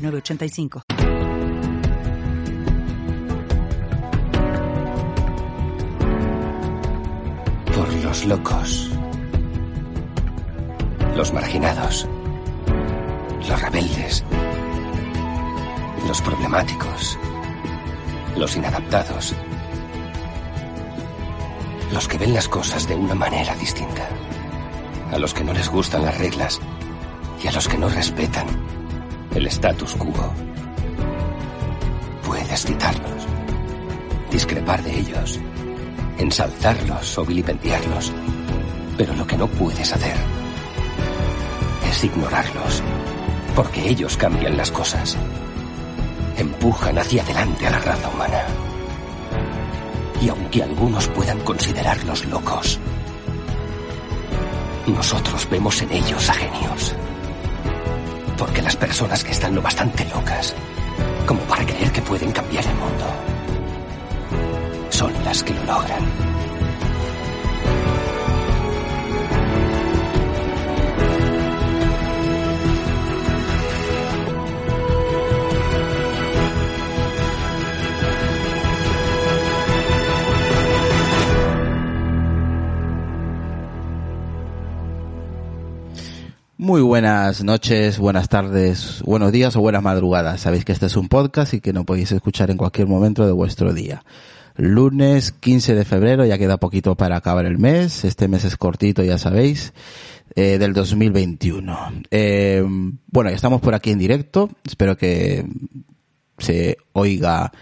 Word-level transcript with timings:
906985. 0.00 0.82
Por 7.74 7.94
los 8.02 8.24
locos. 8.24 8.90
Los 11.16 11.32
marginados. 11.32 12.08
Los 13.48 13.62
rebeldes. 13.62 14.24
Los 16.06 16.20
problemáticos. 16.22 17.18
Los 18.36 18.56
inadaptados. 18.56 19.34
Los 21.92 22.08
que 22.08 22.18
ven 22.18 22.32
las 22.32 22.48
cosas 22.48 22.88
de 22.88 22.94
una 22.94 23.14
manera 23.14 23.54
distinta. 23.56 24.08
A 25.12 25.18
los 25.18 25.34
que 25.34 25.44
no 25.44 25.52
les 25.52 25.68
gustan 25.68 26.04
las 26.04 26.16
reglas 26.18 26.60
y 27.42 27.48
a 27.48 27.52
los 27.52 27.68
que 27.68 27.76
no 27.76 27.88
respetan 27.88 28.79
el 29.34 29.46
status 29.46 29.94
quo. 29.94 30.32
Puedes 32.26 32.64
citarlos, 32.64 33.26
discrepar 34.30 34.82
de 34.82 34.98
ellos, 34.98 35.38
ensalzarlos 36.18 37.18
o 37.18 37.24
vilipendiarlos, 37.24 38.12
pero 38.96 39.14
lo 39.14 39.26
que 39.26 39.36
no 39.36 39.46
puedes 39.46 39.92
hacer 39.92 40.16
es 41.88 42.04
ignorarlos, 42.04 42.82
porque 43.54 43.88
ellos 43.88 44.16
cambian 44.16 44.56
las 44.56 44.70
cosas, 44.70 45.16
empujan 46.36 46.98
hacia 46.98 47.22
adelante 47.22 47.66
a 47.66 47.70
la 47.70 47.78
raza 47.78 48.08
humana. 48.08 48.44
Y 50.20 50.28
aunque 50.28 50.62
algunos 50.62 51.08
puedan 51.08 51.40
considerarlos 51.40 52.26
locos, 52.26 52.78
nosotros 54.86 55.48
vemos 55.50 55.80
en 55.82 55.92
ellos 55.92 56.28
a 56.28 56.34
genios. 56.34 56.94
Porque 58.40 58.62
las 58.62 58.74
personas 58.74 59.22
que 59.22 59.32
están 59.32 59.54
lo 59.54 59.60
bastante 59.60 60.02
locas 60.06 60.54
como 61.26 61.42
para 61.42 61.62
creer 61.62 61.92
que 61.92 62.00
pueden 62.00 62.32
cambiar 62.32 62.64
el 62.64 62.74
mundo 62.74 63.04
son 64.88 65.12
las 65.24 65.42
que 65.44 65.52
lo 65.52 65.62
logran. 65.64 66.39
Muy 86.62 86.82
buenas 86.82 87.42
noches, 87.42 87.98
buenas 87.98 88.28
tardes, 88.28 89.00
buenos 89.06 89.32
días 89.32 89.56
o 89.56 89.62
buenas 89.62 89.82
madrugadas. 89.82 90.42
Sabéis 90.42 90.66
que 90.66 90.72
este 90.72 90.84
es 90.84 90.96
un 90.96 91.08
podcast 91.08 91.54
y 91.54 91.62
que 91.62 91.72
no 91.72 91.86
podéis 91.86 92.12
escuchar 92.12 92.50
en 92.50 92.58
cualquier 92.58 92.86
momento 92.86 93.24
de 93.24 93.32
vuestro 93.32 93.72
día. 93.72 94.04
Lunes 94.56 95.32
15 95.32 95.74
de 95.74 95.86
febrero, 95.86 96.26
ya 96.26 96.36
queda 96.36 96.58
poquito 96.58 96.96
para 96.96 97.16
acabar 97.16 97.46
el 97.46 97.56
mes. 97.56 98.04
Este 98.04 98.28
mes 98.28 98.44
es 98.44 98.58
cortito, 98.58 99.02
ya 99.02 99.16
sabéis, 99.16 99.72
eh, 100.34 100.58
del 100.58 100.74
2021. 100.74 102.02
Eh, 102.10 102.62
bueno, 103.06 103.30
estamos 103.30 103.62
por 103.62 103.74
aquí 103.74 103.92
en 103.92 103.98
directo. 103.98 104.50
Espero 104.62 104.98
que 104.98 105.46
se 106.36 106.76
oiga 106.92 107.52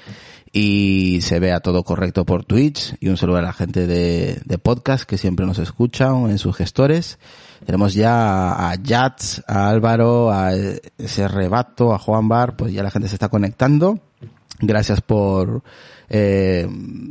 y 0.53 1.21
se 1.23 1.39
vea 1.39 1.61
todo 1.61 1.85
correcto 1.85 2.27
por 2.27 2.45
Twitch. 2.45 2.97
Y 2.99 3.11
un 3.11 3.17
saludo 3.17 3.37
a 3.37 3.43
la 3.43 3.53
gente 3.53 3.87
de, 3.87 4.41
de 4.45 4.59
podcast 4.59 5.09
que 5.09 5.19
siempre 5.19 5.47
nos 5.47 5.61
escuchan 5.61 6.31
en 6.31 6.39
sus 6.39 6.57
gestores. 6.57 7.21
Tenemos 7.65 7.95
ya 7.95 8.71
a 8.71 8.77
Jats, 8.83 9.43
a 9.47 9.69
Álvaro, 9.69 10.31
a 10.31 10.53
ese 10.55 11.29
rebato, 11.29 11.93
a 11.93 11.99
Juan 11.99 12.29
Bar, 12.29 12.57
pues 12.57 12.73
ya 12.73 12.83
la 12.83 12.91
gente 12.91 13.09
se 13.09 13.17
está 13.17 13.29
conectando. 13.29 14.01
Gracias 14.61 15.01
por, 15.01 15.63
eh, 16.09 16.69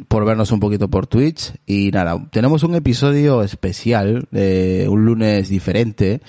por 0.07 0.25
vernos 0.25 0.51
un 0.51 0.59
poquito 0.59 0.89
por 0.89 1.07
Twitch. 1.07 1.53
Y 1.65 1.91
nada, 1.91 2.27
tenemos 2.31 2.63
un 2.63 2.75
episodio 2.75 3.43
especial, 3.43 4.27
eh, 4.33 4.87
un 4.89 5.05
lunes 5.05 5.49
diferente. 5.49 6.21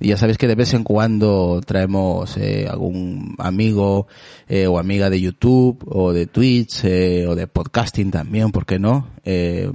Y 0.00 0.08
ya 0.08 0.16
sabéis 0.16 0.38
que 0.38 0.48
de 0.48 0.54
vez 0.54 0.74
en 0.74 0.82
cuando 0.82 1.60
traemos 1.64 2.36
eh, 2.36 2.66
algún 2.68 3.36
amigo 3.38 4.08
eh, 4.48 4.66
o 4.66 4.78
amiga 4.78 5.08
de 5.08 5.20
YouTube 5.20 5.84
o 5.86 6.12
de 6.12 6.26
Twitch 6.26 6.84
eh, 6.84 7.26
o 7.26 7.34
de 7.34 7.46
podcasting 7.46 8.10
también, 8.10 8.50
¿por 8.50 8.66
qué 8.66 8.78
no? 8.78 9.08
Eh, 9.24 9.70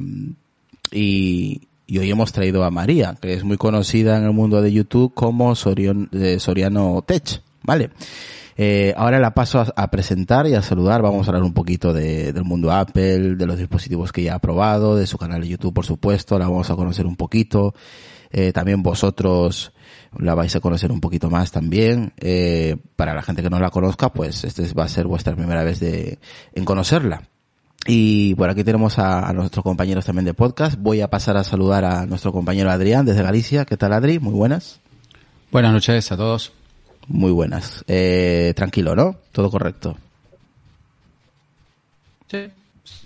y, 0.91 1.61
y 1.89 1.97
hoy 1.97 2.11
hemos 2.11 2.31
traído 2.31 2.63
a 2.63 2.69
María, 2.69 3.17
que 3.19 3.33
es 3.33 3.43
muy 3.43 3.57
conocida 3.57 4.15
en 4.15 4.23
el 4.23 4.31
mundo 4.31 4.61
de 4.61 4.71
YouTube 4.71 5.11
como 5.15 5.53
eh, 5.53 6.39
Soriano 6.39 7.01
Tech, 7.01 7.41
¿vale? 7.63 7.89
Eh, 8.57 8.93
ahora 8.95 9.17
la 9.17 9.33
paso 9.33 9.65
a, 9.75 9.89
presentar 9.89 10.45
y 10.45 10.53
a 10.53 10.61
saludar. 10.61 11.01
Vamos 11.01 11.25
a 11.25 11.31
hablar 11.31 11.43
un 11.43 11.53
poquito 11.53 11.91
de, 11.91 12.31
del 12.31 12.43
mundo 12.43 12.71
Apple, 12.71 13.35
de 13.35 13.45
los 13.47 13.57
dispositivos 13.57 14.11
que 14.11 14.21
ya 14.21 14.35
ha 14.35 14.39
probado, 14.39 14.95
de 14.95 15.07
su 15.07 15.17
canal 15.17 15.41
de 15.41 15.47
YouTube, 15.47 15.73
por 15.73 15.85
supuesto. 15.85 16.37
La 16.37 16.47
vamos 16.47 16.69
a 16.69 16.75
conocer 16.75 17.07
un 17.07 17.15
poquito. 17.15 17.73
Eh, 18.29 18.53
también 18.53 18.83
vosotros 18.83 19.73
la 20.15 20.35
vais 20.35 20.55
a 20.55 20.59
conocer 20.59 20.91
un 20.91 21.01
poquito 21.01 21.31
más 21.31 21.51
también. 21.51 22.13
Para 22.97 23.15
la 23.15 23.23
gente 23.23 23.41
que 23.41 23.49
no 23.49 23.59
la 23.59 23.71
conozca, 23.71 24.13
pues 24.13 24.43
este 24.43 24.71
va 24.73 24.83
a 24.83 24.89
ser 24.89 25.07
vuestra 25.07 25.35
primera 25.35 25.63
vez 25.63 25.79
de, 25.79 26.19
en 26.53 26.65
conocerla. 26.65 27.23
Y 27.85 28.35
por 28.35 28.49
aquí 28.49 28.63
tenemos 28.63 28.99
a, 28.99 29.27
a, 29.27 29.33
nuestros 29.33 29.63
compañeros 29.63 30.05
también 30.05 30.25
de 30.25 30.33
podcast. 30.33 30.77
Voy 30.77 31.01
a 31.01 31.09
pasar 31.09 31.37
a 31.37 31.43
saludar 31.43 31.85
a 31.85 32.05
nuestro 32.05 32.31
compañero 32.31 32.69
Adrián 32.69 33.05
desde 33.05 33.23
Galicia. 33.23 33.65
¿Qué 33.65 33.77
tal, 33.77 33.93
Adri? 33.93 34.19
Muy 34.19 34.33
buenas. 34.33 34.79
Buenas 35.51 35.73
noches 35.73 36.11
a 36.11 36.17
todos. 36.17 36.51
Muy 37.07 37.31
buenas. 37.31 37.83
Eh, 37.87 38.53
tranquilo, 38.55 38.95
¿no? 38.95 39.15
Todo 39.31 39.49
correcto. 39.49 39.97
Sí. 42.29 42.47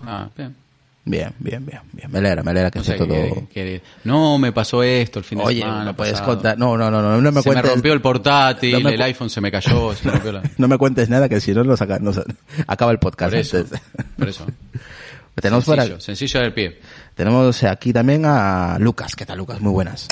Ah, 0.05 0.29
bien. 0.35 0.62
Bien, 1.05 1.33
bien, 1.39 1.65
bien, 1.65 1.81
bien. 1.91 2.09
Me 2.11 2.19
alegra, 2.19 2.43
me 2.43 2.51
alegra 2.51 2.71
que 2.71 2.79
no 2.79 2.83
esté 2.83 2.93
sé, 2.97 2.97
todo. 2.97 3.09
Que, 3.09 3.47
que, 3.53 3.81
no, 4.05 4.37
me 4.37 4.53
pasó 4.53 4.81
esto 4.83 5.19
el 5.19 5.25
fin 5.25 5.37
de 5.39 5.43
Oye, 5.43 5.59
semana. 5.59 5.83
no 5.83 5.95
puedes 5.97 6.13
pasado. 6.13 6.33
contar. 6.35 6.57
No, 6.57 6.77
no, 6.77 6.89
no, 6.89 7.01
no, 7.01 7.19
no 7.21 7.31
me 7.31 7.41
se 7.41 7.49
cuentes. 7.49 7.65
me 7.65 7.69
rompió 7.71 7.91
el 7.93 8.01
portátil, 8.01 8.71
No 8.71 8.79
me 8.79 8.91
el 8.91 8.97
cu- 8.97 9.03
iPhone 9.03 9.29
se 9.29 9.41
me 9.41 9.51
cayó. 9.51 9.93
se 9.95 10.05
me 10.05 10.11
rompió 10.13 10.31
la- 10.31 10.43
no 10.57 10.67
me 10.69 10.77
cuentes 10.77 11.09
nada 11.09 11.27
que 11.27 11.41
si 11.41 11.53
no 11.53 11.63
nos, 11.65 11.79
saca- 11.79 11.99
nos 11.99 12.21
acaba 12.67 12.91
el 12.93 12.99
podcast 12.99 13.31
Por 13.33 13.39
eso. 13.39 13.57
antes. 13.57 13.81
Por 14.17 14.29
eso. 14.29 14.45
tenemos, 15.35 15.65
sencillo, 15.65 15.95
aquí, 15.95 16.01
sencillo 16.03 16.39
del 16.39 16.53
pie. 16.53 16.79
tenemos 17.15 17.63
aquí 17.63 17.91
también 17.91 18.23
a 18.25 18.77
Lucas. 18.79 19.13
¿Qué 19.15 19.25
tal, 19.25 19.39
Lucas? 19.39 19.59
Muy 19.59 19.73
buenas. 19.73 20.07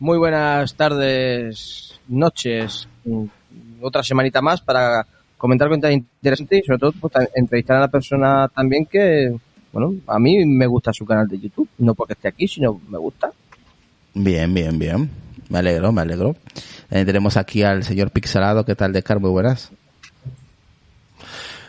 Muy 0.00 0.18
buenas 0.18 0.74
tardes, 0.74 1.98
noches, 2.08 2.86
otra 3.80 4.02
semanita 4.02 4.40
más 4.42 4.60
para 4.60 5.06
comentar 5.38 5.68
cuentas 5.68 5.92
interesantes 5.92 6.60
y 6.62 6.66
sobre 6.66 6.78
todo 6.78 6.92
pues, 7.00 7.12
ta- 7.12 7.28
entrevistar 7.34 7.78
a 7.78 7.80
la 7.80 7.88
persona 7.88 8.48
también 8.48 8.84
que, 8.86 9.34
bueno, 9.72 9.94
a 10.06 10.18
mí 10.18 10.44
me 10.44 10.66
gusta 10.66 10.92
su 10.92 11.04
canal 11.04 11.28
de 11.28 11.38
YouTube, 11.38 11.68
no 11.78 11.94
porque 11.94 12.14
esté 12.14 12.28
aquí, 12.28 12.48
sino 12.48 12.80
me 12.88 12.98
gusta. 12.98 13.30
Bien, 14.14 14.52
bien, 14.52 14.78
bien. 14.78 15.10
Me 15.48 15.58
alegro, 15.58 15.92
me 15.92 16.02
alegro. 16.02 16.36
Eh, 16.90 17.04
tenemos 17.04 17.36
aquí 17.36 17.62
al 17.62 17.84
señor 17.84 18.10
Pixelado. 18.10 18.64
¿Qué 18.64 18.74
tal, 18.74 18.92
Descar? 18.92 19.20
Muy 19.20 19.30
buenas. 19.30 19.70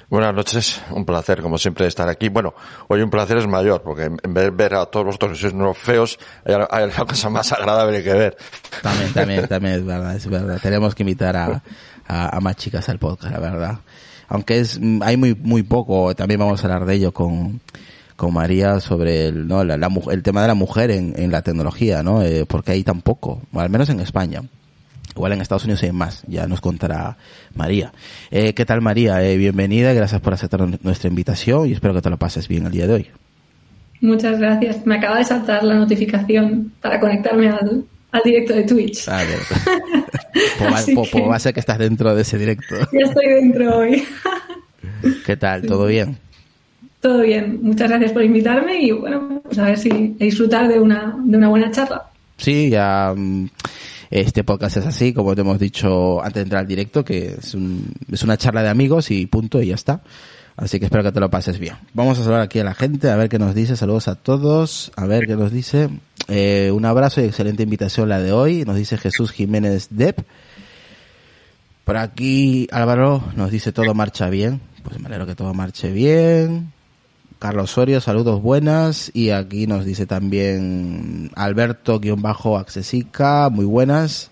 Buenas 0.10 0.34
noches, 0.34 0.81
un 0.90 1.06
placer 1.06 1.40
como 1.40 1.60
siempre 1.60 1.86
estar 1.86 2.10
aquí. 2.10 2.30
Bueno, 2.30 2.56
hoy 2.88 3.01
un 3.01 3.12
placer 3.12 3.38
es 3.38 3.48
mayor, 3.48 3.84
porque 3.84 4.06
en 4.06 4.34
vez 4.34 4.46
de 4.46 4.50
ver 4.50 4.74
a 4.74 4.88
todos 4.88 5.06
vosotros 5.06 5.34
que 5.34 5.38
sois 5.38 5.54
unos 5.54 5.78
feos, 5.78 6.18
hay, 6.46 6.56
hay 6.72 6.84
una 6.86 7.06
cosa 7.07 7.30
más 7.30 7.51
agradable 7.51 8.04
que 8.04 8.13
ver. 8.13 8.38
También, 8.81 9.13
también, 9.13 9.48
también 9.48 9.75
es 9.75 9.86
verdad, 9.86 10.16
es 10.16 10.28
verdad. 10.28 10.60
Tenemos 10.62 10.96
que 10.96 11.04
invitar 11.04 11.38
a, 11.38 11.62
a, 12.07 12.38
a 12.38 12.40
más 12.40 12.56
chicas 12.56 12.90
al 12.90 12.98
podcast, 12.98 13.31
la 13.34 13.40
verdad. 13.40 13.80
Aunque 14.30 14.60
es, 14.60 14.80
mm, 14.81 15.04
hay 15.04 15.16
muy, 15.16 15.36
muy 15.36 15.62
poco, 15.62 16.16
también 16.16 16.40
vamos 16.40 16.60
a 16.63 16.68
hablar 16.68 16.86
de 16.86 16.96
ello 16.96 17.12
con, 17.12 17.62
con 18.19 18.33
María 18.33 18.81
sobre 18.81 19.27
el, 19.27 19.48
¿no? 19.48 19.63
la, 19.63 19.77
la 19.77 19.88
mu- 19.88 20.12
el 20.12 20.21
tema 20.24 20.42
de 20.42 20.50
la 20.50 20.54
mujer 20.54 20.92
en, 20.92 21.13
en 21.18 21.31
la 21.31 21.42
tecnología, 21.42 22.04
¿no? 22.04 22.21
Eh, 22.21 22.45
porque 22.45 22.74
hay 22.74 22.83
tan 22.83 23.01
poco, 23.01 23.42
o 23.54 23.60
al 23.62 23.69
menos 23.69 23.89
en 23.89 24.01
España. 24.01 24.42
Igual 25.16 25.31
en 25.31 25.39
Estados 25.42 25.63
Unidos 25.63 25.81
hay 25.83 25.94
más, 25.94 26.24
ya 26.27 26.45
nos 26.45 26.60
contará 26.60 27.16
María. 27.56 27.94
Eh, 28.30 28.54
¿Qué 28.54 28.66
tal 28.66 28.81
María? 28.81 29.24
Eh, 29.25 29.38
bienvenida, 29.38 29.94
gracias 29.94 30.19
por 30.19 30.33
aceptar 30.33 30.60
nuestra 30.83 31.07
invitación 31.10 31.69
y 31.69 31.71
espero 31.71 31.94
que 31.94 32.01
te 32.01 32.10
lo 32.10 32.18
pases 32.18 32.48
bien 32.50 32.66
el 32.66 32.74
día 32.74 32.88
de 32.88 32.94
hoy. 32.94 33.07
Muchas 34.01 34.38
gracias. 34.38 34.86
Me 34.86 34.95
acaba 34.98 35.18
de 35.18 35.24
saltar 35.24 35.63
la 35.63 35.75
notificación 35.75 36.74
para 36.81 37.00
conectarme 37.00 37.48
al, 37.50 37.86
al 38.12 38.22
directo 38.25 38.54
de 38.54 38.63
Twitch. 38.63 39.06
Pues- 39.06 40.86
que 40.86 40.94
pues 40.95 41.24
va 41.30 41.36
a 41.38 41.39
ser 41.39 41.54
que 41.54 41.60
estás 41.62 41.77
dentro 41.80 42.13
de 42.13 42.22
ese 42.22 42.38
directo. 42.38 42.75
ya 42.92 43.06
estoy 43.07 43.27
dentro 43.27 43.77
hoy. 43.77 44.04
¿Qué 45.25 45.38
tal? 45.38 45.62
¿Todo 45.63 45.86
bien? 45.88 46.18
Todo 47.01 47.22
bien, 47.22 47.60
muchas 47.62 47.90
gracias 47.90 48.12
por 48.12 48.24
invitarme 48.24 48.81
y 48.81 48.92
bueno, 48.92 49.42
pues 49.44 49.57
a 49.57 49.66
ver 49.66 49.78
si 49.78 49.90
disfrutar 50.19 50.68
de 50.68 50.80
una, 50.80 51.16
de 51.24 51.38
una 51.38 51.48
buena 51.48 51.72
charla. 51.72 52.04
Sí, 52.38 52.69
ya 52.69 53.13
mm, 53.16 53.46
este 54.12 54.44
podcast 54.44 54.78
es 54.78 54.86
así, 54.86 55.13
como 55.13 55.34
te 55.36 55.42
hemos 55.42 55.60
dicho 55.60 56.19
antes 56.22 56.36
de 56.36 56.42
entrar 56.42 56.62
al 56.62 56.68
directo, 56.68 57.06
que 57.06 57.36
es, 57.40 57.54
un- 57.54 57.94
es 58.12 58.22
una 58.24 58.36
charla 58.38 58.63
de 58.63 58.69
amigos 58.69 59.12
y 59.12 59.25
punto 59.28 59.62
y 59.62 59.68
ya 59.68 59.75
está. 59.75 60.01
Así 60.57 60.78
que 60.78 60.86
espero 60.86 61.04
que 61.06 61.13
te 61.13 61.22
lo 61.22 61.30
pases 61.30 61.57
bien. 61.57 61.75
Vamos 61.94 62.19
a 62.19 62.24
saludar 62.24 62.42
aquí 62.42 62.60
a 62.60 62.66
la 62.66 62.74
gente, 62.74 63.10
a 63.10 63.16
ver 63.16 63.30
qué 63.30 63.40
nos 63.40 63.56
dice. 63.56 63.78
Saludos 63.78 64.10
a 64.10 64.16
todos, 64.16 64.92
a 64.98 65.06
ver 65.06 65.25
qué 65.25 65.38
nos 65.38 65.54
dice. 65.54 65.88
Eh, 66.28 66.69
un 66.74 66.84
abrazo 66.84 67.22
y 67.22 67.25
excelente 67.25 67.63
invitación 67.63 68.10
la 68.10 68.19
de 68.19 68.34
hoy. 68.34 68.66
Nos 68.66 68.75
dice 68.75 68.98
Jesús 68.98 69.31
Jiménez 69.31 69.88
Depp. 69.92 70.19
Por 71.86 71.96
aquí 71.96 72.68
Álvaro 72.72 73.24
nos 73.38 73.51
dice 73.51 73.72
todo 73.72 73.94
marcha 73.94 74.30
bien. 74.30 74.60
Pues 74.84 75.00
me 75.00 75.07
alegro 75.07 75.25
que 75.25 75.36
todo 75.36 75.54
marche 75.54 75.92
bien. 75.94 76.74
Carlos 77.39 77.71
Osorio, 77.71 78.01
saludos 78.01 78.41
buenas. 78.41 79.12
Y 79.13 79.30
aquí 79.30 79.65
nos 79.65 79.86
dice 79.86 80.06
también 80.06 81.31
Alberto-Accesica, 81.36 83.50
muy 83.50 83.63
buenas. 83.63 84.30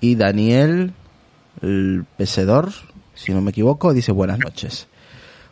Y 0.00 0.14
Daniel, 0.14 0.92
el 1.60 2.06
pesedor, 2.16 2.70
si 3.14 3.32
no 3.32 3.40
me 3.40 3.50
equivoco, 3.50 3.92
dice 3.92 4.12
buenas 4.12 4.38
noches. 4.38 4.86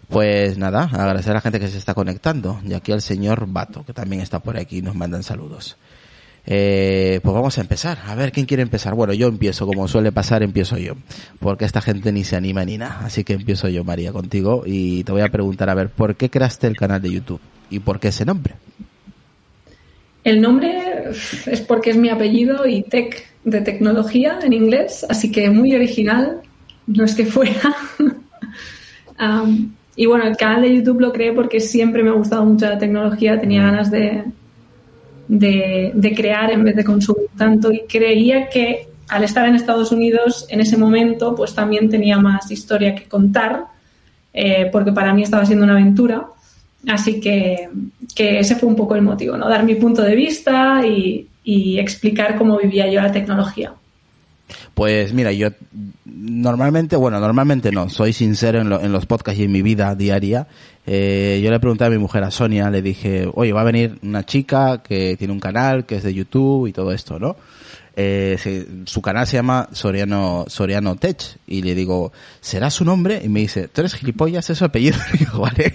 Pues 0.08 0.56
nada, 0.56 0.84
agradecer 0.84 1.32
a 1.32 1.34
la 1.34 1.40
gente 1.40 1.58
que 1.58 1.66
se 1.66 1.78
está 1.78 1.94
conectando. 1.94 2.60
Y 2.64 2.74
aquí 2.74 2.92
al 2.92 3.02
señor 3.02 3.46
Bato, 3.48 3.84
que 3.84 3.92
también 3.92 4.22
está 4.22 4.38
por 4.38 4.56
aquí, 4.56 4.80
nos 4.80 4.94
mandan 4.94 5.24
saludos. 5.24 5.76
Eh, 6.46 7.20
pues 7.22 7.34
vamos 7.34 7.56
a 7.58 7.60
empezar. 7.60 7.98
A 8.06 8.14
ver, 8.14 8.32
¿quién 8.32 8.46
quiere 8.46 8.62
empezar? 8.62 8.94
Bueno, 8.94 9.12
yo 9.14 9.28
empiezo, 9.28 9.66
como 9.66 9.88
suele 9.88 10.12
pasar, 10.12 10.42
empiezo 10.42 10.76
yo. 10.76 10.94
Porque 11.40 11.64
esta 11.64 11.80
gente 11.80 12.12
ni 12.12 12.24
se 12.24 12.36
anima 12.36 12.64
ni 12.64 12.78
nada. 12.78 13.00
Así 13.04 13.24
que 13.24 13.34
empiezo 13.34 13.68
yo, 13.68 13.84
María, 13.84 14.12
contigo. 14.12 14.62
Y 14.66 15.04
te 15.04 15.12
voy 15.12 15.22
a 15.22 15.28
preguntar, 15.28 15.70
a 15.70 15.74
ver, 15.74 15.88
¿por 15.88 16.16
qué 16.16 16.28
creaste 16.28 16.66
el 16.66 16.76
canal 16.76 17.00
de 17.00 17.12
YouTube? 17.12 17.40
¿Y 17.70 17.78
por 17.80 17.98
qué 17.98 18.08
ese 18.08 18.24
nombre? 18.24 18.54
El 20.22 20.40
nombre 20.40 21.10
es 21.10 21.60
porque 21.60 21.90
es 21.90 21.96
mi 21.96 22.08
apellido 22.08 22.66
y 22.66 22.82
tech 22.82 23.26
de 23.44 23.60
tecnología 23.60 24.38
en 24.42 24.54
inglés, 24.54 25.04
así 25.08 25.30
que 25.30 25.50
muy 25.50 25.74
original, 25.74 26.40
no 26.86 27.04
es 27.04 27.14
que 27.14 27.26
fuera. 27.26 27.74
Y 29.96 30.06
bueno, 30.06 30.26
el 30.26 30.36
canal 30.36 30.62
de 30.62 30.74
YouTube 30.74 31.00
lo 31.00 31.12
creé 31.12 31.32
porque 31.32 31.60
siempre 31.60 32.02
me 32.02 32.10
ha 32.10 32.14
gustado 32.14 32.44
mucho 32.44 32.66
la 32.66 32.78
tecnología, 32.78 33.38
tenía 33.38 33.62
ganas 33.62 33.92
de, 33.92 34.24
de, 35.38 36.12
crear 36.16 36.50
en 36.50 36.64
vez 36.64 36.76
de 36.76 36.84
consumir 36.84 37.28
tanto 37.36 37.72
y 37.72 37.82
creía 37.88 38.48
que 38.48 38.88
al 39.08 39.24
estar 39.24 39.46
en 39.46 39.54
Estados 39.54 39.92
Unidos 39.92 40.46
en 40.48 40.60
ese 40.60 40.76
momento 40.76 41.34
pues 41.34 41.54
también 41.54 41.88
tenía 41.88 42.18
más 42.18 42.50
historia 42.50 42.94
que 42.94 43.04
contar 43.04 43.66
eh, 44.32 44.68
porque 44.72 44.92
para 44.92 45.12
mí 45.12 45.22
estaba 45.22 45.44
siendo 45.44 45.64
una 45.64 45.74
aventura 45.74 46.26
así 46.88 47.20
que, 47.20 47.68
que 48.14 48.38
ese 48.38 48.56
fue 48.56 48.68
un 48.68 48.76
poco 48.76 48.94
el 48.94 49.02
motivo, 49.02 49.36
¿no? 49.36 49.48
dar 49.48 49.64
mi 49.64 49.74
punto 49.74 50.02
de 50.02 50.14
vista 50.14 50.86
y, 50.86 51.28
y 51.42 51.78
explicar 51.78 52.36
cómo 52.36 52.58
vivía 52.58 52.90
yo 52.90 53.00
la 53.00 53.12
tecnología. 53.12 53.72
Pues 54.74 55.12
mira, 55.12 55.32
yo 55.32 55.48
normalmente, 56.04 56.96
bueno, 56.96 57.20
normalmente 57.20 57.70
no, 57.70 57.88
soy 57.88 58.12
sincero 58.12 58.60
en, 58.60 58.68
lo- 58.68 58.80
en 58.80 58.92
los 58.92 59.06
podcasts 59.06 59.40
y 59.40 59.44
en 59.44 59.52
mi 59.52 59.62
vida 59.62 59.94
diaria. 59.94 60.46
Eh, 60.86 61.40
yo 61.42 61.50
le 61.50 61.60
pregunté 61.60 61.84
a 61.84 61.90
mi 61.90 61.98
mujer, 61.98 62.24
a 62.24 62.30
Sonia, 62.30 62.70
le 62.70 62.82
dije, 62.82 63.28
oye, 63.34 63.52
va 63.52 63.62
a 63.62 63.64
venir 63.64 63.98
una 64.02 64.24
chica 64.24 64.82
que 64.82 65.16
tiene 65.16 65.32
un 65.32 65.40
canal, 65.40 65.86
que 65.86 65.96
es 65.96 66.02
de 66.02 66.12
YouTube 66.14 66.66
y 66.66 66.72
todo 66.72 66.92
esto, 66.92 67.18
¿no? 67.18 67.36
Eh, 67.96 68.66
su 68.86 69.00
canal 69.00 69.26
se 69.26 69.36
llama 69.36 69.68
Soriano, 69.72 70.44
Soriano 70.48 70.96
Tech. 70.96 71.18
Y 71.46 71.62
le 71.62 71.74
digo, 71.74 72.12
¿será 72.40 72.70
su 72.70 72.84
nombre? 72.84 73.20
Y 73.24 73.28
me 73.28 73.40
dice, 73.40 73.68
¿tú 73.68 73.80
eres 73.80 73.94
gilipollas? 73.94 74.50
¿Es 74.50 74.58
su 74.58 74.64
apellido? 74.64 74.96
Y 75.14 75.18
digo, 75.18 75.40
vale. 75.40 75.74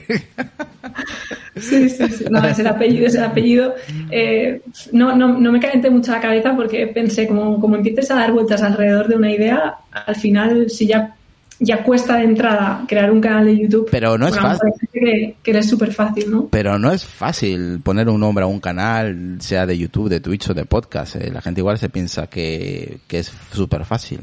Sí, 1.56 1.90
sí, 1.90 2.08
sí. 2.10 2.26
No, 2.30 2.46
es 2.46 2.60
el 2.60 2.68
apellido, 2.68 3.08
es 3.08 3.16
el 3.16 3.24
apellido. 3.24 3.76
Eh, 4.12 4.62
no, 4.92 5.16
no, 5.16 5.40
no 5.40 5.52
me 5.52 5.60
calenté 5.60 5.90
mucho 5.90 6.12
la 6.12 6.22
cabeza 6.22 6.56
porque 6.56 6.88
pensé, 6.88 7.28
como, 7.28 7.60
como 7.60 7.76
empieces 7.76 8.12
a 8.12 8.16
dar 8.16 8.32
vueltas 8.32 8.62
alrededor 8.62 9.08
de 9.08 9.16
una 9.16 9.32
idea, 9.32 9.76
al 9.92 10.16
final, 10.16 10.70
si 10.70 10.88
ya, 10.88 11.16
ya 11.60 11.84
cuesta 11.84 12.18
de 12.18 12.24
entrada 12.24 12.86
crear 12.88 13.12
un 13.12 13.20
canal 13.22 13.46
de 13.46 13.58
YouTube, 13.58 13.88
Pero 13.92 14.18
no 14.18 14.28
es 14.28 14.36
fácil. 14.38 14.72
que, 14.94 15.36
que 15.44 15.52
es 15.58 15.68
súper 15.70 15.92
fácil, 15.94 16.32
¿no? 16.32 16.48
Pero 16.50 16.80
no 16.80 16.92
es 16.92 17.04
fácil 17.06 17.82
poner 17.84 18.08
un 18.10 18.20
nombre 18.22 18.44
a 18.44 18.48
un 18.48 18.60
canal, 18.60 19.38
sea 19.40 19.66
de 19.66 19.78
YouTube, 19.78 20.10
de 20.10 20.20
Twitch 20.22 20.50
o 20.50 20.54
de 20.54 20.66
podcast. 20.66 21.18
eh. 21.18 21.30
La 21.34 21.42
gente 21.42 21.62
igual 21.62 21.78
se 21.78 21.90
piensa 21.90 22.28
que, 22.28 23.00
que 23.08 23.20
es 23.20 23.32
súper 23.52 23.84
fácil. 23.86 24.20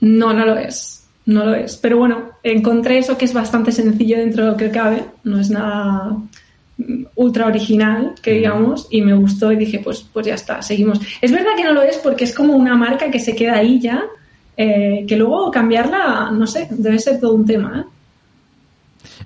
No, 0.00 0.32
no 0.32 0.44
lo 0.44 0.56
es. 0.56 1.04
No 1.26 1.44
lo 1.44 1.54
es. 1.54 1.76
Pero 1.76 1.98
bueno, 1.98 2.30
encontré 2.42 2.98
eso 2.98 3.16
que 3.18 3.24
es 3.24 3.32
bastante 3.32 3.72
sencillo 3.72 4.18
dentro 4.18 4.44
de 4.44 4.50
lo 4.52 4.56
que 4.56 4.70
cabe. 4.70 5.04
No 5.24 5.40
es 5.40 5.50
nada 5.50 6.16
mm, 6.76 7.04
ultra 7.16 7.46
original, 7.46 8.14
que 8.22 8.32
digamos, 8.32 8.86
y 8.90 9.02
me 9.02 9.14
gustó 9.14 9.50
y 9.52 9.56
dije, 9.56 9.80
pues, 9.82 10.04
pues 10.12 10.26
ya 10.26 10.34
está, 10.34 10.62
seguimos. 10.62 11.00
Es 11.20 11.32
verdad 11.32 11.50
que 11.56 11.64
no 11.64 11.72
lo 11.72 11.82
es 11.82 11.96
porque 11.98 12.24
es 12.24 12.34
como 12.34 12.54
una 12.54 12.76
marca 12.76 13.10
que 13.10 13.18
se 13.20 13.34
queda 13.34 13.56
ahí 13.56 13.80
ya, 13.80 14.04
eh, 14.56 15.04
que 15.06 15.16
luego 15.16 15.50
cambiarla, 15.50 16.30
no 16.32 16.46
sé, 16.46 16.68
debe 16.70 16.98
ser 16.98 17.20
todo 17.20 17.34
un 17.34 17.44
tema. 17.46 17.80
¿eh? 17.86 17.90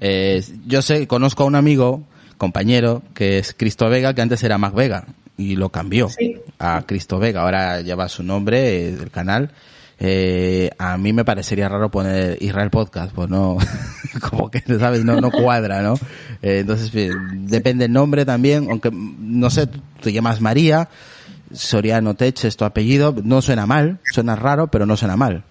Eh, 0.01 0.45
yo 0.67 0.83
sé, 0.83 1.07
conozco 1.07 1.43
a 1.43 1.47
un 1.47 1.55
amigo, 1.55 2.03
compañero, 2.39 3.03
que 3.15 3.39
es 3.39 3.55
Cristo 3.57 3.89
Vega, 3.89 4.15
que 4.15 4.23
antes 4.23 4.43
era 4.43 4.59
Mac 4.59 4.75
Vega, 4.75 5.05
y 5.37 5.57
lo 5.57 5.69
cambió 5.71 6.09
Sí. 6.09 6.37
a 6.59 6.83
Cristo 6.87 7.19
Vega. 7.19 7.43
Ahora 7.43 7.81
lleva 7.83 8.09
su 8.09 8.23
nombre 8.23 8.87
eh, 8.89 8.93
del 8.97 9.11
canal. 9.11 9.51
Eh, 10.03 10.71
a 10.79 10.97
mí 10.97 11.13
me 11.13 11.27
parecería 11.27 11.69
raro 11.69 11.91
poner 11.91 12.39
Israel 12.41 12.71
Podcast, 12.71 13.13
pues 13.15 13.29
no, 13.29 13.59
como 14.31 14.51
que, 14.51 14.63
¿sabes? 14.79 15.05
No, 15.05 15.21
no 15.21 15.31
cuadra, 15.31 15.83
¿no? 15.83 15.95
Eh, 16.41 16.61
entonces, 16.61 16.91
depende 17.35 17.85
el 17.85 17.93
nombre 17.93 18.25
también, 18.25 18.69
aunque, 18.71 18.91
no 18.93 19.51
sé, 19.51 19.67
tú 19.67 19.79
te 20.01 20.13
llamas 20.13 20.41
María, 20.41 20.89
Soriano 21.53 22.15
Tech 22.15 22.45
es 22.45 22.57
tu 22.57 22.65
apellido, 22.65 23.15
no 23.25 23.43
suena 23.43 23.67
mal, 23.67 23.99
suena 24.13 24.37
raro, 24.37 24.69
pero 24.69 24.87
no 24.87 24.97
suena 24.97 25.17
mal. 25.17 25.43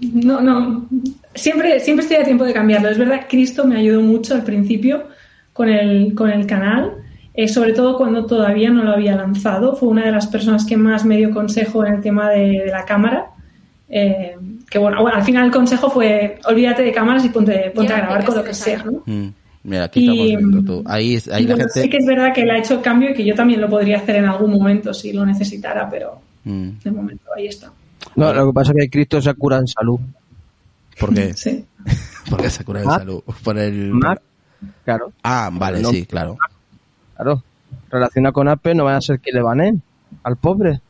No, 0.00 0.40
no. 0.40 0.86
Siempre, 1.34 1.78
siempre 1.80 2.04
estoy 2.04 2.18
a 2.18 2.24
tiempo 2.24 2.44
de 2.44 2.54
cambiarlo. 2.54 2.88
Es 2.88 2.98
verdad, 2.98 3.26
Cristo 3.28 3.64
me 3.64 3.76
ayudó 3.76 4.00
mucho 4.00 4.34
al 4.34 4.44
principio 4.44 5.04
con 5.52 5.68
el, 5.68 6.14
con 6.14 6.30
el 6.30 6.46
canal, 6.46 6.94
eh, 7.34 7.48
sobre 7.48 7.72
todo 7.72 7.96
cuando 7.96 8.24
todavía 8.24 8.70
no 8.70 8.82
lo 8.82 8.92
había 8.92 9.14
lanzado. 9.14 9.76
Fue 9.76 9.88
una 9.88 10.06
de 10.06 10.12
las 10.12 10.26
personas 10.26 10.64
que 10.64 10.76
más 10.76 11.04
me 11.04 11.18
dio 11.18 11.30
consejo 11.30 11.84
en 11.84 11.94
el 11.94 12.00
tema 12.00 12.30
de, 12.30 12.62
de 12.64 12.70
la 12.70 12.84
cámara. 12.84 13.26
Eh, 13.88 14.36
que 14.70 14.78
bueno, 14.78 15.02
bueno, 15.02 15.16
al 15.16 15.24
final 15.24 15.46
el 15.46 15.50
consejo 15.50 15.90
fue 15.90 16.38
olvídate 16.44 16.82
de 16.82 16.92
cámaras 16.92 17.24
y 17.24 17.28
ponte, 17.28 17.72
ponte 17.74 17.92
a 17.92 17.98
grabar 17.98 18.24
con 18.24 18.36
lo 18.36 18.44
que 18.44 18.54
sea. 18.54 18.84
¿no? 18.84 19.02
Mm, 19.04 19.28
Mira, 19.62 19.84
aquí 19.84 20.00
Y, 20.00 20.02
estamos 20.08 20.26
viendo 20.26 20.62
tú. 20.62 20.82
Ahí, 20.88 21.18
ahí 21.32 21.42
la 21.44 21.54
bueno, 21.54 21.68
gente... 21.70 21.82
Sí 21.82 21.90
que 21.90 21.96
es 21.98 22.06
verdad 22.06 22.32
que 22.34 22.42
él 22.42 22.50
ha 22.50 22.58
hecho 22.58 22.74
el 22.74 22.80
cambio 22.80 23.10
y 23.10 23.14
que 23.14 23.24
yo 23.24 23.34
también 23.34 23.60
lo 23.60 23.68
podría 23.68 23.98
hacer 23.98 24.16
en 24.16 24.24
algún 24.24 24.50
momento 24.52 24.94
si 24.94 25.12
lo 25.12 25.24
necesitara, 25.26 25.88
pero 25.88 26.20
Mm, 26.42 26.70
de 26.82 26.90
momento 26.90 27.24
ahí 27.36 27.48
está. 27.48 27.70
No, 28.16 28.32
lo 28.32 28.46
que 28.46 28.52
pasa 28.54 28.72
es 28.74 28.84
que 28.84 28.88
Cristo 28.90 29.20
se 29.20 29.34
cura 29.34 29.58
en 29.58 29.66
salud. 29.68 30.00
¿Por 30.98 31.12
qué? 31.14 31.34
Sí. 31.34 31.64
Porque 32.30 32.48
se 32.48 32.64
cura 32.64 32.80
de 32.80 32.86
Mac. 32.86 32.98
salud. 33.00 33.22
Por 33.44 33.58
el... 33.58 33.90
Mac, 33.92 34.22
claro, 34.86 35.12
Ah, 35.22 35.50
vale, 35.52 35.80
No. 35.80 35.90
sí, 35.90 36.06
claro. 36.06 36.38
claro. 37.14 37.42
Relaciona 37.90 38.32
con 38.32 38.48
Apple, 38.48 38.74
no 38.74 38.84
van 38.84 38.94
a 38.96 39.00
ser 39.02 39.20
que 39.20 39.32
le 39.32 39.42
banen 39.42 39.82
al 40.22 40.36
pobre. 40.36 40.80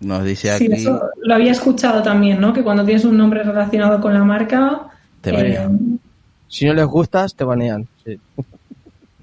Nos 0.00 0.24
dice 0.24 0.56
Sí, 0.56 0.64
aquí... 0.64 0.72
eso 0.82 1.02
lo 1.22 1.34
había 1.34 1.52
escuchado 1.52 2.02
también, 2.02 2.40
¿no? 2.40 2.52
Que 2.54 2.62
cuando 2.62 2.82
tienes 2.84 3.04
un 3.04 3.18
nombre 3.18 3.42
relacionado 3.42 4.00
con 4.00 4.14
la 4.14 4.24
marca, 4.24 4.88
Te 5.20 5.30
eh. 5.30 5.68
Si 6.48 6.64
no 6.64 6.74
les 6.74 6.86
gustas, 6.86 7.34
te 7.34 7.44
banean. 7.44 7.86
Sí. 8.04 8.18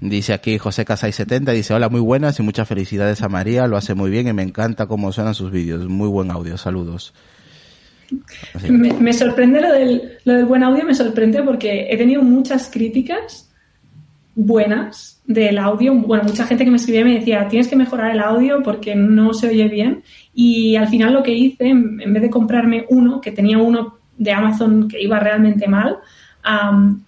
Dice 0.00 0.34
aquí 0.34 0.58
José 0.58 0.84
Casay 0.84 1.12
70, 1.12 1.52
dice, 1.52 1.72
hola, 1.72 1.88
muy 1.88 2.00
buenas 2.00 2.38
y 2.38 2.42
muchas 2.42 2.68
felicidades 2.68 3.22
a 3.22 3.28
María, 3.28 3.66
lo 3.66 3.78
hace 3.78 3.94
muy 3.94 4.10
bien 4.10 4.28
y 4.28 4.32
me 4.34 4.42
encanta 4.42 4.86
cómo 4.86 5.12
suenan 5.12 5.34
sus 5.34 5.50
vídeos. 5.50 5.86
Muy 5.86 6.08
buen 6.08 6.30
audio, 6.30 6.58
saludos. 6.58 7.14
Me, 8.68 8.92
me 8.92 9.12
sorprende 9.14 9.62
lo 9.62 9.72
del, 9.72 10.18
lo 10.24 10.34
del 10.34 10.44
buen 10.44 10.62
audio, 10.62 10.84
me 10.84 10.94
sorprende 10.94 11.42
porque 11.42 11.86
he 11.88 11.96
tenido 11.96 12.22
muchas 12.22 12.68
críticas 12.70 13.50
buenas 14.34 15.22
del 15.26 15.58
audio. 15.58 15.94
Bueno, 15.94 16.24
mucha 16.24 16.46
gente 16.46 16.64
que 16.64 16.70
me 16.70 16.76
escribía 16.76 17.04
me 17.04 17.18
decía, 17.18 17.48
tienes 17.48 17.68
que 17.68 17.76
mejorar 17.76 18.10
el 18.10 18.20
audio 18.20 18.62
porque 18.62 18.94
no 18.94 19.32
se 19.32 19.48
oye 19.48 19.68
bien. 19.68 20.02
Y 20.34 20.76
al 20.76 20.88
final 20.88 21.14
lo 21.14 21.22
que 21.22 21.32
hice, 21.32 21.68
en 21.68 22.12
vez 22.12 22.22
de 22.22 22.30
comprarme 22.30 22.84
uno, 22.90 23.20
que 23.20 23.32
tenía 23.32 23.58
uno 23.58 23.98
de 24.18 24.32
Amazon 24.32 24.88
que 24.88 25.02
iba 25.02 25.18
realmente 25.18 25.66
mal, 25.66 25.98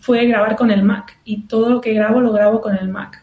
fue 0.00 0.26
grabar 0.26 0.56
con 0.56 0.70
el 0.70 0.82
Mac. 0.82 1.16
Y 1.24 1.42
todo 1.42 1.70
lo 1.70 1.80
que 1.80 1.92
grabo 1.94 2.20
lo 2.20 2.32
grabo 2.32 2.60
con 2.60 2.74
el 2.76 2.88
Mac. 2.88 3.22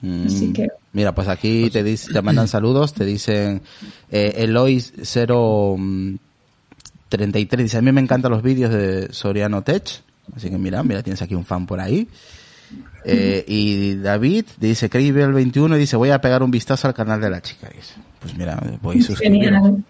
Mm. 0.00 0.26
Así 0.26 0.52
que- 0.52 0.68
Mira, 0.92 1.12
pues 1.14 1.26
aquí 1.28 1.70
te, 1.70 1.82
dice- 1.82 2.12
te 2.12 2.22
mandan 2.22 2.46
saludos, 2.46 2.92
te 2.94 3.04
dicen 3.04 3.62
eh, 4.10 4.34
Eloy 4.36 4.80
033, 7.08 7.64
dice, 7.64 7.78
a 7.78 7.82
mí 7.82 7.90
me 7.92 8.00
encantan 8.00 8.30
los 8.30 8.42
vídeos 8.42 8.72
de 8.72 9.12
Soriano 9.12 9.62
Tech, 9.62 10.02
así 10.36 10.50
que 10.50 10.58
mira, 10.58 10.82
mira, 10.82 11.02
tienes 11.02 11.20
aquí 11.22 11.34
un 11.34 11.44
fan 11.44 11.66
por 11.66 11.80
ahí. 11.80 12.08
Eh, 13.04 13.44
y 13.46 13.96
David 13.96 14.46
dice, 14.58 14.88
el 14.92 15.32
21 15.32 15.76
dice, 15.76 15.96
voy 15.96 16.10
a 16.10 16.20
pegar 16.20 16.42
un 16.42 16.50
vistazo 16.50 16.88
al 16.88 16.94
canal 16.94 17.20
de 17.20 17.30
la 17.30 17.42
chica. 17.42 17.68
Dice, 17.68 17.94
pues 18.20 18.36
mira, 18.36 18.58
voy 18.82 18.98
a 18.98 19.02
suscribir. 19.02 19.42
Genial. 19.44 19.84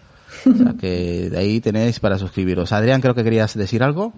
O 0.45 0.53
sea 0.57 0.73
que 0.79 1.29
de 1.29 1.37
ahí 1.37 1.61
tenéis 1.61 1.99
para 1.99 2.17
suscribiros. 2.19 2.71
Adrián, 2.73 2.99
creo 3.01 3.15
que 3.15 3.23
querías 3.23 3.55
decir 3.55 3.81
algo. 3.83 4.13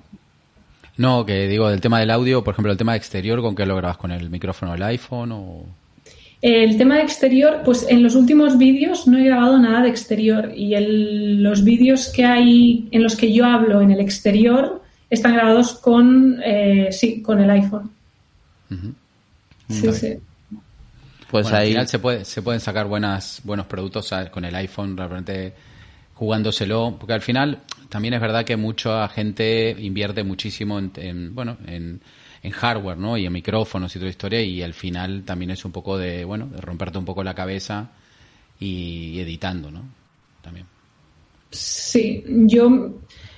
No, 0.97 1.25
que 1.25 1.47
digo, 1.47 1.69
del 1.69 1.79
tema 1.81 1.99
del 1.99 2.09
audio, 2.11 2.43
por 2.43 2.53
ejemplo, 2.53 2.71
el 2.71 2.77
tema 2.77 2.93
de 2.93 2.97
exterior, 2.97 3.41
¿con 3.41 3.55
qué 3.55 3.65
lo 3.65 3.75
grabas? 3.75 3.97
¿Con 3.97 4.11
el 4.11 4.29
micrófono 4.29 4.71
del 4.73 4.83
iPhone 4.83 5.31
o...? 5.31 5.65
El 6.41 6.77
tema 6.77 6.97
de 6.97 7.01
exterior, 7.01 7.61
pues 7.65 7.85
en 7.89 8.03
los 8.03 8.13
últimos 8.13 8.57
vídeos 8.59 9.07
no 9.07 9.17
he 9.17 9.23
grabado 9.25 9.57
nada 9.59 9.81
de 9.81 9.89
exterior 9.89 10.51
y 10.55 10.75
el- 10.75 11.41
los 11.41 11.63
vídeos 11.63 12.09
que 12.09 12.25
hay 12.25 12.87
en 12.91 13.01
los 13.01 13.15
que 13.15 13.33
yo 13.33 13.45
hablo 13.45 13.81
en 13.81 13.89
el 13.91 13.99
exterior 13.99 14.83
están 15.09 15.33
grabados 15.33 15.73
con, 15.73 16.39
eh, 16.43 16.89
sí, 16.91 17.21
con 17.23 17.39
el 17.39 17.49
iPhone. 17.49 17.89
Sí, 19.69 19.91
sí. 19.93 20.17
Pues 21.29 21.43
Bueno, 21.43 21.57
ahí... 21.57 21.63
Al 21.67 21.71
final 21.73 21.87
se, 21.87 21.99
puede, 21.99 22.25
se 22.25 22.41
pueden 22.41 22.61
sacar 22.61 22.87
buenas, 22.87 23.41
buenos 23.43 23.65
productos 23.65 24.07
¿sabes? 24.07 24.29
con 24.29 24.45
el 24.45 24.55
iPhone, 24.55 24.95
realmente 24.95 25.53
jugándoselo, 26.13 26.95
porque 26.99 27.13
al 27.13 27.21
final 27.21 27.59
también 27.89 28.13
es 28.13 28.21
verdad 28.21 28.45
que 28.45 28.55
mucha 28.57 29.07
gente 29.09 29.75
invierte 29.79 30.23
muchísimo 30.23 30.77
en, 30.79 30.91
en, 30.95 31.35
bueno, 31.35 31.57
en, 31.67 32.01
en 32.43 32.51
hardware, 32.51 32.97
¿no? 32.97 33.17
Y 33.17 33.25
en 33.25 33.33
micrófonos 33.33 33.95
y 33.95 33.99
toda 33.99 34.05
la 34.05 34.11
historia, 34.11 34.41
y 34.41 34.61
al 34.61 34.73
final 34.73 35.23
también 35.23 35.51
es 35.51 35.63
un 35.65 35.71
poco 35.71 35.97
de, 35.97 36.23
bueno, 36.25 36.47
de 36.47 36.59
romperte 36.61 36.97
un 36.97 37.05
poco 37.05 37.23
la 37.23 37.33
cabeza 37.33 37.89
y 38.59 39.19
editando, 39.19 39.71
¿no? 39.71 39.83
También. 40.41 40.65
Sí, 41.51 42.23
yo... 42.27 42.91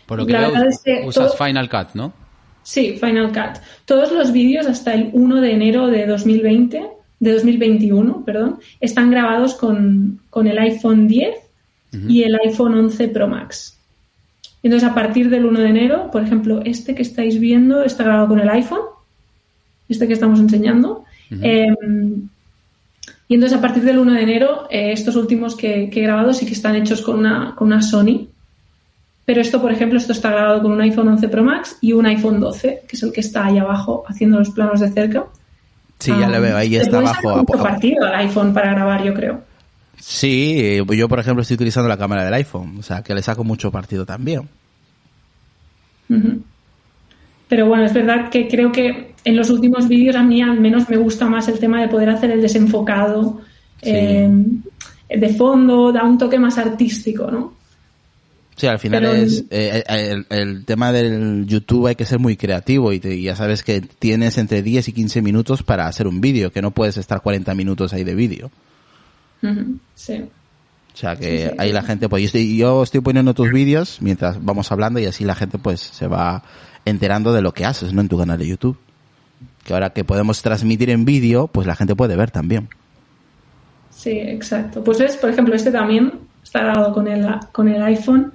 Por 0.05 0.17
lo 0.19 0.25
que 0.25 0.33
veo, 0.33 0.51
verdad 0.51 0.67
es 0.67 0.81
que 0.83 1.03
usas 1.05 1.35
todo- 1.37 1.45
Final 1.47 1.69
Cut, 1.69 1.93
¿no? 1.93 2.13
Sí, 2.63 2.97
Final 2.99 3.27
Cut. 3.31 3.61
Todos 3.85 4.11
los 4.11 4.31
vídeos 4.31 4.65
hasta 4.67 4.93
el 4.93 5.09
1 5.13 5.41
de 5.41 5.51
enero 5.53 5.87
de 5.87 6.05
2020, 6.07 6.89
de 7.19 7.33
2021, 7.33 8.23
perdón, 8.25 8.59
están 8.79 9.11
grabados 9.11 9.53
con, 9.55 10.21
con 10.29 10.47
el 10.47 10.57
iPhone 10.57 11.07
10 11.07 11.35
y 12.07 12.23
el 12.23 12.35
iPhone 12.45 12.75
11 12.75 13.07
Pro 13.09 13.27
Max. 13.27 13.78
Entonces, 14.63 14.89
a 14.89 14.93
partir 14.93 15.29
del 15.29 15.45
1 15.45 15.59
de 15.61 15.69
enero, 15.69 16.09
por 16.11 16.21
ejemplo, 16.23 16.61
este 16.65 16.93
que 16.95 17.01
estáis 17.01 17.39
viendo 17.39 17.83
está 17.83 18.03
grabado 18.03 18.27
con 18.27 18.39
el 18.39 18.49
iPhone, 18.49 18.81
este 19.87 20.07
que 20.07 20.13
estamos 20.13 20.39
enseñando. 20.39 21.05
Eh, 21.41 21.67
y 23.27 23.35
entonces, 23.35 23.57
a 23.57 23.61
partir 23.61 23.83
del 23.83 23.99
1 23.99 24.13
de 24.13 24.21
enero, 24.21 24.67
eh, 24.69 24.91
estos 24.91 25.15
últimos 25.15 25.55
que, 25.55 25.89
que 25.89 25.99
he 25.99 26.03
grabado 26.03 26.33
sí 26.33 26.45
que 26.45 26.53
están 26.53 26.75
hechos 26.75 27.01
con 27.01 27.19
una, 27.19 27.53
con 27.55 27.67
una 27.67 27.81
Sony. 27.81 28.27
Pero 29.25 29.41
esto, 29.41 29.61
por 29.61 29.71
ejemplo, 29.71 29.97
esto 29.99 30.11
está 30.13 30.31
grabado 30.31 30.61
con 30.63 30.71
un 30.71 30.81
iPhone 30.81 31.07
11 31.07 31.29
Pro 31.29 31.43
Max 31.43 31.77
y 31.81 31.93
un 31.93 32.07
iPhone 32.07 32.39
12, 32.39 32.81
que 32.87 32.95
es 32.95 33.03
el 33.03 33.11
que 33.13 33.19
está 33.21 33.45
ahí 33.45 33.59
abajo 33.59 34.03
haciendo 34.07 34.39
los 34.39 34.49
planos 34.49 34.79
de 34.79 34.89
cerca. 34.89 35.25
Sí, 35.99 36.11
ya 36.19 36.27
le 36.29 36.39
veo, 36.39 36.57
ahí 36.57 36.75
está 36.81 36.97
abajo. 37.11 37.29
a- 37.29 37.43
a- 37.59 37.63
partido 37.63 38.05
al 38.05 38.15
iPhone 38.15 38.53
para 38.53 38.71
grabar, 38.73 39.03
yo 39.03 39.13
creo. 39.13 39.41
Sí, 39.99 40.55
eh, 40.57 40.83
yo 40.95 41.09
por 41.09 41.19
ejemplo 41.19 41.41
estoy 41.41 41.55
utilizando 41.55 41.89
la 41.89 41.97
cámara 41.97 42.23
del 42.25 42.33
iPhone, 42.33 42.77
o 42.79 42.83
sea 42.83 43.03
que 43.03 43.13
le 43.13 43.21
saco 43.21 43.43
mucho 43.43 43.71
partido 43.71 44.05
también. 44.05 44.47
Pero 47.47 47.67
bueno, 47.67 47.85
es 47.85 47.93
verdad 47.93 48.29
que 48.29 48.47
creo 48.47 48.71
que 48.71 49.13
en 49.25 49.35
los 49.35 49.49
últimos 49.49 49.87
vídeos 49.87 50.15
a 50.15 50.23
mí 50.23 50.41
al 50.41 50.59
menos 50.59 50.89
me 50.89 50.97
gusta 50.97 51.27
más 51.27 51.47
el 51.47 51.59
tema 51.59 51.81
de 51.81 51.87
poder 51.87 52.09
hacer 52.09 52.31
el 52.31 52.41
desenfocado 52.41 53.41
Sí. 53.81 53.91
eh, 53.93 54.29
de 55.09 55.29
fondo, 55.35 55.91
da 55.91 56.03
un 56.03 56.17
toque 56.17 56.37
más 56.37 56.57
artístico, 56.57 57.31
¿no? 57.31 57.53
Sí, 58.55 58.67
al 58.67 58.77
final 58.77 59.01
Pero- 59.03 59.13
es 59.13 59.45
eh, 59.49 59.83
el, 59.87 60.25
el 60.29 60.65
tema 60.65 60.91
del 60.91 61.45
YouTube 61.47 61.87
hay 61.87 61.95
que 61.95 62.05
ser 62.05 62.19
muy 62.19 62.35
creativo 62.35 62.91
y, 62.91 62.99
te- 62.99 63.15
y 63.15 63.23
ya 63.23 63.35
sabes 63.37 63.63
que 63.63 63.79
tienes 63.81 64.37
entre 64.37 64.61
10 64.61 64.89
y 64.89 64.93
15 64.93 65.21
minutos 65.21 65.63
para 65.63 65.87
hacer 65.87 66.07
un 66.07 66.19
vídeo, 66.19 66.51
que 66.51 66.61
no 66.61 66.71
puedes 66.71 66.97
estar 66.97 67.21
40 67.21 67.55
minutos 67.55 67.93
ahí 67.93 68.03
de 68.03 68.15
vídeo. 68.15 68.51
Sí. 69.95 70.25
O 70.93 70.97
sea 70.97 71.15
que 71.15 71.53
ahí 71.57 71.71
la 71.71 71.81
gente, 71.81 72.09
pues 72.09 72.23
yo 72.23 72.25
estoy, 72.25 72.57
yo 72.57 72.83
estoy 72.83 72.99
poniendo 72.99 73.33
tus 73.33 73.51
vídeos 73.51 73.99
mientras 74.01 74.43
vamos 74.43 74.71
hablando 74.71 74.99
y 74.99 75.05
así 75.05 75.23
la 75.23 75.35
gente 75.35 75.57
pues 75.57 75.79
se 75.79 76.07
va 76.07 76.43
enterando 76.83 77.31
de 77.31 77.41
lo 77.41 77.53
que 77.53 77.65
haces, 77.65 77.93
¿no? 77.93 78.01
En 78.01 78.09
tu 78.09 78.17
canal 78.17 78.37
de 78.37 78.47
YouTube. 78.47 78.77
Que 79.63 79.73
ahora 79.73 79.91
que 79.91 80.03
podemos 80.03 80.41
transmitir 80.41 80.89
en 80.89 81.05
vídeo, 81.05 81.47
pues 81.47 81.67
la 81.67 81.75
gente 81.75 81.95
puede 81.95 82.15
ver 82.15 82.31
también. 82.31 82.67
Sí, 83.91 84.11
exacto. 84.11 84.83
Pues 84.83 84.99
es, 84.99 85.15
por 85.15 85.29
ejemplo, 85.29 85.55
este 85.55 85.71
también 85.71 86.11
está 86.43 86.63
grabado 86.63 86.93
con 86.93 87.07
el, 87.07 87.25
con 87.51 87.67
el 87.67 87.81
iPhone, 87.81 88.33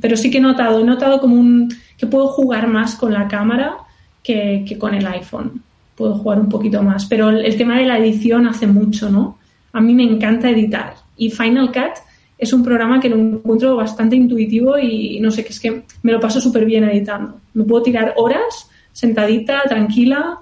pero 0.00 0.16
sí 0.16 0.30
que 0.30 0.38
he 0.38 0.40
notado, 0.40 0.80
he 0.80 0.84
notado 0.84 1.20
como 1.20 1.34
un 1.36 1.68
que 1.98 2.06
puedo 2.06 2.28
jugar 2.28 2.68
más 2.68 2.94
con 2.94 3.12
la 3.12 3.26
cámara 3.28 3.76
que, 4.22 4.64
que 4.66 4.78
con 4.78 4.94
el 4.94 5.06
iPhone. 5.06 5.62
Puedo 5.94 6.16
jugar 6.16 6.40
un 6.40 6.48
poquito 6.48 6.82
más, 6.82 7.06
pero 7.06 7.30
el, 7.30 7.44
el 7.44 7.56
tema 7.56 7.78
de 7.78 7.86
la 7.86 7.98
edición 7.98 8.46
hace 8.46 8.66
mucho, 8.66 9.10
¿no? 9.10 9.38
A 9.74 9.80
mí 9.80 9.92
me 9.94 10.04
encanta 10.04 10.48
editar 10.48 10.94
y 11.16 11.28
Final 11.30 11.68
Cut 11.72 11.98
es 12.38 12.52
un 12.52 12.64
programa 12.64 13.00
que 13.00 13.08
lo 13.08 13.16
encuentro 13.16 13.76
bastante 13.76 14.16
intuitivo 14.16 14.78
y 14.78 15.20
no 15.20 15.30
sé, 15.30 15.44
que 15.44 15.50
es 15.52 15.60
que 15.60 15.82
me 16.02 16.12
lo 16.12 16.18
paso 16.20 16.40
súper 16.40 16.64
bien 16.64 16.84
editando. 16.84 17.40
Me 17.54 17.64
puedo 17.64 17.82
tirar 17.82 18.14
horas 18.16 18.68
sentadita, 18.92 19.62
tranquila, 19.68 20.38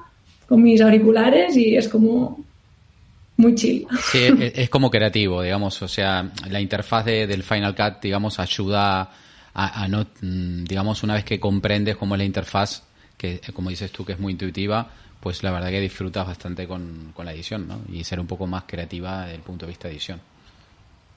con 0.49 0.63
mis 0.63 0.81
auriculares 0.81 1.57
y 1.57 1.77
es 1.77 1.89
como 1.89 2.45
muy 3.37 3.55
chill. 3.55 3.87
Sí, 4.11 4.19
es, 4.41 4.53
es 4.57 4.71
como 4.71 4.91
creativo, 4.91 5.43
digamos, 5.43 5.81
o 5.83 5.89
sea, 5.89 6.31
la 6.51 6.61
interfaz 6.61 7.05
de- 7.05 7.27
del 7.27 7.43
Final 7.43 7.75
Cut, 7.75 8.01
digamos, 8.03 8.39
ayuda 8.39 9.11
a, 9.55 9.83
a 9.85 9.89
no, 9.89 10.07
mm, 10.21 10.65
digamos, 10.65 11.03
una 11.03 11.15
vez 11.15 11.25
que 11.25 11.39
comprendes 11.41 11.97
cómo 11.97 12.15
es 12.15 12.19
la 12.19 12.25
interfaz, 12.25 12.83
que 13.17 13.41
como 13.55 13.71
dices 13.71 13.91
tú 13.93 14.05
que 14.05 14.13
es 14.13 14.19
muy 14.19 14.33
intuitiva, 14.33 14.91
pues 15.23 15.43
la 15.43 15.51
verdad 15.53 15.71
que 15.71 15.81
disfrutas 15.81 16.27
bastante 16.27 16.67
con, 16.67 17.13
con 17.15 17.25
la 17.27 17.33
edición, 17.33 17.69
¿no? 17.69 17.81
Y 17.93 18.05
ser 18.05 18.21
un 18.21 18.27
poco 18.27 18.47
más 18.47 18.65
creativa 18.67 19.23
desde 19.23 19.37
el 19.37 19.43
punto 19.43 19.67
de 19.67 19.71
vista 19.71 19.89
de 19.89 19.95
edición. 19.95 20.21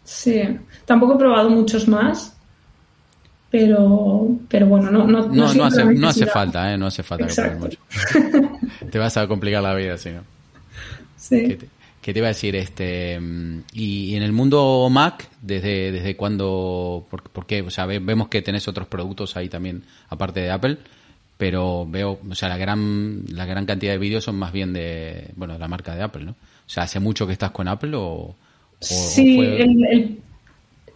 Sí, 0.03 0.41
tampoco 0.85 1.15
he 1.15 1.17
probado 1.17 1.49
muchos 1.49 1.87
más, 1.87 2.33
pero, 3.49 4.27
pero 4.49 4.67
bueno, 4.67 4.91
no, 4.91 5.07
no, 5.07 5.27
No, 5.27 5.27
no, 5.27 5.47
siento 5.49 5.63
hace, 5.65 5.85
no 5.85 6.07
hace 6.07 6.25
falta, 6.27 6.73
¿eh? 6.73 6.77
No 6.77 6.87
hace 6.87 7.03
falta 7.03 7.25
que 7.27 7.31
Exacto. 7.31 7.41
pruebes 7.59 7.79
mucho. 7.79 7.79
Te 8.91 8.99
vas 8.99 9.15
a 9.17 9.27
complicar 9.27 9.63
la 9.63 9.73
vida, 9.75 9.97
si 9.97 10.11
no. 10.11 10.21
Sí. 11.17 11.43
¿Qué 11.47 11.55
te, 11.55 11.69
qué 12.01 12.13
te 12.13 12.19
iba 12.19 12.27
a 12.27 12.29
decir? 12.29 12.55
este 12.55 13.19
y, 13.73 14.11
y 14.11 14.15
en 14.15 14.23
el 14.23 14.31
mundo 14.33 14.87
Mac, 14.91 15.29
¿desde, 15.41 15.91
desde 15.91 16.15
cuándo? 16.15 17.07
Por, 17.09 17.23
por 17.23 17.45
qué? 17.45 17.61
O 17.61 17.69
sea, 17.71 17.85
ve- 17.85 17.99
vemos 17.99 18.27
que 18.27 18.41
tenés 18.41 18.67
otros 18.67 18.87
productos 18.87 19.35
ahí 19.37 19.49
también, 19.49 19.83
aparte 20.09 20.41
de 20.41 20.51
Apple, 20.51 20.77
pero 21.37 21.85
veo, 21.89 22.19
o 22.29 22.35
sea, 22.35 22.49
la 22.49 22.57
gran, 22.57 23.23
la 23.29 23.45
gran 23.45 23.65
cantidad 23.65 23.91
de 23.93 23.97
vídeos 23.99 24.23
son 24.23 24.37
más 24.37 24.51
bien 24.53 24.71
de, 24.73 25.29
bueno, 25.35 25.53
de 25.53 25.59
la 25.59 25.67
marca 25.67 25.95
de 25.95 26.03
Apple, 26.03 26.25
¿no? 26.25 26.31
O 26.31 26.69
sea, 26.69 26.83
¿hace 26.83 26.99
mucho 26.99 27.27
que 27.27 27.33
estás 27.33 27.51
con 27.51 27.67
Apple 27.67 27.91
o...? 27.95 28.03
o- 28.03 28.35
Sí, 28.79 29.33
o 29.33 29.37
fue- 29.37 29.61
el- 29.61 29.85
el- 29.85 30.17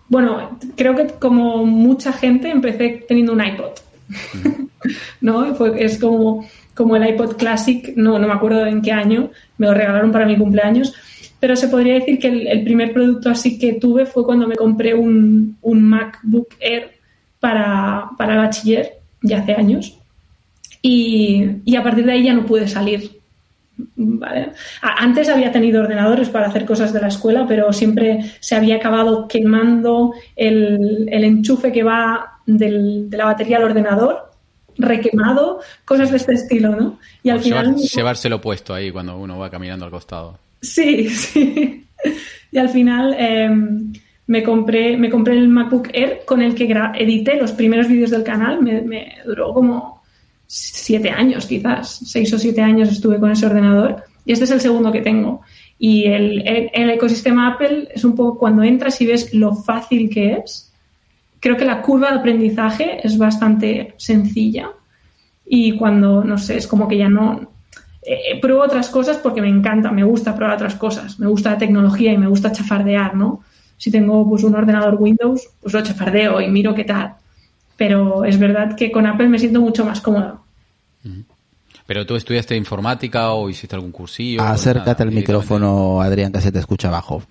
bueno, 0.07 0.57
creo 0.75 0.95
que 0.95 1.07
como 1.19 1.65
mucha 1.65 2.11
gente 2.13 2.49
empecé 2.49 3.05
teniendo 3.07 3.33
un 3.33 3.45
iPod, 3.45 3.71
¿no? 5.21 5.47
Y 5.49 5.53
fue- 5.55 5.83
es 5.83 5.99
como, 5.99 6.47
como 6.73 6.95
el 6.95 7.07
iPod 7.09 7.35
Classic, 7.37 7.93
no, 7.95 8.17
no 8.17 8.27
me 8.27 8.33
acuerdo 8.33 8.65
en 8.65 8.81
qué 8.81 8.91
año, 8.91 9.31
me 9.57 9.67
lo 9.67 9.73
regalaron 9.73 10.11
para 10.11 10.25
mi 10.25 10.37
cumpleaños, 10.37 10.93
pero 11.39 11.55
se 11.55 11.67
podría 11.67 11.93
decir 11.95 12.19
que 12.19 12.27
el, 12.27 12.47
el 12.47 12.63
primer 12.63 12.91
producto 12.93 13.29
así 13.29 13.57
que 13.59 13.73
tuve 13.73 14.05
fue 14.05 14.25
cuando 14.25 14.47
me 14.47 14.55
compré 14.55 14.93
un, 14.93 15.57
un 15.61 15.83
MacBook 15.83 16.49
Air 16.59 16.91
para, 17.39 18.09
para 18.17 18.35
bachiller, 18.37 18.93
ya 19.21 19.39
hace 19.39 19.53
años, 19.53 19.98
y, 20.81 21.45
y 21.65 21.75
a 21.75 21.83
partir 21.83 22.05
de 22.05 22.11
ahí 22.13 22.23
ya 22.23 22.33
no 22.33 22.45
pude 22.45 22.67
salir. 22.67 23.11
¿vale? 23.95 24.49
Antes 24.81 25.29
había 25.29 25.51
tenido 25.51 25.81
ordenadores 25.81 26.29
para 26.29 26.47
hacer 26.47 26.65
cosas 26.65 26.91
de 26.93 26.99
la 27.01 27.07
escuela, 27.07 27.45
pero 27.47 27.71
siempre 27.71 28.19
se 28.39 28.55
había 28.55 28.75
acabado 28.75 29.27
quemando 29.27 30.13
el, 30.35 31.07
el 31.11 31.23
enchufe 31.23 31.71
que 31.71 31.83
va 31.83 32.39
del- 32.45 33.09
de 33.09 33.17
la 33.17 33.25
batería 33.25 33.57
al 33.57 33.63
ordenador, 33.63 34.31
requemado, 34.77 35.59
cosas 35.85 36.11
de 36.11 36.17
este 36.17 36.33
estilo, 36.33 36.75
¿no? 36.75 36.99
Y 37.23 37.29
al 37.29 37.37
o 37.39 37.41
final... 37.41 37.75
llevar- 37.75 37.89
llevárselo 37.89 38.41
puesto 38.41 38.73
ahí 38.73 38.91
cuando 38.91 39.17
uno 39.17 39.37
va 39.39 39.49
caminando 39.49 39.85
al 39.85 39.91
costado. 39.91 40.37
Sí, 40.61 41.09
sí. 41.09 41.85
Y 42.51 42.57
al 42.57 42.69
final 42.69 43.15
eh, 43.17 43.49
me, 44.27 44.43
compré, 44.43 44.97
me 44.97 45.09
compré 45.09 45.35
el 45.37 45.47
MacBook 45.49 45.89
Air 45.93 46.21
con 46.25 46.41
el 46.41 46.55
que 46.55 46.63
edité 46.97 47.35
los 47.37 47.51
primeros 47.51 47.87
vídeos 47.87 48.09
del 48.11 48.23
canal. 48.23 48.61
Me, 48.61 48.81
me 48.81 49.15
duró 49.25 49.53
como 49.53 49.98
siete 50.51 51.11
años, 51.11 51.45
quizás. 51.45 51.99
Seis 52.05 52.33
o 52.33 52.39
siete 52.39 52.61
años 52.61 52.89
estuve 52.89 53.19
con 53.19 53.31
ese 53.31 53.45
ordenador. 53.45 54.03
Y 54.25 54.31
este 54.33 54.45
es 54.45 54.51
el 54.51 54.61
segundo 54.61 54.91
que 54.91 55.01
tengo. 55.01 55.41
Y 55.77 56.05
el, 56.05 56.41
el- 56.73 56.89
ecosistema 56.89 57.53
Apple 57.53 57.87
es 57.93 58.03
un 58.03 58.15
poco 58.15 58.37
cuando 58.39 58.63
entras 58.63 58.99
y 58.99 59.05
ves 59.05 59.33
lo 59.33 59.53
fácil 59.55 60.09
que 60.09 60.33
es. 60.33 60.73
Creo 61.39 61.55
que 61.55 61.65
la 61.65 61.81
curva 61.83 62.09
de 62.11 62.17
aprendizaje 62.17 62.99
es 63.05 63.17
bastante 63.17 63.93
sencilla. 63.97 64.71
Y 65.45 65.77
cuando, 65.77 66.23
no 66.23 66.37
sé, 66.37 66.57
es 66.57 66.67
como 66.67 66.87
que 66.87 66.97
ya 66.97 67.09
no, 67.09 67.51
eh, 68.01 68.39
pruebo 68.41 68.63
otras 68.63 68.89
cosas 68.89 69.17
porque 69.17 69.41
me 69.41 69.49
encanta, 69.49 69.91
me 69.91 70.03
gusta 70.03 70.35
probar 70.35 70.55
otras 70.55 70.75
cosas, 70.75 71.19
me 71.19 71.27
gusta 71.27 71.51
la 71.51 71.57
tecnología 71.59 72.11
y 72.11 72.17
me 72.17 72.27
gusta 72.27 72.51
chafardear, 72.51 73.15
¿no? 73.15 73.41
Si 73.77 73.89
tengo 73.91 74.27
pues 74.27 74.43
un 74.43 74.55
ordenador 74.55 74.95
Windows, 74.99 75.47
pues 75.61 75.73
lo 75.73 75.81
chafardeo 75.81 76.41
y 76.41 76.49
miro 76.49 76.73
qué 76.75 76.83
tal. 76.83 77.13
Pero 77.79 78.25
es 78.25 78.37
verdad 78.37 78.75
que 78.75 78.91
con 78.91 79.07
Apple 79.07 79.29
me 79.29 79.39
siento 79.39 79.61
mucho 79.61 79.85
más 79.85 80.01
cómodo. 80.01 80.43
¿Pero 81.87 82.05
tú 82.05 82.17
estudiaste 82.17 82.53
informática 82.57 83.31
o 83.31 83.49
hiciste 83.49 83.73
algún 83.73 83.93
cursillo? 83.93 84.41
Acércate 84.41 85.01
al 85.01 85.11
micrófono, 85.11 86.01
Adrián, 86.01 86.33
que 86.33 86.41
se 86.41 86.51
te 86.51 86.59
escucha 86.59 86.89
abajo. 86.89 87.23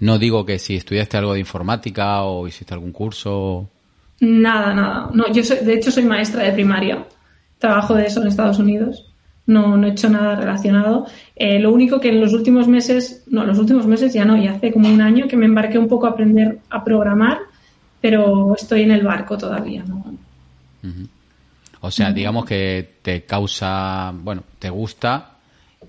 No 0.00 0.18
digo 0.18 0.44
que 0.44 0.58
si 0.58 0.76
estudiaste 0.76 1.16
algo 1.16 1.32
de 1.32 1.40
informática 1.40 2.22
o 2.22 2.46
hiciste 2.46 2.74
algún 2.74 2.92
curso. 2.92 3.66
Nada, 4.20 4.74
nada. 4.74 5.10
No, 5.14 5.32
yo 5.32 5.42
soy, 5.42 5.64
de 5.64 5.72
hecho 5.72 5.90
soy 5.90 6.04
maestra 6.04 6.42
de 6.42 6.52
primaria. 6.52 7.06
Trabajo 7.58 7.94
de 7.94 8.04
eso 8.04 8.20
en 8.20 8.28
Estados 8.28 8.58
Unidos. 8.58 9.10
No, 9.46 9.78
no 9.78 9.86
he 9.86 9.92
hecho 9.92 10.10
nada 10.10 10.36
relacionado. 10.36 11.06
Eh, 11.34 11.58
lo 11.60 11.72
único 11.72 11.98
que 11.98 12.10
en 12.10 12.20
los 12.20 12.34
últimos 12.34 12.68
meses, 12.68 13.24
no, 13.28 13.46
los 13.46 13.58
últimos 13.58 13.86
meses 13.86 14.12
ya 14.12 14.26
no, 14.26 14.36
y 14.36 14.48
hace 14.48 14.70
como 14.70 14.90
un 14.90 15.00
año 15.00 15.28
que 15.28 15.38
me 15.38 15.46
embarqué 15.46 15.78
un 15.78 15.88
poco 15.88 16.06
a 16.06 16.10
aprender 16.10 16.58
a 16.68 16.84
programar, 16.84 17.38
pero 18.04 18.54
estoy 18.54 18.82
en 18.82 18.90
el 18.90 19.02
barco 19.02 19.38
todavía, 19.38 19.82
¿no? 19.82 20.04
O 21.80 21.90
sea, 21.90 22.12
digamos 22.12 22.44
que 22.44 22.96
te 23.00 23.22
causa, 23.22 24.12
bueno, 24.14 24.44
te 24.58 24.68
gusta 24.68 25.38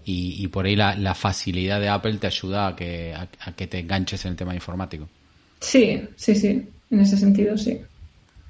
y, 0.06 0.48
por 0.48 0.66
ahí 0.66 0.78
la, 0.78 1.14
facilidad 1.14 1.82
de 1.82 1.90
Apple 1.90 2.14
te 2.14 2.28
ayuda 2.28 2.68
a 2.68 2.76
que, 2.78 3.14
a, 3.14 3.52
que 3.52 3.68
te 3.68 3.80
enganches 3.80 4.24
en 4.24 4.32
el 4.32 4.38
tema 4.38 4.56
informático. 4.56 5.10
Sí, 5.60 6.04
sí, 6.16 6.36
sí, 6.36 6.66
en 6.90 7.00
ese 7.02 7.18
sentido 7.18 7.58
sí. 7.58 7.82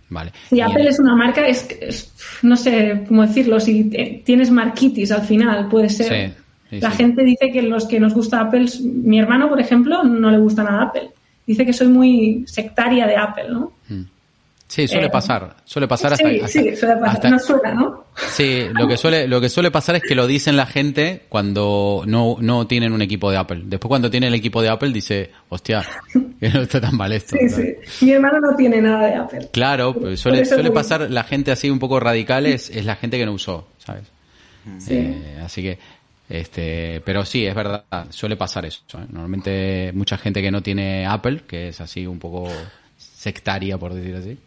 Vale. 0.10 0.32
Y, 0.52 0.60
Apple 0.62 0.88
es 0.88 1.00
una 1.00 1.16
marca, 1.16 1.48
es, 1.48 2.14
no 2.44 2.56
sé 2.58 3.04
cómo 3.08 3.24
decirlo, 3.24 3.60
si 3.60 3.86
tienes 4.24 4.52
marquitis 4.52 5.12
al 5.12 5.24
final, 5.24 5.70
puede 5.70 5.90
ser. 5.90 6.36
la 6.70 6.92
gente 6.92 7.24
dice 7.24 7.52
que 7.52 7.64
los 7.64 7.88
que 7.88 8.00
nos 8.00 8.14
gusta 8.14 8.42
Apple, 8.42 8.68
mi 8.84 9.18
hermano, 9.18 9.50
por 9.50 9.60
ejemplo, 9.60 10.04
no 10.04 10.30
le 10.30 10.38
gusta 10.38 10.62
nada 10.62 10.84
Apple. 10.84 11.15
Dice 11.46 11.66
que 11.66 11.74
soy 11.74 11.88
muy 11.88 12.44
sectaria 12.48 13.06
de 13.06 13.16
Apple, 13.16 13.50
¿no? 13.50 13.74
Mm. 13.90 14.04
Sí, 14.68 14.88
suele 14.88 15.08
eh, 15.08 15.10
pasar. 15.12 15.58
Suele 15.64 15.88
pasar 15.88 16.14
hasta. 16.14 16.28
Sí, 16.28 16.42
sí, 16.48 16.76
suele 16.76 16.96
pasar. 16.98 17.32
no 17.32 17.40
suena, 17.40 17.74
¿no? 17.74 18.06
Sí, 18.16 18.66
lo 18.74 18.88
que 18.88 18.98
suele, 18.98 19.28
lo 19.28 19.40
que 19.40 19.48
suele 19.48 19.70
pasar 19.70 19.98
es 19.98 20.02
que 20.02 20.16
lo 20.16 20.26
dicen 20.26 20.58
la 20.58 20.66
gente 20.66 21.24
cuando 21.30 22.04
no, 22.08 22.38
no 22.40 22.66
tienen 22.66 22.92
un 22.92 23.02
equipo 23.02 23.30
de 23.30 23.38
Apple. 23.38 23.62
Después 23.66 23.90
cuando 23.90 24.10
tiene 24.10 24.28
el 24.28 24.34
equipo 24.34 24.64
de 24.64 24.70
Apple 24.70 24.92
dice, 24.92 25.32
hostia, 25.50 25.86
que 26.40 26.50
no 26.50 26.64
está 26.64 26.82
tan 26.82 26.98
mal 26.98 27.12
esto. 27.12 27.38
Sí, 27.40 27.50
sí. 27.50 28.06
Mi 28.06 28.14
hermano 28.14 28.40
no 28.40 28.56
tiene 28.56 28.82
nada 28.82 29.06
de 29.06 29.16
Apple. 29.16 29.50
Claro, 29.54 29.94
pues 29.94 30.20
suele, 30.20 30.44
suele 30.46 30.72
pasar 30.72 31.12
la 31.12 31.24
gente 31.24 31.52
así 31.52 31.70
un 31.70 31.80
poco 31.80 32.00
radical 32.00 32.48
es, 32.48 32.72
es 32.72 32.86
la 32.86 32.96
gente 32.96 33.20
que 33.20 33.26
no 33.26 33.34
usó, 33.34 33.68
¿sabes? 33.78 34.04
Sí. 34.80 34.96
Eh, 34.96 35.42
así 35.44 35.62
que, 35.62 35.78
este, 36.30 37.02
pero 37.06 37.26
sí, 37.26 37.46
es 37.46 37.54
verdad, 37.54 37.84
suele 38.10 38.36
pasar 38.36 38.66
eso. 38.66 38.82
¿eh? 38.94 39.06
Normalmente 39.10 39.92
mucha 39.94 40.18
gente 40.18 40.42
que 40.42 40.52
no 40.52 40.62
tiene 40.62 41.06
Apple, 41.06 41.44
que 41.48 41.70
es 41.70 41.82
así 41.82 42.08
un 42.08 42.20
poco 42.20 42.48
sectaria, 42.98 43.78
por 43.78 43.94
decir 43.94 44.16
así, 44.16 44.38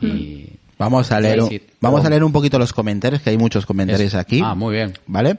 y 0.00 0.48
vamos 0.78 1.12
a 1.12 1.20
leer, 1.20 1.40
un, 1.42 1.60
vamos 1.80 2.04
a 2.04 2.10
leer 2.10 2.24
un 2.24 2.32
poquito 2.32 2.58
los 2.58 2.72
comentarios, 2.72 3.22
que 3.22 3.30
hay 3.30 3.38
muchos 3.38 3.66
comentarios 3.66 4.14
aquí. 4.14 4.40
Ah, 4.42 4.54
muy 4.54 4.74
bien. 4.74 4.92
¿Vale? 5.06 5.38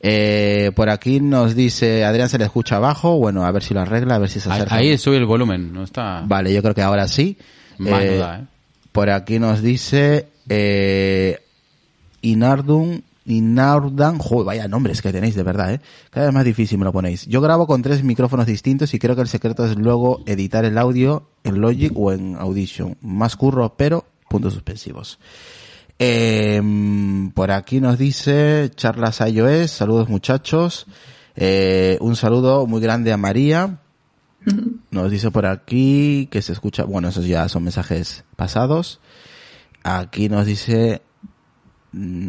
Eh, 0.00 0.70
por 0.74 0.88
aquí 0.90 1.20
nos 1.20 1.54
dice, 1.54 2.04
Adrián 2.04 2.28
se 2.28 2.38
le 2.38 2.44
escucha 2.44 2.76
abajo, 2.76 3.18
bueno, 3.18 3.44
a 3.44 3.50
ver 3.50 3.62
si 3.62 3.74
lo 3.74 3.80
arregla, 3.80 4.14
a 4.16 4.18
ver 4.18 4.30
si 4.30 4.40
se 4.40 4.50
acerca. 4.50 4.74
Ahí 4.74 4.96
sube 4.98 5.16
el 5.16 5.26
volumen, 5.26 5.72
no 5.72 5.82
está. 5.82 6.22
Vale, 6.24 6.52
yo 6.52 6.62
creo 6.62 6.74
que 6.74 6.82
ahora 6.82 7.08
sí. 7.08 7.36
Eh, 7.84 8.20
¿eh? 8.22 8.44
Por 8.92 9.10
aquí 9.10 9.38
nos 9.38 9.62
dice, 9.62 10.28
eh, 10.48 11.40
Inardun, 13.28 13.92
Inardan, 13.92 14.18
joder, 14.18 14.46
vaya 14.46 14.68
nombres 14.68 15.02
que 15.02 15.12
tenéis 15.12 15.34
de 15.34 15.42
verdad, 15.42 15.74
¿eh? 15.74 15.80
Cada 16.10 16.26
vez 16.26 16.34
más 16.34 16.44
difícil 16.44 16.78
me 16.78 16.84
lo 16.84 16.92
ponéis. 16.92 17.26
Yo 17.26 17.40
grabo 17.40 17.66
con 17.66 17.82
tres 17.82 18.02
micrófonos 18.02 18.46
distintos 18.46 18.94
y 18.94 18.98
creo 18.98 19.14
que 19.14 19.22
el 19.22 19.28
secreto 19.28 19.66
es 19.66 19.76
luego 19.76 20.22
editar 20.26 20.64
el 20.64 20.78
audio 20.78 21.28
en 21.44 21.60
Logic 21.60 21.92
o 21.94 22.12
en 22.12 22.36
Audition. 22.36 22.96
Más 23.02 23.36
curro, 23.36 23.74
pero 23.76 24.04
puntos 24.28 24.54
suspensivos. 24.54 25.18
Eh, 25.98 26.62
por 27.34 27.50
aquí 27.50 27.80
nos 27.80 27.98
dice 27.98 28.70
Charlas 28.74 29.20
iOS, 29.20 29.70
saludos 29.70 30.08
muchachos. 30.08 30.86
Eh, 31.36 31.98
un 32.00 32.16
saludo 32.16 32.66
muy 32.66 32.80
grande 32.80 33.12
a 33.12 33.16
María. 33.16 33.78
Nos 34.90 35.10
dice 35.10 35.30
por 35.30 35.46
aquí 35.46 36.28
que 36.30 36.42
se 36.42 36.52
escucha, 36.52 36.84
bueno, 36.84 37.08
esos 37.08 37.26
ya 37.26 37.48
son 37.48 37.64
mensajes 37.64 38.24
pasados. 38.36 39.00
Aquí 39.82 40.28
nos 40.28 40.46
dice 40.46 41.02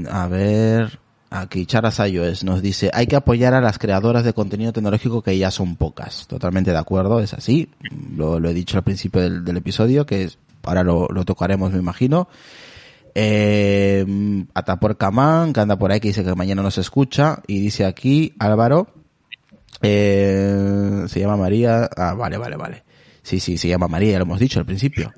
a 0.10 0.28
ver, 0.28 1.00
aquí 1.30 1.66
Charas 1.66 2.00
iOS 2.00 2.44
nos 2.44 2.62
dice, 2.62 2.90
hay 2.94 3.08
que 3.08 3.16
apoyar 3.16 3.54
a 3.54 3.62
las 3.62 3.78
creadoras 3.78 4.24
de 4.24 4.34
contenido 4.34 4.74
tecnológico 4.74 5.22
que 5.22 5.38
ya 5.38 5.52
son 5.52 5.76
pocas. 5.76 6.28
Totalmente 6.28 6.72
de 6.72 6.78
acuerdo, 6.78 7.20
es 7.20 7.34
así. 7.34 7.70
Lo, 8.16 8.38
he 8.38 8.54
dicho 8.54 8.78
al 8.78 8.84
principio 8.84 9.22
del, 9.22 9.58
episodio, 9.58 10.06
que 10.06 10.30
ahora 10.64 10.84
lo, 10.84 11.08
tocaremos, 11.26 11.72
me 11.72 11.80
imagino. 11.80 12.28
Eh, 13.16 14.06
Atapor 14.54 14.98
Camán, 14.98 15.52
que 15.54 15.60
anda 15.60 15.78
por 15.78 15.92
ahí, 15.92 16.00
que 16.00 16.10
dice 16.10 16.24
que 16.24 16.36
mañana 16.36 16.62
nos 16.62 16.78
escucha, 16.78 17.42
y 17.48 17.60
dice 17.60 17.86
aquí, 17.86 18.34
Álvaro, 18.40 18.88
eh, 19.82 21.04
se 21.08 21.20
llama 21.20 21.38
María, 21.38 21.90
ah, 21.96 22.14
vale, 22.14 22.38
vale, 22.38 22.56
vale. 22.56 22.84
Sí, 23.30 23.40
sí, 23.40 23.60
se 23.60 23.68
llama 23.68 23.88
María, 23.88 24.14
ya 24.14 24.18
lo 24.18 24.24
hemos 24.24 24.40
dicho 24.40 24.60
al 24.60 24.66
principio. 24.66 25.14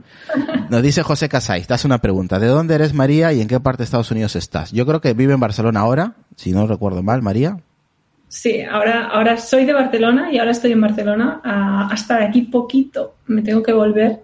Nos 0.69 0.83
dice 0.83 1.01
José 1.01 1.29
Casais, 1.29 1.65
te 1.65 1.73
hace 1.73 1.87
una 1.87 1.99
pregunta. 1.99 2.39
¿De 2.39 2.47
dónde 2.47 2.75
eres 2.75 2.93
María 2.93 3.31
y 3.31 3.39
en 3.39 3.47
qué 3.47 3.57
parte 3.61 3.77
de 3.77 3.83
Estados 3.85 4.11
Unidos 4.11 4.35
estás? 4.35 4.73
Yo 4.73 4.85
creo 4.85 4.99
que 4.99 5.13
vive 5.13 5.33
en 5.33 5.39
Barcelona 5.39 5.79
ahora, 5.79 6.15
si 6.35 6.51
no 6.51 6.67
recuerdo 6.67 7.01
mal, 7.03 7.21
María. 7.21 7.57
Sí, 8.27 8.63
ahora, 8.63 9.05
ahora 9.05 9.37
soy 9.37 9.63
de 9.63 9.71
Barcelona 9.71 10.29
y 10.29 10.39
ahora 10.39 10.51
estoy 10.51 10.73
en 10.73 10.81
Barcelona. 10.81 11.39
Ah, 11.41 11.87
hasta 11.89 12.17
de 12.17 12.25
aquí 12.25 12.41
poquito 12.41 13.15
me 13.27 13.43
tengo 13.43 13.63
que 13.63 13.71
volver 13.71 14.19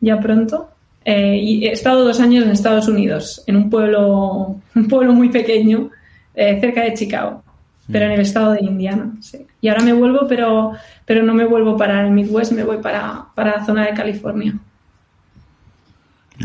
ya 0.00 0.20
pronto. 0.20 0.68
Eh, 1.02 1.38
y 1.38 1.66
he 1.66 1.72
estado 1.72 2.04
dos 2.04 2.20
años 2.20 2.44
en 2.44 2.50
Estados 2.50 2.86
Unidos, 2.86 3.44
en 3.46 3.56
un 3.56 3.70
pueblo, 3.70 4.56
un 4.74 4.88
pueblo 4.88 5.14
muy 5.14 5.30
pequeño, 5.30 5.88
eh, 6.34 6.60
cerca 6.60 6.82
de 6.82 6.92
Chicago 6.92 7.41
pero 7.90 8.06
en 8.06 8.12
el 8.12 8.20
estado 8.20 8.52
de 8.52 8.60
Indiana, 8.60 9.12
sí. 9.20 9.46
Y 9.60 9.68
ahora 9.68 9.82
me 9.82 9.92
vuelvo, 9.92 10.26
pero, 10.28 10.72
pero 11.04 11.22
no 11.22 11.34
me 11.34 11.44
vuelvo 11.44 11.76
para 11.76 12.04
el 12.04 12.12
Midwest, 12.12 12.52
me 12.52 12.64
voy 12.64 12.78
para, 12.78 13.26
para 13.34 13.58
la 13.58 13.64
zona 13.64 13.86
de 13.86 13.94
California. 13.94 14.54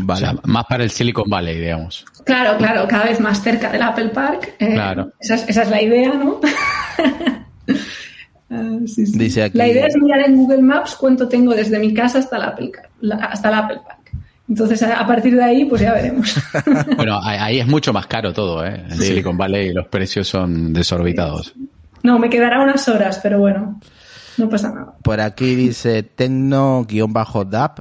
Vale. 0.00 0.38
más 0.44 0.64
para 0.66 0.84
el 0.84 0.90
Silicon 0.90 1.28
Valley, 1.28 1.58
digamos. 1.58 2.04
Claro, 2.24 2.58
claro, 2.58 2.86
cada 2.86 3.04
vez 3.04 3.20
más 3.20 3.42
cerca 3.42 3.70
del 3.70 3.82
Apple 3.82 4.10
Park. 4.10 4.54
Eh, 4.58 4.74
claro. 4.74 5.12
Esa 5.18 5.36
es, 5.36 5.48
esa 5.48 5.62
es, 5.62 5.70
la 5.70 5.82
idea, 5.82 6.14
¿no? 6.14 6.40
Ah, 8.50 8.78
sí, 8.86 9.04
sí. 9.06 9.18
Dice 9.18 9.42
aquí... 9.42 9.58
La 9.58 9.68
idea 9.68 9.86
es 9.86 9.96
mirar 9.98 10.20
en 10.20 10.36
Google 10.36 10.62
Maps 10.62 10.96
cuánto 10.98 11.28
tengo 11.28 11.54
desde 11.54 11.78
mi 11.78 11.92
casa 11.92 12.18
hasta 12.18 12.36
el 12.36 12.42
Apple, 12.44 12.72
hasta 13.20 13.48
el 13.50 13.54
Apple 13.54 13.80
Park. 13.86 13.97
Entonces, 14.48 14.82
a 14.82 15.06
partir 15.06 15.36
de 15.36 15.44
ahí, 15.44 15.64
pues 15.66 15.82
ya 15.82 15.92
veremos. 15.92 16.34
bueno, 16.96 17.20
ahí 17.22 17.60
es 17.60 17.66
mucho 17.66 17.92
más 17.92 18.06
caro 18.06 18.32
todo, 18.32 18.64
¿eh? 18.64 18.82
En 18.88 18.96
Silicon 18.96 19.36
Valley 19.36 19.72
los 19.72 19.88
precios 19.88 20.26
son 20.26 20.72
desorbitados. 20.72 21.54
No, 22.02 22.18
me 22.18 22.30
quedará 22.30 22.62
unas 22.62 22.88
horas, 22.88 23.20
pero 23.22 23.40
bueno, 23.40 23.78
no 24.38 24.48
pasa 24.48 24.72
nada. 24.72 24.94
Por 25.02 25.20
aquí 25.20 25.54
dice 25.54 26.02
Tecno-DAP, 26.02 27.80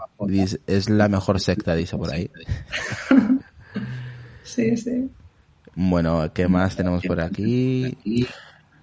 es 0.67 0.89
la 0.89 1.07
mejor 1.07 1.39
secta, 1.39 1.73
dice 1.75 1.95
por 1.97 2.11
ahí. 2.11 2.29
sí, 4.43 4.75
sí. 4.75 5.09
Bueno, 5.75 6.31
¿qué 6.33 6.47
más 6.47 6.75
tenemos 6.75 7.03
por 7.05 7.21
aquí? 7.21 7.95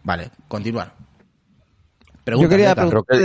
Vale, 0.05 0.31
continuar. 0.49 0.95
Yo 2.27 2.49
quería 2.49 2.75
preguntar 2.75 3.19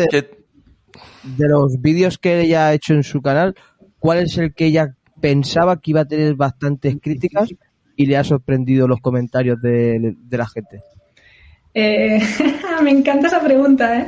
de 1.23 1.47
los 1.47 1.79
vídeos 1.81 2.17
que 2.17 2.41
ella 2.41 2.67
ha 2.67 2.73
hecho 2.73 2.93
en 2.93 3.03
su 3.03 3.21
canal, 3.21 3.55
cuál 3.99 4.19
es 4.19 4.37
el 4.37 4.53
que 4.53 4.65
ella 4.65 4.95
pensaba 5.21 5.79
que 5.79 5.91
iba 5.91 6.01
a 6.01 6.05
tener 6.05 6.35
bastantes 6.35 6.97
críticas 7.01 7.49
y 7.95 8.05
le 8.05 8.17
ha 8.17 8.23
sorprendido 8.23 8.87
los 8.87 9.01
comentarios 9.01 9.61
de, 9.61 10.15
la 10.29 10.47
gente? 10.47 10.81
Eh, 11.73 12.19
me 12.83 12.91
encanta 12.91 13.27
esa 13.27 13.41
pregunta, 13.41 13.99
¿eh? 13.99 14.07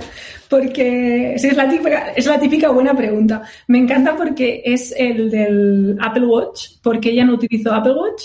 porque 0.50 1.36
es, 1.36 1.56
la 1.56 1.70
típica, 1.70 2.12
es 2.16 2.26
la 2.26 2.40
típica 2.40 2.70
buena 2.70 2.96
pregunta. 2.96 3.44
Me 3.68 3.78
encanta 3.78 4.16
porque 4.16 4.62
es 4.66 4.94
el 4.98 5.30
del 5.30 5.98
Apple 6.02 6.26
Watch, 6.26 6.80
porque 6.82 7.12
ella 7.12 7.26
no 7.26 7.36
utilizó 7.36 7.74
Apple 7.74 7.94
Watch. 7.94 8.24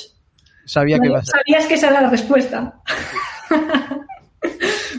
Sabía 0.64 0.98
que 0.98 1.06
iba 1.06 1.18
a 1.18 1.24
ser. 1.24 1.34
Sabías 1.36 1.66
que 1.66 1.74
esa 1.74 1.90
era 1.90 2.02
la 2.02 2.10
respuesta. 2.10 2.80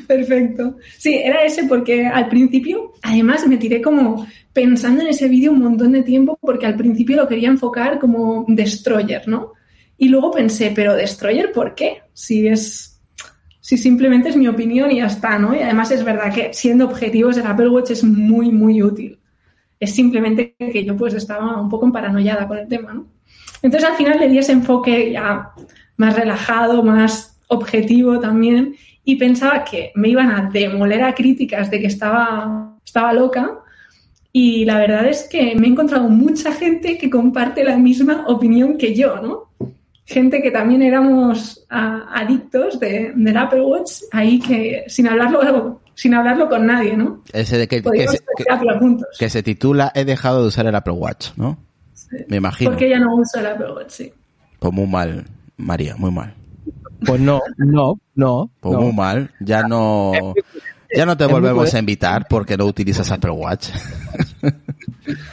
Perfecto. 0.08 0.78
Sí, 0.98 1.16
era 1.16 1.44
ese 1.44 1.66
porque 1.66 2.06
al 2.08 2.30
principio, 2.30 2.94
además 3.04 3.46
me 3.48 3.58
tiré 3.58 3.82
como 3.82 4.26
pensando 4.54 5.02
en 5.02 5.10
ese 5.10 5.28
vídeo 5.28 5.52
un 5.52 5.60
montón 5.60 5.92
de 5.92 6.02
tiempo 6.02 6.38
porque 6.42 6.66
al 6.66 6.76
principio 6.76 7.18
lo 7.18 7.28
quería 7.28 7.50
enfocar 7.50 8.00
como 8.00 8.46
destroyer, 8.48 9.28
¿no? 9.28 9.54
Y 9.98 10.08
luego 10.10 10.32
pensé, 10.32 10.72
pero 10.74 10.96
destroyer, 10.96 11.52
¿por 11.52 11.76
qué? 11.76 12.04
Si 12.14 12.48
es, 12.48 13.02
si 13.60 13.78
simplemente 13.78 14.30
es 14.30 14.38
mi 14.38 14.48
opinión 14.48 14.92
y 14.92 14.98
ya 14.98 15.08
está, 15.08 15.38
¿no? 15.38 15.56
Y 15.56 15.60
además 15.60 15.92
es 15.92 16.04
verdad 16.04 16.34
que 16.34 16.54
siendo 16.54 16.86
objetivos 16.86 17.38
el 17.38 17.46
Apple 17.46 17.70
Watch 17.70 17.92
es 17.92 18.04
muy, 18.04 18.52
muy 18.52 18.82
útil. 18.82 19.20
Es 19.80 19.94
simplemente 19.94 20.56
que 20.58 20.84
yo 20.84 20.96
pues 20.96 21.14
estaba 21.14 21.60
un 21.60 21.70
poco 21.70 21.92
paranoiada 21.92 22.48
con 22.48 22.58
el 22.58 22.68
tema, 22.68 22.94
¿no? 22.94 23.08
Entonces 23.62 23.90
al 23.90 23.96
final 23.96 24.20
le 24.20 24.30
di 24.30 24.38
ese 24.38 24.54
enfoque 24.54 25.12
ya 25.12 25.52
más 25.98 26.16
relajado, 26.16 26.82
más 26.84 27.40
objetivo 27.48 28.20
también 28.20 28.76
y 29.08 29.16
pensaba 29.16 29.64
que 29.64 29.94
me 29.96 30.10
iban 30.10 30.30
a 30.30 30.50
demoler 30.52 31.02
a 31.02 31.16
críticas 31.16 31.72
de 31.72 31.80
que 31.80 31.88
estaba, 31.88 32.76
estaba 32.86 33.14
loca. 33.14 33.58
Y 34.34 34.66
la 34.66 34.80
verdad 34.80 35.08
es 35.08 35.30
que 35.32 35.56
me 35.56 35.68
he 35.68 35.70
encontrado 35.70 36.10
mucha 36.10 36.52
gente 36.52 36.98
que 36.98 37.10
comparte 37.10 37.64
la 37.64 37.78
misma 37.78 38.26
opinión 38.28 38.78
que 38.78 38.94
yo, 38.94 39.20
¿no? 39.22 39.48
gente 40.06 40.42
que 40.42 40.52
también 40.52 40.82
éramos 40.82 41.66
ah, 41.70 42.06
adictos 42.16 42.80
de, 42.80 43.12
del 43.16 43.38
Apple 43.38 43.62
Watch, 43.62 43.92
ahí 44.12 44.40
que 44.40 44.86
sin 44.88 45.08
hablarlo, 45.08 45.82
sin 45.96 46.14
hablarlo 46.14 46.48
con 46.48 46.66
nadie, 46.66 46.96
¿no? 46.96 47.24
Ese 47.34 47.58
de 47.58 47.68
que, 47.68 47.82
se, 47.82 48.20
que- 48.38 48.46
que 49.20 49.30
se 49.30 49.44
titula 49.44 49.92
He 49.94 50.06
dejado 50.06 50.42
de 50.42 50.48
usar 50.48 50.66
el 50.66 50.76
Apple 50.76 50.94
Watch, 50.94 51.32
¿no? 51.36 51.58
Me 52.30 52.38
imagino. 52.38 52.72
Porque 52.72 52.90
ya 52.90 53.00
no 53.00 53.16
uso 53.16 53.40
el 53.40 53.48
Apple 53.48 53.74
Watch, 53.74 53.90
sí. 53.90 54.14
Pues 54.60 54.74
muy 54.74 54.88
mal, 54.88 55.26
María, 55.58 55.96
muy 55.98 56.12
mal. 56.12 56.34
Pues 57.06 57.20
no, 57.22 57.42
no, 57.58 58.00
no. 58.16 58.52
Pues 58.60 58.74
no. 58.76 58.82
muy 58.82 58.94
mal. 58.94 59.32
Ya 59.40 59.64
no, 59.64 60.12
ya 60.96 61.06
no 61.06 61.16
te 61.18 61.26
Es 61.26 61.32
volvemos 61.32 61.74
a 61.74 61.80
invitar 61.80 62.28
porque 62.28 62.58
no 62.58 62.66
utilizas 62.66 63.12
Apple 63.12 63.32
Watch. 63.32 63.70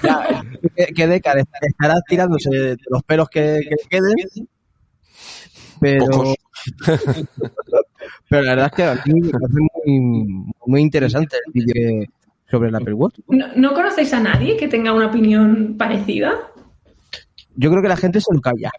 Ya, 0.02 0.42
que, 0.76 0.86
que 0.86 1.06
Decar 1.06 1.38
est- 1.38 1.48
estará 1.62 1.94
tirándose 2.08 2.50
de 2.50 2.76
los 2.90 3.02
pelos 3.02 3.28
que, 3.28 3.60
que 3.68 3.88
queden. 3.88 4.48
Pero, 5.80 6.06
Pocos. 6.06 6.34
pero 8.28 8.42
la 8.42 8.50
verdad 8.54 8.66
es 8.66 8.72
que 8.72 8.84
a 8.84 8.94
mí 9.06 9.20
me 9.20 9.30
parece 9.30 9.54
muy, 9.84 10.44
muy 10.66 10.80
interesante 10.80 11.36
el 11.46 11.52
vídeo 11.52 12.06
sobre 12.50 12.68
el 12.68 12.74
Apple 12.76 12.94
Watch. 12.94 13.18
¿No, 13.28 13.46
no 13.56 13.74
conocéis 13.74 14.12
a 14.12 14.20
nadie 14.20 14.56
que 14.56 14.68
tenga 14.68 14.92
una 14.92 15.06
opinión 15.06 15.76
parecida? 15.76 16.32
Yo 17.56 17.70
creo 17.70 17.82
que 17.82 17.88
la 17.88 17.96
gente 17.96 18.20
se 18.20 18.32
lo 18.32 18.40
calla. 18.40 18.70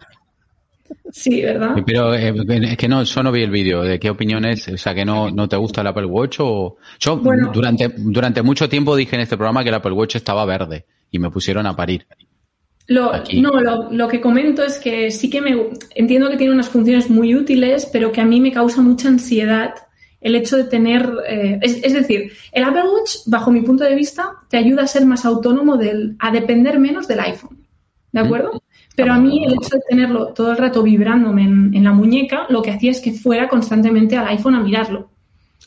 Sí, 1.12 1.42
¿verdad? 1.42 1.76
Pero 1.86 2.14
eh, 2.14 2.34
es 2.64 2.78
que 2.78 2.88
no, 2.88 3.04
yo 3.04 3.24
no 3.24 3.32
vi 3.32 3.44
el 3.44 3.52
vídeo. 3.52 3.84
¿De 3.84 4.00
qué 4.00 4.10
opiniones? 4.10 4.68
O 4.68 4.78
sea, 4.78 4.94
que 4.94 5.06
no, 5.06 5.32
no 5.32 5.48
te 5.48 5.56
gusta 5.56 5.82
el 5.82 5.88
Apple 5.88 6.06
Watch 6.06 6.38
o... 6.40 6.78
Yo 7.00 7.18
Bueno. 7.18 7.52
durante, 7.54 7.90
durante 7.98 8.42
mucho 8.42 8.68
tiempo 8.68 8.96
dije 8.96 9.16
en 9.16 9.22
este 9.22 9.38
programa 9.38 9.64
que 9.64 9.70
el 9.70 9.76
Apple 9.76 9.94
Watch 9.94 10.16
estaba 10.16 10.46
verde 10.46 10.86
y 11.12 11.20
me 11.20 11.30
pusieron 11.30 11.66
a 11.68 11.76
parir. 11.76 12.06
Lo, 12.88 13.14
Aquí. 13.14 13.42
no, 13.42 13.60
lo, 13.62 13.92
lo 13.92 14.08
que 14.08 14.22
comento 14.22 14.64
es 14.64 14.78
que 14.78 15.10
sí 15.10 15.30
que 15.30 15.42
me 15.42 15.70
entiendo 15.96 16.30
que 16.30 16.38
tiene 16.38 16.54
unas 16.54 16.70
funciones 16.70 17.10
muy 17.10 17.34
útiles, 17.34 17.90
pero 17.92 18.12
que 18.12 18.22
a 18.22 18.26
mí 18.26 18.40
me 18.40 18.52
causa 18.52 18.82
mucha 18.82 19.08
ansiedad 19.08 19.74
el 20.26 20.36
hecho 20.36 20.58
de 20.58 20.64
tener, 20.64 21.08
eh, 21.28 21.60
es, 21.62 21.84
es 21.84 21.94
decir, 21.94 22.32
el 22.52 22.64
Apple 22.64 22.82
Watch, 22.82 23.18
bajo 23.28 23.52
mi 23.52 23.62
punto 23.62 23.84
de 23.84 23.94
vista, 23.94 24.34
te 24.50 24.58
ayuda 24.58 24.82
a 24.84 24.88
ser 24.88 25.06
más 25.06 25.24
autónomo, 25.24 25.78
del, 25.78 26.16
a 26.18 26.32
depender 26.32 26.80
menos 26.80 27.08
del 27.08 27.20
iPhone, 27.20 27.68
¿de 28.12 28.22
acuerdo? 28.22 28.60
Pero 28.96 29.14
a 29.14 29.18
mí 29.20 29.44
el 29.46 29.54
hecho 29.54 29.76
de 29.76 29.82
tenerlo 29.90 30.28
todo 30.28 30.52
el 30.52 30.58
rato 30.58 30.82
vibrándome 30.84 31.44
en, 31.44 31.74
en 31.76 31.84
la 31.84 31.92
muñeca, 31.92 32.46
lo 32.50 32.62
que 32.62 32.72
hacía 32.72 32.92
es 32.92 33.02
que 33.02 33.12
fuera 33.12 33.48
constantemente 33.48 34.16
al 34.18 34.28
iPhone 34.28 34.56
a 34.56 34.62
mirarlo. 34.62 35.10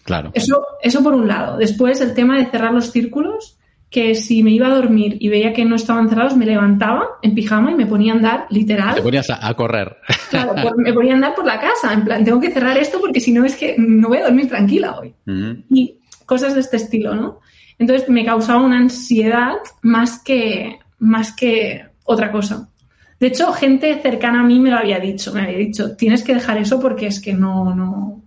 Claro. 0.04 0.30
Eso, 0.34 0.64
eso 0.82 1.02
por 1.02 1.14
un 1.14 1.28
lado. 1.28 1.58
Después 1.58 2.00
el 2.00 2.14
tema 2.14 2.38
de 2.38 2.46
cerrar 2.46 2.72
los 2.72 2.90
círculos, 2.90 3.58
que 3.90 4.14
si 4.14 4.42
me 4.42 4.50
iba 4.50 4.66
a 4.66 4.74
dormir 4.74 5.16
y 5.20 5.28
veía 5.28 5.52
que 5.52 5.64
no 5.64 5.76
estaban 5.76 6.08
cerrados, 6.08 6.36
me 6.36 6.46
levantaba 6.46 7.06
en 7.22 7.34
pijama 7.34 7.72
y 7.72 7.74
me 7.74 7.86
ponía 7.86 8.12
a 8.12 8.16
andar, 8.16 8.46
literal. 8.50 8.94
Te 8.94 9.02
ponías 9.02 9.28
a, 9.30 9.46
a 9.46 9.54
correr. 9.54 9.96
Claro, 10.30 10.54
por- 10.62 10.76
me 10.82 10.92
ponía 10.92 11.12
a 11.12 11.16
andar 11.16 11.34
por 11.34 11.44
la 11.46 11.58
casa. 11.60 11.92
En 11.92 12.04
plan, 12.04 12.24
tengo 12.24 12.40
que 12.40 12.50
cerrar 12.50 12.76
esto 12.78 12.98
porque 13.00 13.20
si 13.20 13.32
no 13.32 13.44
es 13.44 13.56
que 13.56 13.76
no 13.78 14.08
voy 14.08 14.18
a 14.18 14.24
dormir 14.24 14.48
tranquila 14.48 14.98
hoy. 14.98 15.14
Y 15.70 15.98
cosas 16.26 16.54
de 16.54 16.60
este 16.60 16.76
estilo, 16.78 17.14
¿no? 17.14 17.40
Entonces 17.78 18.08
me 18.08 18.24
causaba 18.24 18.60
una 18.62 18.78
ansiedad 18.78 19.56
más 19.82 20.22
que, 20.22 20.78
más 20.98 21.32
que 21.34 21.84
otra 22.04 22.30
cosa. 22.32 22.68
De 23.20 23.26
hecho, 23.28 23.52
gente 23.52 24.00
cercana 24.00 24.40
a 24.40 24.44
mí 24.44 24.59
me 24.61 24.70
lo 24.70 24.76
había 24.78 24.98
dicho. 25.00 25.33
Me 25.33 25.42
había 25.42 25.59
dicho, 25.59 25.96
tienes 25.96 26.22
que 26.22 26.35
dejar 26.35 26.59
eso 26.59 26.78
porque 26.81 27.07
es 27.09 27.20
que 27.20 27.35
no, 27.35 27.74
no, 27.74 28.22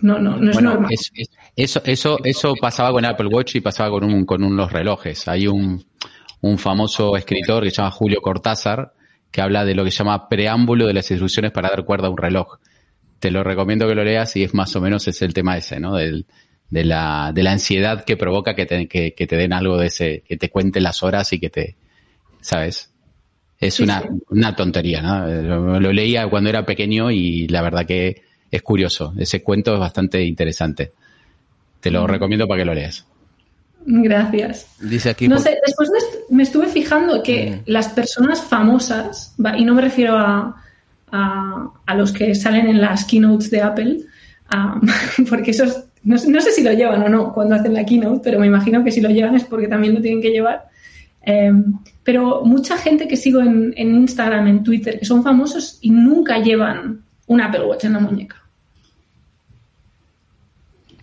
no, 0.00 0.18
no, 0.18 0.36
no 0.36 0.50
es 0.50 0.54
Bueno, 0.56 0.70
normal. 0.74 0.92
es- 0.92 1.10
es- 1.14 1.30
eso, 1.54 1.82
eso, 1.84 2.18
eso 2.24 2.54
pasaba 2.60 2.92
con 2.92 3.04
Apple 3.04 3.26
Watch 3.28 3.56
y 3.56 3.60
pasaba 3.60 3.90
con, 3.90 4.04
un, 4.04 4.24
con 4.24 4.42
unos 4.42 4.72
relojes. 4.72 5.28
Hay 5.28 5.46
un, 5.46 5.84
un 6.40 6.58
famoso 6.58 7.16
escritor 7.16 7.62
que 7.64 7.70
se 7.70 7.76
llama 7.76 7.90
Julio 7.90 8.20
Cortázar 8.22 8.92
que 9.30 9.40
habla 9.40 9.64
de 9.64 9.74
lo 9.74 9.84
que 9.84 9.90
se 9.90 9.98
llama 9.98 10.28
preámbulo 10.28 10.86
de 10.86 10.92
las 10.92 11.10
instrucciones 11.10 11.52
para 11.52 11.70
dar 11.70 11.84
cuerda 11.84 12.08
a 12.08 12.10
un 12.10 12.18
reloj. 12.18 12.58
Te 13.18 13.30
lo 13.30 13.42
recomiendo 13.42 13.88
que 13.88 13.94
lo 13.94 14.04
leas 14.04 14.36
y 14.36 14.42
es 14.44 14.52
más 14.52 14.74
o 14.76 14.80
menos 14.80 15.08
es 15.08 15.22
el 15.22 15.32
tema 15.32 15.56
ese, 15.56 15.80
¿no? 15.80 15.94
Del, 15.94 16.26
de, 16.68 16.84
la, 16.84 17.32
de 17.34 17.42
la 17.42 17.52
ansiedad 17.52 18.04
que 18.04 18.16
provoca 18.18 18.54
que 18.54 18.66
te, 18.66 18.86
que, 18.88 19.14
que 19.14 19.26
te 19.26 19.36
den 19.36 19.52
algo 19.54 19.78
de 19.78 19.86
ese, 19.86 20.22
que 20.26 20.36
te 20.36 20.50
cuenten 20.50 20.82
las 20.82 21.02
horas 21.02 21.32
y 21.32 21.40
que 21.40 21.48
te, 21.48 21.76
¿sabes? 22.42 22.91
Es 23.62 23.74
Sí, 23.74 23.84
una, 23.84 24.00
sí. 24.02 24.08
una 24.30 24.54
tontería, 24.56 25.00
¿no? 25.00 25.26
Lo, 25.26 25.80
lo 25.80 25.92
leía 25.92 26.28
cuando 26.28 26.50
era 26.50 26.66
pequeño 26.66 27.10
y 27.10 27.46
la 27.48 27.62
verdad 27.62 27.86
que 27.86 28.22
es 28.50 28.62
curioso. 28.62 29.14
Ese 29.18 29.42
cuento 29.42 29.72
es 29.74 29.80
bastante 29.80 30.22
interesante. 30.24 30.92
Te 31.80 31.90
lo 31.90 32.06
recomiendo 32.06 32.46
para 32.46 32.60
que 32.60 32.64
lo 32.66 32.74
leas. 32.74 33.06
Gracias. 33.84 34.66
Dice 34.80 35.10
aquí. 35.10 35.28
No 35.28 35.36
por- 35.36 35.44
sé, 35.44 35.58
después 35.64 35.90
me, 35.90 35.98
est- 35.98 36.30
me 36.30 36.42
estuve 36.42 36.66
fijando 36.68 37.22
que 37.22 37.62
las 37.66 37.88
personas 37.88 38.42
famosas, 38.42 39.34
y 39.56 39.64
no 39.64 39.74
me 39.74 39.82
refiero 39.82 40.16
a, 40.16 40.56
a, 41.10 41.70
a 41.86 41.94
los 41.94 42.12
que 42.12 42.34
salen 42.34 42.66
en 42.68 42.80
las 42.80 43.04
keynotes 43.04 43.50
de 43.50 43.60
Apple, 43.62 43.98
porque 45.30 45.50
esos, 45.52 45.84
no, 46.04 46.18
sé- 46.18 46.30
no 46.30 46.40
sé 46.40 46.52
si 46.52 46.62
lo 46.62 46.72
llevan 46.72 47.02
o 47.02 47.08
no 47.08 47.32
cuando 47.32 47.54
hacen 47.56 47.74
la 47.74 47.84
keynote, 47.84 48.20
pero 48.22 48.38
me 48.38 48.46
imagino 48.46 48.84
que 48.84 48.90
si 48.92 49.00
lo 49.00 49.08
llevan 49.10 49.34
es 49.34 49.44
porque 49.44 49.68
también 49.68 49.94
lo 49.94 50.00
tienen 50.00 50.20
que 50.22 50.30
llevar. 50.30 50.68
Eh, 51.24 51.52
pero 52.04 52.42
mucha 52.44 52.76
gente 52.76 53.06
que 53.08 53.16
sigo 53.16 53.40
en, 53.40 53.72
en 53.76 53.94
Instagram, 53.96 54.46
en 54.48 54.64
Twitter, 54.64 54.98
que 54.98 55.04
son 55.04 55.22
famosos 55.22 55.78
y 55.80 55.90
nunca 55.90 56.38
llevan 56.38 57.02
un 57.26 57.40
Apple 57.40 57.64
Watch 57.64 57.84
en 57.84 57.92
la 57.94 58.00
muñeca. 58.00 58.36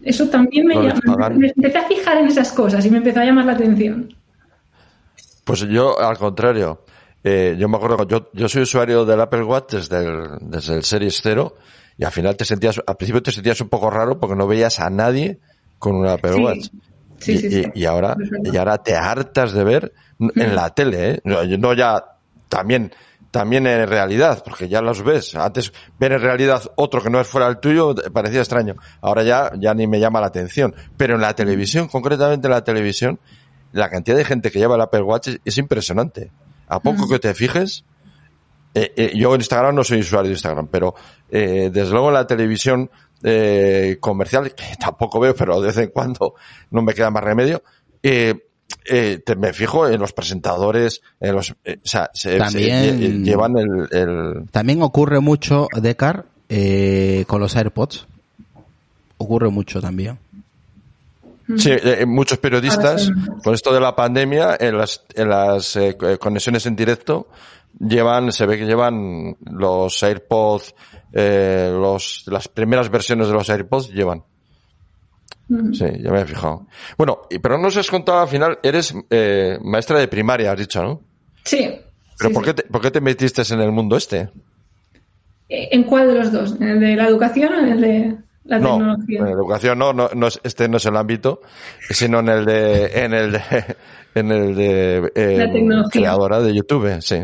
Eso 0.02 0.28
también 0.30 0.66
me, 0.66 0.76
llama- 0.76 1.30
me 1.30 1.48
empecé 1.50 1.78
a 1.78 1.84
fijar 1.88 2.18
en 2.18 2.28
esas 2.28 2.52
cosas 2.52 2.86
y 2.86 2.90
me 2.90 2.98
empezó 2.98 3.20
a 3.20 3.26
llamar 3.26 3.46
la 3.46 3.54
atención. 3.54 4.14
Pues 5.44 5.62
yo, 5.68 6.00
al 6.00 6.18
contrario, 6.18 6.86
eh, 7.24 7.56
yo 7.60 7.68
me 7.68 7.78
acuerdo, 7.78 8.08
yo, 8.08 8.30
yo 8.34 8.48
soy 8.48 8.62
usuario 8.62 9.04
del 9.06 9.20
Apple 9.20 9.44
Watch 9.44 9.74
desde 9.74 10.06
el, 10.06 10.24
desde 10.42 10.76
el 10.76 10.84
Series 10.84 11.20
0 11.22 11.56
y 11.98 12.06
al 12.06 12.12
final 12.12 12.38
te 12.38 12.46
sentías, 12.46 12.80
al 12.86 12.96
principio 12.96 13.22
te 13.22 13.32
sentías 13.32 13.60
un 13.62 13.68
poco 13.68 13.90
raro 13.90 14.20
porque 14.20 14.36
no 14.36 14.48
veías 14.48 14.80
a 14.80 14.90
nadie 14.90 15.40
con 15.80 15.96
un 15.98 16.08
Apple 16.08 16.34
Sí. 16.34 16.44
Watch. 16.44 16.68
Sí, 17.20 17.34
y, 17.34 17.38
sí, 17.38 17.48
y- 17.48 17.52
sí. 17.64 17.72
y 17.76 17.86
ahora, 17.86 18.16
y 18.44 18.56
ahora 18.58 18.78
te 18.80 18.96
hartas 18.96 19.54
de 19.54 19.64
ver 19.64 19.94
en 20.20 20.56
la 20.56 20.70
tele, 20.72 21.12
¿eh? 21.12 21.22
No, 21.24 21.44
no 21.44 21.74
ya, 21.74 22.04
también, 22.48 22.92
también 23.32 23.68
en 23.68 23.88
realidad, 23.88 24.42
porque 24.44 24.68
ya 24.68 24.82
los 24.82 25.04
ves. 25.04 25.36
Antes, 25.36 25.72
ver 26.00 26.14
en 26.14 26.22
realidad 26.22 26.64
otro 26.76 27.02
que 27.02 27.10
no 27.10 27.20
es 27.20 27.28
fuera 27.28 27.48
el 27.48 27.60
tuyo 27.60 27.94
parecía 28.12 28.40
extraño. 28.40 28.76
Ahora 29.02 29.24
ya, 29.24 29.52
ya 29.58 29.74
ni 29.74 29.86
me 29.88 30.00
llama 30.00 30.20
la 30.20 30.28
atención. 30.28 30.74
Pero 30.98 31.16
en 31.16 31.22
la 31.22 31.34
televisión, 31.36 31.88
concretamente 31.88 32.48
en 32.48 32.52
la 32.52 32.64
televisión, 32.64 33.20
la 33.72 33.90
cantidad 33.90 34.18
de 34.18 34.26
gente 34.26 34.50
que 34.52 34.60
lleva 34.60 34.76
el 34.76 34.82
Apple 34.82 35.04
Watch 35.04 35.28
es, 35.28 35.40
es 35.46 35.58
impresionante. 35.58 36.32
A 36.68 36.80
poco 36.80 37.08
que 37.08 37.20
te 37.20 37.34
fijes, 37.34 37.84
eh, 38.74 38.94
eh, 38.96 39.12
yo 39.16 39.34
en 39.34 39.42
Instagram 39.42 39.74
no 39.76 39.84
soy 39.84 40.00
usuario 40.00 40.30
de 40.30 40.34
Instagram, 40.34 40.68
pero 40.68 40.94
eh, 41.32 41.70
desde 41.74 41.92
luego 41.92 42.10
en 42.10 42.14
la 42.16 42.28
televisión 42.28 42.90
eh, 43.24 43.98
comercial, 44.00 44.54
que 44.56 44.64
tampoco 44.80 45.20
veo, 45.20 45.36
pero 45.36 45.60
de 45.62 45.68
vez 45.68 45.78
en 45.78 45.90
cuando 45.90 46.36
no 46.72 46.82
me 46.82 46.94
queda 46.94 47.10
más 47.12 47.24
remedio, 47.24 47.62
eh, 48.04 48.36
eh, 48.86 49.22
te- 49.26 49.36
me 49.36 49.52
fijo 49.54 49.88
en 49.88 50.00
los 50.00 50.14
presentadores, 50.14 51.02
en 51.20 51.36
los, 51.36 51.54
eh, 51.64 51.78
o 51.84 51.88
sea, 51.88 52.10
se, 52.14 52.38
También- 52.38 52.98
se- 53.00 53.10
llevan 53.20 53.58
el, 53.58 53.88
el- 53.92 54.46
También 54.52 54.82
ocurre 54.84 55.20
mucho, 55.20 55.68
Decar, 55.76 56.26
eh, 56.50 57.26
con 57.28 57.42
los 57.42 57.56
AirPods. 57.56 58.08
Ocurre 59.18 59.50
mucho 59.50 59.82
también. 59.82 60.18
Sí, 61.58 61.72
eh, 61.72 62.06
muchos 62.06 62.38
periodistas, 62.38 63.06
sí. 63.08 63.12
con 63.44 63.56
esto 63.56 63.74
de 63.74 63.80
la 63.82 63.96
pandemia, 63.96 64.56
en 64.60 64.78
las, 64.78 65.02
en 65.16 65.30
las 65.30 65.76
eh, 65.76 65.98
conexiones 66.20 66.66
en 66.68 66.76
directo, 66.76 67.28
llevan, 67.80 68.32
se 68.32 68.46
ve 68.46 68.58
que 68.58 68.66
llevan 68.66 69.36
los 69.52 70.02
AirPods, 70.04 70.74
eh, 71.14 71.70
los, 71.72 72.24
las 72.28 72.48
primeras 72.48 72.90
versiones 72.90 73.28
de 73.28 73.34
los 73.34 73.50
AirPods 73.50 73.90
llevan. 73.90 74.24
Mm. 75.48 75.74
Sí, 75.74 75.86
ya 76.02 76.12
me 76.12 76.22
he 76.22 76.26
fijado. 76.26 76.68
Bueno, 76.98 77.22
pero 77.42 77.58
no 77.58 77.64
nos 77.64 77.78
has 77.78 77.90
contado 77.90 78.20
al 78.20 78.28
final, 78.28 78.60
eres 78.64 78.94
eh, 79.10 79.58
maestra 79.64 79.98
de 80.00 80.08
primaria, 80.08 80.52
has 80.52 80.60
dicho, 80.60 80.82
¿no? 80.84 81.02
Sí. 81.44 81.68
Pero 82.18 82.30
sí, 82.30 82.34
¿por, 82.34 82.44
sí. 82.46 82.50
qué 82.50 82.54
te, 82.54 82.64
¿por 82.70 82.82
qué 82.82 82.92
te 82.92 83.02
metiste 83.02 83.42
en 83.54 83.62
el 83.62 83.72
mundo 83.72 83.98
este? 83.98 84.30
Eh, 85.48 85.70
¿En 85.72 85.84
cuál 85.84 86.08
de 86.10 86.16
los 86.16 86.32
dos? 86.32 86.56
¿En 86.60 86.68
el 86.70 86.80
de 86.80 86.96
la 86.96 87.08
educación 87.08 87.54
o 87.54 87.60
en 87.60 87.70
el 87.70 87.82
de 87.82 88.16
la 88.44 88.60
no, 88.60 88.78
tecnología? 88.78 89.20
en 89.20 89.26
la 89.26 89.32
educación 89.32 89.80
no, 89.80 89.94
no, 89.94 90.10
no 90.14 90.28
es- 90.28 90.40
este 90.44 90.68
no 90.70 90.78
es 90.78 90.86
el 90.86 90.96
ámbito, 90.98 91.42
sino 91.90 92.20
en 92.20 92.30
el 92.30 92.46
de, 92.46 93.04
en 93.06 93.14
el 93.14 93.32
de, 93.32 93.42
en 94.16 94.32
el 94.32 94.56
de 94.56 95.12
eh, 95.16 95.38
La 95.38 95.52
tecnología. 95.52 95.90
creadora 95.92 96.42
de 96.42 96.54
YouTube, 96.54 97.02
sí. 97.02 97.18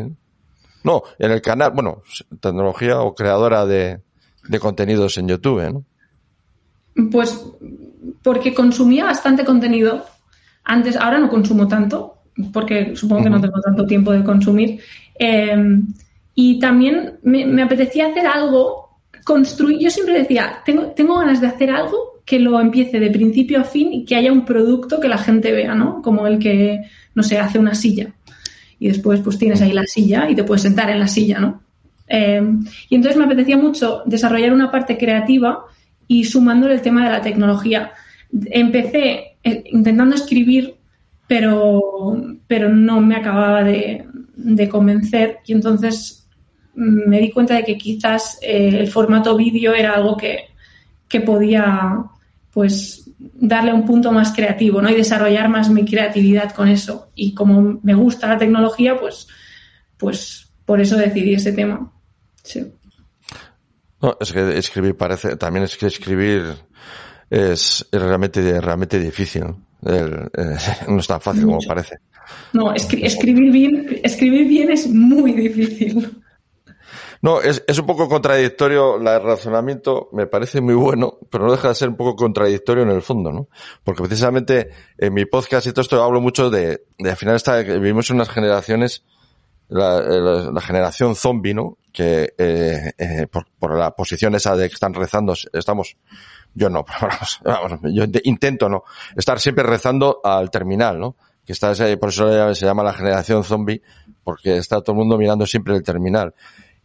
No, 0.86 1.02
en 1.17 1.32
el 1.32 1.41
canal, 1.41 1.71
bueno, 1.71 2.04
tecnología 2.39 3.02
o 3.02 3.15
creadora 3.15 3.65
de, 3.65 4.02
de 4.48 4.60
contenidos 4.60 5.17
en 5.17 5.28
YouTube, 5.28 5.63
¿no? 5.74 5.84
Pues 7.10 7.43
porque 8.21 8.54
consumía 8.54 9.06
bastante 9.06 9.43
contenido. 9.43 10.06
Antes, 10.63 10.95
ahora 10.95 11.17
no 11.17 11.28
consumo 11.28 11.67
tanto, 11.67 12.19
porque 12.54 12.95
supongo 12.95 13.24
que 13.24 13.30
no 13.32 13.41
tengo 13.41 13.60
tanto 13.62 13.88
tiempo 13.88 14.12
de 14.12 14.24
consumir. 14.24 14.80
Eh, 15.17 15.56
y 16.36 16.60
también 16.60 17.19
me, 17.24 17.45
me 17.48 17.63
apetecía 17.63 18.08
hacer 18.08 18.28
algo, 18.28 19.00
construir. 19.24 19.80
Yo 19.80 19.89
siempre 19.89 20.19
decía, 20.19 20.62
tengo, 20.63 20.88
tengo 20.91 21.17
ganas 21.17 21.41
de 21.41 21.48
hacer 21.48 21.71
algo 21.71 22.21
que 22.26 22.38
lo 22.38 22.60
empiece 22.60 23.00
de 23.00 23.10
principio 23.10 23.60
a 23.60 23.63
fin 23.63 23.91
y 23.91 24.06
que 24.06 24.15
haya 24.15 24.32
un 24.32 24.45
producto 24.45 25.00
que 25.00 25.08
la 25.08 25.17
gente 25.17 25.52
vea, 25.52 25.74
¿no? 25.74 26.04
Como 26.04 26.28
el 26.28 26.38
que, 26.38 26.84
no 27.15 27.24
sé, 27.24 27.39
hace 27.39 27.58
una 27.58 27.74
silla. 27.74 28.13
Y 28.80 28.88
después, 28.88 29.22
pues 29.22 29.38
tienes 29.38 29.62
ahí 29.62 29.72
la 29.72 29.86
silla 29.86 30.30
y 30.30 30.36
te 30.36 30.44
puedes 30.44 30.64
sentar 30.64 30.90
en 30.90 31.00
la 31.00 31.08
silla, 31.08 31.40
¿no? 31.40 31.62
Eh, 32.08 32.42
y 32.90 32.96
entonces 32.96 33.18
me 33.18 33.26
apetecía 33.26 33.58
mucho 33.58 34.04
desarrollar 34.06 34.54
una 34.54 34.72
parte 34.72 34.98
creativa 34.98 35.66
y 36.08 36.24
sumándole 36.26 36.76
el 36.76 36.82
tema 36.82 37.06
de 37.06 37.12
la 37.12 37.22
tecnología. 37.22 37.92
Empecé 38.52 39.38
eh, 39.44 39.64
intentando 39.72 40.16
escribir, 40.16 40.76
pero, 41.28 42.22
pero 42.48 42.70
no 42.70 43.02
me 43.02 43.16
acababa 43.16 43.64
de, 43.64 44.06
de 44.36 44.70
convencer 44.70 45.40
y 45.46 45.54
entonces 45.54 46.28
mm, 46.76 47.10
me 47.10 47.20
di 47.20 47.32
cuenta 47.32 47.56
de 47.56 47.64
que 47.64 47.78
quizás 47.78 48.38
eh, 48.42 48.70
el 48.80 48.88
formato 48.88 49.36
vídeo 49.36 49.74
era 49.74 49.94
algo 49.94 50.18
que, 50.18 50.46
que 51.08 51.22
podía 51.22 52.04
pues 52.52 53.05
darle 53.34 53.74
un 53.74 53.86
punto 53.86 54.12
más 54.12 54.34
creativo 54.34 54.82
¿no? 54.82 54.90
y 54.90 54.96
desarrollar 54.96 55.50
más 55.50 55.70
mi 55.70 55.86
creatividad 55.86 56.52
con 56.52 56.68
eso. 56.68 57.10
Y 57.16 57.34
como 57.34 57.80
me 57.84 57.94
gusta 57.94 58.28
la 58.28 58.38
tecnología, 58.38 58.98
pues, 59.00 59.28
pues 59.98 60.52
por 60.66 60.82
eso 60.82 60.98
decidí 60.98 61.34
ese 61.34 61.54
tema. 61.54 61.92
Sí. 62.44 62.72
No, 64.02 64.18
es 64.20 64.32
que 64.32 64.58
escribir 64.58 64.96
parece, 64.96 65.36
también 65.36 65.64
es 65.64 65.78
que 65.78 65.88
escribir 65.88 66.56
es, 67.30 67.86
es 67.92 68.02
realmente, 68.02 68.62
realmente 68.62 69.00
difícil. 69.00 69.44
El, 69.84 70.30
eh, 70.38 70.58
no 70.88 71.00
es 71.00 71.08
tan 71.08 71.22
fácil 71.22 71.46
como 71.46 71.60
parece. 71.68 71.98
No, 72.54 72.74
escri 72.74 73.06
escribir 73.06 73.52
bien, 73.52 74.00
escribir 74.04 74.48
bien 74.48 74.72
es 74.72 74.88
muy 74.88 75.34
difícil. 75.34 76.24
No, 77.26 77.42
es, 77.42 77.80
un 77.80 77.88
poco 77.88 78.08
contradictorio 78.08 78.98
el 78.98 79.24
razonamiento, 79.24 80.10
me 80.12 80.28
parece 80.28 80.62
muy 80.62 80.76
bueno, 80.76 81.18
pero 81.32 81.46
no 81.46 81.54
deja 81.54 81.70
de 81.70 81.74
ser 81.74 81.90
un 81.90 81.96
poco 81.96 82.16
contradictorio 82.16 82.84
en 82.84 82.92
el 82.92 83.02
fondo, 83.02 83.32
¿no? 83.32 83.48
Porque 83.84 84.04
precisamente 84.04 84.70
en 84.96 85.12
mi 85.12 85.26
podcast 85.26 85.66
y 85.66 85.72
todo 85.72 85.82
esto 85.82 86.04
hablo 86.04 86.22
mucho 86.22 86.52
de, 86.52 86.84
de 87.00 87.10
al 87.10 87.16
final 87.18 87.36
está, 87.36 87.64
vivimos 87.64 88.12
en 88.12 88.18
unas 88.18 88.30
generaciones, 88.30 89.06
la, 89.70 90.02
la, 90.02 90.62
generación 90.62 91.16
zombie, 91.16 91.56
¿no? 91.56 91.80
Que 91.92 92.32
eh, 92.38 92.94
eh, 92.96 93.26
por, 93.26 93.76
la 93.76 93.90
posición 93.96 94.36
esa 94.36 94.56
de 94.56 94.70
que 94.70 94.76
están 94.76 94.94
rezando, 94.94 95.34
estamos, 95.52 95.98
yo 96.54 96.70
no, 96.70 96.86
vamos, 97.02 97.40
vamos, 97.44 97.80
yo 97.92 98.04
intento 98.24 98.70
no, 98.70 98.84
estar 99.16 99.40
siempre 99.40 99.64
rezando 99.64 100.22
al 100.24 100.52
terminal, 100.52 101.00
¿no? 101.00 101.16
Que 101.44 101.54
está 101.54 101.74
por 101.98 102.10
eso 102.10 102.54
se 102.54 102.66
llama 102.68 102.84
la 102.84 102.94
generación 102.94 103.44
zombie, 103.44 103.82
porque 104.24 104.58
está 104.58 104.82
todo 104.82 104.92
el 104.92 105.00
mundo 105.00 105.18
mirando 105.18 105.48
siempre 105.48 105.76
el 105.76 105.82
terminal. 105.82 106.36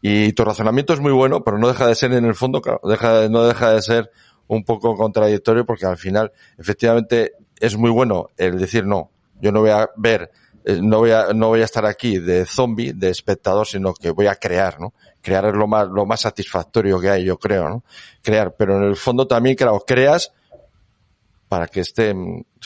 Y 0.02 0.32
tu 0.32 0.44
razonamiento 0.44 0.92
es 0.94 1.00
muy 1.00 1.12
bueno, 1.12 1.44
pero 1.44 1.58
no 1.58 1.68
deja 1.68 1.86
de 1.86 1.94
ser 1.94 2.12
en 2.12 2.24
el 2.24 2.34
fondo, 2.34 2.62
claro, 2.62 2.80
deja, 2.84 3.28
no 3.28 3.44
deja 3.44 3.72
de 3.72 3.82
ser 3.82 4.10
un 4.46 4.64
poco 4.64 4.96
contradictorio 4.96 5.64
porque 5.66 5.86
al 5.86 5.98
final, 5.98 6.32
efectivamente, 6.58 7.34
es 7.58 7.76
muy 7.76 7.90
bueno 7.90 8.28
el 8.36 8.58
decir 8.58 8.86
no, 8.86 9.10
yo 9.40 9.52
no 9.52 9.60
voy 9.60 9.70
a 9.70 9.88
ver, 9.96 10.30
eh, 10.64 10.80
no 10.82 10.98
voy 10.98 11.10
a, 11.10 11.32
no 11.34 11.48
voy 11.48 11.60
a 11.60 11.64
estar 11.64 11.86
aquí 11.86 12.18
de 12.18 12.46
zombie, 12.46 12.92
de 12.92 13.10
espectador, 13.10 13.66
sino 13.66 13.94
que 13.94 14.10
voy 14.10 14.26
a 14.26 14.36
crear, 14.36 14.80
¿no? 14.80 14.94
Crear 15.22 15.44
es 15.46 15.54
lo 15.54 15.66
más, 15.66 15.88
lo 15.88 16.06
más 16.06 16.20
satisfactorio 16.20 16.98
que 16.98 17.10
hay, 17.10 17.24
yo 17.24 17.38
creo, 17.38 17.68
¿no? 17.68 17.84
Crear, 18.22 18.54
pero 18.56 18.76
en 18.76 18.84
el 18.84 18.96
fondo 18.96 19.26
también, 19.26 19.54
claro, 19.54 19.84
creas 19.86 20.32
para 21.48 21.66
que 21.66 21.80
esté, 21.80 22.14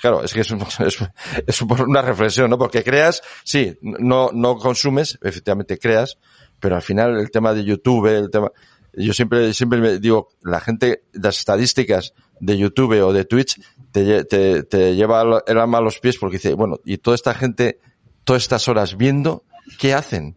claro, 0.00 0.22
es 0.22 0.32
que 0.34 0.40
es, 0.40 0.50
es, 0.80 0.98
es 1.46 1.62
una 1.62 2.02
reflexión, 2.02 2.50
¿no? 2.50 2.58
Porque 2.58 2.84
creas, 2.84 3.22
sí, 3.42 3.76
no, 3.80 4.30
no 4.32 4.56
consumes, 4.56 5.18
efectivamente 5.22 5.78
creas, 5.78 6.18
pero 6.64 6.76
al 6.76 6.82
final 6.82 7.20
el 7.20 7.30
tema 7.30 7.52
de 7.52 7.62
YouTube, 7.62 8.06
el 8.06 8.30
tema, 8.30 8.50
yo 8.94 9.12
siempre, 9.12 9.52
siempre 9.52 9.80
me 9.80 9.98
digo, 9.98 10.30
la 10.42 10.60
gente, 10.60 11.02
las 11.12 11.36
estadísticas 11.36 12.14
de 12.40 12.56
YouTube 12.56 13.02
o 13.02 13.12
de 13.12 13.26
Twitch 13.26 13.60
te, 13.92 14.24
te, 14.24 14.62
te 14.62 14.96
lleva 14.96 15.42
el 15.46 15.58
alma 15.58 15.76
a 15.76 15.82
los 15.82 15.98
pies 15.98 16.16
porque 16.16 16.38
dice, 16.38 16.54
bueno, 16.54 16.80
y 16.86 16.96
toda 16.96 17.16
esta 17.16 17.34
gente, 17.34 17.80
todas 18.24 18.44
estas 18.44 18.66
horas 18.66 18.96
viendo, 18.96 19.44
¿qué 19.78 19.92
hacen? 19.92 20.36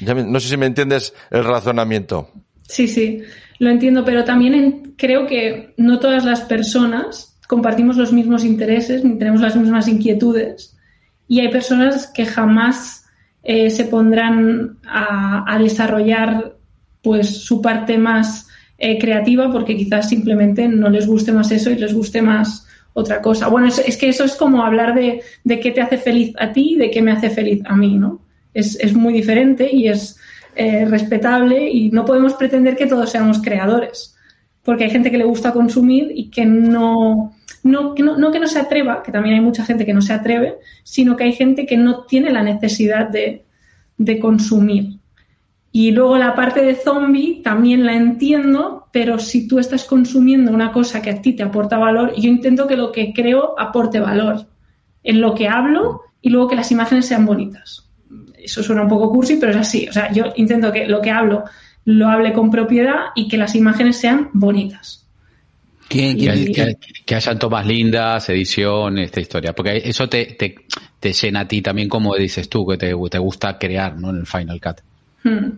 No 0.00 0.40
sé 0.40 0.48
si 0.48 0.56
me 0.56 0.66
entiendes 0.66 1.14
el 1.30 1.44
razonamiento. 1.44 2.32
Sí, 2.62 2.88
sí, 2.88 3.22
lo 3.60 3.70
entiendo, 3.70 4.04
pero 4.04 4.24
también 4.24 4.96
creo 4.98 5.28
que 5.28 5.72
no 5.76 6.00
todas 6.00 6.24
las 6.24 6.40
personas 6.40 7.38
compartimos 7.46 7.96
los 7.96 8.12
mismos 8.12 8.42
intereses 8.44 9.04
ni 9.04 9.16
tenemos 9.18 9.40
las 9.40 9.54
mismas 9.54 9.86
inquietudes. 9.86 10.76
Y 11.28 11.38
hay 11.38 11.48
personas 11.52 12.08
que 12.08 12.26
jamás 12.26 13.03
eh, 13.44 13.70
se 13.70 13.84
pondrán 13.84 14.78
a, 14.86 15.58
desarrollar 15.58 16.54
pues 17.02 17.44
su 17.44 17.60
parte 17.60 17.98
más 17.98 18.48
eh, 18.78 18.98
creativa 18.98 19.52
porque 19.52 19.76
quizás 19.76 20.08
simplemente 20.08 20.66
no 20.66 20.88
les 20.88 21.06
guste 21.06 21.30
más 21.30 21.50
eso 21.52 21.70
y 21.70 21.76
les 21.76 21.92
guste 21.92 22.22
más 22.22 22.66
otra 22.94 23.20
cosa. 23.20 23.48
Bueno, 23.48 23.68
es, 23.68 23.78
es 23.78 23.96
que 23.96 24.08
eso 24.08 24.24
es 24.24 24.34
como 24.34 24.64
hablar 24.64 24.94
de, 24.94 25.20
de, 25.44 25.60
qué 25.60 25.70
te 25.70 25.82
hace 25.82 25.98
feliz 25.98 26.34
a 26.38 26.52
ti 26.52 26.72
y 26.72 26.76
de 26.76 26.90
qué 26.90 27.02
me 27.02 27.12
hace 27.12 27.28
feliz 27.28 27.60
a 27.66 27.76
mí, 27.76 27.98
¿no? 27.98 28.22
Es, 28.54 28.78
es 28.80 28.94
muy 28.94 29.12
diferente 29.12 29.68
y 29.70 29.88
es 29.88 30.18
eh, 30.56 30.86
respetable 30.86 31.68
y 31.68 31.90
no 31.90 32.04
podemos 32.04 32.34
pretender 32.34 32.76
que 32.76 32.86
todos 32.86 33.10
seamos 33.10 33.42
creadores 33.42 34.13
porque 34.64 34.84
hay 34.84 34.90
gente 34.90 35.10
que 35.10 35.18
le 35.18 35.24
gusta 35.24 35.52
consumir 35.52 36.10
y 36.14 36.30
que 36.30 36.46
no, 36.46 37.32
no, 37.62 37.94
que 37.94 38.02
no, 38.02 38.16
no 38.16 38.32
que 38.32 38.40
no 38.40 38.46
se 38.46 38.58
atreva, 38.58 39.02
que 39.02 39.12
también 39.12 39.36
hay 39.36 39.40
mucha 39.40 39.64
gente 39.64 39.84
que 39.84 39.94
no 39.94 40.02
se 40.02 40.12
atreve, 40.12 40.56
sino 40.82 41.16
que 41.16 41.24
hay 41.24 41.32
gente 41.32 41.66
que 41.66 41.76
no 41.76 42.04
tiene 42.04 42.30
la 42.30 42.42
necesidad 42.42 43.08
de, 43.08 43.44
de 43.98 44.18
consumir. 44.18 44.98
Y 45.70 45.90
luego 45.90 46.16
la 46.16 46.34
parte 46.34 46.62
de 46.62 46.76
zombie 46.76 47.42
también 47.42 47.84
la 47.84 47.94
entiendo, 47.94 48.86
pero 48.92 49.18
si 49.18 49.48
tú 49.48 49.58
estás 49.58 49.84
consumiendo 49.84 50.52
una 50.52 50.72
cosa 50.72 51.02
que 51.02 51.10
a 51.10 51.20
ti 51.20 51.32
te 51.32 51.42
aporta 51.42 51.78
valor, 51.78 52.14
yo 52.16 52.28
intento 52.28 52.66
que 52.66 52.76
lo 52.76 52.92
que 52.92 53.12
creo 53.12 53.58
aporte 53.58 53.98
valor 53.98 54.46
en 55.02 55.20
lo 55.20 55.34
que 55.34 55.48
hablo 55.48 56.02
y 56.22 56.30
luego 56.30 56.48
que 56.48 56.56
las 56.56 56.70
imágenes 56.70 57.06
sean 57.06 57.26
bonitas. 57.26 57.90
Eso 58.38 58.62
suena 58.62 58.82
un 58.82 58.88
poco 58.88 59.10
cursi, 59.10 59.36
pero 59.36 59.52
es 59.52 59.58
así. 59.58 59.88
O 59.88 59.92
sea, 59.92 60.12
yo 60.12 60.32
intento 60.36 60.72
que 60.72 60.86
lo 60.86 61.02
que 61.02 61.10
hablo 61.10 61.44
lo 61.84 62.08
hable 62.08 62.32
con 62.32 62.50
propiedad 62.50 63.06
y 63.14 63.28
que 63.28 63.36
las 63.36 63.54
imágenes 63.54 63.96
sean 63.96 64.30
bonitas. 64.32 65.06
¿Quién, 65.88 66.16
quién, 66.16 66.52
que, 66.52 66.76
que, 67.04 67.14
hayan 67.14 67.38
tomas 67.38 67.66
lindas, 67.66 68.28
edición, 68.30 68.98
esta 68.98 69.20
historia. 69.20 69.52
Porque 69.52 69.82
eso 69.84 70.08
te, 70.08 70.24
te, 70.38 70.54
te, 70.98 71.12
llena 71.12 71.40
a 71.40 71.48
ti 71.48 71.60
también, 71.60 71.88
como 71.88 72.14
dices 72.16 72.48
tú, 72.48 72.66
que 72.66 72.78
te, 72.78 72.94
te 73.10 73.18
gusta 73.18 73.58
crear 73.58 73.96
¿no? 73.98 74.10
en 74.10 74.16
el 74.16 74.26
Final 74.26 74.60
Cut. 74.60 74.80
Hmm. 75.22 75.50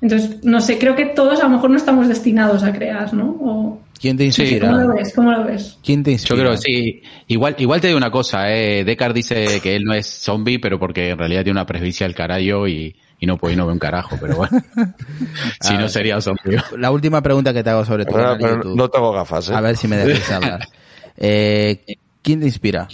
Entonces, 0.00 0.44
no 0.44 0.60
sé, 0.60 0.78
creo 0.78 0.96
que 0.96 1.06
todos 1.06 1.40
a 1.40 1.44
lo 1.44 1.50
mejor 1.50 1.70
no 1.70 1.76
estamos 1.76 2.08
destinados 2.08 2.62
a 2.64 2.72
crear, 2.72 3.14
¿no? 3.14 3.36
O... 3.40 3.80
¿Quién 4.02 4.16
te 4.16 4.24
inspira? 4.24 4.68
¿Cómo 4.68 4.80
lo 4.80 4.94
ves? 4.94 5.12
¿Cómo 5.14 5.30
lo 5.30 5.44
ves? 5.44 5.78
¿Quién 5.80 6.02
te 6.02 6.10
inspira? 6.10 6.36
Yo 6.36 6.42
creo, 6.42 6.56
sí. 6.56 7.02
Igual, 7.28 7.54
igual 7.58 7.80
te 7.80 7.86
digo 7.86 7.96
una 7.96 8.10
cosa, 8.10 8.52
eh. 8.52 8.82
Deckard 8.82 9.14
dice 9.14 9.60
que 9.60 9.76
él 9.76 9.84
no 9.84 9.94
es 9.94 10.08
zombie, 10.08 10.58
pero 10.58 10.76
porque 10.76 11.10
en 11.10 11.18
realidad 11.18 11.44
tiene 11.44 11.60
una 11.60 11.66
presbicia 11.66 12.04
al 12.04 12.12
carajo 12.12 12.66
y, 12.66 12.96
y 13.20 13.26
no 13.26 13.36
puede 13.36 13.54
no 13.54 13.64
ve 13.64 13.74
un 13.74 13.78
carajo, 13.78 14.16
pero 14.20 14.38
bueno. 14.38 14.58
si 15.60 15.74
no 15.74 15.88
sería 15.88 16.20
zombie. 16.20 16.56
La 16.78 16.90
última 16.90 17.22
pregunta 17.22 17.52
que 17.52 17.62
te 17.62 17.70
hago 17.70 17.84
sobre 17.84 18.04
tu 18.04 18.12
pero, 18.12 18.36
pero 18.36 18.64
no 18.74 18.88
tengo 18.88 19.12
gafas, 19.12 19.50
¿eh? 19.50 19.54
A 19.54 19.60
ver 19.60 19.76
si 19.76 19.86
me 19.86 19.96
dejas 19.96 20.30
hablar. 20.32 20.60
Eh, 21.18 21.84
¿Quién 22.22 22.40
te 22.40 22.46
inspira? 22.46 22.88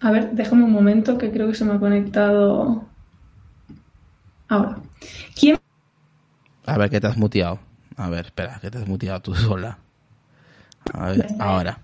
A 0.00 0.10
ver, 0.10 0.32
déjame 0.32 0.64
un 0.64 0.72
momento 0.72 1.16
que 1.16 1.30
creo 1.30 1.46
que 1.46 1.54
se 1.54 1.64
me 1.64 1.74
ha 1.74 1.78
conectado 1.78 2.84
ahora. 4.48 4.78
¿Quién? 5.38 5.58
A 6.66 6.76
ver, 6.76 6.90
que 6.90 7.00
te 7.00 7.06
has 7.06 7.16
muteado. 7.16 7.60
A 7.96 8.08
ver, 8.08 8.26
espera, 8.26 8.58
que 8.60 8.70
te 8.70 8.78
has 8.78 8.88
muteado 8.88 9.20
tú 9.20 9.34
sola. 9.34 9.78
A 10.92 11.10
ver, 11.10 11.26
ahora. 11.38 11.78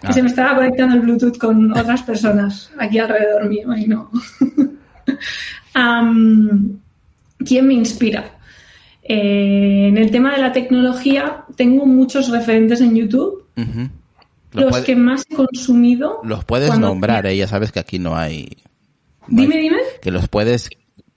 Que 0.00 0.12
se 0.12 0.22
me 0.22 0.28
estaba 0.28 0.56
conectando 0.56 0.94
el 0.94 1.00
Bluetooth 1.00 1.38
con 1.38 1.76
otras 1.76 2.02
personas 2.02 2.70
aquí 2.78 2.98
alrededor 2.98 3.48
mío 3.48 3.74
y 3.76 3.86
no. 3.86 4.10
um, 5.74 6.78
¿Quién 7.44 7.66
me 7.66 7.74
inspira? 7.74 8.38
Eh, 9.02 9.88
en 9.88 9.96
el 9.96 10.10
tema 10.10 10.32
de 10.32 10.42
la 10.42 10.52
tecnología 10.52 11.44
tengo 11.56 11.86
muchos 11.86 12.30
referentes 12.30 12.80
en 12.80 12.94
YouTube. 12.94 13.44
Uh 13.56 13.60
-huh. 13.60 13.90
Los, 14.52 14.62
los 14.64 14.70
puede, 14.70 14.84
que 14.84 14.96
más 14.96 15.24
he 15.28 15.34
consumido. 15.34 16.20
Los 16.22 16.44
puedes 16.44 16.78
nombrar, 16.78 17.26
eh, 17.26 17.36
ya 17.36 17.46
sabes 17.46 17.72
que 17.72 17.80
aquí 17.80 17.98
no 17.98 18.16
hay. 18.16 18.48
No 19.26 19.42
dime, 19.42 19.56
hay, 19.56 19.62
dime. 19.62 19.78
Que 20.00 20.10
los 20.10 20.28
puedes 20.28 20.70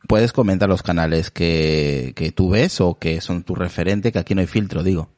puedes 0.07 0.33
comentar 0.33 0.69
los 0.69 0.83
canales 0.83 1.31
que, 1.31 2.13
que 2.15 2.31
tú 2.31 2.49
ves 2.49 2.81
o 2.81 2.97
que 2.97 3.21
son 3.21 3.43
tu 3.43 3.55
referente, 3.55 4.11
que 4.11 4.19
aquí 4.19 4.35
no 4.35 4.41
hay 4.41 4.47
filtro, 4.47 4.83
digo. 4.83 5.09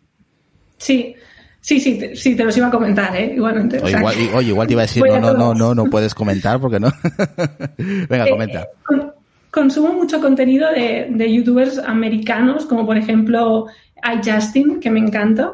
Sí, 0.77 1.15
sí, 1.61 1.79
sí, 1.79 1.97
te, 1.97 2.15
sí, 2.15 2.35
te 2.35 2.43
los 2.43 2.55
iba 2.57 2.67
a 2.67 2.71
comentar, 2.71 3.15
¿eh? 3.15 3.33
Igualmente. 3.35 3.79
O, 3.79 3.85
o 3.85 3.87
sea, 3.87 3.99
igual, 3.99 4.15
que... 4.15 4.33
oye, 4.33 4.47
igual 4.49 4.67
te 4.67 4.73
iba 4.73 4.81
a 4.81 4.85
decir, 4.85 5.03
no, 5.05 5.19
no, 5.19 5.33
no, 5.33 5.53
no, 5.53 5.75
no 5.75 5.85
puedes 5.85 6.13
comentar 6.13 6.59
porque 6.59 6.79
no. 6.79 6.89
Venga, 7.77 8.27
eh, 8.27 8.29
comenta. 8.29 8.67
Con, 8.83 9.11
consumo 9.51 9.93
mucho 9.93 10.19
contenido 10.19 10.71
de, 10.71 11.07
de, 11.09 11.33
youtubers 11.33 11.77
americanos, 11.77 12.65
como 12.65 12.85
por 12.85 12.97
ejemplo 12.97 13.67
iJustin, 14.03 14.79
que 14.79 14.89
me 14.89 14.99
encanta. 14.99 15.53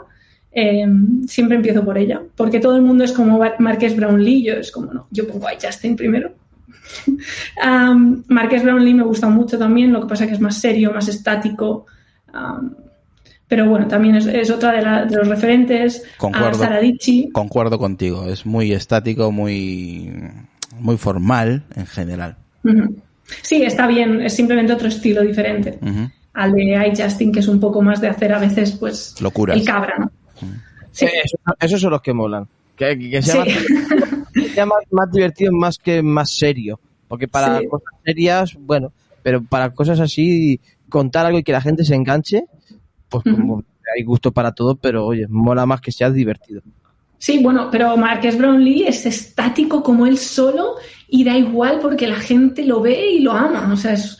Eh, 0.51 0.87
siempre 1.27 1.57
empiezo 1.57 1.85
por 1.85 1.97
ella, 1.97 2.21
porque 2.35 2.59
todo 2.59 2.75
el 2.75 2.81
mundo 2.81 3.03
es 3.03 3.11
como 3.11 3.39
Marques 3.59 3.95
Brownlee, 3.95 4.43
yo 4.43 4.53
es 4.55 4.71
como, 4.71 4.91
no, 4.91 5.07
yo 5.11 5.27
pongo 5.27 5.47
iJustin 5.51 5.95
primero. 5.95 6.31
Um, 7.65 8.23
Marques 8.27 8.63
Brownlee 8.63 8.93
me 8.93 9.03
gusta 9.03 9.27
mucho 9.29 9.57
también, 9.57 9.91
lo 9.93 10.01
que 10.01 10.07
pasa 10.07 10.27
que 10.27 10.33
es 10.33 10.39
más 10.39 10.57
serio, 10.57 10.91
más 10.93 11.07
estático. 11.07 11.85
Um, 12.33 12.71
pero 13.47 13.67
bueno, 13.67 13.87
también 13.87 14.15
es, 14.15 14.27
es 14.27 14.49
otra 14.51 14.73
de, 14.73 14.81
la, 14.83 15.05
de, 15.05 15.15
los 15.15 15.27
referentes. 15.27 16.03
Concuerdo, 16.17 16.63
a 16.63 16.79
concuerdo 17.33 17.79
contigo, 17.79 18.25
es 18.27 18.45
muy 18.45 18.71
estático, 18.73 19.31
muy, 19.31 20.11
muy 20.79 20.97
formal 20.97 21.63
en 21.75 21.87
general. 21.87 22.35
Uh 22.63 22.69
-huh. 22.69 22.95
Sí, 23.41 23.63
está 23.63 23.87
bien, 23.87 24.21
es 24.21 24.33
simplemente 24.35 24.73
otro 24.73 24.87
estilo 24.87 25.21
diferente 25.21 25.79
al 26.33 26.51
de 26.53 26.63
iJustin, 26.93 27.31
que 27.31 27.39
es 27.39 27.47
un 27.47 27.59
poco 27.59 27.81
más 27.81 27.99
de 28.01 28.07
hacer 28.07 28.33
a 28.33 28.39
veces, 28.39 28.71
pues, 28.73 29.15
Locuras. 29.19 29.57
el 29.57 29.65
cabra, 29.65 29.95
¿no? 29.99 30.11
Sí. 30.91 31.05
Eh, 31.05 31.11
eso- 31.25 31.37
esos 31.59 31.81
son 31.81 31.91
los 31.91 32.01
que 32.01 32.13
molan. 32.13 32.47
Que, 32.75 32.97
que- 32.97 33.09
que 33.09 33.21
sea, 33.21 33.43
Sí. 33.43 33.51
sea 34.47 34.65
más, 34.65 34.79
más 34.91 35.11
divertido 35.11 35.51
más 35.51 35.77
que 35.77 36.01
más 36.01 36.31
serio. 36.31 36.79
Porque 37.07 37.27
para 37.27 37.59
Sí. 37.59 37.67
cosas 37.67 37.87
serias, 38.05 38.55
bueno, 38.59 38.91
pero 39.23 39.43
para 39.43 39.71
cosas 39.73 39.99
así, 39.99 40.59
contar 40.89 41.25
algo 41.25 41.39
y 41.39 41.43
que 41.43 41.51
la 41.51 41.61
gente 41.61 41.83
se 41.83 41.95
enganche, 41.95 42.45
pues 43.09 43.23
hay 43.95 44.03
gusto 44.03 44.31
para 44.31 44.51
todo, 44.51 44.75
pero 44.75 45.05
oye, 45.07 45.25
mola 45.27 45.65
más 45.65 45.81
que 45.81 45.91
sea 45.91 46.11
divertido. 46.11 46.61
Sí, 47.17 47.41
bueno, 47.43 47.67
pero 47.71 47.97
Marques 47.97 48.37
Brownlee 48.37 48.83
es 48.87 49.05
estático 49.05 49.83
como 49.83 50.05
él 50.05 50.17
solo 50.17 50.75
y 51.09 51.23
da 51.23 51.35
igual 51.37 51.79
porque 51.81 52.07
la 52.07 52.15
gente 52.19 52.63
lo 52.63 52.79
ve 52.81 53.11
y 53.11 53.19
lo 53.19 53.33
ama. 53.33 53.73
O 53.73 53.75
sea, 53.75 53.93
es. 53.93 54.17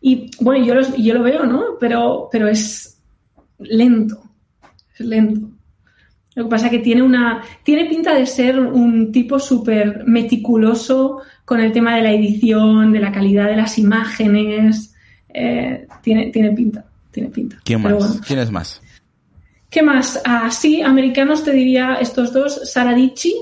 Y 0.00 0.30
bueno, 0.40 0.64
yo, 0.64 0.74
los- 0.74 0.96
yo 0.96 1.14
lo 1.14 1.22
veo, 1.22 1.44
¿no? 1.46 1.62
Pero, 1.78 2.28
pero 2.32 2.48
es 2.48 2.98
lento. 3.58 4.20
Es 4.98 5.00
lento. 5.06 5.49
Lo 6.34 6.44
que 6.44 6.50
pasa 6.50 6.66
es 6.66 6.72
que 6.72 6.78
tiene 6.78 7.02
una. 7.02 7.42
Tiene 7.62 7.86
pinta 7.86 8.14
de 8.14 8.26
ser 8.26 8.58
un 8.58 9.10
tipo 9.10 9.38
súper 9.38 10.04
meticuloso 10.06 11.22
con 11.44 11.60
el 11.60 11.72
tema 11.72 11.96
de 11.96 12.02
la 12.02 12.12
edición, 12.12 12.92
de 12.92 13.00
la 13.00 13.10
calidad 13.10 13.46
de 13.46 13.56
las 13.56 13.78
imágenes. 13.78 14.94
Eh, 15.28 15.86
tiene, 16.02 16.30
tiene 16.30 16.52
pinta. 16.52 16.84
Tiene 17.10 17.30
pinta. 17.30 17.56
¿Quién 17.64 17.82
más? 17.82 17.92
bueno. 17.92 18.14
¿Quién 18.26 18.38
es 18.38 18.50
más? 18.50 18.80
¿Qué 19.70 19.82
más? 19.82 20.20
Ah, 20.24 20.50
sí, 20.50 20.82
americanos 20.82 21.44
te 21.44 21.52
diría 21.52 21.94
estos 22.00 22.32
dos, 22.32 22.60
Sara 22.72 22.92
Dichi, 22.92 23.32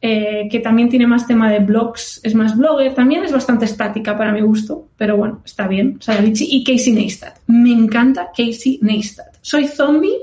eh, 0.00 0.48
que 0.50 0.60
también 0.60 0.88
tiene 0.88 1.06
más 1.06 1.26
tema 1.26 1.50
de 1.50 1.58
blogs, 1.58 2.20
es 2.22 2.34
más 2.34 2.56
blogger, 2.56 2.94
también 2.94 3.24
es 3.24 3.32
bastante 3.32 3.66
estática 3.66 4.16
para 4.16 4.32
mi 4.32 4.40
gusto, 4.40 4.88
pero 4.96 5.18
bueno, 5.18 5.42
está 5.44 5.68
bien, 5.68 5.98
Sara 6.00 6.22
Dichi, 6.22 6.48
y 6.50 6.64
Casey 6.64 6.94
Neistat. 6.94 7.38
Me 7.48 7.72
encanta 7.72 8.30
Casey 8.34 8.78
Neistat. 8.80 9.36
Soy 9.42 9.66
zombie, 9.66 10.16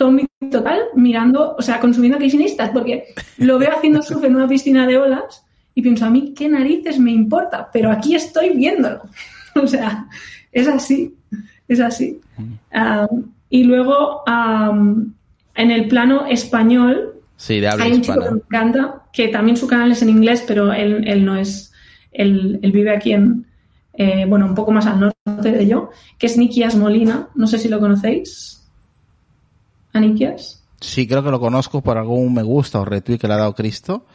zombie 0.00 0.26
total, 0.50 0.80
mirando, 0.94 1.54
o 1.58 1.62
sea, 1.62 1.78
consumiendo 1.78 2.18
Neistat, 2.18 2.72
porque 2.72 3.04
lo 3.36 3.58
veo 3.58 3.70
haciendo 3.76 4.00
surf 4.02 4.24
en 4.24 4.34
una 4.34 4.48
piscina 4.48 4.86
de 4.86 4.96
olas 4.96 5.44
y 5.74 5.82
pienso, 5.82 6.06
a 6.06 6.10
mí 6.10 6.32
qué 6.34 6.48
narices 6.48 6.98
me 6.98 7.10
importa, 7.10 7.68
pero 7.70 7.90
aquí 7.90 8.14
estoy 8.14 8.56
viéndolo. 8.56 9.02
o 9.62 9.66
sea, 9.66 10.06
es 10.52 10.66
así, 10.68 11.14
es 11.68 11.80
así. 11.80 12.18
Um, 12.38 13.30
y 13.50 13.64
luego, 13.64 14.22
um, 14.26 15.12
en 15.54 15.70
el 15.70 15.86
plano 15.88 16.24
español, 16.26 17.14
Sí, 17.36 17.58
de 17.60 17.68
habla 17.68 17.84
hay 17.84 17.92
un 17.92 18.02
chico 18.02 18.20
que 18.20 18.30
me 18.30 18.36
encanta, 18.36 19.02
que 19.12 19.28
también 19.28 19.56
su 19.56 19.66
canal 19.66 19.92
es 19.92 20.02
en 20.02 20.10
inglés, 20.10 20.44
pero 20.46 20.72
él, 20.72 21.04
él 21.06 21.24
no 21.24 21.36
es, 21.36 21.72
él, 22.12 22.58
él 22.62 22.72
vive 22.72 22.90
aquí 22.90 23.12
en, 23.12 23.46
eh, 23.94 24.24
bueno, 24.26 24.46
un 24.46 24.54
poco 24.54 24.72
más 24.72 24.86
al 24.86 25.00
norte 25.00 25.52
de 25.52 25.66
yo, 25.66 25.90
que 26.18 26.26
es 26.26 26.36
Nikias 26.36 26.76
Molina, 26.76 27.28
no 27.34 27.46
sé 27.46 27.58
si 27.58 27.68
lo 27.68 27.80
conocéis. 27.80 28.59
¿A 29.92 30.00
Nikias? 30.00 30.62
Sí, 30.80 31.06
creo 31.06 31.22
que 31.22 31.30
lo 31.30 31.40
conozco 31.40 31.80
por 31.82 31.98
algún 31.98 32.32
me 32.32 32.42
gusta 32.42 32.80
o 32.80 32.84
retweet 32.84 33.18
que 33.18 33.28
le 33.28 33.34
ha 33.34 33.38
dado 33.38 33.54
Cristo. 33.54 34.06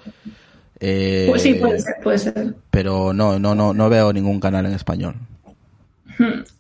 Eh, 0.80 1.28
Pues 1.30 1.42
sí, 1.44 1.54
puede 1.56 1.80
ser, 1.80 1.94
puede 2.04 2.18
ser. 2.18 2.56
Pero 2.72 3.14
no, 3.14 3.38
no, 3.40 3.54
no, 3.56 3.74
no 3.74 3.90
veo 3.90 4.12
ningún 4.12 4.40
canal 4.40 4.66
en 4.66 4.74
español. 4.74 5.16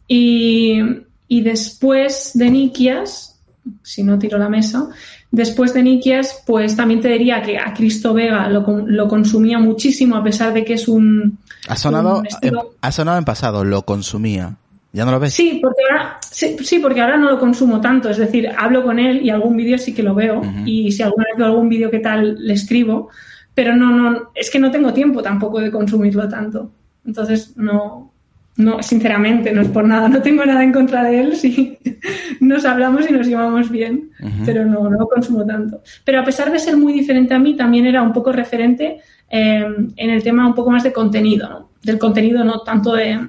Y, 0.08 0.80
y 1.28 1.42
después 1.42 2.32
de 2.34 2.50
Nikias, 2.50 3.40
si 3.82 4.04
no 4.04 4.20
tiro 4.20 4.38
la 4.38 4.50
mesa, 4.50 4.90
después 5.32 5.74
de 5.74 5.82
Nikias, 5.84 6.44
pues 6.46 6.76
también 6.76 7.02
te 7.02 7.10
diría 7.10 7.42
que 7.42 7.58
a 7.58 7.74
Cristo 7.74 8.14
Vega 8.14 8.48
lo, 8.50 8.62
lo 8.86 9.08
consumía 9.08 9.58
muchísimo, 9.60 10.16
a 10.16 10.24
pesar 10.24 10.54
de 10.54 10.64
que 10.66 10.74
es 10.74 10.88
un. 10.88 11.40
Ha 11.68 11.76
sonado, 11.76 12.20
un 12.20 12.26
estilo- 12.28 12.62
en, 12.62 12.78
ha 12.82 12.92
sonado 12.92 13.18
en 13.18 13.26
pasado, 13.26 13.64
lo 13.64 13.84
consumía. 13.86 14.58
¿Ya 14.96 15.04
no 15.04 15.12
lo 15.12 15.20
ves? 15.20 15.34
Sí, 15.34 15.60
porque 15.62 15.82
ahora, 15.92 16.18
sí, 16.22 16.56
sí, 16.62 16.80
porque 16.80 17.02
ahora 17.02 17.18
no 17.18 17.30
lo 17.30 17.38
consumo 17.38 17.82
tanto. 17.82 18.10
Es 18.10 18.18
decir, 18.18 18.50
hablo 18.58 18.82
con 18.82 18.98
él 18.98 19.26
y 19.26 19.30
algún 19.30 19.58
vídeo 19.58 19.78
sí 19.78 19.94
que 19.94 20.02
lo 20.02 20.16
veo. 20.16 20.42
Y 20.66 20.90
si 20.94 21.04
alguna 21.04 21.26
vez 21.26 21.38
veo 21.38 21.48
algún 21.48 21.68
vídeo 21.68 21.92
que 21.92 22.00
tal, 22.00 22.38
le 22.40 22.54
escribo. 22.54 23.10
Pero 23.54 23.76
no, 23.76 23.92
no, 23.92 24.32
es 24.34 24.50
que 24.50 24.58
no 24.58 24.72
tengo 24.72 24.94
tiempo 24.94 25.22
tampoco 25.22 25.60
de 25.60 25.70
consumirlo 25.70 26.30
tanto. 26.30 26.72
Entonces, 27.06 27.58
no, 27.58 28.14
no, 28.56 28.82
sinceramente, 28.82 29.52
no 29.52 29.64
es 29.64 29.68
por 29.68 29.84
nada. 29.86 30.08
No 30.08 30.22
tengo 30.22 30.46
nada 30.46 30.64
en 30.64 30.72
contra 30.72 31.04
de 31.04 31.20
él. 31.20 31.36
Sí, 31.36 31.78
nos 32.40 32.64
hablamos 32.64 33.10
y 33.10 33.12
nos 33.12 33.28
llevamos 33.28 33.70
bien. 33.70 34.12
Pero 34.46 34.64
no, 34.64 34.90
no 34.90 34.98
lo 34.98 35.10
consumo 35.10 35.46
tanto. 35.46 35.82
Pero 36.06 36.22
a 36.22 36.24
pesar 36.24 36.50
de 36.54 36.60
ser 36.60 36.78
muy 36.78 36.94
diferente 36.94 37.34
a 37.34 37.40
mí, 37.40 37.54
también 37.58 37.86
era 37.86 38.02
un 38.02 38.14
poco 38.14 38.32
referente 38.32 39.02
eh, 39.30 39.66
en 39.98 40.10
el 40.10 40.24
tema 40.24 40.48
un 40.48 40.56
poco 40.56 40.72
más 40.72 40.84
de 40.84 40.94
contenido, 40.94 41.50
¿no? 41.50 41.70
Del 41.84 42.00
contenido, 42.00 42.46
no 42.46 42.62
tanto 42.62 42.94
de, 42.94 43.20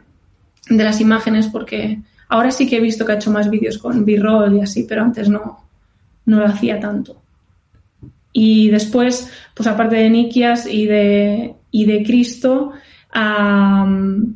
de 0.68 0.85
las 0.85 1.00
imágenes, 1.00 1.46
porque 1.48 1.98
ahora 2.29 2.50
sí 2.50 2.68
que 2.68 2.76
he 2.76 2.81
visto 2.81 3.05
que 3.05 3.12
ha 3.12 3.16
hecho 3.16 3.31
más 3.31 3.48
vídeos 3.48 3.79
con 3.79 4.05
B-roll 4.05 4.57
y 4.57 4.61
así, 4.61 4.85
pero 4.88 5.02
antes 5.02 5.29
no, 5.29 5.64
no 6.24 6.38
lo 6.38 6.46
hacía 6.46 6.81
tanto. 6.81 7.22
Y 8.33 8.68
después, 8.70 9.31
pues 9.55 9.66
aparte 9.66 9.96
de 9.96 10.11
Nikias 10.11 10.66
y 10.66 10.87
de, 10.87 11.55
y 11.70 11.87
de 11.87 12.02
Cristo, 12.02 12.72
am, 13.12 14.35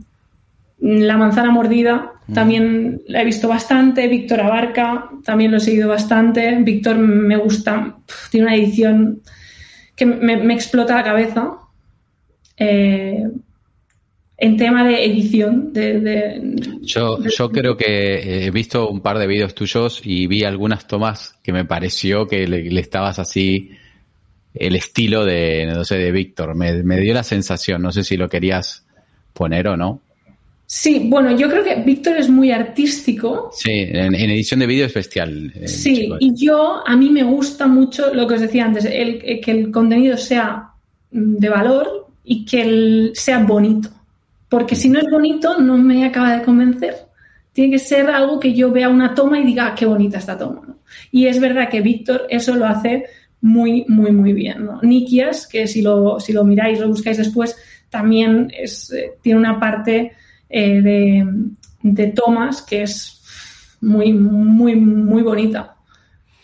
La 0.81 1.19
manzana 1.19 1.51
mordida 1.51 2.13
también 2.33 3.03
la 3.07 3.21
he 3.21 3.25
visto 3.25 3.49
bastante. 3.49 4.09
Víctor 4.09 4.41
Abarca 4.41 5.11
también 5.25 5.51
lo 5.51 5.59
he 5.59 5.61
seguido 5.61 5.89
bastante. 5.89 6.57
Víctor 6.63 6.97
me 6.97 7.37
gusta, 7.37 7.99
tiene 8.31 8.47
una 8.47 8.57
edición 8.57 9.21
que 9.95 10.07
me, 10.07 10.37
me 10.39 10.55
explota 10.55 10.95
la 10.95 11.05
cabeza. 11.05 11.51
Eh, 12.57 13.29
en 14.41 14.57
tema 14.57 14.85
de 14.89 15.05
edición, 15.05 15.73
de, 15.73 16.01
de- 16.01 16.57
Yo, 16.83 17.19
yo 17.25 17.51
creo 17.51 17.77
que 17.77 18.47
he 18.47 18.51
visto 18.51 18.89
un 18.89 19.01
par 19.01 19.19
de 19.19 19.27
vídeos 19.27 19.55
tuyos 19.55 20.01
y 20.05 20.27
vi 20.27 20.45
algunas 20.45 20.87
tomas 20.87 21.35
que 21.43 21.53
me 21.53 21.65
pareció 21.65 22.27
que 22.27 22.47
le, 22.49 22.63
le 22.71 22.81
estabas 22.81 23.19
así 23.19 23.71
el 24.55 24.75
estilo 24.77 25.25
de, 25.25 25.67
no 25.67 25.85
sé, 25.85 25.97
de 25.99 26.11
Víctor. 26.11 26.55
Me, 26.57 26.83
me 26.83 26.99
dio 27.01 27.15
la 27.15 27.23
sensación, 27.23 27.83
no 27.83 27.93
sé 27.93 28.03
si 28.03 28.17
lo 28.17 28.29
querías 28.29 28.85
poner 29.33 29.69
o 29.69 29.77
no. 29.77 30.01
Sí, 30.67 31.03
bueno, 31.05 31.37
yo 31.37 31.49
creo 31.51 31.65
que 31.65 31.75
Víctor 31.83 32.17
es 32.17 32.29
muy 32.31 32.51
artístico. 32.53 33.51
Sí, 33.53 33.71
en, 33.73 34.15
en 34.15 34.31
edición 34.31 34.61
de 34.61 34.67
vídeo 34.67 34.87
es 34.87 34.95
bestial. 34.95 35.53
el 35.55 35.69
Sí, 35.69 36.09
y 36.21 36.33
yo, 36.35 36.83
a 36.87 36.97
mí 36.97 37.11
me 37.11 37.25
gusta 37.25 37.67
mucho 37.67 38.15
lo 38.15 38.27
que 38.27 38.35
os 38.35 38.41
decía 38.41 38.65
antes, 38.67 38.85
el, 38.85 39.21
el 39.25 39.41
que 39.41 39.51
el 39.51 39.71
contenido 39.73 40.17
sea 40.17 40.69
mm, 41.11 41.37
de 41.39 41.49
valor 41.49 42.07
y 42.25 42.45
que 42.45 42.63
el- 42.63 43.11
sea 43.15 43.41
bonito. 43.41 43.91
Porque 44.51 44.77
si 44.77 44.91
no 44.91 44.99
es 44.99 45.07
bonito, 45.11 45.59
no 45.59 45.79
me 45.79 46.05
acaba 46.05 46.37
de 46.37 46.43
convencer. 46.43 46.95
Tiene 47.53 47.71
que 47.73 47.79
ser 47.79 48.11
algo 48.11 48.39
que 48.39 48.53
yo 48.53 48.71
vea 48.71 48.89
una 48.91 49.15
toma 49.15 49.39
y 49.41 49.45
diga, 49.45 49.69
"Ah, 49.69 49.75
qué 49.75 49.87
bonita 49.87 50.19
esta 50.19 50.37
toma. 50.37 50.63
¿no? 50.67 50.77
Y 51.11 51.27
es 51.27 51.41
verdad 51.41 51.71
que 51.71 51.81
Víctor 51.81 52.27
eso 52.29 52.55
lo 52.57 52.67
hace 52.67 53.07
muy, 53.41 53.85
muy, 53.89 54.11
muy 54.13 54.33
bien. 54.33 54.67
¿no? 54.67 54.81
Nikias, 54.83 55.47
que 55.47 55.67
si 55.67 55.81
lo, 55.83 56.21
si 56.21 56.33
lo 56.33 56.45
miráis, 56.45 56.81
lo 56.81 56.89
buscáis 56.89 57.17
después, 57.17 57.57
también 57.89 58.53
es, 58.57 58.93
eh, 58.93 59.13
tiene 59.23 59.39
una 59.39 59.59
parte 59.59 60.13
eh, 60.49 60.83
de, 60.83 61.27
de 61.83 62.07
tomas 62.09 62.63
que 62.63 62.83
es 62.83 63.23
muy, 63.81 64.13
muy, 64.13 64.77
muy 64.77 65.23
bonita, 65.23 65.77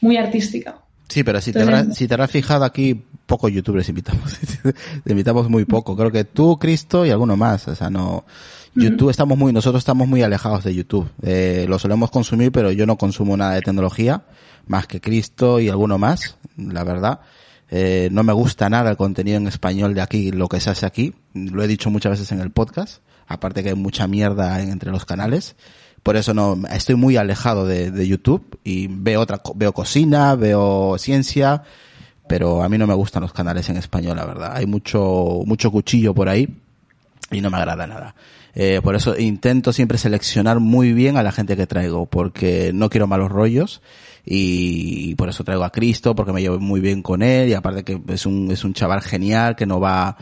muy 0.01 0.17
artística. 0.17 0.79
Sí, 1.17 1.25
pero 1.25 1.41
si 1.41 1.51
te, 1.51 1.63
habrás, 1.63 1.97
si 1.97 2.07
te 2.07 2.13
habrás 2.13 2.31
fijado 2.31 2.63
aquí, 2.67 3.03
pocos 3.25 3.51
youtubers 3.51 3.89
invitamos. 3.89 4.35
Te 5.05 5.13
invitamos 5.13 5.49
muy 5.49 5.65
poco. 5.65 5.97
Creo 5.97 6.13
que 6.13 6.25
tú, 6.25 6.59
Cristo 6.59 7.07
y 7.07 7.11
alguno 7.11 7.39
más. 7.39 7.67
O 7.69 7.75
sea, 7.75 7.89
no. 7.89 8.27
YouTube 8.75 9.09
estamos 9.09 9.39
muy, 9.39 9.51
nosotros 9.55 9.81
estamos 9.81 10.07
muy 10.07 10.21
alejados 10.21 10.63
de 10.63 10.75
YouTube. 10.75 11.09
Eh, 11.23 11.65
lo 11.71 11.79
solemos 11.79 12.11
consumir, 12.11 12.53
pero 12.53 12.71
yo 12.71 12.85
no 12.85 12.99
consumo 12.99 13.35
nada 13.35 13.55
de 13.55 13.63
tecnología, 13.63 14.25
más 14.67 14.87
que 14.87 15.01
Cristo 15.01 15.59
y 15.59 15.71
alguno 15.71 15.97
más, 15.97 16.37
la 16.59 16.85
verdad. 16.85 17.21
Eh, 17.71 18.11
no 18.13 18.23
me 18.25 18.35
gusta 18.35 18.69
nada 18.69 18.91
el 18.91 18.99
contenido 18.99 19.39
en 19.39 19.47
español 19.47 19.95
de 19.95 20.03
aquí, 20.03 20.33
lo 20.33 20.49
que 20.49 20.61
se 20.61 20.69
hace 20.69 20.85
aquí. 20.85 21.15
Lo 21.33 21.63
he 21.63 21.67
dicho 21.67 21.89
muchas 21.89 22.11
veces 22.11 22.31
en 22.33 22.41
el 22.41 22.51
podcast. 22.51 23.01
Aparte 23.27 23.63
que 23.63 23.71
hay 23.71 23.75
mucha 23.75 24.07
mierda 24.07 24.61
en- 24.61 24.69
entre 24.71 24.91
los 24.91 25.07
canales. 25.07 25.57
Por 26.07 26.17
eso 26.17 26.33
no, 26.35 26.57
estoy 26.71 26.95
muy 26.95 27.17
alejado 27.17 27.67
de, 27.67 27.91
de 27.91 28.07
YouTube 28.07 28.61
y 28.63 28.87
veo 28.87 29.21
otra, 29.21 29.41
veo 29.57 29.73
cocina, 29.73 30.37
veo 30.37 30.99
ciencia, 30.99 31.65
pero 32.29 32.63
a 32.63 32.69
mí 32.69 32.79
no 32.79 32.87
me 32.87 32.95
gustan 32.95 33.23
los 33.23 33.33
canales 33.33 33.69
en 33.71 33.77
español, 33.77 34.17
la 34.17 34.25
verdad. 34.25 34.53
Hay 34.55 34.67
mucho, 34.67 35.43
mucho 35.47 35.73
cuchillo 35.73 36.15
por 36.15 36.29
ahí 36.29 36.63
y 37.31 37.41
no 37.41 37.51
me 37.51 37.57
agrada 37.59 37.87
nada. 37.87 38.15
Eh, 38.55 38.81
por 38.83 38.97
eso 38.97 39.19
intento 39.19 39.73
siempre 39.73 39.99
seleccionar 39.99 40.61
muy 40.61 40.93
bien 40.93 41.17
a 41.17 41.23
la 41.23 41.33
gente 41.33 41.57
que 41.57 41.67
traigo, 41.67 42.07
porque 42.07 42.71
no 42.73 42.89
quiero 42.89 43.07
malos 43.07 43.31
rollos 43.31 43.83
y 44.25 45.15
por 45.15 45.29
eso 45.29 45.45
traigo 45.45 45.63
a 45.63 45.71
Cristo, 45.71 46.17
porque 46.17 46.33
me 46.33 46.41
llevo 46.41 46.59
muy 46.59 46.81
bien 46.81 47.01
con 47.03 47.23
él 47.23 47.49
y 47.49 47.55
aparte 47.55 47.85
que 47.85 48.01
es 48.09 48.27
un, 48.27 48.51
es 48.51 48.65
un 48.65 48.75
chaval 48.75 49.01
genial 49.01 49.55
que 49.55 49.67
no 49.67 49.79
va 49.79 50.17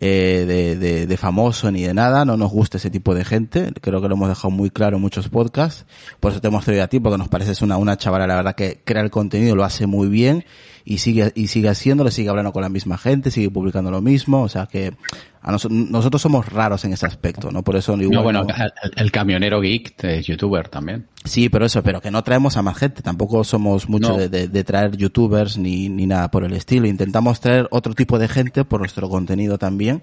eh, 0.00 0.76
de, 0.78 1.06
de, 1.06 1.16
famoso 1.18 1.70
ni 1.70 1.82
de 1.82 1.92
nada, 1.92 2.24
no 2.24 2.38
nos 2.38 2.50
gusta 2.50 2.78
ese 2.78 2.88
tipo 2.88 3.14
de 3.14 3.22
gente, 3.22 3.70
creo 3.82 4.00
que 4.00 4.08
lo 4.08 4.14
hemos 4.14 4.30
dejado 4.30 4.50
muy 4.50 4.70
claro 4.70 4.96
en 4.96 5.02
muchos 5.02 5.28
podcasts, 5.28 5.84
por 6.20 6.32
eso 6.32 6.40
te 6.40 6.48
hemos 6.48 6.64
traído 6.64 6.84
a 6.84 6.86
ti, 6.86 7.00
porque 7.00 7.18
nos 7.18 7.28
pareces 7.28 7.60
una, 7.60 7.76
una 7.76 7.98
chavala, 7.98 8.26
la 8.26 8.36
verdad 8.36 8.54
que 8.54 8.80
crea 8.82 9.02
el 9.02 9.10
contenido, 9.10 9.54
lo 9.54 9.62
hace 9.62 9.86
muy 9.86 10.08
bien 10.08 10.46
y 10.90 10.98
sigue, 10.98 11.30
y 11.36 11.46
sigue 11.46 11.68
haciéndolo, 11.68 12.10
sigue 12.10 12.30
hablando 12.30 12.52
con 12.52 12.62
la 12.62 12.68
misma 12.68 12.98
gente, 12.98 13.30
sigue 13.30 13.48
publicando 13.48 13.92
lo 13.92 14.02
mismo, 14.02 14.42
o 14.42 14.48
sea 14.48 14.66
que 14.66 14.92
a 15.40 15.52
nos, 15.52 15.70
nosotros 15.70 16.20
somos 16.20 16.48
raros 16.48 16.84
en 16.84 16.92
ese 16.92 17.06
aspecto, 17.06 17.52
¿no? 17.52 17.62
Por 17.62 17.76
eso 17.76 17.96
igual, 17.96 18.10
no, 18.10 18.22
bueno, 18.24 18.46
el, 18.58 18.92
el, 18.96 19.12
camionero 19.12 19.60
geek 19.60 20.02
es 20.02 20.26
youtuber 20.26 20.66
también. 20.66 21.06
Sí, 21.24 21.48
pero 21.48 21.64
eso, 21.64 21.84
pero 21.84 22.00
que 22.00 22.10
no 22.10 22.24
traemos 22.24 22.56
a 22.56 22.62
más 22.62 22.76
gente, 22.76 23.02
tampoco 23.02 23.44
somos 23.44 23.88
mucho 23.88 24.10
no. 24.10 24.18
de, 24.18 24.28
de, 24.28 24.48
de, 24.48 24.64
traer 24.64 24.96
youtubers 24.96 25.58
ni, 25.58 25.88
ni 25.88 26.08
nada 26.08 26.28
por 26.28 26.42
el 26.42 26.54
estilo, 26.54 26.88
intentamos 26.88 27.38
traer 27.38 27.68
otro 27.70 27.94
tipo 27.94 28.18
de 28.18 28.26
gente 28.26 28.64
por 28.64 28.80
nuestro 28.80 29.08
contenido 29.08 29.58
también, 29.58 30.02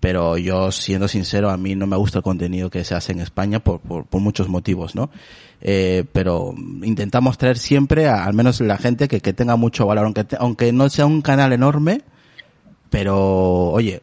pero 0.00 0.36
yo 0.38 0.70
siendo 0.72 1.08
sincero 1.08 1.50
a 1.50 1.56
mí 1.56 1.74
no 1.74 1.86
me 1.86 1.96
gusta 1.96 2.18
el 2.18 2.24
contenido 2.24 2.70
que 2.70 2.84
se 2.84 2.94
hace 2.94 3.12
en 3.12 3.20
España 3.20 3.60
por, 3.60 3.80
por, 3.80 4.04
por 4.06 4.20
muchos 4.20 4.48
motivos, 4.48 4.94
¿no? 4.94 5.10
Eh, 5.60 6.04
pero 6.12 6.54
intentamos 6.82 7.38
traer 7.38 7.58
siempre 7.58 8.06
a, 8.06 8.24
al 8.24 8.34
menos 8.34 8.60
la 8.60 8.76
gente 8.76 9.08
que, 9.08 9.20
que 9.20 9.32
tenga 9.32 9.56
mucho 9.56 9.86
valor, 9.86 10.04
aunque, 10.04 10.26
aunque 10.38 10.72
no 10.72 10.88
sea 10.88 11.06
un 11.06 11.22
canal 11.22 11.52
enorme, 11.52 12.02
pero 12.90 13.70
oye, 13.70 14.02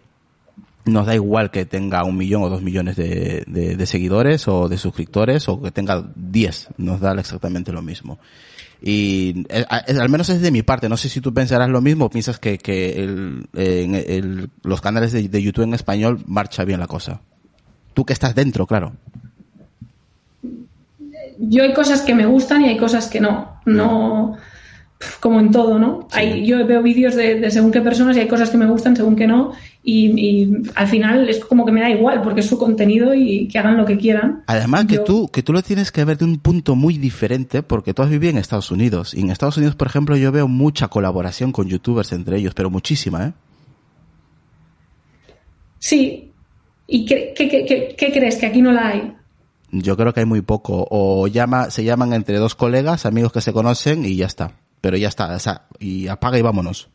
nos 0.85 1.05
da 1.05 1.15
igual 1.15 1.51
que 1.51 1.65
tenga 1.65 2.03
un 2.03 2.17
millón 2.17 2.43
o 2.43 2.49
dos 2.49 2.61
millones 2.61 2.95
de, 2.95 3.43
de, 3.47 3.75
de 3.75 3.85
seguidores 3.85 4.47
o 4.47 4.67
de 4.67 4.77
suscriptores 4.77 5.47
o 5.47 5.61
que 5.61 5.71
tenga 5.71 6.03
diez, 6.15 6.69
nos 6.77 6.99
da 6.99 7.13
exactamente 7.13 7.71
lo 7.71 7.81
mismo. 7.81 8.19
Y 8.85 9.45
eh, 9.47 9.65
al 9.69 10.09
menos 10.09 10.29
es 10.29 10.41
de 10.41 10.51
mi 10.51 10.61
parte, 10.61 10.89
no 10.89 10.97
sé 10.97 11.07
si 11.07 11.21
tú 11.21 11.33
pensarás 11.33 11.69
lo 11.69 11.81
mismo, 11.81 12.09
piensas 12.09 12.37
que, 12.37 12.57
que 12.57 13.01
el, 13.01 13.47
en 13.53 13.95
el, 13.95 14.49
los 14.61 14.81
canales 14.81 15.13
de, 15.13 15.29
de 15.29 15.41
YouTube 15.41 15.63
en 15.63 15.73
español 15.73 16.19
marcha 16.27 16.65
bien 16.65 16.81
la 16.81 16.87
cosa. 16.87 17.21
Tú 17.93 18.03
que 18.03 18.13
estás 18.13 18.35
dentro, 18.35 18.67
claro 18.67 18.93
yo 21.39 21.63
hay 21.63 21.73
cosas 21.73 22.01
que 22.01 22.15
me 22.15 22.25
gustan 22.25 22.61
y 22.61 22.69
hay 22.69 22.77
cosas 22.77 23.07
que 23.07 23.19
no. 23.19 23.59
No, 23.65 24.37
como 25.19 25.39
en 25.39 25.51
todo, 25.51 25.79
¿no? 25.79 26.07
Sí. 26.11 26.19
Hay, 26.19 26.45
yo 26.45 26.65
veo 26.65 26.81
vídeos 26.81 27.15
de, 27.15 27.39
de, 27.39 27.51
según 27.51 27.71
qué 27.71 27.81
personas 27.81 28.15
y 28.17 28.21
hay 28.21 28.27
cosas 28.27 28.49
que 28.49 28.57
me 28.57 28.65
gustan 28.65 28.95
según 28.95 29.15
que 29.15 29.27
no. 29.27 29.53
Y, 29.85 30.07
y, 30.17 30.63
al 30.75 30.87
final 30.87 31.27
es 31.27 31.43
como 31.43 31.65
que 31.65 31.73
me 31.73 31.81
da 31.81 31.89
igual 31.89 32.21
porque 32.21 32.39
es 32.39 32.47
su 32.47 32.57
contenido 32.57 33.13
y 33.13 33.49
que 33.49 33.59
hagan 33.59 33.75
lo 33.75 33.85
que 33.85 33.97
quieran. 33.97 34.43
Además 34.47 34.85
que 34.85 34.95
yo... 34.95 35.03
tú, 35.03 35.27
que 35.27 35.43
tú 35.43 35.51
lo 35.51 35.61
tienes 35.61 35.91
que 35.91 36.05
ver 36.05 36.17
de 36.17 36.23
un 36.23 36.39
punto 36.39 36.75
muy 36.75 36.97
diferente 36.97 37.63
porque 37.63 37.93
tú 37.93 38.01
has 38.01 38.09
vivido 38.09 38.31
en 38.31 38.37
Estados 38.37 38.71
Unidos. 38.71 39.13
Y 39.13 39.19
en 39.19 39.29
Estados 39.29 39.57
Unidos, 39.57 39.75
por 39.75 39.87
ejemplo, 39.87 40.15
yo 40.15 40.31
veo 40.31 40.47
mucha 40.47 40.87
colaboración 40.87 41.51
con 41.51 41.67
youtubers 41.67 42.13
entre 42.13 42.37
ellos, 42.37 42.53
pero 42.53 42.69
muchísima, 42.69 43.27
¿eh? 43.27 43.33
Sí. 45.79 46.31
¿Y 46.87 47.05
qué, 47.05 47.33
qué, 47.35 47.49
qué, 47.49 47.95
qué 47.97 48.11
crees? 48.13 48.37
¿Que 48.37 48.45
aquí 48.45 48.61
no 48.61 48.71
la 48.71 48.87
hay? 48.87 49.13
Yo 49.71 49.97
creo 49.97 50.13
que 50.13 50.21
hay 50.21 50.25
muy 50.25 50.41
poco. 50.41 50.87
O 50.91 51.27
llama, 51.27 51.71
se 51.71 51.83
llaman 51.83 52.13
entre 52.13 52.37
dos 52.37 52.55
colegas, 52.55 53.05
amigos 53.05 53.33
que 53.33 53.41
se 53.41 53.51
conocen 53.51 54.05
y 54.05 54.15
ya 54.15 54.27
está. 54.27 54.53
Pero 54.79 54.95
ya 54.95 55.09
está, 55.09 55.35
o 55.35 55.39
sea, 55.39 55.63
y 55.79 56.07
apaga 56.07 56.37
y 56.37 56.41
vámonos. 56.41 56.89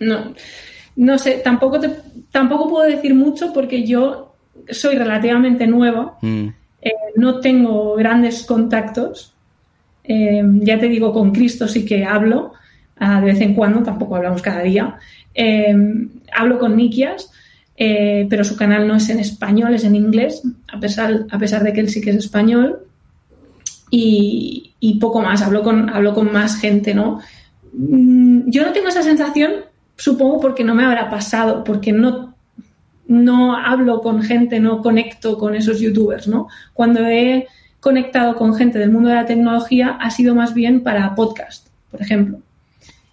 No, 0.00 0.34
no 0.96 1.18
sé, 1.18 1.40
tampoco 1.42 1.80
te, 1.80 1.90
tampoco 2.30 2.68
puedo 2.68 2.84
decir 2.84 3.14
mucho 3.14 3.52
porque 3.52 3.84
yo 3.86 4.34
soy 4.70 4.96
relativamente 4.96 5.66
nueva. 5.66 6.18
Mm. 6.22 6.48
Eh, 6.82 6.92
no 7.16 7.40
tengo 7.40 7.94
grandes 7.96 8.44
contactos. 8.44 9.34
Eh, 10.04 10.42
ya 10.60 10.78
te 10.78 10.88
digo, 10.88 11.12
con 11.12 11.32
Cristo 11.32 11.66
sí 11.66 11.84
que 11.84 12.04
hablo 12.04 12.52
uh, 13.00 13.20
de 13.20 13.26
vez 13.26 13.40
en 13.40 13.54
cuando, 13.54 13.82
tampoco 13.82 14.16
hablamos 14.16 14.42
cada 14.42 14.62
día. 14.62 14.96
Eh, 15.34 15.74
hablo 16.32 16.58
con 16.58 16.76
Nikias 16.76 17.30
pero 17.76 18.44
su 18.44 18.56
canal 18.56 18.86
no 18.86 18.94
es 18.94 19.08
en 19.08 19.18
español, 19.18 19.74
es 19.74 19.82
en 19.82 19.96
inglés, 19.96 20.42
a 20.72 20.78
pesar, 20.78 21.26
a 21.28 21.38
pesar 21.40 21.64
de 21.64 21.72
que 21.72 21.80
él 21.80 21.88
sí 21.88 22.00
que 22.00 22.10
es 22.10 22.16
español. 22.16 22.86
Y, 23.90 24.74
y 24.78 24.94
poco 25.00 25.20
más, 25.20 25.42
hablo 25.42 25.64
con, 25.64 25.90
hablo 25.90 26.14
con 26.14 26.32
más 26.32 26.60
gente, 26.60 26.94
¿no? 26.94 27.20
Mm, 27.72 28.48
yo 28.48 28.64
no 28.64 28.72
tengo 28.72 28.88
esa 28.88 29.02
sensación, 29.02 29.52
supongo 29.96 30.40
porque 30.40 30.64
no 30.64 30.74
me 30.74 30.84
habrá 30.84 31.08
pasado, 31.10 31.64
porque 31.64 31.92
no, 31.92 32.34
no 33.06 33.56
hablo 33.56 34.00
con 34.00 34.22
gente, 34.22 34.60
no 34.60 34.82
conecto 34.82 35.38
con 35.38 35.54
esos 35.54 35.80
youtubers, 35.80 36.28
¿no? 36.28 36.48
Cuando 36.72 37.06
he 37.06 37.46
conectado 37.80 38.34
con 38.36 38.54
gente 38.54 38.78
del 38.78 38.90
mundo 38.90 39.10
de 39.10 39.16
la 39.16 39.26
tecnología 39.26 39.98
ha 40.00 40.10
sido 40.10 40.34
más 40.34 40.54
bien 40.54 40.82
para 40.82 41.14
podcast, 41.14 41.68
por 41.90 42.00
ejemplo. 42.00 42.38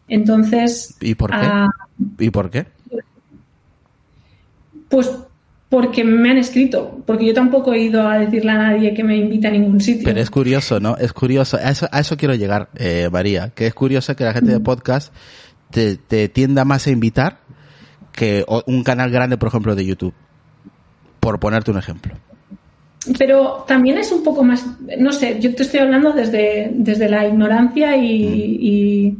Entonces. 0.07 0.95
¿Y 1.01 1.15
por 1.15 1.31
qué? 1.31 1.47
Uh, 1.47 2.03
¿Y 2.19 2.29
por 2.29 2.49
qué? 2.49 2.65
Pues 4.89 5.09
porque 5.71 6.03
me 6.03 6.31
han 6.31 6.37
escrito, 6.37 7.01
porque 7.05 7.25
yo 7.25 7.33
tampoco 7.33 7.71
he 7.71 7.79
ido 7.79 8.05
a 8.05 8.19
decirle 8.19 8.51
a 8.51 8.57
nadie 8.57 8.93
que 8.93 9.05
me 9.05 9.15
invite 9.15 9.47
a 9.47 9.51
ningún 9.51 9.79
sitio. 9.79 10.03
Pero 10.03 10.19
es 10.19 10.29
curioso, 10.29 10.81
¿no? 10.81 10.97
Es 10.97 11.13
curioso, 11.13 11.55
a 11.55 11.69
eso, 11.69 11.87
a 11.89 12.01
eso 12.01 12.17
quiero 12.17 12.35
llegar, 12.35 12.67
eh, 12.75 13.07
María, 13.09 13.53
que 13.55 13.67
es 13.67 13.73
curioso 13.73 14.13
que 14.13 14.25
la 14.25 14.33
gente 14.33 14.51
de 14.51 14.59
podcast 14.59 15.13
te, 15.71 15.97
te 15.97 16.29
tienda 16.29 16.65
más 16.65 16.87
a 16.87 16.91
invitar 16.91 17.39
que 18.11 18.45
un 18.65 18.83
canal 18.83 19.09
grande, 19.09 19.37
por 19.37 19.49
ejemplo, 19.49 19.75
de 19.75 19.85
YouTube, 19.85 20.13
por 21.19 21.39
ponerte 21.39 21.71
un 21.71 21.77
ejemplo. 21.77 22.15
Pero 23.17 23.63
también 23.67 23.97
es 23.97 24.11
un 24.11 24.23
poco 24.23 24.43
más, 24.43 24.65
no 24.99 25.11
sé, 25.11 25.39
yo 25.39 25.55
te 25.55 25.63
estoy 25.63 25.79
hablando 25.79 26.11
desde, 26.11 26.71
desde 26.75 27.09
la 27.09 27.27
ignorancia 27.27 27.97
y, 27.97 28.23
mm. 28.23 28.57
y 28.61 29.17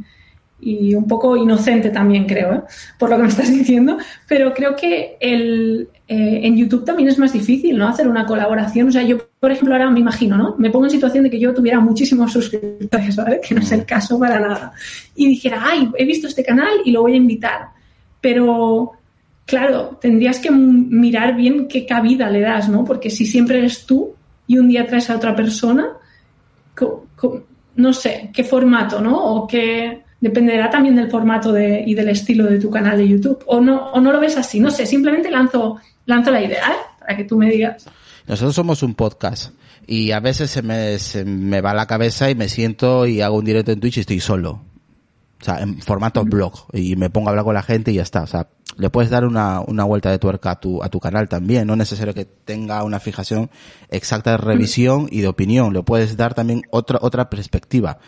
y 0.64 0.94
un 0.94 1.08
poco 1.08 1.36
inocente 1.36 1.90
también, 1.90 2.24
creo, 2.24 2.54
¿eh? 2.54 2.62
por 2.96 3.10
lo 3.10 3.16
que 3.16 3.22
me 3.22 3.28
estás 3.28 3.50
diciendo, 3.52 3.98
pero 4.28 4.54
creo 4.54 4.76
que 4.76 5.16
el, 5.18 5.88
eh, 6.06 6.40
en 6.44 6.56
YouTube 6.56 6.84
también 6.84 7.08
es 7.08 7.18
más 7.18 7.32
difícil, 7.32 7.76
¿no? 7.76 7.88
Hacer 7.88 8.06
una 8.06 8.24
colaboración. 8.24 8.86
O 8.86 8.92
sea, 8.92 9.02
yo, 9.02 9.18
por 9.40 9.50
ejemplo, 9.50 9.74
ahora 9.74 9.90
me 9.90 9.98
imagino, 9.98 10.36
¿no? 10.36 10.54
Me 10.58 10.70
pongo 10.70 10.84
en 10.84 10.92
situación 10.92 11.24
de 11.24 11.30
que 11.30 11.40
yo 11.40 11.52
tuviera 11.52 11.80
muchísimos 11.80 12.32
suscriptores, 12.32 13.16
¿vale? 13.16 13.40
Que 13.40 13.56
no 13.56 13.60
es 13.60 13.72
el 13.72 13.84
caso 13.84 14.20
para 14.20 14.38
nada. 14.38 14.72
Y 15.16 15.26
dijera, 15.26 15.64
ay, 15.64 15.90
he 15.98 16.04
visto 16.04 16.28
este 16.28 16.44
canal 16.44 16.74
y 16.84 16.92
lo 16.92 17.02
voy 17.02 17.14
a 17.14 17.16
invitar. 17.16 17.70
Pero, 18.20 18.92
claro, 19.44 19.98
tendrías 20.00 20.38
que 20.38 20.52
mirar 20.52 21.34
bien 21.34 21.66
qué 21.66 21.84
cabida 21.84 22.30
le 22.30 22.40
das, 22.40 22.68
¿no? 22.68 22.84
Porque 22.84 23.10
si 23.10 23.26
siempre 23.26 23.58
eres 23.58 23.84
tú 23.84 24.14
y 24.46 24.58
un 24.58 24.68
día 24.68 24.86
traes 24.86 25.10
a 25.10 25.16
otra 25.16 25.34
persona, 25.34 25.88
no 27.74 27.92
sé, 27.92 28.30
qué 28.32 28.44
formato, 28.44 29.00
¿no? 29.00 29.16
O 29.16 29.46
qué 29.48 30.02
dependerá 30.22 30.70
también 30.70 30.94
del 30.94 31.10
formato 31.10 31.52
de, 31.52 31.82
y 31.84 31.94
del 31.94 32.08
estilo 32.08 32.46
de 32.46 32.58
tu 32.58 32.70
canal 32.70 32.96
de 32.96 33.08
YouTube. 33.08 33.42
O 33.46 33.60
no, 33.60 33.90
o 33.90 34.00
no 34.00 34.12
lo 34.12 34.20
ves 34.20 34.38
así, 34.38 34.60
no 34.60 34.70
sé, 34.70 34.86
simplemente 34.86 35.30
lanzo, 35.30 35.78
lanzo 36.06 36.30
la 36.30 36.40
idea, 36.40 36.64
¿eh? 36.68 36.96
Para 37.00 37.16
que 37.16 37.24
tú 37.24 37.36
me 37.36 37.50
digas. 37.50 37.84
Nosotros 38.28 38.54
somos 38.54 38.84
un 38.84 38.94
podcast 38.94 39.52
y 39.84 40.12
a 40.12 40.20
veces 40.20 40.48
se 40.48 40.62
me, 40.62 40.98
se 41.00 41.24
me 41.24 41.60
va 41.60 41.74
la 41.74 41.86
cabeza 41.86 42.30
y 42.30 42.36
me 42.36 42.48
siento 42.48 43.04
y 43.04 43.20
hago 43.20 43.36
un 43.36 43.44
directo 43.44 43.72
en 43.72 43.80
Twitch 43.80 43.96
y 43.96 44.00
estoy 44.00 44.20
solo. 44.20 44.62
O 45.40 45.44
sea, 45.44 45.60
en 45.60 45.82
formato 45.82 46.24
blog 46.24 46.66
y 46.72 46.94
me 46.94 47.10
pongo 47.10 47.26
a 47.26 47.30
hablar 47.30 47.44
con 47.44 47.54
la 47.54 47.64
gente 47.64 47.90
y 47.90 47.94
ya 47.94 48.02
está. 48.02 48.22
O 48.22 48.28
sea, 48.28 48.46
le 48.76 48.90
puedes 48.90 49.10
dar 49.10 49.24
una, 49.24 49.60
una 49.60 49.82
vuelta 49.82 50.08
de 50.08 50.20
tuerca 50.20 50.52
a 50.52 50.60
tu, 50.60 50.80
a 50.84 50.88
tu 50.88 51.00
canal 51.00 51.28
también. 51.28 51.66
No 51.66 51.72
es 51.72 51.80
necesario 51.80 52.14
que 52.14 52.26
tenga 52.26 52.84
una 52.84 53.00
fijación 53.00 53.50
exacta 53.90 54.30
de 54.30 54.36
revisión 54.36 55.08
y 55.10 55.20
de 55.20 55.26
opinión. 55.26 55.72
Le 55.72 55.82
puedes 55.82 56.16
dar 56.16 56.34
también 56.34 56.62
otra, 56.70 57.00
otra 57.02 57.28
perspectiva. 57.28 57.98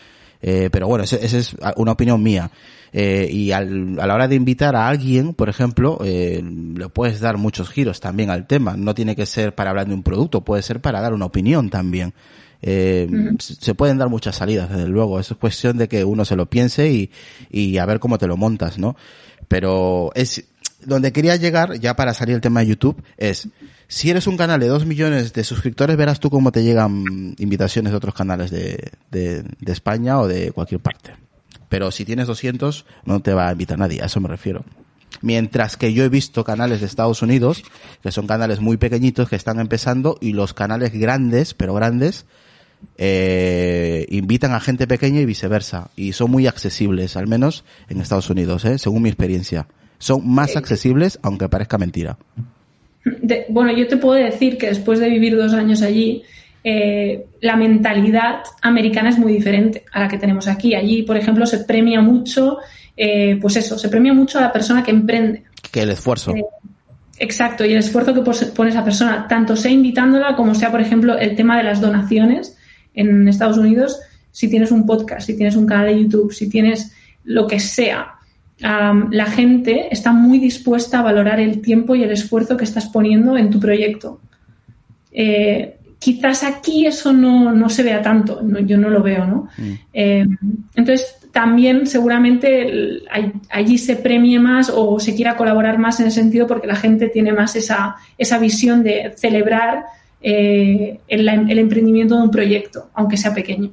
Eh, 0.47 0.69
pero 0.71 0.87
bueno, 0.87 1.05
esa 1.05 1.17
es 1.17 1.57
una 1.77 1.93
opinión 1.93 2.23
mía. 2.23 2.51
Eh, 2.93 3.29
y 3.33 3.51
al, 3.51 3.99
a 3.99 4.07
la 4.07 4.15
hora 4.15 4.29
de 4.29 4.37
invitar 4.37 4.77
a 4.77 4.87
alguien, 4.87 5.33
por 5.33 5.49
ejemplo, 5.49 5.99
eh, 6.05 6.45
le 6.45 6.89
puedes 6.91 7.19
dar 7.19 7.39
muchos 7.39 7.71
giros 7.71 7.99
también 7.99 8.29
al 8.29 8.47
tema. 8.47 8.77
No 8.77 8.95
tiene 8.95 9.17
que 9.17 9.25
ser 9.25 9.55
para 9.55 9.71
hablar 9.71 9.89
de 9.89 9.95
un 9.95 10.03
producto, 10.03 10.45
puede 10.45 10.63
ser 10.63 10.81
para 10.81 11.01
dar 11.01 11.15
una 11.15 11.25
opinión 11.25 11.71
también. 11.71 12.13
Eh. 12.61 13.09
Se 13.39 13.75
pueden 13.75 13.97
dar 13.97 14.11
muchas 14.11 14.37
salidas, 14.37 14.69
desde 14.69 14.87
luego. 14.87 15.19
Eso 15.19 15.33
es 15.35 15.41
cuestión 15.41 15.79
de 15.79 15.89
que 15.89 16.05
uno 16.05 16.27
se 16.27 16.37
lo 16.37 16.47
piense 16.47 16.91
y, 16.93 17.11
y 17.51 17.79
a 17.79 17.87
ver 17.87 17.99
cómo 17.99 18.19
te 18.19 18.27
lo 18.27 18.37
montas, 18.37 18.79
¿no? 18.79 18.97
Pero 19.49 20.13
es, 20.15 20.45
donde 20.85 21.13
quería 21.13 21.37
llegar, 21.37 21.81
ya 21.81 21.97
para 21.97 22.15
salir 22.15 22.35
el 22.35 22.41
tema 22.41 22.61
de 22.61 22.67
YouTube, 22.67 23.03
es, 23.17 23.49
si 23.95 24.11
eres 24.11 24.27
un 24.27 24.37
canal 24.37 24.59
de 24.59 24.67
dos 24.67 24.87
millones 24.87 25.33
de 25.35 25.45
suscriptores, 25.45 25.97
verás 25.97 26.19
tú 26.19 26.29
cómo 26.29 26.51
te 26.51 26.65
llegan 26.65 27.37
invitaciones 27.39 27.93
de 27.93 27.97
otros 27.97 28.13
canales 28.13 28.51
de, 28.51 28.91
de, 29.13 29.45
de 29.45 29.73
España 29.73 30.19
o 30.19 30.27
de 30.27 30.51
cualquier 30.51 30.81
parte. 30.81 31.15
Pero 31.69 31.93
si 31.93 32.05
tienes 32.05 32.27
200, 32.27 32.87
no 33.05 33.21
te 33.21 33.35
va 33.35 33.47
a 33.47 33.53
invitar 33.53 33.79
nadie, 33.79 34.03
a 34.03 34.07
eso 34.07 34.19
me 34.19 34.27
refiero. 34.27 34.65
Mientras 35.21 35.77
que 35.77 35.93
yo 35.93 36.03
he 36.03 36.09
visto 36.09 36.43
canales 36.43 36.81
de 36.81 36.87
Estados 36.87 37.23
Unidos, 37.23 37.63
que 38.03 38.11
son 38.11 38.27
canales 38.27 38.59
muy 38.59 38.79
pequeñitos 38.79 39.29
que 39.29 39.37
están 39.37 39.61
empezando, 39.61 40.19
y 40.21 40.33
los 40.33 40.55
canales 40.55 40.93
grandes, 40.93 41.55
pero 41.55 41.73
grandes, 41.73 42.27
eh, 42.99 44.07
invitan 44.11 44.55
a 44.55 44.61
gente 44.61 44.89
pequeña 44.89 45.21
y 45.21 45.25
viceversa. 45.25 45.93
Y 45.95 46.15
son 46.15 46.33
muy 46.33 46.49
accesibles, 46.49 47.17
al 47.17 47.29
menos 47.29 47.65
en 47.89 48.01
Estados 48.01 48.29
Unidos, 48.29 48.65
¿eh? 48.65 48.77
según 48.77 49.03
mi 49.03 49.09
experiencia 49.09 49.69
son 49.99 50.29
más 50.29 50.57
accesibles, 50.57 51.19
aunque 51.23 51.49
parezca 51.49 51.79
mentira. 51.79 52.19
De, 53.05 53.47
bueno, 53.49 53.73
yo 53.73 53.87
te 53.87 53.97
puedo 53.97 54.15
decir 54.15 54.57
que 54.57 54.69
después 54.69 54.99
de 54.99 55.09
vivir 55.09 55.37
dos 55.37 55.53
años 55.53 55.83
allí, 55.83 56.23
eh, 56.63 57.27
la 57.43 57.57
mentalidad 57.57 58.43
americana 58.63 59.11
es 59.11 59.19
muy 59.19 59.35
diferente 59.35 59.85
a 59.93 60.01
la 60.01 60.09
que 60.09 60.19
tenemos 60.19 60.49
aquí. 60.49 60.75
Allí, 60.75 61.03
por 61.03 61.17
ejemplo, 61.17 61.45
se 61.45 61.59
premia 61.59 62.01
mucho, 62.01 62.59
eh, 62.97 63.39
pues 63.41 63.57
eso, 63.57 63.79
se 63.79 63.91
premia 63.91 64.15
mucho 64.15 64.39
a 64.39 64.43
la 64.43 64.53
persona 64.53 64.83
que 64.83 64.91
emprende. 64.91 65.45
Que 65.71 65.83
el 65.83 65.91
esfuerzo. 65.91 66.35
Eh, 66.35 66.45
exacto, 67.19 67.67
y 67.67 67.73
el 67.73 67.79
esfuerzo 67.79 68.15
que 68.15 68.23
pone 68.23 68.71
esa 68.71 68.85
persona, 68.85 69.29
tanto 69.29 69.57
sea 69.57 69.71
invitándola 69.71 70.35
como 70.35 70.55
sea, 70.55 70.71
por 70.71 70.81
ejemplo, 70.81 71.19
el 71.19 71.37
tema 71.37 71.59
de 71.59 71.65
las 71.65 71.83
donaciones 71.83 72.57
en 72.95 73.29
Estados 73.29 73.59
Unidos, 73.59 74.01
si 74.31 74.49
tienes 74.49 74.71
un 74.73 74.87
podcast, 74.87 75.27
si 75.27 75.37
tienes 75.37 75.57
un 75.57 75.67
canal 75.67 75.87
de 75.87 76.03
YouTube, 76.03 76.33
si 76.33 76.49
tienes 76.49 76.95
lo 77.25 77.47
que 77.47 77.61
sea, 77.61 78.15
la 78.59 79.27
gente 79.27 79.89
está 79.91 80.13
muy 80.13 80.39
dispuesta 80.39 81.01
a 81.01 81.03
valorar 81.03 81.41
el 81.41 81.61
tiempo 81.61 81.95
y 81.95 82.03
el 82.03 82.11
esfuerzo 82.11 82.57
que 82.57 82.65
estás 82.65 82.89
poniendo 82.89 83.37
en 83.37 83.51
tu 83.51 83.59
proyecto. 83.59 84.21
Eh, 85.13 85.77
quizás 85.99 86.45
aquí 86.45 86.87
eso 86.87 87.13
no, 87.13 87.69
se 87.69 87.83
vea 87.83 88.01
tanto, 88.03 88.41
yo 88.65 88.77
no 88.79 88.91
lo 88.91 89.03
veo, 89.03 89.27
¿no? 89.27 89.49
Mm. 89.59 89.73
Eh, 89.93 90.27
entonces, 90.75 91.17
también 91.33 91.87
seguramente 91.87 93.03
allí 93.51 93.77
se 93.77 93.97
premie 93.97 94.39
más 94.39 94.71
o 94.73 95.01
se 95.01 95.17
quiera 95.17 95.37
colaborar 95.37 95.79
más 95.79 95.99
en 95.99 96.07
ese 96.07 96.21
sentido 96.21 96.47
porque 96.47 96.69
la 96.69 96.77
gente 96.77 97.09
tiene 97.09 97.33
más 97.33 97.57
esa, 97.57 97.97
esa 98.17 98.39
visión 98.39 98.85
de 98.85 99.15
celebrar 99.17 99.85
eh, 100.23 101.01
el 101.09 101.59
emprendimiento 101.59 102.17
de 102.17 102.23
un 102.23 102.31
proyecto, 102.31 102.89
aunque 102.95 103.17
sea 103.17 103.35
pequeño 103.35 103.73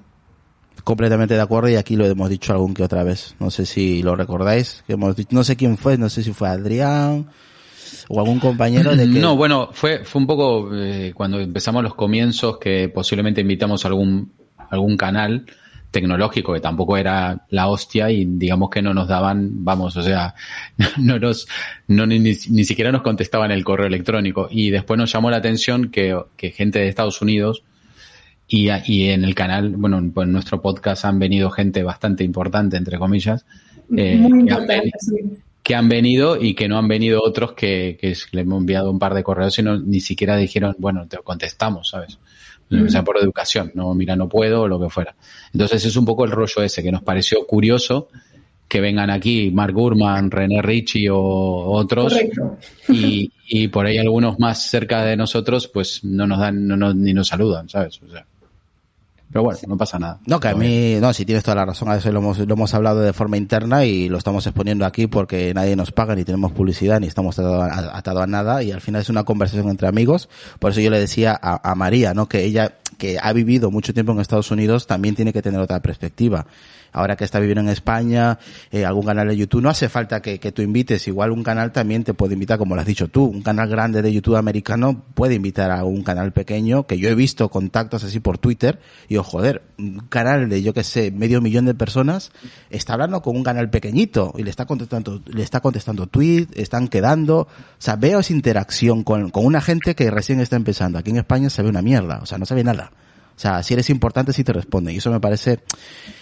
completamente 0.84 1.34
de 1.34 1.42
acuerdo 1.42 1.70
y 1.70 1.76
aquí 1.76 1.96
lo 1.96 2.06
hemos 2.06 2.30
dicho 2.30 2.54
algún 2.54 2.74
que 2.74 2.84
otra 2.84 3.04
vez. 3.04 3.36
No 3.40 3.52
sé 3.52 3.66
si 3.66 4.02
lo 4.04 4.16
recordáis, 4.16 4.84
que 4.88 4.94
hemos 4.94 5.16
dicho, 5.16 5.30
no 5.32 5.44
sé 5.44 5.56
quién 5.56 5.78
fue, 5.78 5.98
no 5.98 6.10
sé 6.10 6.24
si 6.24 6.34
fue 6.34 6.50
Adrián 6.50 7.28
o 8.10 8.20
algún 8.20 8.40
compañero 8.40 8.96
de 8.96 9.04
que... 9.04 9.20
No, 9.20 9.36
bueno, 9.36 9.70
fue, 9.72 10.04
fue 10.04 10.22
un 10.22 10.28
poco 10.28 10.70
eh, 10.74 11.14
cuando 11.16 11.40
empezamos 11.40 11.84
los 11.84 11.96
comienzos 11.96 12.58
que 12.58 12.90
posiblemente 12.90 13.42
invitamos 13.42 13.86
a 13.86 13.90
algún, 13.90 14.32
algún 14.70 14.98
canal 14.98 15.46
tecnológico 15.92 16.54
que 16.54 16.62
tampoco 16.62 16.98
era 16.98 17.46
la 17.50 17.68
hostia 17.68 18.10
y 18.10 18.26
digamos 18.26 18.70
que 18.70 18.82
no 18.82 18.94
nos 18.94 19.08
daban, 19.08 19.64
vamos, 19.64 19.96
o 19.98 20.02
sea, 20.02 20.36
no 20.98 21.20
nos, 21.20 21.48
no 21.88 22.06
ni, 22.06 22.20
ni 22.20 22.64
siquiera 22.64 22.92
nos 22.92 23.02
contestaban 23.02 23.52
el 23.52 23.64
correo 23.64 23.88
electrónico 23.88 24.48
y 24.50 24.70
después 24.72 24.98
nos 24.98 25.12
llamó 25.12 25.30
la 25.30 25.38
atención 25.38 25.92
que, 25.92 26.18
que 26.38 26.52
gente 26.52 26.80
de 26.80 26.88
Estados 26.88 27.22
Unidos 27.22 27.64
y, 28.54 28.70
y 28.86 29.10
en 29.10 29.24
el 29.24 29.34
canal, 29.34 29.70
bueno, 29.78 30.02
pues 30.14 30.28
en 30.28 30.34
nuestro 30.34 30.62
podcast 30.62 31.06
han 31.06 31.20
venido 31.20 31.50
gente 31.50 31.84
bastante 31.84 32.26
importante, 32.26 32.76
entre 32.76 33.00
comillas, 33.00 33.46
eh, 33.96 34.22
que, 35.64 35.74
han 35.74 35.88
venido, 35.88 36.36
y 36.36 36.54
que 36.54 36.68
no 36.68 36.78
han 36.78 36.90
venido 36.90 37.22
otros 37.24 37.54
que, 37.54 37.98
que 38.00 38.14
le 38.34 38.42
hemos 38.42 38.60
enviado 38.60 38.92
un 38.92 39.00
par 39.00 39.14
de 39.14 39.24
correos 39.24 39.58
y 39.58 39.64
no, 39.64 39.80
ni 39.80 40.02
siquiera 40.02 40.36
dijeron, 40.36 40.76
bueno, 40.80 41.08
te 41.08 41.18
contestamos, 41.20 41.92
¿sabes? 41.92 42.20
O 42.72 42.90
sea, 42.90 43.04
por 43.04 43.18
educación, 43.18 43.72
no, 43.74 43.94
mira, 43.94 44.18
no 44.18 44.28
puedo 44.28 44.62
o 44.62 44.68
lo 44.68 44.80
que 44.80 44.90
fuera. 44.90 45.16
Entonces 45.54 45.86
es 45.86 45.96
un 45.96 46.06
poco 46.06 46.26
el 46.26 46.32
rollo 46.32 46.62
ese 46.62 46.84
que 46.84 46.92
nos 46.92 47.04
pareció 47.04 47.46
curioso 47.46 48.10
que 48.68 48.80
vengan 48.80 49.10
aquí 49.10 49.52
Mark 49.52 49.74
Gurman, 49.74 50.32
René 50.32 50.62
Ricci 50.62 51.08
o 51.10 51.18
otros 51.18 52.18
y, 52.88 53.30
y, 53.48 53.68
por 53.68 53.86
ahí 53.86 53.98
algunos 53.98 54.40
más 54.40 54.70
cerca 54.70 55.04
de 55.04 55.18
nosotros 55.18 55.68
pues 55.68 56.06
no 56.06 56.26
nos 56.26 56.40
dan 56.40 56.66
no, 56.68 56.94
ni 56.94 57.14
nos 57.14 57.28
saludan, 57.28 57.68
¿sabes? 57.68 58.02
O 58.02 58.10
sea, 58.10 58.26
pero 59.32 59.44
bueno, 59.44 59.60
no 59.68 59.78
pasa 59.78 59.98
nada. 59.98 60.20
No, 60.26 60.40
que 60.40 60.50
a 60.50 60.56
mí, 60.56 60.98
no, 61.00 61.14
si 61.14 61.26
tienes 61.26 61.44
toda 61.44 61.56
la 61.56 61.66
razón, 61.66 61.90
a 61.90 61.96
eso 61.96 62.12
lo 62.12 62.20
hemos, 62.20 62.40
lo 62.40 62.54
hemos 62.54 62.74
hablado 62.74 63.00
de 63.00 63.14
forma 63.14 63.38
interna 63.38 63.86
y 63.86 64.10
lo 64.10 64.18
estamos 64.18 64.46
exponiendo 64.46 64.86
aquí 64.86 65.08
porque 65.08 65.54
nadie 65.54 65.76
nos 65.76 65.92
paga, 65.92 66.16
ni 66.16 66.24
tenemos 66.24 66.52
publicidad, 66.52 67.00
ni 67.00 67.08
estamos 67.08 67.40
atados 67.40 68.24
a, 68.24 68.28
nada 68.28 68.62
y 68.62 68.72
al 68.72 68.82
final 68.82 69.02
es 69.02 69.10
una 69.10 69.24
conversación 69.24 69.70
entre 69.70 69.88
amigos. 69.88 70.28
Por 70.60 70.72
eso 70.72 70.82
yo 70.82 70.90
le 70.90 71.00
decía 71.00 71.38
a, 71.42 71.72
a 71.72 71.76
María, 71.76 72.14
¿no? 72.14 72.28
Que 72.28 72.44
ella, 72.44 72.78
que 72.98 73.18
ha 73.22 73.32
vivido 73.34 73.72
mucho 73.72 73.94
tiempo 73.94 74.12
en 74.12 74.20
Estados 74.20 74.52
Unidos, 74.52 74.86
también 74.86 75.16
tiene 75.16 75.32
que 75.32 75.42
tener 75.42 75.62
otra 75.62 75.80
perspectiva 75.82 76.46
ahora 76.92 77.16
que 77.16 77.24
está 77.24 77.40
viviendo 77.40 77.62
en 77.62 77.70
España, 77.70 78.40
eh, 78.72 78.86
algún 78.86 79.06
canal 79.06 79.28
de 79.28 79.38
YouTube. 79.38 79.62
No 79.62 79.70
hace 79.70 79.90
falta 79.90 80.22
que, 80.22 80.40
tú 80.52 80.62
invites, 80.62 81.08
igual 81.08 81.32
un 81.32 81.44
canal 81.44 81.72
también 81.72 82.04
te 82.04 82.14
puede 82.14 82.34
invitar, 82.34 82.58
como 82.58 82.76
lo 82.76 82.82
has 82.82 82.88
dicho 82.88 83.08
tú, 83.08 83.26
un 83.26 83.42
canal 83.42 83.70
grande 83.70 84.02
de 84.02 84.12
YouTube 84.12 84.36
americano 84.36 85.04
puede 85.14 85.36
invitar 85.36 85.72
a 85.72 85.84
un 85.84 86.04
canal 86.04 86.34
pequeño, 86.34 86.86
que 86.88 86.98
yo 86.98 87.10
he 87.10 87.16
visto 87.16 87.50
contactos 87.50 88.04
así 88.04 88.20
por 88.20 88.38
Twitter, 88.38 88.80
y 89.08 89.18
oh, 89.18 89.24
joder, 89.24 89.64
un 89.78 90.00
canal 90.10 90.50
de, 90.50 90.62
yo 90.62 90.74
que 90.74 90.84
sé, 90.84 91.12
medio 91.12 91.42
millón 91.42 91.66
de 91.66 91.74
personas, 91.74 92.32
está 92.70 92.94
hablando 92.94 93.22
con 93.22 93.36
un 93.36 93.44
canal 93.44 93.70
pequeñito, 93.70 94.34
y 94.38 94.44
le 94.44 94.50
está 94.50 94.66
contestando, 94.66 95.22
le 95.26 95.44
está 95.44 95.62
contestando 95.62 96.08
tweets, 96.08 96.52
están 96.56 96.88
quedando, 96.88 97.42
o 97.42 97.48
sea, 97.78 97.96
veo 97.96 98.20
esa 98.20 98.34
interacción 98.34 99.04
con, 99.04 99.30
con 99.30 99.46
una 99.46 99.62
gente 99.62 99.96
que 99.96 100.10
recién 100.12 100.40
está 100.40 100.56
empezando. 100.56 101.00
Aquí 101.00 101.12
en 101.12 101.18
España 101.18 101.50
se 101.50 101.62
ve 101.62 101.70
una 101.70 101.82
mierda, 101.82 102.20
o 102.22 102.26
sea, 102.26 102.38
no 102.38 102.46
se 102.46 102.56
ve 102.56 102.64
nada. 102.64 102.92
O 103.42 103.44
sea, 103.44 103.64
si 103.64 103.74
eres 103.74 103.90
importante, 103.90 104.34
sí 104.34 104.44
te 104.44 104.54
responde. 104.54 104.94
Y 104.94 104.98
eso 104.98 105.10
me 105.10 105.20
parece, 105.20 105.62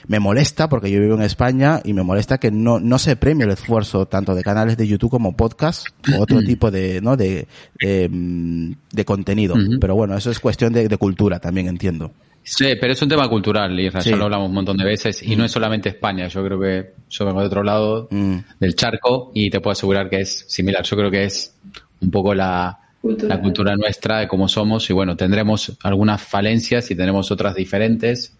me 0.08 0.22
molesta 0.22 0.70
porque 0.70 0.90
yo 0.90 1.02
vivo 1.02 1.16
en 1.16 1.22
España 1.22 1.82
y 1.84 1.92
me 1.92 2.02
molesta 2.02 2.38
que 2.38 2.50
no, 2.50 2.80
no 2.80 2.98
se 2.98 3.18
premie 3.18 3.44
el 3.44 3.52
esfuerzo 3.52 4.06
tanto 4.06 4.34
de 4.34 4.42
canales 4.42 4.78
de 4.78 4.88
YouTube 4.88 5.12
como 5.12 5.36
podcast 5.36 5.86
o 6.16 6.22
otro 6.22 6.42
tipo 6.42 6.72
de, 6.72 7.02
¿no? 7.02 7.18
De, 7.18 7.46
de, 7.82 9.06
contenido. 9.06 9.56
Pero 9.82 9.96
bueno, 9.96 10.16
eso 10.16 10.32
es 10.32 10.40
cuestión 10.40 10.72
de, 10.72 10.88
cultura 10.98 11.40
también, 11.40 11.68
entiendo. 11.68 12.14
Sí, 12.42 12.76
pero 12.80 12.94
es 12.94 13.02
un 13.02 13.10
tema 13.10 13.28
cultural, 13.28 13.78
y 13.78 13.90
ya 13.90 14.16
lo 14.16 14.24
hablamos 14.24 14.48
un 14.48 14.56
montón 14.56 14.78
de 14.78 14.86
veces, 14.86 15.22
y 15.22 15.36
no 15.36 15.44
es 15.44 15.52
solamente 15.52 15.90
España, 15.90 16.30
yo 16.30 16.42
creo 16.46 16.58
que 16.58 16.94
yo 17.10 17.26
vengo 17.26 17.42
de 17.42 17.48
otro 17.48 17.64
lado 17.64 18.08
mm. 18.10 18.38
del 18.62 18.76
charco 18.76 19.32
y 19.36 19.50
te 19.50 19.60
puedo 19.60 19.74
asegurar 19.74 20.10
que 20.10 20.22
es 20.22 20.46
similar. 20.48 20.86
Yo 20.86 20.96
creo 20.96 21.12
que 21.12 21.26
es 21.26 21.54
un 22.00 22.12
poco 22.12 22.34
la, 22.34 22.79
la 23.04 23.40
cultura 23.40 23.76
nuestra 23.76 24.20
de 24.20 24.28
cómo 24.28 24.48
somos 24.48 24.90
y 24.90 24.94
bueno, 24.94 25.16
tendremos 25.16 25.78
algunas 25.84 26.22
falencias 26.22 26.92
y 26.92 26.96
tenemos 26.96 27.32
otras 27.32 27.56
diferentes 27.56 28.34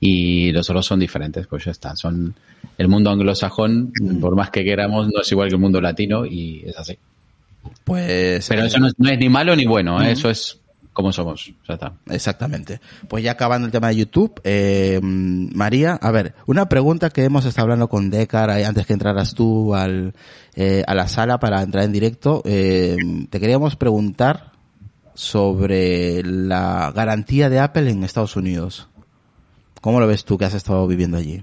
y 0.00 0.52
los 0.52 0.68
otros 0.70 0.86
son 0.86 1.00
diferentes, 1.00 1.46
pues 1.46 1.64
ya 1.64 1.70
está. 1.70 1.96
Son 1.96 2.34
el 2.76 2.88
mundo 2.88 3.10
anglosajón, 3.10 3.92
mm. 4.00 4.20
por 4.20 4.36
más 4.36 4.50
que 4.50 4.64
queramos, 4.64 5.08
no 5.08 5.22
es 5.22 5.32
igual 5.32 5.48
que 5.48 5.54
el 5.54 5.60
mundo 5.60 5.80
latino 5.80 6.26
y 6.26 6.62
es 6.66 6.76
así. 6.78 6.98
Pues. 7.84 8.46
Pero 8.48 8.64
eso 8.64 8.78
no 8.78 8.88
es, 8.88 9.18
ni 9.18 9.28
malo 9.28 9.56
ni 9.56 9.64
bueno, 9.64 10.02
¿eh? 10.02 10.12
eso 10.12 10.28
es 10.28 10.60
como 10.94 11.12
somos. 11.12 11.52
Está. 11.68 11.92
Exactamente. 12.08 12.80
Pues 13.08 13.22
ya 13.22 13.32
acabando 13.32 13.66
el 13.66 13.72
tema 13.72 13.88
de 13.88 13.96
YouTube, 13.96 14.40
eh, 14.44 15.00
María, 15.02 15.98
a 16.00 16.10
ver, 16.12 16.34
una 16.46 16.68
pregunta 16.68 17.10
que 17.10 17.24
hemos 17.24 17.44
estado 17.44 17.64
hablando 17.64 17.88
con 17.88 18.10
Decar 18.10 18.48
antes 18.48 18.86
que 18.86 18.92
entraras 18.92 19.34
tú 19.34 19.74
al, 19.74 20.14
eh, 20.54 20.84
a 20.86 20.94
la 20.94 21.08
sala 21.08 21.38
para 21.38 21.62
entrar 21.62 21.84
en 21.84 21.92
directo, 21.92 22.42
eh, 22.46 22.96
te 23.28 23.40
queríamos 23.40 23.74
preguntar 23.74 24.52
sobre 25.14 26.22
la 26.22 26.92
garantía 26.94 27.50
de 27.50 27.58
Apple 27.58 27.90
en 27.90 28.04
Estados 28.04 28.36
Unidos. 28.36 28.88
¿Cómo 29.80 30.00
lo 30.00 30.06
ves 30.06 30.24
tú 30.24 30.38
que 30.38 30.44
has 30.44 30.54
estado 30.54 30.86
viviendo 30.86 31.18
allí? 31.18 31.42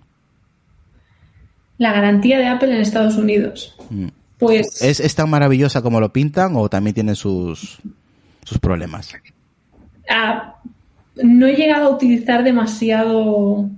La 1.78 1.91
garantía 1.91 2.38
de 2.38 2.47
Apple 2.47 2.74
en 2.74 2.82
Estados 2.82 3.18
Unidos. 3.18 3.76
Mm. 3.89 4.08
Pues. 4.39 4.82
¿Es, 4.82 5.02
¿Es 5.02 5.14
tan 5.14 5.30
maravillosa 5.30 5.82
como 5.82 5.99
lo 5.99 6.14
pintan 6.14 6.56
o 6.56 6.70
también 6.70 6.93
tiene 6.93 7.16
sus, 7.16 7.80
sus 8.43 8.60
problemas? 8.60 9.14
Ah, 10.10 10.56
no 11.16 11.47
he 11.47 11.56
llegado 11.56 11.88
a 11.88 11.95
utilizar 11.95 12.43
demasiado, 12.43 13.70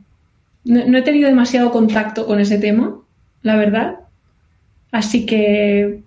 no, 0.65 0.97
he 0.97 1.01
tenido 1.01 1.27
demasiado 1.27 1.71
contacto 1.71 2.25
con 2.25 2.39
ese 2.39 2.57
tema, 2.57 2.95
la 3.41 3.55
verdad. 3.55 3.99
Así 4.91 5.25
que 5.25 6.03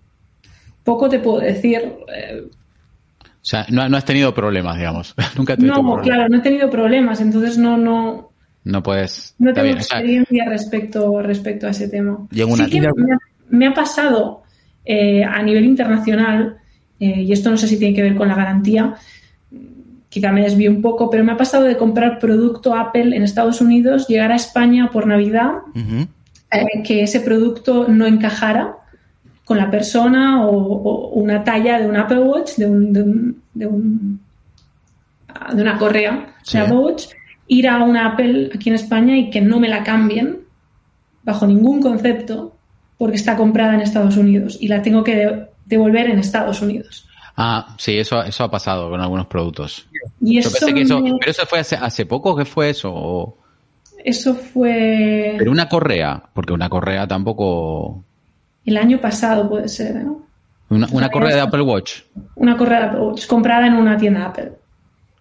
poco 0.85 1.09
te 1.09 1.19
puedo 1.19 1.41
decir. 1.41 1.81
Eh. 2.15 2.45
o 2.47 2.49
sea, 3.43 3.67
no, 3.71 3.83
has 3.83 4.05
tenido 4.05 4.33
problemas, 4.33 4.77
digamos. 4.77 5.15
Nunca 5.37 5.57
No, 5.57 6.01
claro, 6.03 6.29
no 6.29 6.39
he 6.39 6.43
tenido 6.43 6.71
problemas, 6.71 7.21
entonces 7.21 7.59
no, 7.59 7.77
no. 7.77 8.31
No 8.65 8.83
puedes. 8.83 9.35
No 9.39 9.53
tengo 9.53 9.69
experiencia 9.69 10.45
respecto, 10.49 11.23
respecto 11.23 11.67
a 11.67 11.71
ese 11.71 11.89
tema. 11.89 12.27
sí 12.31 12.71
que 12.71 12.81
me, 13.49 13.67
ha, 13.69 13.75
pasado 13.75 14.43
eh, 14.85 15.23
a 15.23 15.41
nivel 15.43 15.65
internacional, 15.65 16.57
eh, 16.99 17.23
y 17.23 17.33
esto 17.33 17.51
no 17.51 17.57
sé 17.57 17.69
si 17.69 17.79
tiene 17.79 17.95
que 17.95 18.03
ver 18.03 18.17
con 18.17 18.27
la 18.27 18.35
garantía, 18.35 18.97
quizá 20.17 20.33
me 20.33 20.41
desvío 20.41 20.71
un 20.71 20.81
poco, 20.81 21.11
pero 21.11 21.23
me 21.25 21.33
ha 21.33 21.37
pasado 21.37 21.65
de 21.65 21.77
comprar 21.77 22.19
producto 22.19 22.75
Apple 22.75 23.15
en 23.15 23.23
Estados 23.23 23.61
Unidos, 23.61 24.09
llegar 24.09 24.33
a 24.33 24.37
España 24.37 24.89
por 24.91 25.07
Navidad, 25.07 25.51
eh, 25.75 26.83
que 26.83 27.03
ese 27.03 27.21
producto 27.21 27.87
no 27.87 28.07
encajara 28.07 28.77
con 29.45 29.59
la 29.59 29.71
persona 29.71 30.47
o, 30.47 31.11
una 31.11 31.45
talla 31.45 31.79
de 31.79 31.87
un 31.87 31.99
Apple 31.99 32.21
Watch, 32.21 32.57
de, 32.57 32.65
un, 32.65 32.95
de, 32.95 33.03
un, 33.03 33.43
de, 33.53 33.67
una 35.63 35.77
correa 35.77 36.35
de 36.51 36.59
Apple 36.61 36.79
Watch, 36.79 37.09
ir 37.47 37.69
a 37.69 37.85
una 37.85 38.07
Apple 38.07 38.53
aquí 38.55 38.71
en 38.71 38.77
España 38.77 39.19
y 39.19 39.29
que 39.29 39.43
no 39.43 39.61
me 39.61 39.69
la 39.69 39.85
cambien 39.85 40.39
bajo 41.25 41.47
ningún 41.47 41.83
concepto 41.83 42.57
porque 42.97 43.17
está 43.17 43.37
comprada 43.37 43.75
en 43.75 43.83
Estados 43.83 44.17
Unidos 44.17 44.57
y 44.59 44.69
la 44.69 44.81
tengo 44.81 45.05
que 45.05 45.47
devolver 45.67 46.09
en 46.09 46.21
Estados 46.21 46.63
Unidos. 46.63 47.07
Ah, 47.37 47.75
sí, 47.79 47.99
eso, 47.99 48.23
eso 48.23 48.45
ha 48.45 48.51
pasado 48.51 48.89
con 48.89 49.01
algunos 49.01 49.27
productos. 49.27 49.87
Y 50.21 50.39
eso 50.39 50.51
pero 50.59 51.19
eso 51.27 51.47
fue 51.47 51.59
hace, 51.61 51.77
hace 51.77 52.07
poco, 52.07 52.35
¿qué 52.35 52.47
fue 52.47 52.71
eso? 52.71 53.37
Eso 54.03 54.35
fue... 54.35 55.35
Pero 55.37 55.51
una 55.51 55.69
correa, 55.69 56.23
porque 56.33 56.53
una 56.53 56.69
correa 56.69 57.07
tampoco... 57.07 58.03
El 58.65 58.79
año 58.79 59.01
pasado 59.01 59.49
puede 59.49 59.69
ser, 59.69 59.97
¿no? 59.97 60.23
Una, 60.69 61.11
correa 61.11 61.37
de 61.37 61.41
Apple 61.43 61.63
Watch. 61.63 62.01
Una 62.35 62.57
correa 62.57 62.81
de 62.81 62.87
Apple 62.87 63.01
Watch, 63.01 63.27
comprada 63.27 63.67
en 63.67 63.75
una 63.75 63.97
tienda 63.97 64.27
Apple. 64.27 64.53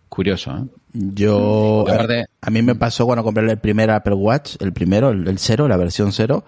Curioso, 0.10 0.52
¿eh? 0.52 0.64
Yo, 0.94 1.86
aparte- 1.88 2.22
a, 2.42 2.48
a 2.48 2.50
mí 2.50 2.62
me 2.62 2.76
pasó 2.76 3.06
cuando 3.06 3.24
compré 3.24 3.52
el 3.52 3.60
primer 3.60 3.92
Apple 3.92 4.14
Watch, 4.16 4.56
el 4.62 4.72
primero, 4.72 5.10
el, 5.10 5.28
el 5.28 5.38
cero, 5.38 5.68
la 5.68 5.76
versión 5.78 6.14
cero, 6.14 6.46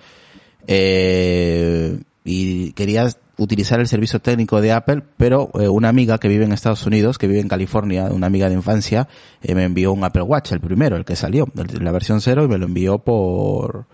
eh, 0.65 1.99
y 2.23 2.71
quería 2.71 3.09
utilizar 3.37 3.79
el 3.79 3.87
servicio 3.87 4.19
técnico 4.19 4.61
de 4.61 4.71
Apple, 4.71 5.03
pero 5.17 5.49
eh, 5.59 5.67
una 5.67 5.89
amiga 5.89 6.17
que 6.17 6.27
vive 6.27 6.45
en 6.45 6.51
Estados 6.53 6.85
Unidos, 6.85 7.17
que 7.17 7.27
vive 7.27 7.39
en 7.39 7.47
California, 7.47 8.05
una 8.05 8.27
amiga 8.27 8.47
de 8.49 8.55
infancia, 8.55 9.07
eh, 9.41 9.53
me 9.55 9.63
envió 9.63 9.91
un 9.93 10.03
Apple 10.03 10.23
Watch, 10.23 10.51
el 10.51 10.59
primero, 10.59 10.95
el 10.97 11.05
que 11.05 11.15
salió, 11.15 11.47
la 11.53 11.91
versión 11.91 12.19
cero, 12.21 12.43
y 12.43 12.47
me 12.47 12.57
lo 12.57 12.65
envió 12.65 12.97
por, 12.99 13.85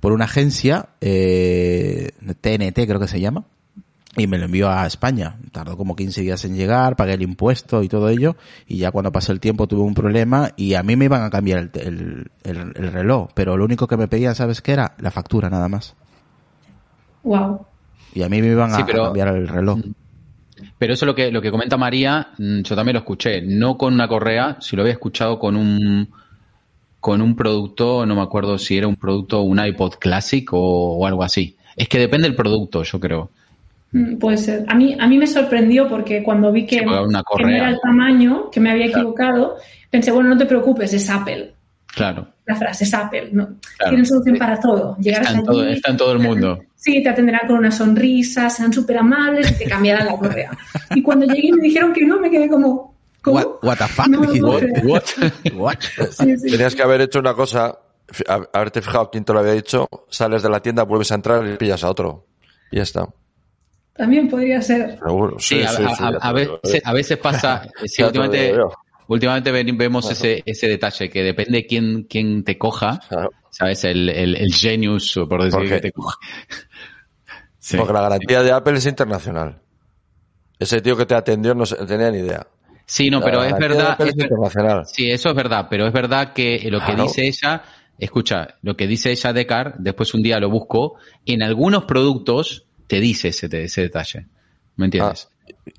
por 0.00 0.12
una 0.12 0.26
agencia, 0.26 0.90
eh, 1.00 2.10
TNT 2.40 2.86
creo 2.86 3.00
que 3.00 3.08
se 3.08 3.20
llama, 3.20 3.44
y 4.18 4.28
me 4.28 4.38
lo 4.38 4.46
envió 4.46 4.70
a 4.70 4.86
España. 4.86 5.36
Tardó 5.52 5.76
como 5.76 5.94
15 5.94 6.22
días 6.22 6.42
en 6.46 6.56
llegar, 6.56 6.96
pagué 6.96 7.12
el 7.14 7.22
impuesto 7.22 7.82
y 7.82 7.88
todo 7.88 8.08
ello, 8.08 8.36
y 8.66 8.78
ya 8.78 8.90
cuando 8.90 9.12
pasó 9.12 9.32
el 9.32 9.40
tiempo 9.40 9.66
tuve 9.66 9.82
un 9.82 9.92
problema 9.94 10.52
y 10.56 10.72
a 10.74 10.82
mí 10.82 10.96
me 10.96 11.04
iban 11.04 11.22
a 11.22 11.28
cambiar 11.28 11.58
el, 11.58 11.70
el, 11.74 12.30
el- 12.44 12.72
el 12.76 12.92
reloj, 12.92 13.28
pero 13.34 13.56
lo 13.58 13.64
único 13.66 13.86
que 13.86 13.96
me 13.98 14.08
pedían, 14.08 14.34
¿sabes 14.34 14.62
qué 14.62 14.72
era? 14.72 14.94
La 14.98 15.10
factura 15.10 15.50
nada 15.50 15.68
más. 15.68 15.94
Wow. 17.24 17.66
Y 18.16 18.22
a 18.22 18.28
mí 18.30 18.40
me 18.40 18.48
iban 18.48 18.70
Sí, 18.74 18.80
a 18.80 18.86
pero- 18.86 19.04
cambiar 19.04 19.28
el 19.28 19.46
reloj. 19.46 19.78
Pero 20.78 20.94
eso 20.94 21.04
lo 21.04 21.14
que, 21.14 21.30
lo 21.30 21.42
que 21.42 21.50
comenta 21.50 21.76
María, 21.76 22.28
mm, 22.38 22.62
yo 22.62 22.74
también 22.74 22.94
lo 22.94 23.00
escuché, 23.00 23.42
no 23.42 23.76
con 23.76 23.92
una 23.92 24.08
correa, 24.08 24.56
si 24.60 24.74
lo 24.74 24.82
había 24.82 24.94
escuchado 24.94 25.38
con 25.38 25.54
un 25.56 26.08
con 26.98 27.20
un 27.22 27.36
producto, 27.36 28.04
no 28.06 28.16
me 28.16 28.22
acuerdo 28.22 28.58
si 28.58 28.76
era 28.76 28.88
un 28.88 28.96
producto, 28.96 29.42
un 29.42 29.64
iPod 29.64 29.92
Classic 30.00 30.50
o, 30.52 30.96
o 30.98 31.06
algo 31.06 31.22
así. 31.22 31.56
Es 31.76 31.88
que 31.88 31.98
depende 32.00 32.26
del 32.26 32.34
producto, 32.34 32.82
yo 32.82 32.98
creo. 32.98 33.30
Mm, 33.92 34.16
Puede 34.16 34.38
ser. 34.38 34.64
A 34.66 34.74
mí, 34.74 34.96
a 34.98 35.06
mí 35.06 35.16
me 35.18 35.26
sorprendió 35.26 35.88
porque 35.88 36.22
cuando 36.24 36.50
vi 36.50 36.66
que, 36.66 36.80
una 36.80 37.22
no 37.38 37.48
era 37.48 37.68
el 37.68 37.78
tamaño, 37.80 38.50
que 38.50 38.58
me 38.60 38.70
había 38.70 38.86
equivocado, 38.86 39.56
pensé, 39.90 40.10
bueno, 40.10 40.30
no 40.30 40.36
te 40.38 40.46
preocupes, 40.46 40.92
es 40.94 41.08
Apple. 41.08 41.52
Claro. 41.94 42.26
La 42.46 42.54
frase 42.56 42.84
es 42.84 42.94
Apple. 42.94 43.30
¿no? 43.32 43.44
Claro. 43.76 43.90
Tienen 43.90 44.06
solución 44.06 44.36
para 44.38 44.58
todo. 44.60 44.96
Llegarás 44.98 45.28
Está 45.28 45.38
en, 45.40 45.44
todo, 45.44 45.60
allí, 45.62 45.72
está 45.72 45.90
en 45.90 45.96
todo 45.96 46.12
el 46.12 46.18
mundo. 46.20 46.60
Sí, 46.76 47.02
te 47.02 47.08
atenderán 47.08 47.46
con 47.48 47.56
una 47.58 47.72
sonrisa, 47.72 48.48
serán 48.48 48.72
súper 48.72 48.98
amables 48.98 49.50
y 49.50 49.54
te 49.58 49.64
cambiarán 49.66 50.06
la 50.06 50.16
correa. 50.16 50.50
Y 50.94 51.02
cuando 51.02 51.26
llegué 51.26 51.48
y 51.48 51.52
me 51.52 51.62
dijeron 51.62 51.92
que 51.92 52.04
no, 52.06 52.20
me 52.20 52.30
quedé 52.30 52.48
como... 52.48 52.94
¿cómo? 53.22 53.36
What, 53.38 53.46
what 53.62 53.76
the 53.78 53.88
fuck? 53.88 54.06
No. 54.06 54.20
What? 54.84 55.02
what? 55.54 55.78
Sí, 56.12 56.38
sí. 56.38 56.50
Tenías 56.52 56.76
que 56.76 56.82
haber 56.82 57.00
hecho 57.00 57.18
una 57.18 57.34
cosa, 57.34 57.76
haberte 58.52 58.80
fijado 58.82 59.10
quién 59.10 59.24
te 59.24 59.32
lo 59.32 59.40
había 59.40 59.52
dicho, 59.54 59.88
sales 60.08 60.44
de 60.44 60.48
la 60.50 60.60
tienda, 60.60 60.84
vuelves 60.84 61.10
a 61.10 61.16
entrar 61.16 61.44
y 61.44 61.56
pillas 61.56 61.82
a 61.82 61.90
otro. 61.90 62.26
Y 62.70 62.76
ya 62.76 62.82
está. 62.84 63.08
También 63.96 64.28
podría 64.28 64.60
ser. 64.62 64.98
Seguro. 64.98 65.36
Sí, 65.40 65.62
a, 65.62 65.68
sí, 65.70 65.82
a- 65.82 65.94
sí, 65.96 66.34
veces, 66.34 66.48
yo. 66.62 66.80
a 66.84 66.92
veces 66.92 67.18
pasa, 67.18 67.66
sí, 67.86 68.02
últimamente. 68.04 68.54
Últimamente 69.08 69.50
ven- 69.52 69.76
vemos 69.78 70.10
ese, 70.10 70.42
ese 70.46 70.68
detalle, 70.68 71.08
que 71.10 71.22
depende 71.22 71.66
quién, 71.66 72.04
quién 72.08 72.44
te 72.44 72.56
coja, 72.58 73.00
Claro. 73.08 73.30
¿sabes? 73.50 73.84
El, 73.84 74.08
el, 74.08 74.36
el 74.36 74.52
genius, 74.54 75.12
por 75.28 75.42
decir 75.42 75.58
Porque- 75.58 75.68
que 75.74 75.80
te 75.80 75.92
coja. 75.92 76.16
Sí. 77.58 77.76
Porque 77.76 77.92
la 77.92 78.02
garantía 78.02 78.42
de 78.44 78.52
Apple 78.52 78.78
es 78.78 78.86
internacional. 78.86 79.58
Ese 80.56 80.80
tío 80.80 80.96
que 80.96 81.04
te 81.04 81.16
atendió 81.16 81.52
no 81.52 81.64
tenía 81.64 82.12
ni 82.12 82.18
idea. 82.18 82.46
Sí, 82.84 83.10
no, 83.10 83.18
La 83.18 83.24
pero 83.24 83.42
es 83.42 83.52
verdad, 83.58 84.00
es 84.00 84.14
internacional. 84.16 84.86
sí, 84.86 85.10
eso 85.10 85.30
es 85.30 85.34
verdad, 85.34 85.66
pero 85.68 85.84
es 85.86 85.92
verdad 85.92 86.32
que 86.32 86.60
lo 86.70 86.78
que 86.78 86.86
Claro. 86.86 87.02
dice 87.02 87.26
ella, 87.26 87.62
escucha, 87.98 88.54
lo 88.62 88.76
que 88.76 88.86
dice 88.86 89.10
ella 89.10 89.32
de 89.32 89.46
Car, 89.46 89.74
después 89.78 90.14
un 90.14 90.22
día 90.22 90.38
lo 90.38 90.48
busco, 90.48 90.94
en 91.24 91.42
algunos 91.42 91.86
productos 91.86 92.66
te 92.86 93.00
dice 93.00 93.28
ese, 93.28 93.48
ese 93.64 93.82
detalle. 93.82 94.26
¿Me 94.76 94.84
entiendes? 94.84 95.28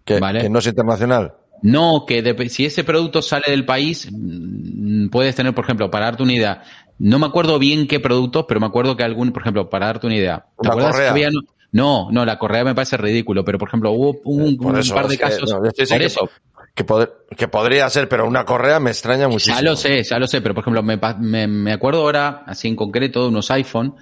Que, 0.03 0.19
Vale. 0.19 0.41
que 0.41 0.49
no 0.49 0.59
es 0.59 0.67
internacional. 0.67 1.36
No, 1.64 2.05
que 2.08 2.24
dep- 2.24 2.47
si 2.49 2.66
ese 2.66 2.84
producto 2.84 3.22
sale 3.22 3.45
del 3.47 3.66
país, 3.66 4.08
mm, 4.12 5.08
puedes 5.10 5.36
tener, 5.36 5.53
por 5.55 5.64
ejemplo, 5.66 5.89
para 5.89 6.05
darte 6.05 6.24
una 6.24 6.34
idea, 6.34 6.64
no 6.99 7.20
me 7.20 7.26
acuerdo 7.26 7.60
bien 7.60 7.88
qué 7.88 7.99
productos, 7.99 8.45
pero 8.47 8.60
me 8.60 8.66
acuerdo 8.68 8.95
que 8.95 9.03
algún, 9.03 9.32
por 9.32 9.41
ejemplo, 9.43 9.70
para 9.70 9.88
darte 9.88 10.08
una 10.08 10.16
idea. 10.16 10.45
¿Te 10.62 10.68
Una 10.68 10.70
acuerdas 10.72 10.91
correa. 10.91 11.05
que 11.14 11.26
había- 11.26 11.30
no, 11.72 12.10
no, 12.12 12.26
la 12.26 12.38
correa 12.39 12.64
me 12.64 12.74
parece 12.74 12.97
ridículo, 12.97 13.43
pero 13.43 13.58
por 13.58 13.68
ejemplo, 13.70 13.91
hubo 13.91 14.20
un, 14.24 14.58
Por 14.58 14.74
un 14.74 14.80
eso, 14.80 14.95
par 14.95 15.08
de 15.08 15.16
es 15.16 15.20
que, 15.20 15.26
casos. 15.26 15.49
no, 15.51 15.60
sí, 15.72 15.86
sí, 15.86 15.93
por 15.93 15.97
que- 15.99 16.05
eso, 16.05 16.30
Que, 16.74 16.86
pod- 16.86 17.10
que 17.36 17.47
podría 17.47 17.89
ser, 17.89 18.08
pero 18.08 18.28
una 18.28 18.45
correa 18.45 18.80
me 18.80 18.91
extraña 18.91 19.28
muchísimo. 19.28 19.58
ya 19.58 19.64
lo 19.64 19.76
sé, 19.76 20.03
ya 20.03 20.20
lo 20.20 20.28
sé, 20.28 20.41
pero 20.41 20.53
por 20.53 20.62
ejemplo, 20.64 20.84
me, 20.84 20.99
me, 21.20 21.47
me 21.47 21.74
acuerdo 21.74 22.01
ahora, 22.01 22.43
así 22.45 22.68
en 22.68 22.76
concreto, 22.76 23.24
de 23.24 23.30
unos 23.30 23.49
iPhone 23.51 23.95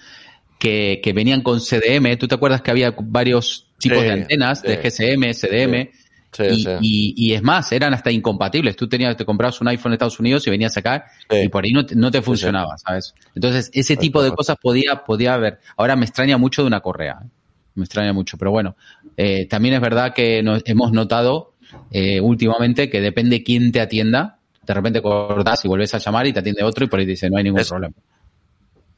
que, 0.59 0.99
que 1.03 1.13
venían 1.13 1.41
con 1.41 1.59
CDM. 1.61 2.17
¿Tú 2.17 2.27
te 2.27 2.35
acuerdas 2.35 2.61
que 2.61 2.71
había 2.71 2.93
varios 2.97 3.67
tipos 3.79 3.99
Sí, 3.99 4.03
de 4.05 4.11
antenas 4.11 4.61
de. 4.61 4.77
GSM, 4.77 5.33
CDM? 5.33 5.89
Sí, 6.35 6.43
y, 6.43 6.63
sí. 6.63 6.69
y- 6.81 7.13
y 7.17 7.33
es 7.33 7.41
más, 7.43 7.71
eran 7.71 7.93
hasta 7.93 8.11
incompatibles. 8.11 8.75
Tú 8.75 8.87
tenías, 8.89 9.15
te 9.15 9.23
comprabas 9.25 9.61
un 9.61 9.67
iPhone 9.69 9.91
en 9.91 9.93
Estados 9.93 10.19
Unidos 10.19 10.45
y 10.47 10.49
venías 10.49 10.75
acá 10.77 11.05
Sí. 11.29 11.37
y 11.45 11.49
por 11.49 11.63
ahí 11.63 11.71
no 11.71 11.85
te, 11.85 11.95
no 11.95 12.11
te 12.11 12.21
funcionaba, 12.21 12.77
¿sabes? 12.77 13.13
Entonces, 13.35 13.69
ese 13.73 13.95
tipo 13.97 14.21
de 14.21 14.31
cosas 14.31 14.57
podía, 14.61 15.03
podía 15.05 15.33
haber. 15.35 15.59
Ahora 15.77 15.95
me 15.95 16.05
extraña 16.05 16.37
mucho 16.37 16.61
de 16.63 16.67
una 16.67 16.81
correa. 16.81 17.19
¿eh? 17.23 17.27
Me 17.75 17.83
extraña 17.83 18.13
mucho, 18.13 18.37
pero 18.37 18.51
bueno, 18.51 18.75
eh, 19.17 19.45
también 19.47 19.75
es 19.75 19.81
verdad 19.81 20.13
que 20.13 20.41
nos, 20.43 20.61
hemos 20.65 20.91
notado 20.91 21.53
eh, 21.91 22.21
últimamente 22.21 22.89
que 22.89 23.01
depende 23.01 23.43
quién 23.43 23.71
te 23.71 23.81
atienda. 23.81 24.39
De 24.65 24.73
repente 24.73 25.01
cortas 25.01 25.63
y 25.63 25.67
vuelves 25.67 25.93
a 25.93 25.97
llamar 25.99 26.25
y 26.27 26.33
te 26.33 26.39
atiende 26.39 26.63
otro 26.63 26.85
y 26.85 26.87
por 26.87 26.99
ahí 26.99 27.05
te 27.05 27.11
dice 27.11 27.29
no 27.29 27.37
hay 27.37 27.43
ningún 27.43 27.59
Es- 27.61 27.69
problema. 27.69 27.93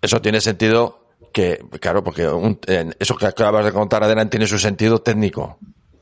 Eso 0.01 0.21
tiene 0.21 0.39
sentido 0.41 1.07
que, 1.33 1.59
claro, 1.79 2.03
porque 2.03 2.27
un- 2.27 2.59
eso 2.99 3.15
que 3.15 3.25
acabas 3.25 3.65
de 3.65 3.71
contar, 3.71 4.03
Adelante, 4.03 4.31
tiene 4.37 4.47
su 4.47 4.59
sentido 4.59 4.99
técnico. 4.99 5.57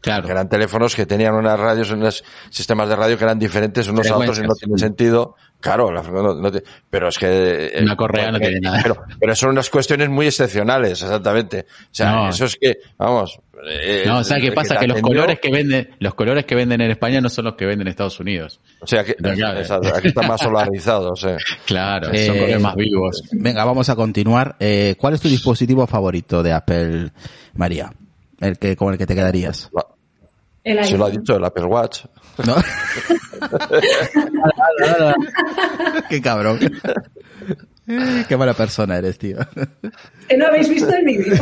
Claro. 0.06 0.24
Que 0.26 0.32
eran 0.32 0.48
teléfonos 0.48 0.96
que 0.96 1.06
tenían 1.08 1.34
unas 1.36 1.60
radios, 1.60 1.90
unos 1.92 2.24
sistemas 2.52 2.88
de 2.88 2.96
radio 2.96 3.18
que 3.18 3.24
eran 3.24 3.40
diferentes 3.40 3.88
unos 3.88 4.08
a 4.10 4.18
otros 4.18 4.38
y 4.40 4.44
no 4.44 4.54
tiene 4.54 4.78
sentido. 4.78 5.36
Claro, 5.60 5.92
la- 5.92 6.04
no- 6.04 6.36
no 6.36 6.52
te- 6.52 6.64
pero 6.90 7.08
es 7.08 7.18
que... 7.18 7.72
eh, 7.74 7.82
Una 7.82 7.96
correa 7.96 8.28
no 8.28 8.34
porque- 8.34 8.46
tiene 8.48 8.60
nada. 8.62 8.80
Pero, 8.84 9.04
pero 9.20 9.36
son 9.36 9.50
unas 9.50 9.68
cuestiones 9.72 10.10
muy 10.10 10.28
excepcionales, 10.28 11.02
exactamente. 11.02 11.66
O 11.70 11.88
sea, 11.90 12.12
No. 12.12 12.30
eso 12.30 12.46
es 12.46 12.56
que, 12.62 12.78
vamos... 13.00 13.40
eh, 13.68 14.04
No, 14.06 14.20
o 14.20 14.24
sea, 14.24 14.40
¿qué 14.40 14.52
pasa? 14.52 14.76
Que 14.78 14.86
los 14.86 14.98
atendió- 14.98 15.08
colores 15.22 15.40
que 15.40 15.50
venden, 15.50 15.90
los 16.00 16.14
colores 16.14 16.46
que 16.46 16.54
venden 16.54 16.82
en 16.82 16.92
España 16.92 17.20
no 17.20 17.30
son 17.30 17.46
los 17.46 17.56
que 17.56 17.66
venden 17.66 17.88
en 17.88 17.92
Estados 17.92 18.20
Unidos. 18.20 18.60
O 18.82 18.86
sea, 18.86 19.04
que, 19.04 19.16
Pero 19.20 19.34
claro. 19.34 19.60
exacto, 19.60 19.96
aquí 19.96 20.10
está 20.10 20.22
más 20.22 20.40
solarizado, 20.40 21.14
o 21.14 21.16
sea. 21.16 21.38
Claro, 21.66 22.12
Eh, 22.14 22.28
son 22.28 22.36
colores 22.36 22.62
más 22.62 22.76
vivos. 22.76 23.24
Venga, 23.32 23.66
vamos 23.66 23.90
a 23.90 23.96
continuar. 23.96 24.56
Eh, 24.60 24.96
¿Cuál 25.00 25.16
es 25.16 25.22
tu 25.22 25.30
dispositivo 25.30 25.88
favorito 25.88 26.44
de 26.44 26.54
Apple, 26.54 27.10
María? 27.56 27.92
El 28.40 28.60
que, 28.60 28.76
con 28.76 28.92
el 28.92 29.00
que 29.00 29.08
te 29.08 29.16
quedarías. 29.16 29.72
El 30.66 30.84
Se 30.84 30.98
lo 30.98 31.06
ha 31.06 31.10
dicho 31.12 31.38
el 31.38 31.46
Apple 31.46 31.66
Watch. 31.66 32.06
¿No? 32.46 32.56
Qué 36.10 36.22
cabrón. 36.22 36.60
Eh, 37.88 38.26
Qué 38.28 38.36
mala 38.36 38.56
persona 38.56 38.98
eres, 38.98 39.20
tío. 39.20 39.38
Que 40.28 40.38
no 40.38 40.48
habéis 40.48 40.68
visto 40.68 40.92
el 40.92 41.06
vídeo. 41.06 41.36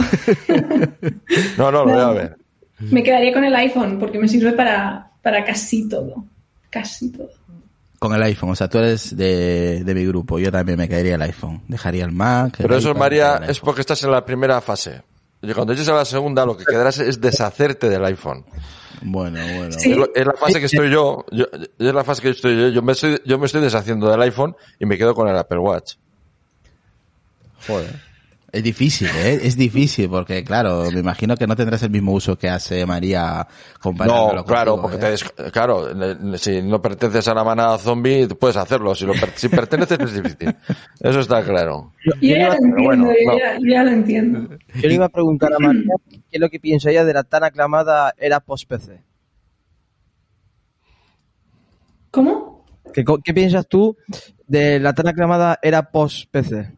No, 1.58 1.72
no, 1.72 1.86
lo 1.86 1.94
voy 1.94 2.02
a 2.02 2.10
ver. 2.10 2.36
Me 2.80 3.02
quedaría 3.02 3.32
con 3.32 3.46
el 3.46 3.56
iPhone 3.56 3.98
porque 3.98 4.20
me 4.20 4.28
sirve 4.28 4.52
para, 4.52 5.10
para 5.22 5.46
casi 5.46 5.88
todo. 5.88 6.26
Casi 6.70 7.10
todo. 7.12 7.30
Con 8.00 8.14
el 8.14 8.22
iPhone, 8.24 8.50
o 8.50 8.56
sea, 8.56 8.68
tú 8.68 8.80
eres 8.80 9.16
de, 9.16 9.86
de 9.86 9.96
mi 9.96 10.06
grupo. 10.06 10.38
Yo 10.38 10.52
también 10.52 10.78
me 10.78 10.90
quedaría 10.90 11.16
el 11.16 11.22
iPhone. 11.22 11.62
Dejaría 11.70 12.04
el 12.04 12.12
Mac. 12.12 12.60
el 12.60 12.64
Pero 12.64 12.76
eso, 12.76 12.90
iPad, 12.90 13.00
María, 13.00 13.42
es 13.48 13.62
porque 13.62 13.80
estás 13.80 14.04
en 14.04 14.12
la 14.12 14.26
primera 14.26 14.60
fase. 14.60 15.02
Y 15.44 15.54
cuando 15.54 15.74
llegues 15.74 15.90
a 15.90 15.94
la 15.96 16.06
segunda, 16.06 16.46
lo 16.46 16.56
que 16.58 16.64
quedarás 16.66 16.98
es 17.00 17.20
deshacerte 17.20 17.90
del 17.90 18.04
iPhone. 18.06 18.46
Bueno, 19.02 19.40
bueno. 19.58 19.72
Sí. 19.74 19.92
Es, 19.92 19.98
lo- 19.98 20.16
es 20.16 20.26
la 20.26 20.34
fase 20.34 20.60
que 20.60 20.66
estoy 20.68 20.90
yo, 20.90 21.26
yo- 21.32 21.48
es 21.54 21.94
la 21.94 22.04
fase 22.06 22.22
que 22.22 22.30
estoy 22.30 22.56
yo. 22.60 22.70
Yo 22.70 22.82
me 22.82 22.94
estoy, 22.94 23.22
yo 23.26 23.38
me 23.38 23.46
estoy 23.48 23.62
deshaciendo 23.62 24.10
del 24.10 24.22
iPhone 24.22 24.56
y 24.80 24.86
me 24.86 24.98
quedo 24.98 25.14
con 25.14 25.28
el 25.28 25.36
Apple 25.38 25.60
Watch. 25.60 25.96
Joder. 27.68 28.13
Es 28.54 28.62
difícil, 28.64 29.08
¿eh? 29.08 29.40
Es 29.42 29.58
difícil 29.58 30.08
porque, 30.12 30.44
claro, 30.44 30.84
me 30.92 31.00
imagino 31.00 31.36
que 31.36 31.48
no 31.48 31.56
tendrás 31.56 31.82
el 31.82 31.90
mismo 31.90 32.12
uso 32.14 32.38
que 32.38 32.48
hace 32.50 32.86
María 32.86 33.48
comparándolo 33.82 34.36
No, 34.36 34.46
claro, 34.46 34.78
contigo, 34.80 34.92
porque 35.00 35.16
¿eh? 35.16 35.18
te 35.46 35.52
claro, 35.52 36.38
si 36.38 36.62
no 36.62 36.80
perteneces 36.80 37.28
a 37.30 37.34
la 37.34 37.44
manada 37.44 37.80
zombie, 37.80 38.28
puedes 38.28 38.56
hacerlo. 38.56 38.94
Si, 38.94 39.08
lo 39.08 39.14
per- 39.14 39.32
si 39.36 39.50
perteneces 39.50 39.98
es 40.00 40.14
difícil. 40.22 40.56
Eso 41.00 41.20
está 41.22 41.44
claro. 41.44 41.94
Yo, 42.06 42.12
ya 42.22 42.50
lo 42.50 42.54
entiendo, 42.54 42.84
bueno, 42.84 43.08
yo, 43.08 43.32
no. 43.32 43.68
ya, 43.74 43.84
lo 43.84 43.90
entiendo. 43.90 44.58
yo 44.76 44.88
le 44.88 44.94
iba 44.94 45.06
a 45.06 45.10
preguntar 45.10 45.50
a 45.52 45.58
María 45.58 45.96
qué 46.12 46.20
es 46.34 46.40
lo 46.40 46.50
que 46.52 46.60
piensa 46.60 46.92
ella 46.92 47.06
de 47.06 47.14
la 47.16 47.24
tan 47.24 47.44
aclamada 47.44 48.14
era 48.20 48.40
post-PC. 48.40 49.02
¿Cómo? 52.12 52.66
¿Qué, 52.94 53.04
¿Qué 53.24 53.34
piensas 53.34 53.68
tú 53.68 53.98
de 54.46 54.80
la 54.80 54.94
tan 54.94 55.08
aclamada 55.08 55.58
era 55.64 55.90
post-PC? 55.90 56.72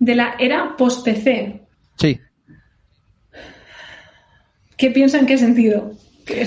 De 0.00 0.16
la 0.16 0.34
era 0.38 0.76
post-PC. 0.76 1.62
Sí. 1.96 2.18
¿Qué 4.76 4.90
piensa 4.90 5.18
en 5.18 5.26
qué 5.26 5.38
sentido? 5.38 5.92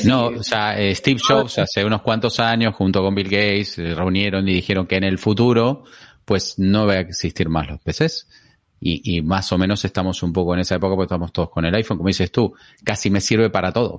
No, 0.05 0.27
o 0.27 0.43
sea, 0.43 0.79
eh, 0.79 0.93
Steve 0.95 1.19
Jobs 1.25 1.59
hace 1.59 1.85
unos 1.85 2.01
cuantos 2.01 2.39
años, 2.39 2.73
junto 2.75 3.01
con 3.01 3.13
Bill 3.13 3.29
Gates, 3.29 3.73
se 3.73 3.93
reunieron 3.95 4.47
y 4.47 4.55
dijeron 4.55 4.87
que 4.87 4.95
en 4.95 5.03
el 5.03 5.17
futuro, 5.17 5.83
pues 6.25 6.57
no 6.57 6.87
va 6.87 6.93
a 6.93 6.99
existir 6.99 7.49
más 7.49 7.67
los 7.67 7.79
PCs. 7.81 8.27
Y, 8.79 9.17
y 9.17 9.21
más 9.21 9.51
o 9.51 9.57
menos 9.57 9.85
estamos 9.85 10.23
un 10.23 10.33
poco 10.33 10.53
en 10.53 10.61
esa 10.61 10.75
época, 10.75 10.95
porque 10.95 11.05
estamos 11.05 11.31
todos 11.31 11.49
con 11.49 11.65
el 11.65 11.75
iPhone, 11.75 11.97
como 11.97 12.07
dices 12.07 12.31
tú, 12.31 12.53
casi 12.83 13.09
me 13.09 13.21
sirve 13.21 13.49
para 13.49 13.71
todo. 13.71 13.93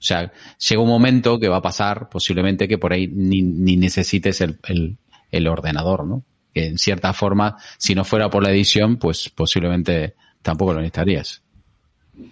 O 0.00 0.02
sea, 0.02 0.32
llega 0.68 0.80
un 0.80 0.88
momento 0.88 1.38
que 1.38 1.48
va 1.48 1.56
a 1.56 1.62
pasar 1.62 2.08
posiblemente 2.08 2.68
que 2.68 2.78
por 2.78 2.92
ahí 2.92 3.08
ni, 3.08 3.42
ni 3.42 3.76
necesites 3.76 4.40
el, 4.40 4.58
el, 4.68 4.98
el 5.30 5.48
ordenador, 5.48 6.06
¿no? 6.06 6.24
Que 6.52 6.66
en 6.66 6.78
cierta 6.78 7.12
forma, 7.12 7.56
si 7.78 7.94
no 7.94 8.04
fuera 8.04 8.28
por 8.28 8.42
la 8.42 8.50
edición, 8.50 8.96
pues 8.96 9.28
posiblemente 9.28 10.14
tampoco 10.42 10.72
lo 10.72 10.80
necesitarías. 10.80 11.42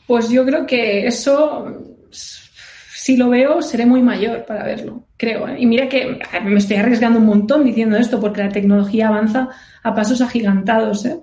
Pues 0.06 0.28
yo 0.28 0.44
creo 0.44 0.66
que 0.66 1.06
eso, 1.06 1.66
si 2.10 3.16
lo 3.16 3.30
veo, 3.30 3.62
seré 3.62 3.86
muy 3.86 4.02
mayor 4.02 4.44
para 4.44 4.64
verlo, 4.64 5.04
creo. 5.16 5.48
¿eh? 5.48 5.56
Y 5.58 5.66
mira 5.66 5.88
que 5.88 6.18
me 6.44 6.58
estoy 6.58 6.76
arriesgando 6.76 7.18
un 7.18 7.26
montón 7.26 7.64
diciendo 7.64 7.96
esto 7.96 8.20
porque 8.20 8.42
la 8.42 8.50
tecnología 8.50 9.08
avanza 9.08 9.48
a 9.82 9.94
pasos 9.94 10.20
agigantados, 10.20 11.06
¿eh? 11.06 11.18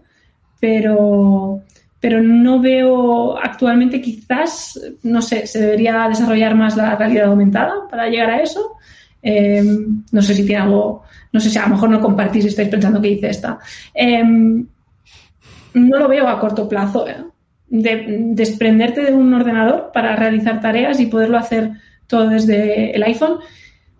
pero, 0.59 1.61
pero 1.99 2.21
no 2.21 2.59
veo 2.59 3.37
actualmente 3.37 4.01
quizás, 4.01 4.79
no 5.03 5.21
sé, 5.21 5.45
se 5.47 5.59
debería 5.59 6.07
desarrollar 6.07 6.55
más 6.55 6.75
la 6.75 6.95
realidad 6.95 7.25
aumentada 7.25 7.87
para 7.89 8.07
llegar 8.07 8.31
a 8.31 8.41
eso. 8.41 8.77
Eh, 9.21 9.63
no 10.11 10.21
sé 10.21 10.35
si 10.35 10.45
tiene 10.45 10.61
algo, 10.61 11.03
no 11.35 11.41
sé 11.41 11.49
si 11.49 11.57
a 11.57 11.63
lo 11.63 11.75
mejor 11.75 11.89
no 11.89 11.99
compartís 11.99 12.43
si 12.43 12.47
estáis 12.47 12.69
pensando 12.69 13.01
que 13.01 13.09
hice 13.09 13.29
esta. 13.29 13.59
Eh, 13.93 14.23
no 14.23 15.99
lo 15.99 16.07
veo 16.07 16.29
a 16.29 16.39
corto 16.39 16.69
plazo. 16.69 17.05
¿eh? 17.09 17.25
De, 17.67 18.05
desprenderte 18.29 19.01
de 19.01 19.13
un 19.13 19.33
ordenador 19.33 19.91
para 19.93 20.15
realizar 20.15 20.61
tareas 20.61 20.97
y 21.01 21.07
poderlo 21.07 21.37
hacer 21.37 21.71
todo 22.07 22.29
desde 22.29 22.95
el 22.95 23.03
iPhone, 23.03 23.39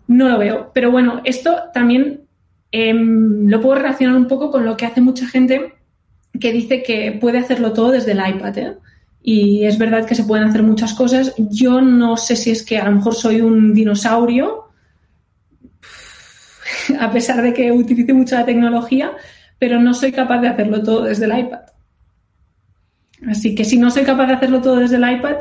no 0.08 0.30
lo 0.30 0.38
veo. 0.38 0.70
Pero 0.72 0.90
bueno, 0.90 1.20
esto 1.24 1.54
también 1.74 2.22
eh, 2.72 2.94
lo 2.94 3.60
puedo 3.60 3.74
relacionar 3.74 4.16
un 4.16 4.28
poco 4.28 4.50
con 4.50 4.64
lo 4.64 4.78
que 4.78 4.86
hace 4.86 5.02
mucha 5.02 5.26
gente 5.26 5.74
que 6.40 6.52
dice 6.52 6.82
que 6.82 7.18
puede 7.20 7.36
hacerlo 7.36 7.74
todo 7.74 7.90
desde 7.90 8.12
el 8.12 8.26
iPad. 8.26 8.56
¿eh? 8.56 8.76
Y 9.20 9.66
es 9.66 9.76
verdad 9.76 10.06
que 10.06 10.14
se 10.14 10.24
pueden 10.24 10.48
hacer 10.48 10.62
muchas 10.62 10.94
cosas. 10.94 11.34
Yo 11.36 11.82
no 11.82 12.16
sé 12.16 12.34
si 12.34 12.50
es 12.50 12.64
que 12.64 12.78
a 12.78 12.86
lo 12.86 12.92
mejor 12.92 13.14
soy 13.14 13.42
un 13.42 13.74
dinosaurio, 13.74 14.65
a 17.00 17.10
pesar 17.10 17.42
de 17.42 17.52
que 17.52 17.72
utilice 17.72 18.12
mucho 18.12 18.34
la 18.34 18.44
tecnología, 18.44 19.12
pero 19.58 19.80
no 19.80 19.94
soy 19.94 20.12
capaz 20.12 20.40
de 20.40 20.48
hacerlo 20.48 20.82
todo 20.82 21.04
desde 21.04 21.24
el 21.26 21.38
iPad. 21.38 21.60
Así 23.28 23.54
que 23.54 23.64
si 23.64 23.78
no 23.78 23.90
soy 23.90 24.04
capaz 24.04 24.26
de 24.26 24.34
hacerlo 24.34 24.60
todo 24.60 24.76
desde 24.76 24.96
el 24.96 25.10
iPad, 25.10 25.36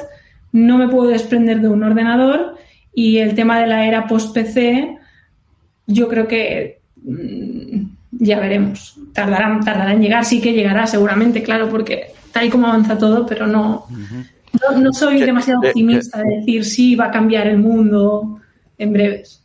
no 0.52 0.78
me 0.78 0.88
puedo 0.88 1.10
desprender 1.10 1.60
de 1.60 1.68
un 1.68 1.84
ordenador 1.84 2.56
y 2.94 3.18
el 3.18 3.36
tema 3.36 3.60
de 3.60 3.68
la 3.68 3.86
era 3.86 4.08
post-PC, 4.08 4.98
yo 5.88 6.08
creo 6.08 6.28
que 6.28 6.80
mmm, 7.04 7.84
ya 8.12 8.40
veremos. 8.40 8.98
Tardará, 9.14 9.60
tardará 9.64 9.94
en 9.94 10.02
llegar, 10.02 10.24
sí 10.24 10.42
que 10.42 10.54
llegará 10.54 10.88
seguramente, 10.88 11.44
claro, 11.44 11.70
porque 11.70 12.14
tal 12.32 12.46
y 12.46 12.50
como 12.50 12.68
avanza 12.68 12.98
todo, 12.98 13.26
pero 13.26 13.48
no, 13.48 13.86
uh 13.90 13.94
-huh. 13.94 14.30
no, 14.62 14.80
no, 14.80 14.94
soy 14.94 15.22
demasiado 15.22 15.60
optimista 15.60 16.20
de 16.20 16.38
decir 16.38 16.66
sí, 16.66 16.96
va 16.96 17.06
a 17.06 17.12
cambiar 17.12 17.48
el 17.48 17.58
mundo 17.58 18.40
en 18.78 18.94
breves. 18.94 19.45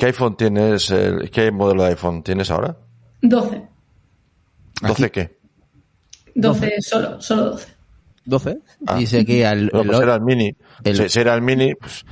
¿Qué 0.00 0.06
iPhone 0.06 0.34
tienes? 0.34 0.90
¿Qué 1.30 1.50
modelo 1.50 1.82
de 1.82 1.90
iPhone 1.90 2.22
tienes 2.22 2.50
ahora? 2.50 2.74
12. 3.20 3.68
¿12 4.80 5.10
qué? 5.10 5.38
12, 6.34 6.60
12, 6.60 6.76
solo, 6.80 7.20
solo 7.20 7.44
12. 7.50 7.68
¿12? 8.24 8.60
Ah. 8.86 8.96
Dice 8.96 9.20
aquí 9.20 9.42
al. 9.42 9.66
No, 9.66 9.84
pues 9.84 10.00
era 10.00 10.14
el 10.14 10.22
mini. 10.22 10.56
El... 10.84 10.96
Si, 10.96 11.08
si, 11.10 11.20
era 11.20 11.34
el 11.34 11.42
mini, 11.42 11.74
pues. 11.74 12.06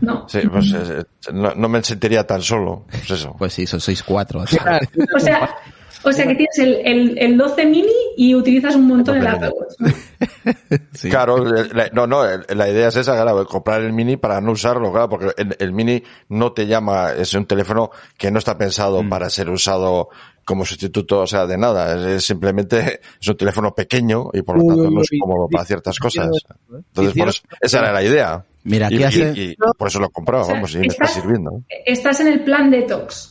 No. 0.00 0.28
Sí, 0.28 0.40
pues 0.50 0.72
eh, 0.72 1.04
no, 1.32 1.54
no, 1.54 1.68
me 1.68 1.80
sentiría 1.84 2.26
tan 2.26 2.42
solo. 2.42 2.86
Pues 2.90 3.08
eso. 3.12 3.36
Pues 3.38 3.52
sí, 3.52 3.64
son 3.64 3.80
6 3.80 4.02
4 4.02 4.40
o 4.40 4.46
sea, 4.48 4.80
o 6.02 6.12
sea 6.12 6.26
que 6.26 6.34
tienes 6.34 6.58
el, 6.58 6.74
el, 6.84 7.18
el, 7.18 7.36
12 7.36 7.66
mini 7.66 7.92
y 8.16 8.34
utilizas 8.34 8.74
un 8.74 8.86
montón 8.88 9.18
el 9.18 9.26
Apple 9.26 9.50
Watch. 9.50 9.94
sí. 10.92 11.10
Claro, 11.10 11.44
la, 11.44 11.88
no, 11.92 12.06
no, 12.06 12.24
la 12.24 12.68
idea 12.68 12.88
es 12.88 12.96
esa, 12.96 13.20
claro, 13.20 13.46
comprar 13.46 13.82
el 13.82 13.92
mini 13.92 14.16
para 14.16 14.40
no 14.40 14.52
usarlo, 14.52 14.90
claro, 14.92 15.08
porque 15.08 15.32
el, 15.36 15.56
el 15.58 15.72
mini 15.72 16.02
no 16.28 16.52
te 16.52 16.66
llama, 16.66 17.12
es 17.12 17.34
un 17.34 17.46
teléfono 17.46 17.90
que 18.16 18.30
no 18.30 18.38
está 18.38 18.56
pensado 18.56 19.02
mm. 19.02 19.08
para 19.08 19.30
ser 19.30 19.50
usado 19.50 20.08
como 20.44 20.64
sustituto, 20.64 21.20
o 21.20 21.26
sea, 21.26 21.46
de 21.46 21.56
nada. 21.56 21.94
Es, 21.94 22.16
es, 22.16 22.24
simplemente, 22.24 23.00
es 23.20 23.28
un 23.28 23.36
teléfono 23.36 23.72
pequeño 23.72 24.30
y 24.32 24.42
por 24.42 24.58
lo 24.58 24.66
tanto 24.66 24.90
no 24.90 25.00
es 25.02 25.08
cómodo 25.20 25.48
para 25.48 25.64
ciertas 25.64 25.98
cosas. 25.98 26.28
Entonces, 26.68 27.14
por 27.14 27.28
eso, 27.28 27.42
esa 27.60 27.78
era 27.78 27.92
la 27.92 28.02
idea. 28.02 28.44
Mira, 28.64 28.88
y, 28.90 28.98
¿qué 28.98 29.06
hace? 29.06 29.32
Y, 29.34 29.40
y, 29.50 29.56
por 29.78 29.88
eso 29.88 30.00
lo 30.00 30.06
he 30.06 30.10
comprado, 30.10 30.42
o 30.42 30.46
sea, 30.46 30.54
vamos, 30.54 30.74
y 30.74 30.78
me 30.78 30.86
está 30.88 31.06
sirviendo. 31.06 31.62
Estás 31.86 32.20
en 32.20 32.28
el 32.28 32.40
plan 32.42 32.70
detox. 32.70 33.29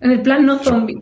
En 0.00 0.10
el 0.10 0.22
plan 0.22 0.44
no 0.44 0.58
zombie. 0.58 1.00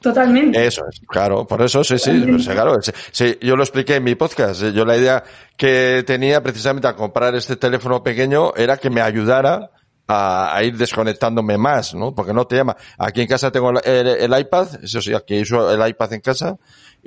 Totalmente. 0.00 0.64
Eso 0.64 0.86
es, 0.88 1.00
claro, 1.06 1.46
por 1.46 1.60
eso 1.60 1.84
sí, 1.84 1.98
sí, 1.98 2.24
pues, 2.26 2.48
claro, 2.48 2.78
sí, 3.12 3.36
yo 3.42 3.54
lo 3.54 3.62
expliqué 3.62 3.96
en 3.96 4.04
mi 4.04 4.14
podcast. 4.14 4.62
Yo 4.72 4.86
la 4.86 4.96
idea 4.96 5.22
que 5.58 6.02
tenía 6.06 6.42
precisamente 6.42 6.88
al 6.88 6.96
comprar 6.96 7.34
este 7.34 7.56
teléfono 7.56 8.02
pequeño 8.02 8.54
era 8.56 8.78
que 8.78 8.88
me 8.88 9.02
ayudara 9.02 9.70
a, 10.08 10.56
a, 10.56 10.64
ir 10.64 10.78
desconectándome 10.78 11.58
más, 11.58 11.94
¿no? 11.94 12.14
Porque 12.14 12.32
no 12.32 12.46
te 12.46 12.56
llama. 12.56 12.78
Aquí 12.96 13.20
en 13.20 13.28
casa 13.28 13.52
tengo 13.52 13.70
el, 13.70 13.80
el, 13.84 14.06
el, 14.32 14.40
iPad, 14.40 14.82
eso 14.82 15.02
sí, 15.02 15.12
aquí 15.12 15.42
uso 15.42 15.70
el 15.70 15.86
iPad 15.86 16.14
en 16.14 16.20
casa, 16.20 16.56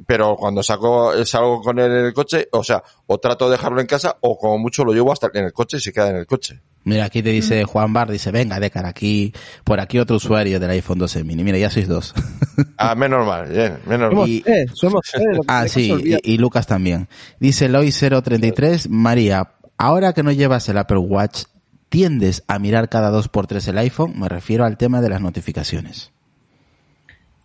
pero 0.05 0.35
cuando 0.35 0.61
saco, 0.61 1.13
salgo 1.25 1.61
con 1.61 1.79
él 1.79 1.91
en 1.91 2.05
el 2.05 2.13
coche, 2.13 2.47
o 2.51 2.63
sea, 2.63 2.83
o 3.07 3.17
trato 3.17 3.45
de 3.45 3.57
dejarlo 3.57 3.81
en 3.81 3.87
casa, 3.87 4.17
o 4.21 4.37
como 4.37 4.59
mucho 4.59 4.85
lo 4.85 4.93
llevo 4.93 5.11
hasta 5.11 5.31
en 5.33 5.45
el 5.45 5.53
coche 5.53 5.77
y 5.77 5.79
se 5.79 5.91
queda 5.91 6.11
en 6.11 6.17
el 6.17 6.27
coche. 6.27 6.61
Mira, 6.85 7.05
aquí 7.05 7.23
te 7.23 7.29
dice 7.29 7.63
Juan 7.63 7.93
Bar, 7.93 8.11
dice, 8.11 8.31
venga, 8.31 8.59
de 8.59 8.69
cara 8.69 8.89
aquí, 8.89 9.33
por 9.63 9.79
aquí 9.79 9.99
otro 9.99 10.17
usuario 10.17 10.59
del 10.59 10.69
iPhone 10.71 10.99
12 10.99 11.23
mini. 11.23 11.43
Mira, 11.43 11.57
ya 11.57 11.69
sois 11.69 11.87
dos. 11.87 12.13
ah, 12.77 12.93
menos 12.95 13.25
mal, 13.25 13.49
bien, 13.49 13.77
menos 13.87 14.13
mal. 14.13 14.27
Y, 14.27 14.43
eh, 14.45 14.65
somos, 14.73 15.13
eh, 15.15 15.39
ah, 15.47 15.67
sí, 15.67 15.93
y, 16.03 16.33
y, 16.33 16.37
Lucas 16.37 16.67
también. 16.67 17.07
Dice 17.39 17.69
Loy033, 17.69 18.89
María, 18.89 19.51
ahora 19.77 20.13
que 20.13 20.23
no 20.23 20.31
llevas 20.31 20.67
el 20.67 20.77
Apple 20.77 20.97
Watch, 20.97 21.43
¿tiendes 21.87 22.43
a 22.47 22.59
mirar 22.59 22.89
cada 22.89 23.11
dos 23.11 23.29
por 23.29 23.47
tres 23.47 23.67
el 23.67 23.77
iPhone? 23.77 24.19
Me 24.19 24.27
refiero 24.27 24.65
al 24.65 24.77
tema 24.77 24.99
de 24.99 25.09
las 25.09 25.21
notificaciones. 25.21 26.11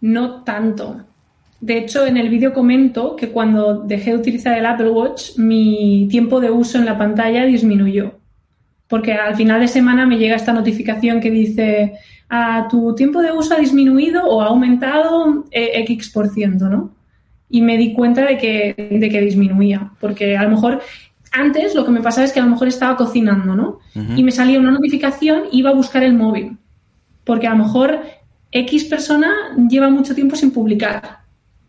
No 0.00 0.42
tanto. 0.42 1.04
De 1.60 1.78
hecho, 1.78 2.06
en 2.06 2.16
el 2.16 2.28
vídeo 2.28 2.52
comento 2.52 3.16
que 3.16 3.30
cuando 3.30 3.80
dejé 3.80 4.10
de 4.10 4.16
utilizar 4.16 4.56
el 4.56 4.66
Apple 4.66 4.90
Watch, 4.90 5.36
mi 5.36 6.06
tiempo 6.08 6.40
de 6.40 6.50
uso 6.50 6.78
en 6.78 6.84
la 6.84 6.96
pantalla 6.96 7.44
disminuyó. 7.44 8.17
Porque 8.88 9.12
al 9.12 9.36
final 9.36 9.60
de 9.60 9.68
semana 9.68 10.06
me 10.06 10.16
llega 10.18 10.36
esta 10.36 10.52
notificación 10.52 11.20
que 11.20 11.30
dice, 11.30 11.92
ah, 12.30 12.66
tu 12.70 12.94
tiempo 12.94 13.20
de 13.20 13.32
uso 13.32 13.54
ha 13.54 13.58
disminuido 13.58 14.24
o 14.24 14.40
ha 14.40 14.46
aumentado 14.46 15.44
eh, 15.50 15.72
X 15.82 16.10
por 16.10 16.28
ciento, 16.28 16.68
¿no? 16.68 16.90
Y 17.50 17.60
me 17.62 17.76
di 17.76 17.92
cuenta 17.92 18.24
de 18.26 18.38
que, 18.38 18.74
de 18.90 19.08
que 19.08 19.20
disminuía. 19.20 19.90
Porque 20.00 20.36
a 20.36 20.42
lo 20.44 20.50
mejor 20.50 20.80
antes 21.32 21.74
lo 21.74 21.84
que 21.84 21.90
me 21.90 22.00
pasaba 22.00 22.24
es 22.24 22.32
que 22.32 22.40
a 22.40 22.44
lo 22.44 22.50
mejor 22.50 22.68
estaba 22.68 22.96
cocinando, 22.96 23.54
¿no? 23.54 23.78
Uh 23.94 24.00
-huh. 24.00 24.18
Y 24.18 24.22
me 24.22 24.32
salía 24.32 24.58
una 24.58 24.70
notificación 24.70 25.42
y 25.52 25.58
iba 25.58 25.70
a 25.70 25.74
buscar 25.74 26.02
el 26.02 26.14
móvil. 26.14 26.56
Porque 27.24 27.46
a 27.46 27.50
lo 27.50 27.64
mejor 27.64 28.00
X 28.50 28.84
persona 28.84 29.30
lleva 29.68 29.90
mucho 29.90 30.14
tiempo 30.14 30.36
sin 30.36 30.50
publicar. 30.50 31.18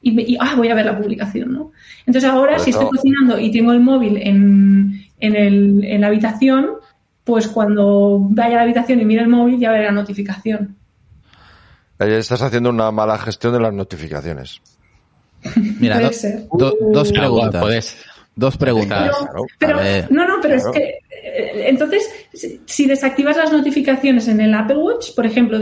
Y, 0.02 0.34
y 0.34 0.38
ah, 0.40 0.54
voy 0.56 0.70
a 0.70 0.76
ver 0.76 0.86
la 0.86 0.98
publicación, 0.98 1.52
¿no? 1.52 1.72
Entonces 2.06 2.30
ahora, 2.30 2.54
Pero 2.54 2.64
si 2.64 2.72
no. 2.72 2.78
estoy 2.78 2.90
cocinando 2.98 3.38
y 3.40 3.52
tengo 3.52 3.74
el 3.74 3.82
móvil 3.82 4.16
en, 4.18 5.02
en, 5.20 5.36
el, 5.36 5.84
en 5.84 6.02
la 6.02 6.08
habitación, 6.08 6.68
pues 7.30 7.48
cuando 7.48 8.18
vaya 8.20 8.54
a 8.54 8.56
la 8.58 8.62
habitación 8.64 9.00
y 9.00 9.06
mire 9.06 9.22
el 9.22 9.30
móvil 9.30 9.60
ya 9.60 9.72
veré 9.72 9.86
la 9.86 9.92
notificación. 9.92 10.76
Estás 12.00 12.42
haciendo 12.42 12.72
una 12.72 12.92
mala 12.92 13.18
gestión 13.20 13.54
de 13.54 13.60
las 13.60 13.74
notificaciones. 13.74 14.62
Mira, 15.80 16.00
do, 16.00 16.10
do, 16.52 16.74
dos 16.92 17.12
preguntas. 17.12 17.62
Puedes. 17.62 17.98
Dos 18.36 18.58
preguntas. 18.58 19.12
Pero, 19.60 19.78
pero 19.78 20.08
no, 20.10 20.28
no, 20.28 20.36
pero 20.42 20.56
claro. 20.56 20.72
es 20.72 20.78
que 20.78 21.00
entonces, 21.68 22.10
si 22.66 22.88
desactivas 22.88 23.38
las 23.38 23.52
notificaciones 23.52 24.28
en 24.28 24.42
el 24.42 24.54
Apple 24.54 24.78
Watch, 24.78 25.14
por 25.16 25.26
ejemplo, 25.26 25.60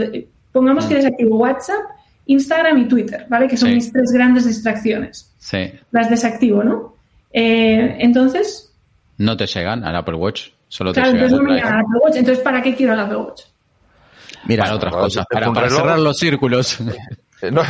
pongamos 0.52 0.86
mm. 0.86 0.88
que 0.88 0.94
desactivo 0.94 1.36
WhatsApp, 1.36 1.82
Instagram 2.26 2.78
y 2.78 2.88
Twitter, 2.88 3.26
¿vale? 3.28 3.48
Que 3.48 3.56
son 3.56 3.70
sí. 3.70 3.74
mis 3.74 3.92
tres 3.92 4.10
grandes 4.12 4.46
distracciones. 4.46 5.32
Sí. 5.38 5.70
Las 5.90 6.08
desactivo, 6.08 6.62
¿no? 6.62 6.94
Eh, 7.32 7.96
entonces. 8.00 8.72
No 9.18 9.36
te 9.36 9.46
llegan 9.46 9.84
al 9.84 9.96
Apple 9.96 10.14
Watch. 10.14 10.50
Solo 10.68 10.92
claro, 10.92 11.10
te 11.10 11.16
entonces 11.16 11.38
no 11.38 11.44
me 11.44 11.54
llega 11.54 11.68
al 11.68 11.80
Apple 11.80 12.00
Watch. 12.02 12.16
Entonces, 12.16 12.44
¿para 12.44 12.62
qué 12.62 12.74
quiero 12.74 12.92
el 12.92 13.00
Apple 13.00 13.16
Watch? 13.16 13.42
Mira, 14.44 14.64
para 14.64 14.76
otras 14.76 14.94
cosas, 14.94 15.26
para, 15.30 15.52
para 15.52 15.70
cerrar 15.70 15.98
los 15.98 16.18
círculos. 16.18 16.78
No, 17.52 17.62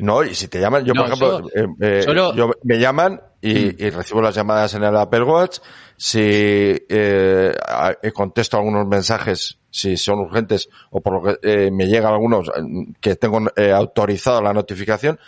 no, 0.00 0.24
y 0.24 0.34
si 0.34 0.48
te 0.48 0.58
llaman, 0.58 0.84
yo 0.84 0.92
no, 0.92 1.02
por 1.02 1.06
ejemplo, 1.06 1.38
solo, 1.38 1.48
eh, 1.54 1.98
eh, 1.98 2.02
solo... 2.02 2.34
Yo, 2.34 2.50
me 2.64 2.76
llaman 2.76 3.20
y, 3.40 3.54
mm. 3.54 3.74
y, 3.78 3.90
recibo 3.90 4.20
las 4.20 4.34
llamadas 4.34 4.74
en 4.74 4.82
el 4.82 4.96
Apple 4.96 5.22
Watch, 5.22 5.58
si 5.96 6.18
eh, 6.20 7.52
contesto 8.12 8.56
algunos 8.56 8.86
mensajes, 8.86 9.58
si 9.70 9.96
son 9.96 10.20
urgentes 10.20 10.68
o 10.90 11.00
por 11.00 11.12
lo 11.14 11.22
que 11.22 11.38
eh, 11.42 11.70
me 11.70 11.86
llegan 11.86 12.12
algunos 12.12 12.50
que 13.00 13.16
tengo 13.16 13.40
eh, 13.56 13.72
autorizado 13.72 14.42
la 14.42 14.52
notificación, 14.52 15.18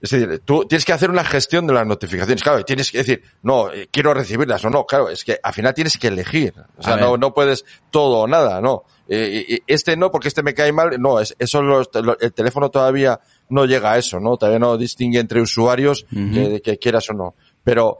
es 0.00 0.10
decir, 0.10 0.42
tú 0.44 0.64
tienes 0.64 0.84
que 0.84 0.92
hacer 0.92 1.10
una 1.10 1.24
gestión 1.24 1.66
de 1.66 1.74
las 1.74 1.86
notificaciones, 1.86 2.42
claro, 2.42 2.64
tienes 2.64 2.90
que 2.90 2.98
decir, 2.98 3.22
no, 3.42 3.68
quiero 3.90 4.14
recibirlas 4.14 4.64
o 4.64 4.70
no, 4.70 4.86
claro, 4.86 5.10
es 5.10 5.24
que 5.24 5.38
al 5.42 5.52
final 5.52 5.74
tienes 5.74 5.98
que 5.98 6.08
elegir, 6.08 6.54
o 6.76 6.82
sea, 6.82 6.96
no, 6.96 7.16
no 7.16 7.34
puedes 7.34 7.64
todo 7.90 8.20
o 8.20 8.26
nada, 8.26 8.60
no. 8.60 8.84
Eh, 9.12 9.58
este 9.66 9.96
no, 9.96 10.10
porque 10.10 10.28
este 10.28 10.42
me 10.42 10.54
cae 10.54 10.72
mal, 10.72 11.00
no, 11.00 11.20
es, 11.20 11.34
eso 11.38 11.62
los, 11.62 11.90
el 12.20 12.32
teléfono 12.32 12.70
todavía 12.70 13.18
no 13.48 13.64
llega 13.64 13.92
a 13.92 13.98
eso, 13.98 14.20
¿no? 14.20 14.36
Todavía 14.36 14.60
no 14.60 14.76
distingue 14.78 15.18
entre 15.18 15.40
usuarios 15.40 16.06
uh 16.12 16.16
-huh. 16.16 16.52
que, 16.52 16.62
que, 16.62 16.78
quieras 16.78 17.10
o 17.10 17.14
no. 17.14 17.34
Pero 17.64 17.98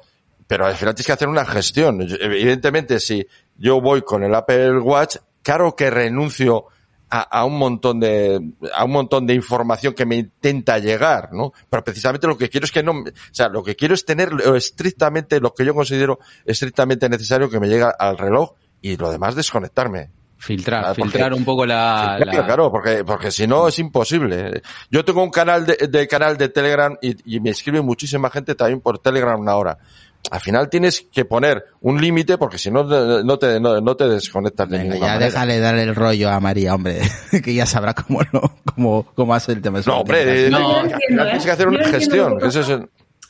pero 0.51 0.67
al 0.67 0.75
final 0.75 0.97
tienes 0.97 1.07
que 1.07 1.13
hacer 1.13 1.29
una 1.29 1.45
gestión. 1.45 2.01
Evidentemente, 2.01 2.99
si 2.99 3.25
yo 3.57 3.81
voy 3.81 4.03
con 4.03 4.25
el 4.25 4.35
Apple 4.35 4.81
Watch, 4.81 5.19
claro 5.43 5.77
que 5.77 5.91
renuncio 5.91 6.67
a, 7.11 7.21
a, 7.21 7.45
un 7.45 7.59
montón 7.59 8.01
de 8.01 8.41
a 8.75 8.85
un 8.85 8.93
montón 8.93 9.27
de 9.27 9.35
información 9.35 9.95
que 9.95 10.07
me 10.07 10.17
intenta 10.17 10.79
llegar, 10.79 11.33
¿no? 11.33 11.53
Pero 11.69 11.85
precisamente 11.85 12.27
lo 12.27 12.39
que 12.39 12.49
quiero 12.49 12.65
es 12.65 12.73
que 12.73 12.83
no, 12.83 12.93
o 12.93 13.05
sea, 13.33 13.49
lo 13.49 13.63
que 13.63 13.77
quiero 13.77 13.95
es 13.95 14.05
tener 14.05 14.31
estrictamente 14.55 15.41
lo 15.41 15.53
que 15.53 15.65
yo 15.65 15.75
considero 15.75 16.21
estrictamente 16.45 17.09
necesario 17.09 17.51
que 17.51 17.61
me 17.61 17.69
llegue 17.69 17.87
al 17.99 18.17
reloj 18.17 18.55
y 18.81 18.97
lo 18.97 19.11
demás 19.11 19.35
desconectarme. 19.35 20.11
Filtrar, 20.41 20.87
porque, 20.87 21.03
filtrar 21.03 21.35
un 21.35 21.45
poco 21.45 21.67
la, 21.67 22.15
filtrar, 22.17 22.35
la... 22.35 22.47
Claro, 22.47 22.71
porque, 22.71 23.05
porque 23.05 23.31
si 23.31 23.47
no 23.47 23.69
es 23.69 23.79
imposible. 23.79 24.63
Yo 24.91 25.05
tengo 25.05 25.23
un 25.23 25.31
canal 25.31 25.67
de, 25.67 25.77
de 25.87 26.09
canal 26.09 26.39
de 26.39 26.49
Telegram 26.49 26.97
y, 27.03 27.37
y, 27.37 27.41
me 27.41 27.51
escribe 27.51 27.83
muchísima 27.83 28.31
gente 28.31 28.55
también 28.55 28.81
por 28.81 28.99
Telegram 29.01 29.39
una 29.39 29.55
hora. 29.57 29.79
Al 30.31 30.41
final 30.41 30.69
tienes 30.69 31.07
que 31.13 31.25
poner 31.25 31.65
un 31.81 32.01
límite 32.01 32.37
porque 32.39 32.59
si 32.59 32.71
no, 32.71 32.85
no 32.85 33.39
te, 33.39 33.59
no, 33.59 33.81
no 33.81 33.97
te 33.97 34.07
desconectas 34.09 34.69
de 34.69 34.79
Venga, 34.79 34.91
ninguna 34.93 35.07
ya 35.09 35.13
manera. 35.15 35.31
déjale 35.31 35.59
dar 35.61 35.79
el 35.79 35.95
rollo 35.95 36.29
a 36.31 36.39
María, 36.41 36.75
hombre, 36.75 37.01
que 37.45 37.55
ya 37.55 37.65
sabrá 37.67 37.95
cómo, 37.95 38.21
lo, 38.33 38.43
cómo, 38.75 39.07
cómo 39.15 39.35
hace 39.35 39.53
el 39.53 39.63
tema. 39.63 39.81
No, 39.87 40.01
hombre, 40.01 40.47
eh, 40.47 40.51
No, 40.51 40.59
al 40.59 40.63
yo 40.63 40.71
final 40.81 41.01
entiendo, 41.01 41.25
tienes 41.25 41.43
¿eh? 41.43 41.47
que 41.47 41.51
hacer 41.53 41.67
Yo 41.67 41.73
una 41.79 41.85
gestión. 41.89 42.31
lo 42.33 42.37
que 42.37 42.43
que 42.43 42.49
eso 42.49 42.61
es 42.61 42.69
el- 42.69 42.89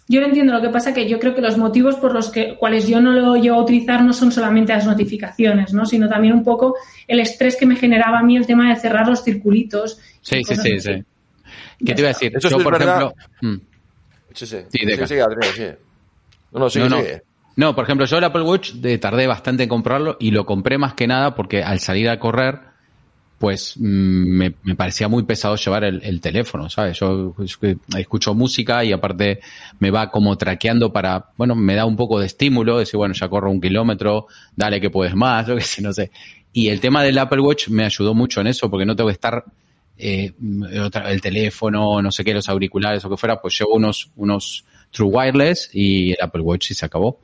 Yo 0.08 0.20
lo 0.20 0.26
entiendo, 0.26 0.52
lo 0.52 0.60
que 0.60 0.68
pasa 0.70 0.92
que 0.92 1.08
yo 1.08 1.18
creo 1.20 1.34
que 1.34 1.40
los 1.40 1.56
motivos 1.56 1.94
por 1.94 2.12
los 2.12 2.28
que, 2.30 2.56
cuales 2.58 2.88
yo 2.88 3.00
no 3.00 3.12
lo 3.12 3.36
llevo 3.36 3.60
a 3.60 3.62
utilizar 3.62 4.02
no 4.02 4.12
son 4.12 4.32
solamente 4.32 4.72
las 4.72 4.84
notificaciones, 4.84 5.72
¿no? 5.72 5.86
sino 5.86 6.08
también 6.08 6.34
un 6.34 6.42
poco 6.44 6.74
el 7.06 7.20
estrés 7.20 7.56
que 7.56 7.66
me 7.66 7.76
generaba 7.76 8.18
a 8.18 8.22
mí 8.24 8.36
el 8.36 8.46
tema 8.46 8.68
de 8.68 8.80
cerrar 8.80 9.06
los 9.08 9.22
circulitos. 9.22 9.98
Sí, 10.22 10.42
sí, 10.44 10.56
sí, 10.56 10.80
sí. 10.80 11.04
¿Qué 11.86 11.94
te 11.94 12.00
iba 12.02 12.10
a 12.10 12.12
decir? 12.12 12.32
Eso 12.36 12.48
Yo, 12.48 12.56
sí 12.56 12.60
es 12.60 12.64
por 12.64 12.78
verdad. 12.78 12.96
ejemplo... 12.96 13.14
mm. 13.42 13.56
Sí, 14.34 14.46
sí. 14.46 14.56
Sí, 14.68 14.78
Sí, 14.80 15.06
sigue, 15.06 15.22
Adrián, 15.22 15.54
sigue. 15.54 15.78
No, 16.52 16.60
no, 16.60 16.70
sigue, 16.70 16.88
no, 16.88 16.96
no. 16.96 17.02
sigue. 17.02 17.22
No, 17.56 17.74
por 17.74 17.84
ejemplo, 17.84 18.06
yo 18.06 18.18
el 18.18 18.24
Apple 18.24 18.42
Watch 18.42 18.72
eh, 18.82 18.98
tardé 18.98 19.26
bastante 19.26 19.64
en 19.64 19.68
comprarlo 19.68 20.16
y 20.20 20.30
lo 20.30 20.46
compré 20.46 20.78
más 20.78 20.94
que 20.94 21.06
nada 21.06 21.34
porque 21.34 21.62
al 21.62 21.80
salir 21.80 22.08
a 22.08 22.18
correr, 22.18 22.60
pues 23.38 23.74
mm, 23.76 23.82
me, 23.82 24.54
me 24.62 24.74
parecía 24.76 25.08
muy 25.08 25.24
pesado 25.24 25.56
llevar 25.56 25.84
el, 25.84 26.02
el 26.02 26.20
teléfono, 26.20 26.70
¿sabes? 26.70 26.98
Yo 26.98 27.34
escucho 27.96 28.34
música 28.34 28.84
y 28.84 28.92
aparte 28.92 29.40
me 29.78 29.90
va 29.90 30.10
como 30.10 30.36
traqueando 30.38 30.92
para, 30.92 31.30
bueno, 31.36 31.54
me 31.54 31.74
da 31.74 31.84
un 31.84 31.96
poco 31.96 32.20
de 32.20 32.26
estímulo, 32.26 32.78
decir, 32.78 32.96
bueno, 32.96 33.14
ya 33.14 33.28
corro 33.28 33.50
un 33.50 33.60
kilómetro, 33.60 34.26
dale 34.56 34.80
que 34.80 34.90
puedes 34.90 35.14
más, 35.14 35.46
yo 35.48 35.56
que 35.56 35.62
sé, 35.62 35.82
no 35.82 35.92
sé. 35.92 36.10
Y 36.52 36.68
el 36.68 36.80
tema 36.80 37.02
del 37.02 37.18
Apple 37.18 37.40
Watch 37.40 37.68
me 37.68 37.84
ayudó 37.84 38.14
mucho 38.14 38.40
en 38.40 38.46
eso 38.46 38.70
porque 38.70 38.86
no 38.86 38.96
tengo 38.96 39.08
que 39.08 39.14
estar 39.14 39.44
eh, 39.98 40.32
el 41.04 41.20
teléfono, 41.20 42.00
no 42.00 42.10
sé 42.10 42.24
qué, 42.24 42.32
los 42.32 42.48
auriculares 42.48 43.04
o 43.04 43.10
que 43.10 43.16
fuera, 43.16 43.40
pues 43.40 43.58
llevo 43.58 43.74
unos, 43.74 44.10
unos 44.16 44.64
True 44.90 45.08
Wireless 45.08 45.70
y 45.72 46.12
el 46.12 46.18
Apple 46.20 46.42
Watch 46.42 46.70
y 46.70 46.74
se 46.74 46.86
acabó. 46.86 47.20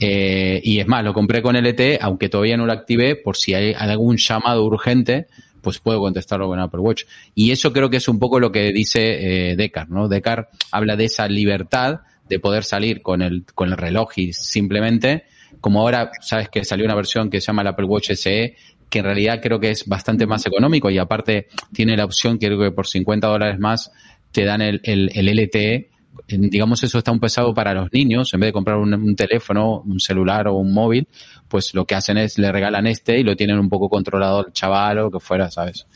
Eh, 0.00 0.60
y 0.64 0.80
es 0.80 0.86
más, 0.86 1.04
lo 1.04 1.14
compré 1.14 1.40
con 1.42 1.56
LTE, 1.56 1.98
aunque 2.00 2.28
todavía 2.28 2.56
no 2.56 2.66
lo 2.66 2.72
activé, 2.72 3.16
por 3.16 3.36
si 3.36 3.54
hay 3.54 3.72
algún 3.72 4.16
llamado 4.16 4.64
urgente, 4.64 5.28
pues 5.60 5.78
puedo 5.78 6.00
contestarlo 6.00 6.46
con 6.46 6.60
Apple 6.60 6.80
Watch. 6.80 7.04
Y 7.34 7.50
eso 7.50 7.72
creo 7.72 7.90
que 7.90 7.96
es 7.96 8.08
un 8.08 8.18
poco 8.18 8.38
lo 8.38 8.52
que 8.52 8.72
dice 8.72 9.50
eh, 9.50 9.56
Decar, 9.56 9.88
¿no? 9.90 10.08
Decar 10.08 10.50
habla 10.70 10.96
de 10.96 11.06
esa 11.06 11.26
libertad 11.28 12.00
de 12.28 12.38
poder 12.38 12.64
salir 12.64 13.02
con 13.02 13.22
el, 13.22 13.44
con 13.54 13.70
el 13.70 13.76
reloj 13.76 14.12
y 14.16 14.32
simplemente, 14.32 15.24
como 15.60 15.80
ahora 15.80 16.10
sabes 16.20 16.48
que 16.48 16.64
salió 16.64 16.84
una 16.84 16.94
versión 16.94 17.30
que 17.30 17.40
se 17.40 17.46
llama 17.46 17.62
el 17.62 17.68
Apple 17.68 17.86
Watch 17.86 18.12
SE, 18.12 18.56
que 18.88 18.98
en 18.98 19.04
realidad 19.04 19.40
creo 19.42 19.58
que 19.60 19.70
es 19.70 19.86
bastante 19.86 20.26
más 20.26 20.46
económico 20.46 20.90
y 20.90 20.98
aparte 20.98 21.48
tiene 21.72 21.96
la 21.96 22.04
opción, 22.04 22.38
creo 22.38 22.58
que 22.58 22.70
por 22.70 22.86
50 22.86 23.26
dólares 23.26 23.58
más 23.58 23.90
te 24.32 24.44
dan 24.44 24.62
el, 24.62 24.80
el, 24.84 25.10
el 25.14 25.26
LTE. 25.26 25.90
Digamos, 26.26 26.82
eso 26.82 26.98
está 26.98 27.12
un 27.12 27.20
pesado 27.20 27.52
para 27.52 27.74
los 27.74 27.92
niños. 27.92 28.32
En 28.32 28.40
vez 28.40 28.48
de 28.48 28.52
comprar 28.52 28.78
un, 28.78 29.14
teléfono, 29.14 29.82
un 29.86 30.00
celular 30.00 30.48
o 30.48 30.54
un 30.54 30.72
móvil, 30.72 31.06
pues 31.48 31.74
lo 31.74 31.84
que 31.84 31.94
hacen 31.94 32.16
es 32.16 32.38
le 32.38 32.50
regalan 32.50 32.86
este 32.86 33.18
y 33.18 33.22
lo 33.22 33.36
tienen 33.36 33.58
un 33.58 33.68
poco 33.68 33.88
controlado 33.88 34.46
el 34.46 34.52
chaval 34.52 34.98
o 35.00 35.10
que 35.10 35.20
fuera, 35.20 35.50
¿sabes? 35.50 35.86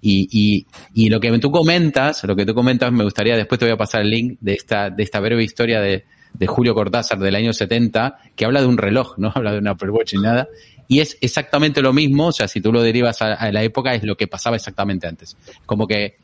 Y, 0.00 0.28
y, 0.30 0.66
y 0.94 1.08
lo 1.08 1.20
que 1.20 1.36
tú 1.38 1.50
comentas, 1.50 2.22
lo 2.24 2.36
que 2.36 2.44
tú 2.44 2.54
comentas, 2.54 2.92
me 2.92 3.04
gustaría, 3.04 3.36
después 3.36 3.58
te 3.58 3.64
voy 3.64 3.74
a 3.74 3.76
pasar 3.76 4.02
el 4.02 4.10
link 4.10 4.38
de 4.40 4.54
esta, 4.54 4.90
de 4.90 5.02
esta 5.02 5.20
breve 5.20 5.42
historia 5.42 5.80
de, 5.80 6.04
de 6.34 6.46
Julio 6.46 6.74
Cortázar 6.74 7.18
del 7.18 7.34
año 7.34 7.52
70, 7.52 8.18
que 8.34 8.44
habla 8.44 8.60
de 8.60 8.66
un 8.66 8.78
reloj, 8.78 9.14
no 9.18 9.30
habla 9.34 9.52
de 9.52 9.58
un 9.58 9.68
Apple 9.68 9.90
Watch 9.90 10.14
ni 10.14 10.22
nada. 10.22 10.48
Y 10.88 11.00
es 11.00 11.18
exactamente 11.20 11.82
lo 11.82 11.92
mismo, 11.92 12.28
o 12.28 12.32
sea, 12.32 12.46
si 12.46 12.60
tú 12.60 12.72
lo 12.72 12.82
derivas 12.82 13.20
a, 13.20 13.34
a 13.34 13.50
la 13.50 13.62
época, 13.62 13.94
es 13.94 14.04
lo 14.04 14.16
que 14.16 14.28
pasaba 14.28 14.56
exactamente 14.56 15.08
antes. 15.08 15.36
Como 15.64 15.86
que 15.86 16.16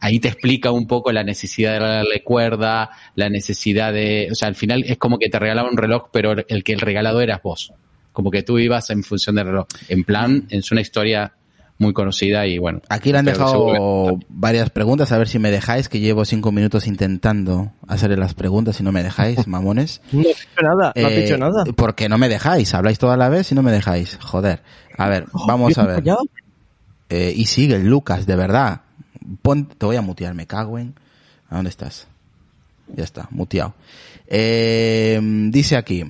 ahí 0.00 0.20
te 0.20 0.28
explica 0.28 0.70
un 0.70 0.86
poco 0.86 1.12
la 1.12 1.24
necesidad 1.24 1.74
de 1.74 1.78
darle 1.80 2.22
cuerda, 2.22 2.90
la 3.14 3.28
necesidad 3.28 3.92
de, 3.92 4.28
o 4.30 4.34
sea, 4.34 4.48
al 4.48 4.54
final 4.54 4.84
es 4.86 4.98
como 4.98 5.18
que 5.18 5.28
te 5.28 5.38
regalaba 5.38 5.68
un 5.70 5.76
reloj, 5.76 6.08
pero 6.12 6.34
el 6.48 6.64
que 6.64 6.72
el 6.72 6.80
regalado 6.80 7.20
eras 7.20 7.40
vos. 7.42 7.72
Como 8.12 8.30
que 8.30 8.42
tú 8.42 8.58
ibas 8.58 8.90
en 8.90 9.02
función 9.04 9.36
del 9.36 9.46
reloj. 9.46 9.66
En 9.88 10.04
plan, 10.04 10.46
es 10.50 10.72
una 10.72 10.80
historia 10.80 11.32
muy 11.80 11.92
conocida 11.92 12.44
y 12.44 12.58
bueno. 12.58 12.80
Aquí 12.88 13.12
le 13.12 13.18
han 13.18 13.24
dejado 13.24 14.18
varias 14.28 14.68
preguntas, 14.70 15.12
a 15.12 15.18
ver 15.18 15.28
si 15.28 15.38
me 15.38 15.52
dejáis, 15.52 15.88
que 15.88 16.00
llevo 16.00 16.24
cinco 16.24 16.50
minutos 16.50 16.88
intentando 16.88 17.70
hacerle 17.86 18.16
las 18.16 18.34
preguntas 18.34 18.80
y 18.80 18.82
no 18.82 18.90
me 18.90 19.04
dejáis, 19.04 19.46
mamones. 19.46 20.00
No 20.10 20.20
has 20.22 20.26
dicho 20.26 20.62
nada, 20.62 20.92
no 20.96 21.06
has 21.06 21.12
Eh, 21.12 21.22
dicho 21.22 21.38
nada. 21.38 21.64
Porque 21.76 22.08
no 22.08 22.18
me 22.18 22.28
dejáis, 22.28 22.74
habláis 22.74 22.98
toda 22.98 23.16
la 23.16 23.28
vez 23.28 23.52
y 23.52 23.54
no 23.54 23.62
me 23.62 23.70
dejáis. 23.70 24.18
Joder. 24.20 24.62
A 24.96 25.08
ver, 25.08 25.26
vamos 25.46 25.76
Yo 25.76 25.82
a 25.82 25.84
he 25.84 26.00
ver. 26.00 26.04
Eh, 27.10 27.32
y 27.36 27.46
sigue, 27.46 27.78
Lucas, 27.78 28.26
de 28.26 28.34
verdad. 28.34 28.80
Pon, 29.42 29.66
te 29.66 29.86
voy 29.86 29.96
a 29.96 30.02
mutear, 30.02 30.34
me 30.34 30.46
cago 30.46 30.78
en. 30.78 30.94
¿A 31.50 31.56
dónde 31.56 31.70
estás? 31.70 32.06
Ya 32.94 33.04
está, 33.04 33.28
muteado. 33.30 33.74
Eh, 34.26 35.20
dice 35.50 35.76
aquí. 35.76 36.04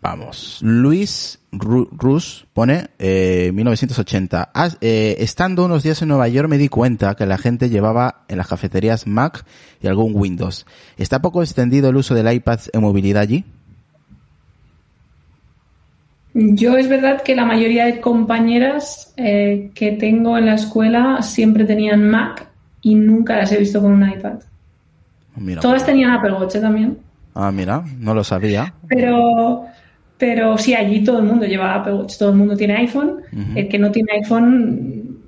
Vamos. 0.00 0.58
Luis 0.62 1.40
Ru- 1.52 1.88
Rus 1.90 2.46
pone 2.52 2.90
eh, 2.98 3.50
1980. 3.54 4.50
Ah, 4.54 4.70
eh, 4.80 5.16
estando 5.18 5.64
unos 5.64 5.82
días 5.82 6.00
en 6.02 6.08
Nueva 6.08 6.28
York 6.28 6.48
me 6.48 6.58
di 6.58 6.68
cuenta 6.68 7.16
que 7.16 7.26
la 7.26 7.38
gente 7.38 7.70
llevaba 7.70 8.24
en 8.28 8.38
las 8.38 8.46
cafeterías 8.46 9.06
Mac 9.06 9.44
y 9.82 9.88
algún 9.88 10.12
Windows. 10.14 10.64
¿Está 10.96 11.20
poco 11.20 11.42
extendido 11.42 11.88
el 11.88 11.96
uso 11.96 12.14
del 12.14 12.32
iPad 12.32 12.60
en 12.72 12.82
movilidad 12.82 13.22
allí? 13.22 13.44
Yo 16.38 16.76
es 16.76 16.86
verdad 16.86 17.22
que 17.22 17.34
la 17.34 17.46
mayoría 17.46 17.86
de 17.86 17.98
compañeras 17.98 19.14
eh, 19.16 19.70
que 19.74 19.92
tengo 19.92 20.36
en 20.36 20.44
la 20.44 20.54
escuela 20.54 21.22
siempre 21.22 21.64
tenían 21.64 22.10
Mac 22.10 22.46
y 22.82 22.94
nunca 22.94 23.38
las 23.38 23.50
he 23.52 23.58
visto 23.58 23.80
con 23.80 23.92
un 23.92 24.06
iPad. 24.06 24.40
Mira. 25.36 25.62
Todas 25.62 25.86
tenían 25.86 26.10
Apple 26.10 26.34
Watch 26.34 26.56
¿eh? 26.56 26.60
también. 26.60 26.98
Ah, 27.34 27.50
mira, 27.50 27.82
no 27.98 28.12
lo 28.12 28.22
sabía. 28.22 28.74
Pero, 28.86 29.64
pero 30.18 30.58
sí, 30.58 30.74
allí 30.74 31.02
todo 31.02 31.20
el 31.20 31.24
mundo 31.24 31.46
lleva 31.46 31.74
Apple 31.74 31.94
Watch, 31.94 32.18
todo 32.18 32.28
el 32.28 32.36
mundo 32.36 32.54
tiene 32.54 32.76
iPhone. 32.76 33.22
El 33.54 33.66
que 33.66 33.78
no 33.78 33.90
tiene 33.90 34.12
iPhone 34.12 35.18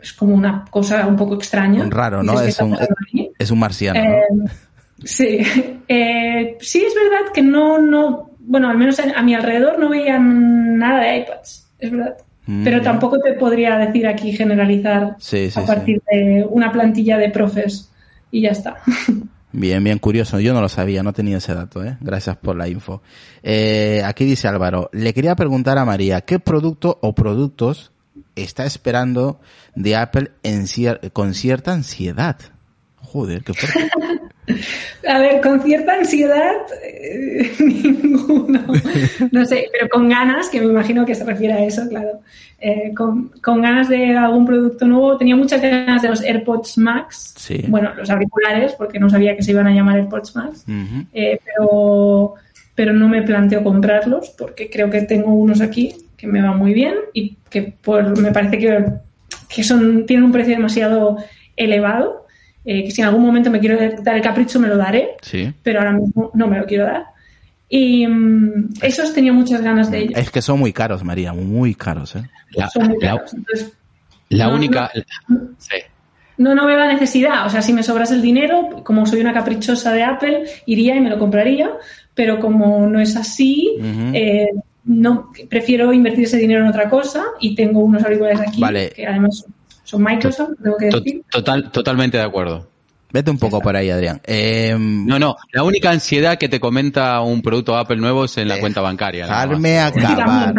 es 0.00 0.12
como 0.12 0.36
una 0.36 0.64
cosa 0.70 1.04
un 1.08 1.16
poco 1.16 1.34
extraña. 1.34 1.84
Raro, 1.90 2.22
¿no? 2.22 2.40
Dices, 2.40 2.58
¿qué 2.58 2.64
Es 2.64 2.70
un, 2.70 3.28
es 3.40 3.50
un 3.50 3.58
marciano. 3.58 4.00
¿no? 4.00 4.44
Eh, 4.44 4.50
sí, 5.02 5.38
Eh, 5.88 6.56
sí 6.60 6.82
es 6.86 6.94
verdad 6.94 7.32
que 7.32 7.42
no, 7.42 7.78
no, 7.78 8.30
bueno, 8.46 8.68
al 8.70 8.78
menos 8.78 8.98
a 9.00 9.22
mi 9.22 9.34
alrededor 9.34 9.78
no 9.78 9.88
veían 9.88 10.78
nada 10.78 11.00
de 11.02 11.18
iPads, 11.18 11.68
es 11.78 11.90
verdad. 11.90 12.16
Mm, 12.46 12.64
Pero 12.64 12.78
ya. 12.78 12.82
tampoco 12.84 13.18
te 13.20 13.32
podría 13.34 13.76
decir 13.78 14.06
aquí 14.06 14.32
generalizar 14.32 15.16
Sí, 15.18 15.50
sí, 15.50 15.58
a 15.58 15.64
partir 15.64 16.02
de 16.10 16.46
una 16.48 16.70
plantilla 16.70 17.16
de 17.16 17.30
profes 17.30 17.90
y 18.30 18.42
ya 18.42 18.50
está. 18.50 18.76
Bien, 19.56 19.84
bien 19.84 20.00
curioso. 20.00 20.40
Yo 20.40 20.52
no 20.52 20.60
lo 20.60 20.68
sabía, 20.68 21.04
no 21.04 21.12
tenía 21.12 21.36
ese 21.36 21.54
dato, 21.54 21.84
¿eh? 21.84 21.96
Gracias 22.00 22.36
por 22.36 22.56
la 22.56 22.66
info. 22.66 23.02
Eh, 23.40 24.02
aquí 24.04 24.24
dice 24.24 24.48
Álvaro, 24.48 24.90
le 24.92 25.14
quería 25.14 25.36
preguntar 25.36 25.78
a 25.78 25.84
María, 25.84 26.22
¿qué 26.22 26.40
producto 26.40 26.98
o 27.02 27.14
productos 27.14 27.92
está 28.34 28.64
esperando 28.66 29.38
de 29.76 29.94
Apple 29.94 30.32
en 30.42 30.62
cier- 30.64 31.12
con 31.12 31.34
cierta 31.34 31.72
ansiedad? 31.72 32.36
Joder, 32.96 33.44
qué 33.44 33.54
fuerte. 33.54 33.90
A 35.08 35.18
ver, 35.18 35.40
con 35.40 35.62
cierta 35.62 35.94
ansiedad, 35.94 36.56
eh, 36.82 37.50
ninguno. 37.60 38.60
No 39.30 39.44
sé, 39.44 39.68
pero 39.72 39.88
con 39.88 40.08
ganas, 40.08 40.48
que 40.48 40.60
me 40.60 40.66
imagino 40.66 41.06
que 41.06 41.14
se 41.14 41.24
refiere 41.24 41.54
a 41.54 41.64
eso, 41.64 41.88
claro. 41.88 42.20
Eh, 42.60 42.94
con, 42.96 43.28
con 43.42 43.60
ganas 43.60 43.88
de 43.88 44.16
algún 44.16 44.46
producto 44.46 44.86
nuevo. 44.86 45.18
Tenía 45.18 45.36
muchas 45.36 45.60
ganas 45.60 46.00
de 46.00 46.08
los 46.08 46.22
AirPods 46.22 46.78
Max. 46.78 47.34
Sí. 47.36 47.64
Bueno, 47.68 47.94
los 47.94 48.08
auriculares, 48.08 48.72
porque 48.72 48.98
no 48.98 49.10
sabía 49.10 49.36
que 49.36 49.42
se 49.42 49.50
iban 49.50 49.66
a 49.66 49.74
llamar 49.74 49.98
AirPods 49.98 50.36
Max. 50.36 50.64
Eh, 51.12 51.38
pero, 51.44 52.34
pero 52.74 52.92
no 52.92 53.08
me 53.08 53.22
planteo 53.22 53.62
comprarlos 53.62 54.30
porque 54.30 54.70
creo 54.70 54.88
que 54.88 55.02
tengo 55.02 55.34
unos 55.34 55.60
aquí 55.60 55.94
que 56.16 56.26
me 56.26 56.40
van 56.40 56.58
muy 56.58 56.72
bien 56.72 56.94
y 57.12 57.36
que 57.50 57.74
por, 57.82 58.18
me 58.18 58.32
parece 58.32 58.58
que, 58.58 58.84
que 59.54 59.62
son, 59.62 60.06
tienen 60.06 60.24
un 60.24 60.32
precio 60.32 60.54
demasiado 60.56 61.18
elevado. 61.56 62.23
Eh, 62.64 62.84
que 62.84 62.90
si 62.90 63.00
en 63.02 63.08
algún 63.08 63.22
momento 63.24 63.50
me 63.50 63.60
quiero 63.60 63.76
dar 64.02 64.16
el 64.16 64.22
capricho 64.22 64.58
me 64.60 64.68
lo 64.68 64.76
daré, 64.76 65.16
Sí. 65.22 65.52
pero 65.62 65.80
ahora 65.80 65.92
mismo 65.92 66.30
no 66.34 66.46
me 66.46 66.58
lo 66.58 66.66
quiero 66.66 66.84
dar. 66.84 67.04
Y 67.68 68.06
mm, 68.06 68.74
esos 68.82 69.12
tenía 69.12 69.32
muchas 69.32 69.60
ganas 69.62 69.90
de 69.90 69.98
ellos. 70.00 70.12
Es 70.18 70.30
que 70.30 70.42
son 70.42 70.58
muy 70.60 70.72
caros, 70.72 71.02
María, 71.02 71.32
muy 71.32 71.74
caros, 71.74 72.14
¿eh? 72.16 72.22
La, 72.50 72.68
Son 72.70 72.88
muy 72.88 72.98
la- 73.00 73.16
caros. 73.16 73.34
Entonces, 73.34 73.72
la 74.28 74.46
no- 74.48 74.54
única, 74.54 74.90
sí. 75.58 75.76
no, 76.38 76.54
no 76.54 76.66
veo 76.66 76.78
la 76.78 76.92
necesidad. 76.92 77.46
O 77.46 77.50
sea, 77.50 77.62
si 77.62 77.72
me 77.72 77.82
sobras 77.82 78.10
el 78.12 78.22
dinero, 78.22 78.82
como 78.84 79.06
soy 79.06 79.20
una 79.20 79.32
caprichosa 79.32 79.92
de 79.92 80.02
Apple, 80.04 80.44
iría 80.66 80.94
y 80.96 81.00
me 81.00 81.10
lo 81.10 81.18
compraría. 81.18 81.70
Pero 82.14 82.38
como 82.38 82.86
no 82.86 83.00
es 83.00 83.16
así, 83.16 83.76
eh, 84.12 84.50
no 84.84 85.32
prefiero 85.48 85.92
invertir 85.92 86.24
ese 86.24 86.36
dinero 86.36 86.60
en 86.62 86.68
otra 86.68 86.88
cosa 86.88 87.24
y 87.40 87.54
tengo 87.56 87.80
unos 87.80 88.04
auriculares 88.04 88.40
aquí 88.40 88.62
que 88.94 89.06
además 89.06 89.38
son 89.38 89.52
Microsoft, 89.98 90.52
tengo 90.62 90.76
que 90.76 90.86
decir. 90.86 91.22
Total, 91.30 91.70
totalmente 91.70 92.16
de 92.16 92.24
acuerdo. 92.24 92.68
Vete 93.14 93.30
un 93.30 93.38
poco 93.38 93.60
por 93.60 93.76
ahí, 93.76 93.90
Adrián. 93.90 94.20
Em, 94.24 95.06
no, 95.06 95.20
no, 95.20 95.36
la 95.52 95.62
única 95.62 95.88
ansiedad 95.92 96.36
que 96.36 96.48
te 96.48 96.58
comenta 96.58 97.20
un 97.20 97.42
producto 97.42 97.76
Apple 97.76 97.98
nuevo 97.98 98.24
es 98.24 98.36
en 98.38 98.48
la 98.48 98.58
cuenta 98.58 98.80
bancaria. 98.80 99.26
Dejarme 99.26 99.78
acabar. 99.78 100.52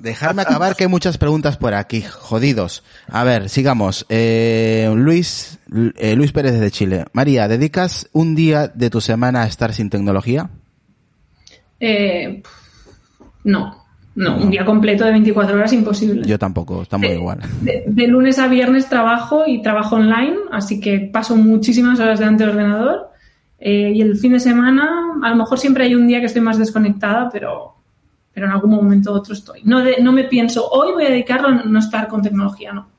Dejarme 0.00 0.42
acabar 0.42 0.74
que 0.74 0.82
hay 0.82 0.90
muchas 0.90 1.16
preguntas 1.16 1.56
por 1.56 1.74
aquí, 1.74 2.02
jodidos. 2.02 2.82
A 3.06 3.22
ver, 3.22 3.48
sigamos. 3.48 4.04
Eh, 4.08 4.92
Luis, 4.96 5.60
eh, 5.96 6.16
Luis 6.16 6.32
Pérez 6.32 6.58
de 6.58 6.72
Chile. 6.72 7.04
María, 7.12 7.46
¿dedicas 7.46 8.08
un 8.10 8.34
día 8.34 8.66
de 8.66 8.90
tu 8.90 9.00
semana 9.00 9.44
a 9.44 9.46
estar 9.46 9.72
sin 9.72 9.88
tecnología? 9.88 10.50
Eh, 11.78 12.42
no. 14.14 14.36
No, 14.36 14.44
un 14.44 14.50
día 14.50 14.64
completo 14.64 15.04
de 15.04 15.12
24 15.12 15.56
horas 15.56 15.72
imposible. 15.72 16.26
Yo 16.26 16.38
tampoco, 16.38 16.82
estamos 16.82 17.10
igual. 17.10 17.40
De, 17.60 18.06
lunes 18.06 18.38
a 18.38 18.46
viernes 18.48 18.88
trabajo 18.88 19.44
y 19.46 19.62
trabajo 19.62 19.96
online, 19.96 20.36
así 20.50 20.80
que 20.80 21.00
paso 21.00 21.36
muchísimas 21.36 21.98
horas 21.98 22.18
delante 22.18 22.44
del 22.44 22.52
ordenador. 22.52 23.10
Eh, 23.58 23.92
y 23.94 24.02
el 24.02 24.16
fin 24.16 24.32
de 24.32 24.40
semana, 24.40 25.14
a 25.22 25.30
lo 25.30 25.36
mejor 25.36 25.58
siempre 25.58 25.84
hay 25.84 25.94
un 25.94 26.06
día 26.06 26.20
que 26.20 26.26
estoy 26.26 26.42
más 26.42 26.58
desconectada, 26.58 27.30
pero, 27.30 27.76
pero 28.32 28.46
en 28.46 28.52
algún 28.52 28.70
momento 28.70 29.12
u 29.12 29.14
otro 29.14 29.32
estoy. 29.32 29.62
No, 29.64 29.82
no 30.02 30.12
me 30.12 30.24
pienso, 30.24 30.68
hoy 30.68 30.92
voy 30.92 31.04
a 31.04 31.10
dedicarlo 31.10 31.48
a 31.48 31.52
no 31.52 31.78
estar 31.78 32.08
con 32.08 32.22
tecnología, 32.22 32.72
no. 32.72 32.91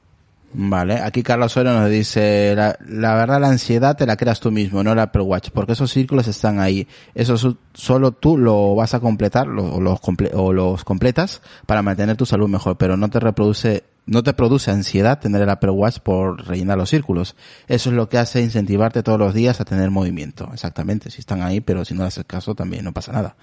Vale, 0.56 1.00
aquí 1.00 1.24
Carlos 1.24 1.52
Suero 1.52 1.74
nos 1.74 1.90
dice, 1.90 2.54
la, 2.56 2.78
la, 2.86 3.16
verdad 3.16 3.42
la 3.42 3.50
ansiedad 3.50 3.98
te 3.98 4.06
la 4.06 4.18
creas 4.18 4.40
tú 4.40 4.52
mismo, 4.52 4.84
no 4.84 4.92
el 4.92 5.00
Apple 5.00 5.24
Watch, 5.24 5.50
porque 5.52 5.72
esos 5.72 5.92
círculos 5.92 6.28
están 6.28 6.60
ahí. 6.60 6.88
Eso 7.16 7.58
solo 7.74 8.12
tú 8.12 8.38
lo 8.38 8.76
vas 8.76 8.94
a 8.94 9.00
completar 9.00 9.48
lo, 9.48 9.80
los 9.80 10.00
o 10.34 10.54
los 10.54 10.84
completas 10.84 11.42
para 11.66 11.82
mantener 11.82 12.18
tu 12.18 12.28
salud 12.28 12.48
mejor, 12.48 12.78
pero 12.78 12.98
no 12.98 13.10
te 13.10 13.20
reproduce, 13.20 13.84
no 14.06 14.22
te 14.22 14.34
produce 14.34 14.70
ansiedad 14.70 15.20
tener 15.20 15.42
el 15.42 15.50
Apple 15.50 15.72
Watch 15.72 16.00
por 16.00 16.46
rellenar 16.48 16.78
los 16.78 16.92
círculos. 16.92 17.36
Eso 17.68 17.90
es 17.90 17.96
lo 17.96 18.08
que 18.08 18.20
hace 18.20 18.40
incentivarte 18.40 19.02
todos 19.02 19.18
los 19.18 19.34
días 19.34 19.60
a 19.60 19.66
tener 19.66 19.90
movimiento. 19.90 20.52
Exactamente, 20.54 21.10
si 21.10 21.20
están 21.22 21.42
ahí, 21.42 21.62
pero 21.62 21.84
si 21.84 21.96
no 21.96 22.04
haces 22.04 22.26
caso 22.26 22.54
también 22.54 22.86
no 22.86 22.94
pasa 22.94 23.12
nada. 23.12 23.36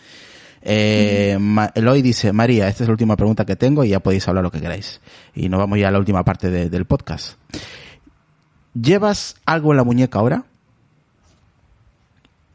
Eh, 0.63 1.39
Eloy 1.75 2.03
dice, 2.03 2.33
María, 2.33 2.69
esta 2.69 2.85
es 2.85 2.89
la 2.89 2.93
última 2.93 3.17
pregunta 3.17 3.45
que 3.45 3.57
tengo 3.57 3.85
y 3.85 3.91
ya 3.91 4.01
podéis 4.01 4.27
hablar 4.29 4.45
lo 4.45 4.51
que 4.51 4.61
queráis. 4.61 5.01
Y 5.35 5.49
nos 5.49 5.59
vamos 5.59 5.79
ya 5.79 5.89
a 5.89 5.91
la 5.91 5.99
última 5.99 6.25
parte 6.25 6.51
del 6.69 6.85
podcast. 6.85 7.39
¿Llevas 8.75 9.37
algo 9.47 9.73
en 9.73 9.77
la 9.79 9.85
muñeca 9.85 10.19
ahora? 10.19 10.45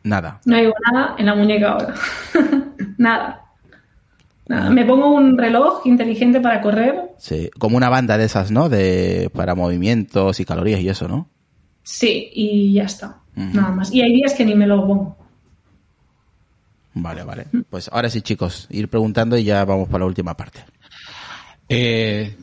Nada. 0.03 0.39
No 0.45 0.55
llevo 0.55 0.73
nada 0.91 1.15
en 1.17 1.25
la 1.25 1.35
muñeca 1.35 1.71
ahora. 1.71 1.95
nada. 2.97 3.41
Nada. 4.47 4.69
Me 4.69 4.85
pongo 4.85 5.09
un 5.09 5.37
reloj 5.37 5.81
inteligente 5.85 6.39
para 6.39 6.61
correr. 6.61 7.13
Sí, 7.17 7.49
como 7.57 7.77
una 7.77 7.89
banda 7.89 8.17
de 8.17 8.25
esas, 8.25 8.51
¿no? 8.51 8.69
De 8.69 9.31
para 9.33 9.55
movimientos 9.55 10.39
y 10.39 10.45
calorías 10.45 10.79
y 10.81 10.89
eso, 10.89 11.07
¿no? 11.07 11.27
Sí, 11.81 12.29
y 12.33 12.73
ya 12.73 12.83
está. 12.83 13.21
Nada 13.35 13.71
más. 13.71 13.91
Y 13.91 14.01
hay 14.01 14.13
días 14.13 14.33
que 14.33 14.45
ni 14.45 14.53
me 14.55 14.67
lo 14.67 14.85
pongo. 14.85 15.17
Vale, 16.95 17.23
vale. 17.23 17.45
Pues 17.69 17.89
ahora 17.91 18.09
sí, 18.09 18.21
chicos, 18.21 18.67
ir 18.71 18.87
preguntando 18.89 19.37
y 19.37 19.43
ya 19.43 19.65
vamos 19.65 19.89
para 19.89 19.99
la 19.99 20.05
última 20.05 20.35
parte. 20.35 20.61
Eh, 21.67 22.37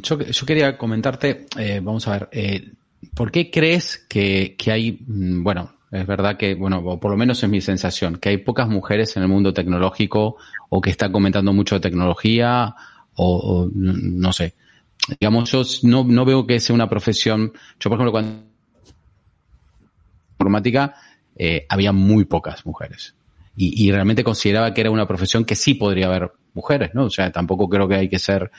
yo, 0.00 0.18
quería 0.46 0.78
comentarte, 0.78 1.46
eh, 1.58 1.80
vamos 1.82 2.06
a 2.06 2.12
ver, 2.12 2.28
eh, 2.30 2.72
¿por 3.14 3.32
qué 3.32 3.50
crees 3.50 3.98
que, 4.08 4.54
que, 4.56 4.70
hay, 4.70 5.04
mm, 5.06 5.42
bueno, 5.42 5.72
es 5.90 6.06
verdad 6.06 6.36
que, 6.36 6.54
bueno, 6.54 6.78
o 6.78 7.00
por 7.00 7.10
lo 7.10 7.16
menos 7.16 7.42
es 7.42 7.50
mi 7.50 7.60
sensación, 7.60 8.18
que 8.18 8.28
hay 8.28 8.36
pocas 8.38 8.68
mujeres 8.68 9.16
en 9.16 9.24
el 9.24 9.28
mundo 9.28 9.52
tecnológico 9.52 10.36
o 10.68 10.80
que 10.80 10.90
están 10.90 11.10
comentando 11.10 11.52
mucho 11.52 11.74
de 11.74 11.80
tecnología 11.80 12.76
o, 13.14 13.68
no 13.74 14.32
sé. 14.32 14.54
Digamos, 15.18 15.50
yo 15.50 15.62
no, 15.82 16.04
no 16.04 16.24
veo 16.24 16.46
que 16.46 16.60
sea 16.60 16.74
una 16.74 16.88
profesión, 16.88 17.52
yo 17.80 17.90
por 17.90 17.94
ejemplo 17.94 18.12
cuando 18.12 18.42
informática 20.32 20.94
eh, 21.34 21.66
había 21.68 21.92
muy 21.92 22.24
pocas 22.24 22.64
mujeres 22.66 23.16
y, 23.56 23.86
y, 23.86 23.90
realmente 23.90 24.22
consideraba 24.22 24.74
que 24.74 24.82
era 24.82 24.90
una 24.90 25.08
profesión 25.08 25.44
que 25.44 25.54
sí 25.54 25.74
podría 25.74 26.06
haber 26.06 26.32
mujeres, 26.52 26.90
¿no? 26.94 27.04
O 27.04 27.10
sea, 27.10 27.32
tampoco 27.32 27.68
creo 27.68 27.88
que 27.88 27.94
hay 27.94 28.08
que 28.08 28.18
ser 28.18 28.50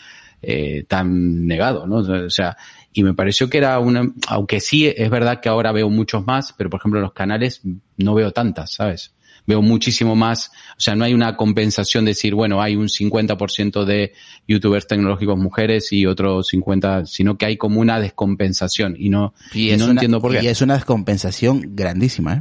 eh, 0.41 0.86
tan 0.88 1.48
negado, 1.48 1.88
¿no? 1.88 1.98
O 1.98 2.30
sea, 2.30 2.58
y 2.93 3.04
me 3.04 3.16
pareció 3.16 3.50
que 3.50 3.58
era 3.58 3.80
una, 3.80 4.12
aunque 4.28 4.60
sí 4.60 4.86
es 4.86 5.10
verdad 5.10 5.41
que 5.41 5.50
ahora 5.50 5.72
veo 5.72 5.89
muchos 5.89 6.28
más, 6.28 6.54
pero 6.56 6.70
por 6.70 6.80
ejemplo 6.80 7.00
en 7.00 7.04
los 7.04 7.14
canales 7.14 7.62
no 7.98 8.14
veo 8.14 8.32
tantas, 8.32 8.72
¿sabes? 8.74 9.16
Veo 9.48 9.64
muchísimo 9.64 10.16
más, 10.16 10.52
o 10.78 10.80
sea, 10.80 10.95
no 10.95 11.06
hay 11.06 11.14
una 11.16 11.36
compensación 11.38 12.06
de 12.06 12.12
decir, 12.12 12.36
bueno, 12.36 12.62
hay 12.62 12.76
un 12.76 12.88
50% 12.88 13.84
de 13.84 14.14
youtubers 14.48 14.86
tecnológicos 14.86 15.38
mujeres 15.38 15.91
y 15.91 16.06
otro 16.06 16.43
50, 16.43 17.08
sino 17.08 17.38
que 17.38 17.45
hay 17.48 17.58
como 17.58 17.80
una 17.80 18.00
descompensación 18.00 18.95
y 18.98 19.10
no, 19.10 19.34
y, 19.54 19.76
no 19.76 19.89
entiendo 19.89 20.22
por 20.22 20.34
qué. 20.34 20.43
Y 20.43 20.48
es 20.48 20.62
una 20.62 20.76
descompensación 20.76 21.76
grandísima, 21.76 22.34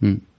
¿eh? 0.00 0.06
Mm. 0.06 0.29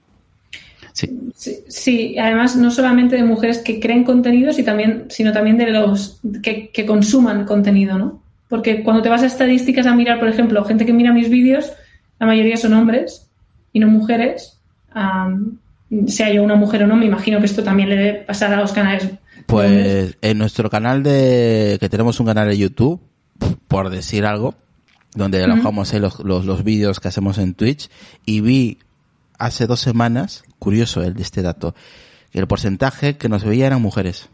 Sí. 0.92 1.64
sí. 1.68 2.18
además 2.18 2.56
no 2.56 2.70
solamente 2.70 3.16
de 3.16 3.24
mujeres 3.24 3.58
que 3.58 3.80
creen 3.80 4.04
contenidos, 4.04 4.58
y 4.58 4.62
también, 4.62 5.06
sino 5.08 5.32
también 5.32 5.58
de 5.58 5.70
los 5.70 6.20
que, 6.42 6.70
consuman 6.86 7.44
contenido, 7.44 7.98
¿no? 7.98 8.22
Porque 8.48 8.82
cuando 8.82 9.02
te 9.02 9.08
vas 9.08 9.22
a 9.22 9.26
estadísticas 9.26 9.86
a 9.86 9.94
mirar, 9.94 10.20
por 10.20 10.28
ejemplo, 10.28 10.64
gente 10.64 10.84
que 10.84 10.92
mira 10.92 11.12
mis 11.12 11.30
vídeos, 11.30 11.72
la 12.20 12.26
mayoría 12.26 12.56
son 12.56 12.74
hombres 12.74 13.28
y 13.72 13.80
no 13.80 13.88
mujeres. 13.88 14.58
sea 16.06 16.32
yo 16.32 16.42
una 16.42 16.56
mujer 16.56 16.82
o 16.82 16.86
no, 16.86 16.96
me 16.96 17.06
imagino 17.06 17.38
que 17.40 17.46
esto 17.46 17.62
también 17.62 17.88
le 17.88 17.96
debe 17.96 18.12
pasar 18.20 18.52
a 18.52 18.60
los 18.60 18.72
canales. 18.72 19.08
Pues 19.46 20.16
en 20.20 20.38
nuestro 20.38 20.68
canal 20.68 21.02
de, 21.02 21.78
que 21.80 21.88
tenemos 21.88 22.20
un 22.20 22.26
canal 22.26 22.48
de 22.48 22.58
YouTube, 22.58 23.00
por 23.68 23.88
decir 23.88 24.26
algo, 24.26 24.54
donde 25.14 25.42
alojamos 25.42 25.92
los, 25.94 26.20
los, 26.20 26.44
los 26.44 26.64
vídeos 26.64 27.00
que 27.00 27.08
hacemos 27.08 27.38
en 27.38 27.54
Twitch, 27.54 27.88
y 28.26 28.40
vi 28.40 28.78
hace 29.38 29.66
dos 29.66 29.80
semanas, 29.80 30.44
curioso 30.62 31.02
el 31.02 31.14
de 31.14 31.22
este 31.22 31.42
dato, 31.42 31.74
que 32.30 32.38
el 32.38 32.46
porcentaje 32.46 33.16
que 33.16 33.28
nos 33.28 33.42
veía 33.42 33.66
eran 33.66 33.82
mujeres. 33.82 34.28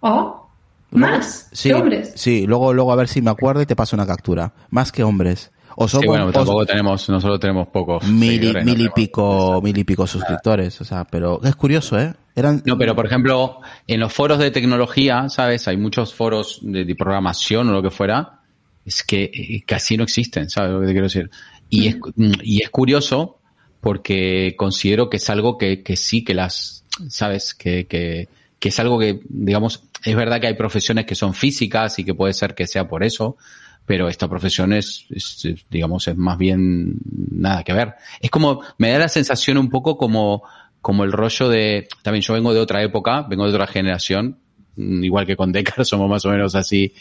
¿Oh? 0.00 0.48
¿Más? 0.92 1.48
Sí, 1.52 1.72
hombres? 1.72 2.12
Sí, 2.14 2.46
luego, 2.46 2.72
luego 2.72 2.92
a 2.92 2.96
ver 2.96 3.08
si 3.08 3.20
me 3.22 3.30
acuerdo 3.30 3.60
y 3.60 3.66
te 3.66 3.74
paso 3.74 3.96
una 3.96 4.06
captura. 4.06 4.52
Más 4.70 4.92
que 4.92 5.02
hombres. 5.02 5.50
O 5.74 5.88
somos, 5.88 6.06
bueno, 6.06 6.30
tampoco 6.30 6.64
tenemos, 6.64 7.08
nosotros 7.08 7.40
tenemos 7.40 7.68
pocos. 7.68 8.04
Mil, 8.04 8.42
y 8.44 8.88
pico, 8.90 9.60
mil 9.62 9.76
y 9.76 9.84
pico 9.84 10.06
suscriptores, 10.06 10.80
o 10.80 10.84
sea, 10.84 11.04
pero 11.04 11.42
es 11.42 11.56
curioso, 11.56 11.98
¿eh? 11.98 12.14
Eran... 12.34 12.62
No, 12.64 12.78
pero 12.78 12.94
por 12.94 13.04
ejemplo, 13.04 13.60
en 13.86 14.00
los 14.00 14.12
foros 14.12 14.38
de 14.38 14.50
tecnología, 14.52 15.28
¿sabes? 15.28 15.66
Hay 15.68 15.76
muchos 15.76 16.14
foros 16.14 16.60
de, 16.62 16.94
programación 16.94 17.68
o 17.68 17.72
lo 17.72 17.82
que 17.82 17.90
fuera, 17.90 18.40
es 18.86 19.02
que 19.02 19.24
eh, 19.24 19.64
casi 19.66 19.96
no 19.98 20.04
existen, 20.04 20.48
¿sabes 20.48 20.70
lo 20.70 20.80
que 20.80 20.86
te 20.86 20.92
quiero 20.92 21.08
decir? 21.08 21.30
Y 21.68 21.88
es, 21.88 21.96
y 22.42 22.62
es 22.62 22.70
curioso 22.70 23.40
porque 23.80 24.54
considero 24.56 25.08
que 25.10 25.18
es 25.18 25.30
algo 25.30 25.58
que, 25.58 25.82
que 25.82 25.96
sí 25.96 26.24
que 26.24 26.34
las, 26.34 26.84
sabes, 27.08 27.54
que, 27.54 27.86
que, 27.86 28.28
que 28.58 28.68
es 28.68 28.80
algo 28.80 28.98
que, 28.98 29.20
digamos, 29.28 29.84
es 30.04 30.16
verdad 30.16 30.40
que 30.40 30.46
hay 30.48 30.54
profesiones 30.54 31.06
que 31.06 31.14
son 31.14 31.34
físicas 31.34 31.98
y 31.98 32.04
que 32.04 32.14
puede 32.14 32.32
ser 32.32 32.54
que 32.54 32.66
sea 32.66 32.88
por 32.88 33.04
eso, 33.04 33.36
pero 33.86 34.08
esta 34.08 34.28
profesión 34.28 34.72
es, 34.72 35.06
digamos, 35.70 36.08
es 36.08 36.16
más 36.16 36.36
bien 36.38 36.96
nada 37.30 37.62
que 37.62 37.72
ver. 37.72 37.94
Es 38.20 38.30
como, 38.30 38.62
me 38.78 38.90
da 38.90 38.98
la 38.98 39.08
sensación 39.08 39.58
un 39.58 39.70
poco 39.70 39.96
como, 39.96 40.42
como 40.80 41.04
el 41.04 41.12
rollo 41.12 41.48
de, 41.48 41.88
también 42.02 42.22
yo 42.22 42.34
vengo 42.34 42.52
de 42.52 42.60
otra 42.60 42.82
época, 42.82 43.22
vengo 43.28 43.44
de 43.44 43.50
otra 43.50 43.66
generación, 43.66 44.38
igual 44.76 45.26
que 45.26 45.36
con 45.36 45.52
Decar 45.52 45.84
somos 45.84 46.10
más 46.10 46.24
o 46.26 46.30
menos 46.30 46.54
así 46.54 46.92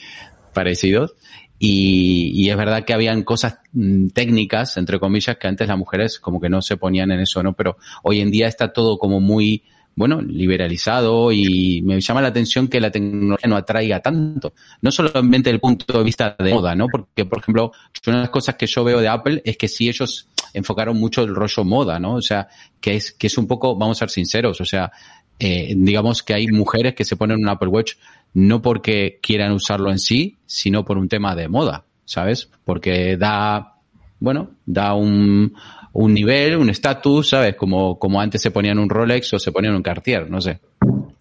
parecidos, 0.56 1.14
y, 1.58 2.50
es 2.50 2.58
verdad 2.58 2.84
que 2.84 2.94
habían 2.94 3.24
cosas 3.24 3.60
mm, 3.72 4.08
técnicas, 4.08 4.78
entre 4.78 5.00
comillas, 5.00 5.38
que 5.38 5.48
antes 5.48 5.68
las 5.68 5.78
mujeres 5.78 6.20
como 6.20 6.40
que 6.42 6.50
no 6.50 6.62
se 6.62 6.78
ponían 6.78 7.12
en 7.12 7.22
eso, 7.22 7.42
¿no? 7.44 7.54
Pero 7.54 7.78
hoy 8.04 8.20
en 8.20 8.32
día 8.32 8.48
está 8.48 8.74
todo 8.74 8.98
como 8.98 9.22
muy, 9.22 9.64
bueno, 9.96 10.22
liberalizado 10.22 11.32
y 11.32 11.82
me 11.84 12.02
llama 12.02 12.22
la 12.22 12.28
atención 12.28 12.68
que 12.68 12.82
la 12.82 12.92
tecnología 12.92 13.50
no 13.50 13.56
atraiga 13.56 14.02
tanto. 14.02 14.54
No 14.82 14.92
solamente 14.92 15.50
el 15.50 15.62
punto 15.62 15.98
de 15.98 16.04
vista 16.04 16.36
de 16.38 16.54
moda, 16.54 16.76
¿no? 16.76 16.88
Porque, 16.88 17.26
por 17.26 17.40
ejemplo, 17.40 17.72
una 18.08 18.18
de 18.18 18.22
las 18.24 18.32
cosas 18.32 18.56
que 18.56 18.68
yo 18.68 18.84
veo 18.84 19.00
de 19.00 19.08
Apple 19.08 19.42
es 19.46 19.58
que 19.58 19.70
sí 19.70 19.88
ellos 19.88 20.28
enfocaron 20.54 20.98
mucho 20.98 21.24
el 21.24 21.34
rollo 21.34 21.64
moda, 21.64 22.00
¿no? 22.00 22.16
O 22.16 22.22
sea, 22.22 22.48
que 22.82 22.96
es, 22.96 23.14
que 23.14 23.28
es 23.28 23.38
un 23.38 23.48
poco, 23.48 23.78
vamos 23.78 23.98
a 23.98 24.00
ser 24.00 24.10
sinceros, 24.10 24.60
o 24.62 24.66
sea, 24.66 24.92
eh, 25.38 25.74
digamos 25.76 26.24
que 26.24 26.34
hay 26.34 26.48
mujeres 26.48 26.96
que 26.96 27.04
se 27.04 27.18
ponen 27.18 27.40
un 27.40 27.50
Apple 27.50 27.68
Watch 27.68 27.96
no 28.36 28.62
porque 28.62 29.20
quieran 29.22 29.54
usarlo 29.54 29.90
en 29.90 29.98
sí, 29.98 30.38
sino 30.46 30.84
por 30.84 30.98
un 30.98 31.08
tema 31.08 31.36
de 31.36 31.48
moda, 31.48 31.86
¿sabes? 32.04 32.50
Porque 32.66 33.16
da, 33.16 33.76
bueno, 34.20 34.52
da 34.66 34.94
un, 34.94 35.54
un 35.94 36.14
nivel, 36.14 36.58
un 36.58 36.70
estatus, 36.70 37.30
¿sabes? 37.30 37.56
Como, 37.56 37.98
como 37.98 38.20
antes 38.20 38.42
se 38.42 38.52
ponían 38.52 38.78
un 38.78 38.90
Rolex 38.90 39.34
o 39.34 39.40
se 39.40 39.54
ponían 39.54 39.74
un 39.74 39.82
Cartier, 39.82 40.30
no 40.30 40.42
sé. 40.42 40.60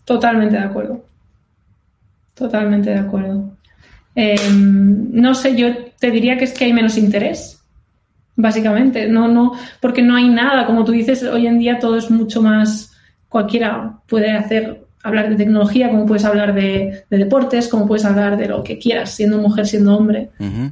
Totalmente 0.04 0.56
de 0.56 0.64
acuerdo. 0.64 1.04
Totalmente 2.34 2.90
de 2.90 2.98
acuerdo. 2.98 3.48
Eh, 4.16 4.34
no 4.52 5.34
sé, 5.36 5.56
yo 5.56 5.68
te 5.98 6.10
diría 6.10 6.36
que 6.36 6.44
es 6.44 6.52
que 6.52 6.64
hay 6.64 6.72
menos 6.72 6.98
interés, 6.98 7.64
básicamente. 8.34 9.06
No, 9.08 9.28
no, 9.28 9.52
porque 9.80 10.02
no 10.02 10.16
hay 10.16 10.28
nada, 10.28 10.66
como 10.66 10.84
tú 10.84 10.90
dices, 10.90 11.22
hoy 11.22 11.46
en 11.46 11.60
día 11.60 11.78
todo 11.78 11.96
es 11.96 12.10
mucho 12.10 12.42
más. 12.42 12.90
Cualquiera 13.28 14.00
puede 14.08 14.32
hacer 14.32 14.83
hablar 15.04 15.28
de 15.28 15.36
tecnología, 15.36 15.90
como 15.90 16.06
puedes 16.06 16.24
hablar 16.24 16.52
de, 16.54 17.04
de 17.08 17.18
deportes, 17.18 17.68
como 17.68 17.86
puedes 17.86 18.04
hablar 18.04 18.36
de 18.36 18.48
lo 18.48 18.64
que 18.64 18.78
quieras, 18.78 19.10
siendo 19.10 19.38
mujer, 19.38 19.66
siendo 19.66 19.96
hombre, 19.96 20.30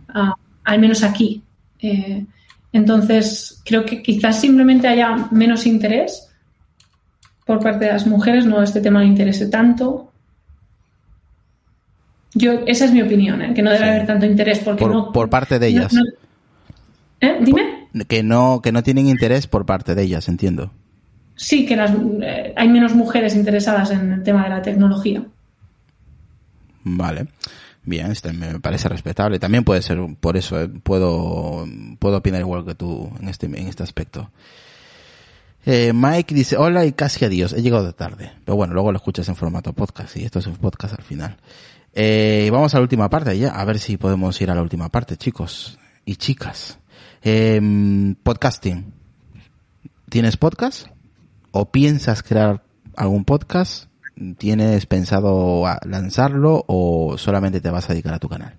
ah, 0.09 0.35
al 0.65 0.81
menos 0.81 1.03
aquí. 1.05 1.43
Eh, 1.81 2.25
entonces, 2.73 3.61
creo 3.65 3.85
que 3.85 4.03
quizás 4.03 4.41
simplemente 4.41 4.89
haya 4.89 5.29
menos 5.31 5.67
interés 5.67 6.29
por 7.47 7.61
parte 7.61 7.85
de 7.85 7.93
las 7.93 8.07
mujeres, 8.07 8.47
no 8.47 8.63
este 8.63 8.81
tema 8.81 9.01
le 9.01 9.07
interese 9.07 9.47
tanto. 9.49 10.11
Yo, 12.35 12.53
esa 12.67 12.87
es 12.87 12.93
mi 12.93 13.03
opinión, 13.03 13.43
¿eh? 13.43 13.53
que 13.55 13.61
no 13.63 13.71
debe 13.71 13.85
Sí. 13.85 13.91
haber 13.91 14.07
tanto 14.07 14.25
interés 14.27 14.59
porque 14.61 14.85
Por- 14.85 14.93
no. 14.95 15.13
por 15.13 15.29
parte 15.29 15.59
de 15.59 15.67
ellas. 15.69 15.93
no- 15.93 16.03
¿Eh? 17.21 17.39
Dime. 17.43 17.89
Que 18.09 18.23
no, 18.23 18.61
que 18.63 18.73
no 18.73 18.83
tienen 18.83 19.07
interés 19.07 19.47
por 19.47 19.67
parte 19.67 19.95
de 19.95 20.03
ellas, 20.03 20.29
entiendo. 20.29 20.73
Sí, 21.35 21.67
que 21.67 21.77
las, 21.77 21.93
eh, 22.23 22.53
hay 22.57 22.69
menos 22.69 22.95
mujeres 22.95 23.35
interesadas 23.35 23.91
en 23.91 24.13
el 24.13 24.23
tema 24.23 24.45
de 24.45 24.51
la 24.51 24.63
tecnología. 24.63 25.25
Vale. 26.85 27.27
Bien, 27.85 28.13
este 28.13 28.33
me 28.33 28.61
parece 28.61 28.89
respetable. 28.89 29.39
También 29.39 29.65
puede 29.65 29.83
ser 29.83 29.99
por 30.21 30.37
eso, 30.37 30.61
eh, 30.61 30.69
puedo, 30.69 31.67
puedo 31.99 32.19
opinar 32.19 32.41
igual 32.41 32.65
que 32.65 32.75
tú 32.75 33.11
en 33.21 33.29
este, 33.29 33.47
en 33.47 33.67
este 33.69 33.83
aspecto. 33.83 34.31
Eh, 35.65 35.93
Mike 35.93 36.35
dice, 36.35 36.57
hola 36.57 36.85
y 36.85 36.93
casi 36.93 37.25
adiós, 37.25 37.53
he 37.53 37.63
llegado 37.63 37.93
tarde. 37.93 38.33
Pero 38.45 38.57
bueno, 38.57 38.75
luego 38.75 38.93
lo 38.93 38.97
escuchas 38.97 39.29
en 39.29 39.37
formato 39.37 39.73
podcast 39.73 40.17
y 40.17 40.25
esto 40.25 40.39
es 40.39 40.47
un 40.47 40.57
podcast 40.57 40.95
al 40.99 41.05
final. 41.05 41.37
Eh, 41.95 42.49
vamos 42.51 42.75
a 42.75 42.79
la 42.79 42.83
última 42.83 43.11
parte 43.11 43.37
ya, 43.39 43.51
a 43.51 43.65
ver 43.65 43.79
si 43.79 43.97
podemos 43.97 44.41
ir 44.41 44.51
a 44.51 44.55
la 44.55 44.63
última 44.63 44.89
parte, 44.89 45.17
chicos 45.17 45.79
y 46.05 46.17
chicas. 46.17 46.79
Eh, 47.23 47.61
podcasting. 48.23 48.93
¿Tienes 50.09 50.37
podcast? 50.37 50.92
¿O 51.53 51.71
piensas 51.71 52.23
crear 52.23 52.63
algún 52.97 53.25
podcast? 53.25 53.87
¿Tienes 54.39 54.87
pensado 54.87 55.65
lanzarlo 55.85 56.65
o 56.67 57.17
solamente 57.19 57.61
te 57.61 57.71
vas 57.71 57.89
a 57.89 57.93
dedicar 57.93 58.15
a 58.15 58.19
tu 58.19 58.29
canal? 58.29 58.57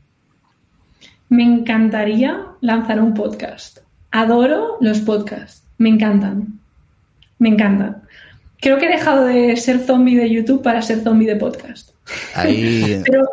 Me 1.29 1.43
encantaría 1.43 2.45
lanzar 2.61 3.01
un 3.01 3.13
podcast. 3.13 3.79
Adoro 4.11 4.77
los 4.81 4.99
podcasts. 4.99 5.63
Me 5.77 5.89
encantan. 5.89 6.59
Me 7.39 7.49
encantan. 7.49 8.03
Creo 8.59 8.77
que 8.77 8.85
he 8.85 8.89
dejado 8.89 9.25
de 9.25 9.57
ser 9.57 9.79
zombie 9.79 10.15
de 10.15 10.29
YouTube 10.29 10.61
para 10.61 10.81
ser 10.81 11.01
zombie 11.01 11.27
de 11.27 11.35
podcast. 11.35 11.89
Ahí, 12.35 13.01
Pero, 13.05 13.23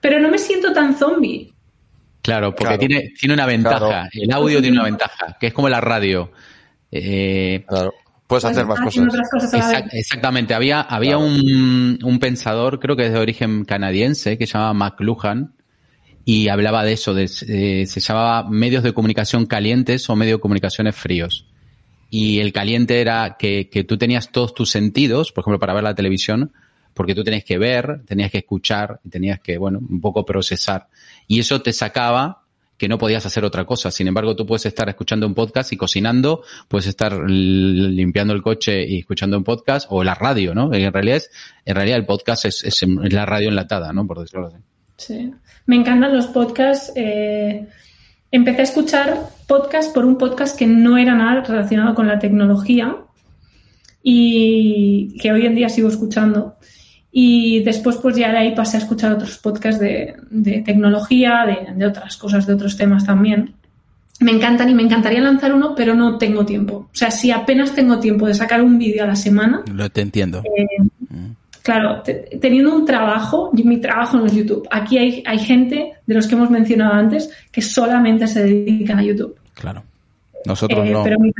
pero 0.00 0.20
no 0.20 0.30
me 0.30 0.38
siento 0.38 0.72
tan 0.72 0.96
zombie. 0.96 1.52
Claro, 2.22 2.50
porque 2.54 2.76
Claro. 2.76 2.78
Tiene, 2.78 3.12
tiene 3.18 3.34
una 3.34 3.46
ventaja. 3.46 3.78
Claro. 3.78 4.08
El 4.12 4.32
audio 4.32 4.60
tiene 4.60 4.76
una 4.76 4.84
ventaja, 4.84 5.36
que 5.38 5.48
es 5.48 5.52
como 5.52 5.68
la 5.68 5.80
radio. 5.80 6.30
Eh, 6.90 7.64
Claro. 7.68 7.92
Puedes 8.28 8.44
hacer 8.44 8.66
más 8.66 8.78
cosas. 8.80 9.04
otras 9.08 9.52
exact- 9.54 9.88
exactamente. 9.92 10.54
Había, 10.54 10.80
había 10.82 11.16
Claro. 11.16 11.26
un, 11.26 11.98
un 12.04 12.18
pensador, 12.20 12.78
creo 12.78 12.94
que 12.94 13.06
es 13.06 13.12
de 13.12 13.18
origen 13.18 13.64
canadiense, 13.64 14.38
que 14.38 14.46
se 14.46 14.52
llamaba 14.52 14.74
McLuhan, 14.74 15.54
y 16.24 16.48
hablaba 16.48 16.84
de 16.84 16.92
eso, 16.92 17.14
de, 17.14 17.24
eh, 17.24 17.86
se 17.86 18.00
llamaba 18.00 18.48
medios 18.48 18.82
de 18.82 18.92
comunicación 18.92 19.46
calientes 19.46 20.08
o 20.10 20.14
medios 20.14 20.36
de 20.38 20.42
comunicaciones 20.42 20.94
fríos. 20.94 21.46
Y 22.10 22.40
el 22.40 22.52
caliente 22.52 23.00
era 23.00 23.36
que, 23.38 23.68
que 23.70 23.84
tú 23.84 23.96
tenías 23.98 24.30
todos 24.30 24.54
tus 24.54 24.70
sentidos, 24.70 25.32
por 25.32 25.42
ejemplo, 25.42 25.58
para 25.58 25.72
ver 25.74 25.84
la 25.84 25.94
televisión, 25.94 26.52
porque 26.94 27.14
tú 27.14 27.24
tenías 27.24 27.44
que 27.44 27.56
ver, 27.58 28.02
tenías 28.06 28.30
que 28.30 28.38
escuchar, 28.38 29.00
y 29.04 29.08
tenías 29.08 29.40
que, 29.40 29.56
bueno, 29.56 29.78
un 29.78 30.00
poco 30.02 30.24
procesar. 30.26 30.88
Y 31.26 31.38
eso 31.38 31.62
te 31.62 31.72
sacaba 31.72 32.42
que 32.78 32.88
no 32.88 32.96
podías 32.96 33.26
hacer 33.26 33.44
otra 33.44 33.64
cosa. 33.66 33.90
Sin 33.90 34.08
embargo, 34.08 34.36
tú 34.36 34.46
puedes 34.46 34.64
estar 34.64 34.88
escuchando 34.88 35.26
un 35.26 35.34
podcast 35.34 35.72
y 35.72 35.76
cocinando, 35.76 36.42
puedes 36.68 36.86
estar 36.86 37.12
limpiando 37.28 38.32
el 38.32 38.40
coche 38.40 38.86
y 38.88 39.00
escuchando 39.00 39.36
un 39.36 39.44
podcast, 39.44 39.88
o 39.90 40.04
la 40.04 40.14
radio, 40.14 40.54
¿no? 40.54 40.72
En 40.72 40.92
realidad 40.92 41.16
es, 41.16 41.30
en 41.64 41.74
realidad 41.74 41.98
el 41.98 42.06
podcast 42.06 42.46
es 42.46 42.86
la 42.86 43.26
radio 43.26 43.48
enlatada, 43.48 43.92
¿no? 43.92 44.06
Por 44.06 44.20
decirlo 44.20 44.46
así. 44.46 44.56
Sí. 44.96 45.30
Me 45.66 45.76
encantan 45.76 46.14
los 46.14 46.26
podcasts. 46.26 46.92
eh, 46.96 47.66
empecé 48.30 48.60
a 48.60 48.64
escuchar 48.64 49.18
podcasts 49.46 49.92
por 49.92 50.04
un 50.04 50.18
podcast 50.18 50.58
que 50.58 50.66
no 50.66 50.98
era 50.98 51.14
nada 51.14 51.42
relacionado 51.42 51.94
con 51.94 52.06
la 52.06 52.18
tecnología 52.18 52.96
y 54.02 55.16
que 55.20 55.32
hoy 55.32 55.46
en 55.46 55.54
día 55.54 55.68
sigo 55.68 55.88
escuchando. 55.88 56.56
Y 57.10 57.62
después, 57.62 57.96
pues 57.96 58.16
ya 58.16 58.30
de 58.30 58.38
ahí 58.38 58.54
pasé 58.54 58.76
a 58.76 58.80
escuchar 58.80 59.12
otros 59.12 59.38
podcasts 59.38 59.80
de, 59.80 60.14
de 60.30 60.60
tecnología, 60.60 61.44
de, 61.46 61.74
de 61.74 61.86
otras 61.86 62.16
cosas, 62.16 62.46
de 62.46 62.52
otros 62.54 62.76
temas 62.76 63.04
también. 63.06 63.54
Me 64.20 64.32
encantan 64.32 64.68
y 64.68 64.74
me 64.74 64.82
encantaría 64.82 65.20
lanzar 65.20 65.54
uno, 65.54 65.74
pero 65.76 65.94
no 65.94 66.18
tengo 66.18 66.44
tiempo. 66.44 66.74
O 66.92 66.96
sea, 66.96 67.10
si 67.10 67.30
apenas 67.30 67.74
tengo 67.74 67.98
tiempo 67.98 68.26
de 68.26 68.34
sacar 68.34 68.62
un 68.62 68.76
vídeo 68.78 69.04
a 69.04 69.06
la 69.06 69.16
semana, 69.16 69.62
lo 69.72 69.88
te 69.90 70.00
entiendo. 70.02 70.42
Claro, 71.62 72.02
te- 72.02 72.38
teniendo 72.40 72.74
un 72.74 72.84
trabajo, 72.84 73.50
y 73.56 73.62
mi 73.62 73.78
trabajo 73.78 74.16
no 74.16 74.26
es 74.26 74.34
YouTube. 74.34 74.66
Aquí 74.70 74.98
hay, 74.98 75.22
hay 75.26 75.38
gente 75.38 75.92
de 76.06 76.14
los 76.14 76.26
que 76.26 76.34
hemos 76.34 76.50
mencionado 76.50 76.94
antes 76.94 77.30
que 77.52 77.60
solamente 77.62 78.26
se 78.26 78.42
dedican 78.44 78.98
a 78.98 79.02
YouTube. 79.02 79.36
Claro. 79.54 79.82
Nosotros 80.46 80.86
Eh, 80.86 80.90
no. 80.92 81.02
Pero 81.04 81.18
mi, 81.20 81.32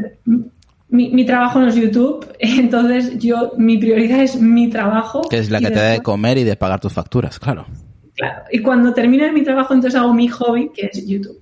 mi- 0.91 1.11
mi 1.11 1.25
trabajo 1.25 1.61
no 1.61 1.69
es 1.69 1.75
YouTube, 1.75 2.27
entonces 2.39 3.19
yo 3.19 3.53
mi 3.57 3.79
prioridad 3.79 4.21
es 4.21 4.41
mi 4.41 4.69
trabajo. 4.69 5.23
Que 5.29 5.39
es 5.39 5.51
la 5.51 5.59
que 5.61 5.69
te 5.69 5.75
da 5.75 5.91
de 5.91 6.01
comer 6.03 6.39
y 6.39 6.45
de 6.45 6.57
pagar 6.57 6.81
tus 6.81 6.93
facturas, 6.93 7.39
claro. 7.39 7.67
Claro, 8.15 8.43
y 8.51 8.59
cuando 8.61 8.93
termine 8.93 9.31
mi 9.33 9.43
trabajo, 9.43 9.75
entonces 9.75 9.99
hago 10.01 10.13
mi 10.13 10.27
hobby, 10.29 10.71
que 10.75 10.87
es 10.93 11.07
YouTube. 11.07 11.41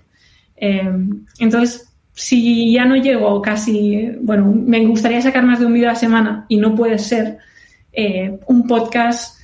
Eh, 0.57 0.83
entonces, 1.39 1.91
si 2.13 2.73
ya 2.73 2.85
no 2.85 2.97
llego 2.97 3.41
casi, 3.41 4.11
bueno, 4.21 4.53
me 4.55 4.85
gustaría 4.87 5.21
sacar 5.23 5.45
más 5.45 5.59
de 5.61 5.67
un 5.67 5.73
vídeo 5.73 5.89
a 5.89 5.93
la 5.93 5.99
semana 5.99 6.45
y 6.49 6.57
no 6.59 6.75
puede 6.75 6.99
ser, 6.99 7.39
eh, 7.93 8.39
un 8.47 8.67
podcast 8.67 9.39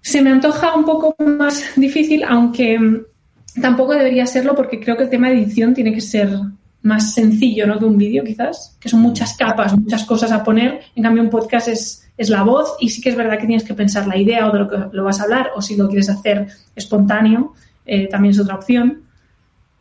se 0.00 0.22
me 0.22 0.30
antoja 0.30 0.74
un 0.74 0.84
poco 0.84 1.14
más 1.24 1.64
difícil, 1.76 2.24
aunque 2.24 2.78
mm, 2.78 3.02
tampoco 3.60 3.92
debería 3.94 4.26
serlo 4.26 4.54
porque 4.56 4.80
creo 4.80 4.96
que 4.96 5.04
el 5.04 5.10
tema 5.10 5.28
de 5.28 5.34
edición 5.34 5.74
tiene 5.74 5.92
que 5.92 6.00
ser 6.00 6.30
más 6.82 7.14
sencillo, 7.14 7.66
¿no? 7.66 7.78
Que 7.78 7.84
un 7.84 7.98
vídeo, 7.98 8.24
quizás, 8.24 8.76
que 8.80 8.88
son 8.88 9.00
muchas 9.00 9.36
capas, 9.36 9.76
muchas 9.78 10.04
cosas 10.04 10.32
a 10.32 10.42
poner. 10.42 10.80
En 10.96 11.02
cambio, 11.02 11.22
un 11.22 11.30
podcast 11.30 11.68
es, 11.68 12.10
es 12.16 12.30
la 12.30 12.42
voz 12.42 12.76
y 12.80 12.88
sí 12.88 13.02
que 13.02 13.10
es 13.10 13.16
verdad 13.16 13.38
que 13.38 13.46
tienes 13.46 13.64
que 13.64 13.74
pensar 13.74 14.06
la 14.06 14.16
idea 14.16 14.48
o 14.48 14.52
de 14.52 14.58
lo 14.60 14.68
que 14.68 14.96
lo 14.96 15.04
vas 15.04 15.20
a 15.20 15.24
hablar, 15.24 15.50
o 15.54 15.60
si 15.62 15.76
lo 15.76 15.88
quieres 15.88 16.08
hacer 16.08 16.48
espontáneo, 16.74 17.52
eh, 17.84 18.08
también 18.08 18.32
es 18.32 18.40
otra 18.40 18.54
opción. 18.54 19.02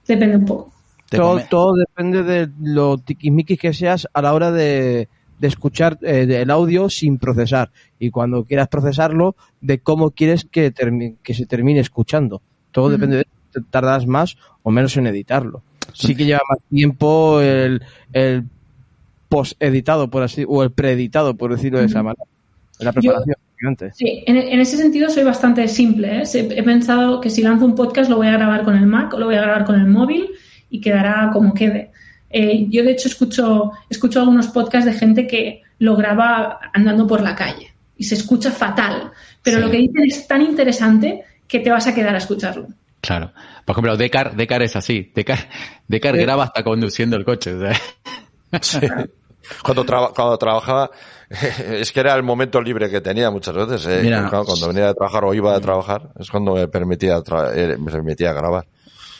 Depende 0.07 0.37
un 0.37 0.45
poco. 0.45 0.73
Todo, 1.09 1.39
todo 1.49 1.73
depende 1.75 2.23
de 2.23 2.49
lo 2.61 2.97
tiquismiquis 2.97 3.57
que 3.59 3.73
seas 3.73 4.07
a 4.13 4.21
la 4.21 4.33
hora 4.33 4.51
de, 4.51 5.07
de 5.39 5.47
escuchar 5.47 5.97
eh, 6.01 6.27
el 6.41 6.51
audio 6.51 6.89
sin 6.89 7.17
procesar. 7.17 7.71
Y 7.97 8.11
cuando 8.11 8.43
quieras 8.43 8.67
procesarlo, 8.67 9.35
de 9.61 9.79
cómo 9.79 10.11
quieres 10.11 10.45
que, 10.45 10.73
termi- 10.73 11.15
que 11.23 11.33
se 11.33 11.45
termine 11.45 11.79
escuchando. 11.79 12.41
Todo 12.71 12.85
Ujú. 12.85 12.91
depende 12.93 13.17
de 13.17 13.27
te 13.51 13.61
tardas 13.61 14.05
más 14.05 14.37
o 14.61 14.69
menos 14.69 14.95
en 14.97 15.07
editarlo. 15.07 15.63
Sí 15.93 16.15
que 16.15 16.25
lleva 16.25 16.41
más 16.49 16.59
tiempo 16.69 17.41
el, 17.41 17.81
el 18.13 18.43
post-editado, 19.27 20.09
por 20.09 20.23
así, 20.23 20.45
o 20.47 20.63
el 20.63 20.71
preeditado, 20.71 21.35
por 21.35 21.51
decirlo 21.55 21.79
de 21.79 21.85
esa 21.85 22.03
manera. 22.03 22.23
La 22.79 22.91
preparación. 22.93 23.35
Sí, 23.93 24.23
en, 24.25 24.37
en 24.37 24.59
ese 24.61 24.77
sentido 24.77 25.09
soy 25.09 25.23
bastante 25.23 25.67
simple. 25.67 26.21
¿eh? 26.21 26.23
He 26.33 26.63
pensado 26.63 27.19
que 27.19 27.29
si 27.29 27.41
lanzo 27.41 27.65
un 27.65 27.75
podcast 27.75 28.09
lo 28.09 28.15
voy 28.15 28.27
a 28.27 28.31
grabar 28.31 28.63
con 28.63 28.75
el 28.77 28.85
Mac 28.87 29.13
o 29.13 29.19
lo 29.19 29.25
voy 29.25 29.35
a 29.35 29.41
grabar 29.41 29.65
con 29.65 29.75
el 29.75 29.85
móvil 29.87 30.29
y 30.69 30.79
quedará 30.79 31.29
como 31.33 31.53
quede. 31.53 31.91
Eh, 32.29 32.67
yo, 32.69 32.83
de 32.83 32.91
hecho, 32.91 33.09
escucho, 33.09 33.71
escucho 33.89 34.19
algunos 34.21 34.47
podcasts 34.47 34.85
de 34.89 34.97
gente 34.97 35.27
que 35.27 35.61
lo 35.79 35.97
graba 35.97 36.59
andando 36.73 37.05
por 37.05 37.21
la 37.21 37.35
calle 37.35 37.73
y 37.97 38.05
se 38.05 38.15
escucha 38.15 38.49
fatal. 38.49 39.11
Pero 39.43 39.57
Sí. 39.57 39.63
lo 39.63 39.69
que 39.71 39.77
dicen 39.77 40.03
es 40.05 40.25
tan 40.27 40.41
interesante 40.41 41.23
que 41.47 41.59
te 41.59 41.69
vas 41.69 41.85
a 41.87 41.93
quedar 41.93 42.15
a 42.15 42.19
escucharlo. 42.19 42.67
Claro. 43.01 43.31
Por 43.65 43.73
ejemplo, 43.73 43.95
Decar, 43.97 44.35
Decar 44.35 44.61
es 44.63 44.75
así. 44.75 45.11
Decar, 45.15 45.39
Decar 45.87 46.15
Sí. 46.15 46.21
graba 46.21 46.43
hasta 46.45 46.63
conduciendo 46.63 47.15
el 47.15 47.23
coche. 47.25 47.53
o 47.53 47.59
sea. 47.61 47.73
Sí. 48.61 48.79
Cuando, 49.63 49.83
traba- 49.85 50.11
cuando 50.13 50.37
trabajaba, 50.37 50.91
es 51.29 51.91
que 51.91 51.99
era 51.99 52.15
el 52.15 52.23
momento 52.23 52.61
libre 52.61 52.89
que 52.89 53.01
tenía 53.01 53.31
muchas 53.31 53.55
veces. 53.55 53.85
eh. 53.87 53.99
Mira. 54.03 54.29
Cuando 54.29 54.67
venía 54.67 54.87
de 54.87 54.93
trabajar 54.93 55.23
o 55.25 55.33
iba 55.33 55.55
a 55.55 55.59
trabajar, 55.59 56.09
es 56.19 56.29
cuando 56.29 56.55
me 56.55 56.67
permitía, 56.67 57.17
eh, 57.55 57.75
me 57.79 57.91
permitía 57.91 58.33
grabar. 58.33 58.65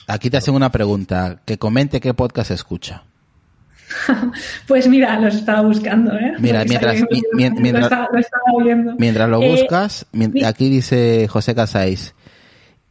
Aquí 0.08 0.30
te 0.30 0.38
hacen 0.38 0.54
una 0.56 0.72
pregunta. 0.72 1.40
Que 1.46 1.58
comente 1.58 2.00
qué 2.02 2.14
podcast 2.14 2.52
escucha. 2.52 3.04
Pues 4.68 4.88
mira, 4.88 5.20
los 5.20 5.34
estaba 5.36 5.62
buscando, 5.62 6.14
¿eh? 6.14 6.34
Mira, 6.40 6.64
mientras- 6.66 7.00
lo 7.00 7.08
mientras- 7.34 7.84
estaba- 7.84 8.08
lo 8.12 8.20
estaba 8.20 8.64
viendo. 8.64 8.94
Mientras 8.98 9.30
lo 9.30 9.42
Eh, 9.42 9.50
buscas, 9.52 10.06
aquí 10.46 10.70
dice 10.70 11.28
José 11.28 11.56
Casáis. 11.56 12.14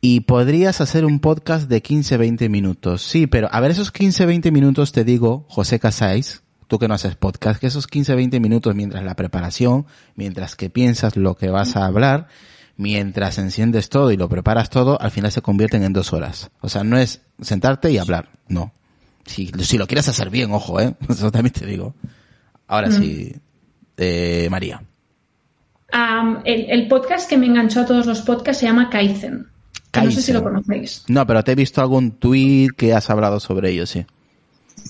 Y 0.01 0.21
podrías 0.21 0.81
hacer 0.81 1.05
un 1.05 1.19
podcast 1.19 1.69
de 1.69 1.83
15-20 1.83 2.49
minutos. 2.49 3.03
Sí, 3.03 3.27
pero 3.27 3.49
a 3.51 3.61
ver, 3.61 3.73
esos 3.73 3.93
15-20 3.93 4.53
minutos 4.53 4.93
te 4.93 5.05
digo, 5.05 5.45
José 5.49 5.81
Casáis, 5.81 6.43
tú 6.69 6.79
que 6.79 6.87
no 6.87 6.95
haces 6.95 7.17
podcast, 7.17 7.61
que 7.61 7.67
esos 7.67 7.89
15-20 7.89 8.41
minutos 8.41 8.75
mientras 8.77 9.03
la 9.03 9.17
preparación, 9.17 9.87
mientras 10.15 10.55
que 10.55 10.71
piensas 10.71 11.17
lo 11.17 11.35
que 11.35 11.51
vas 11.51 11.75
a 11.75 11.87
hablar, 11.87 12.29
mientras 12.77 13.39
enciendes 13.39 13.89
todo 13.89 14.13
y 14.13 14.17
lo 14.17 14.29
preparas 14.29 14.71
todo, 14.71 15.01
al 15.01 15.11
final 15.11 15.33
se 15.33 15.43
convierten 15.43 15.83
en 15.83 15.93
dos 15.93 16.13
horas. 16.13 16.51
O 16.61 16.69
sea, 16.69 16.85
no 16.85 16.97
es 16.97 17.23
sentarte 17.41 17.91
y 17.91 17.99
hablar, 17.99 18.31
no. 18.47 18.73
Si, 19.25 19.51
si 19.61 19.79
lo 19.79 19.89
quieres 19.89 20.09
hacer 20.09 20.31
bien, 20.31 20.53
ojo, 20.53 20.81
¿eh? 20.81 20.95
Eso 21.09 21.33
también 21.33 21.53
te 21.53 21.67
digo. 21.67 21.95
Ahora 22.69 22.91
sí, 22.93 23.35
eh, 23.97 24.47
María. 24.49 24.83
El 26.45 26.87
podcast 26.87 27.29
que 27.29 27.37
me 27.37 27.47
enganchó 27.47 27.81
a 27.81 27.87
todos 27.87 28.07
los 28.07 28.21
podcasts 28.21 28.61
se 28.61 28.67
llama 28.67 28.91
Kaizen. 28.91 29.49
No 29.95 30.11
sé 30.11 30.23
si 30.23 30.33
lo 30.33 30.43
conocéis. 30.43 31.05
No, 31.09 31.27
pero 31.27 31.43
te 31.43 31.53
he 31.53 31.55
visto 31.55 31.81
algún 31.81 32.13
tweet 32.13 32.69
que 32.77 32.93
has 32.95 33.09
hablado 33.11 33.41
sobre 33.41 33.71
ello, 33.71 33.87
sí. 33.87 34.05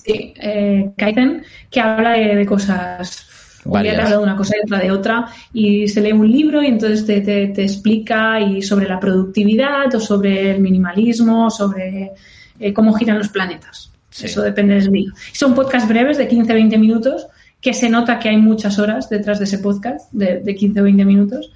Sí, 0.05 0.33
eh, 0.37 0.91
Kaizen, 0.97 1.43
que 1.69 1.79
habla 1.79 2.11
de, 2.11 2.35
de 2.35 2.45
cosas. 2.45 3.25
Un 3.65 3.81
día 3.83 3.91
te 3.95 4.01
habla 4.01 4.17
de 4.17 4.23
una 4.23 4.35
cosa 4.37 4.55
y 4.57 4.65
otra 4.65 4.79
de 4.79 4.91
otra, 4.91 5.27
y 5.53 5.87
se 5.89 6.01
lee 6.01 6.13
un 6.13 6.31
libro 6.31 6.63
y 6.63 6.67
entonces 6.67 7.05
te, 7.05 7.19
te- 7.21 7.47
te 7.47 7.63
explica 7.63 8.39
y 8.39 8.61
sobre 8.61 8.87
la 8.87 8.99
productividad 8.99 9.93
o 9.93 9.99
sobre 9.99 10.51
el 10.51 10.61
minimalismo, 10.61 11.49
sobre 11.49 12.11
eh, 12.59 12.73
cómo 12.73 12.93
giran 12.93 13.17
los 13.17 13.27
planetas. 13.29 13.91
Sí. 14.09 14.25
Eso 14.27 14.41
depende 14.41 14.75
del 14.75 14.91
día. 14.91 15.11
Son 15.33 15.53
podcasts 15.53 15.87
breves 15.89 16.17
de 16.17 16.29
15-20 16.29 16.77
minutos, 16.79 17.27
que 17.61 17.73
se 17.73 17.89
nota 17.89 18.17
que 18.19 18.29
hay 18.29 18.37
muchas 18.37 18.79
horas 18.79 19.09
detrás 19.09 19.39
de 19.39 19.45
ese 19.45 19.59
podcast, 19.59 20.09
de, 20.13 20.39
de 20.39 20.55
15 20.55 20.79
o 20.79 20.83
20 20.85 21.05
minutos, 21.05 21.51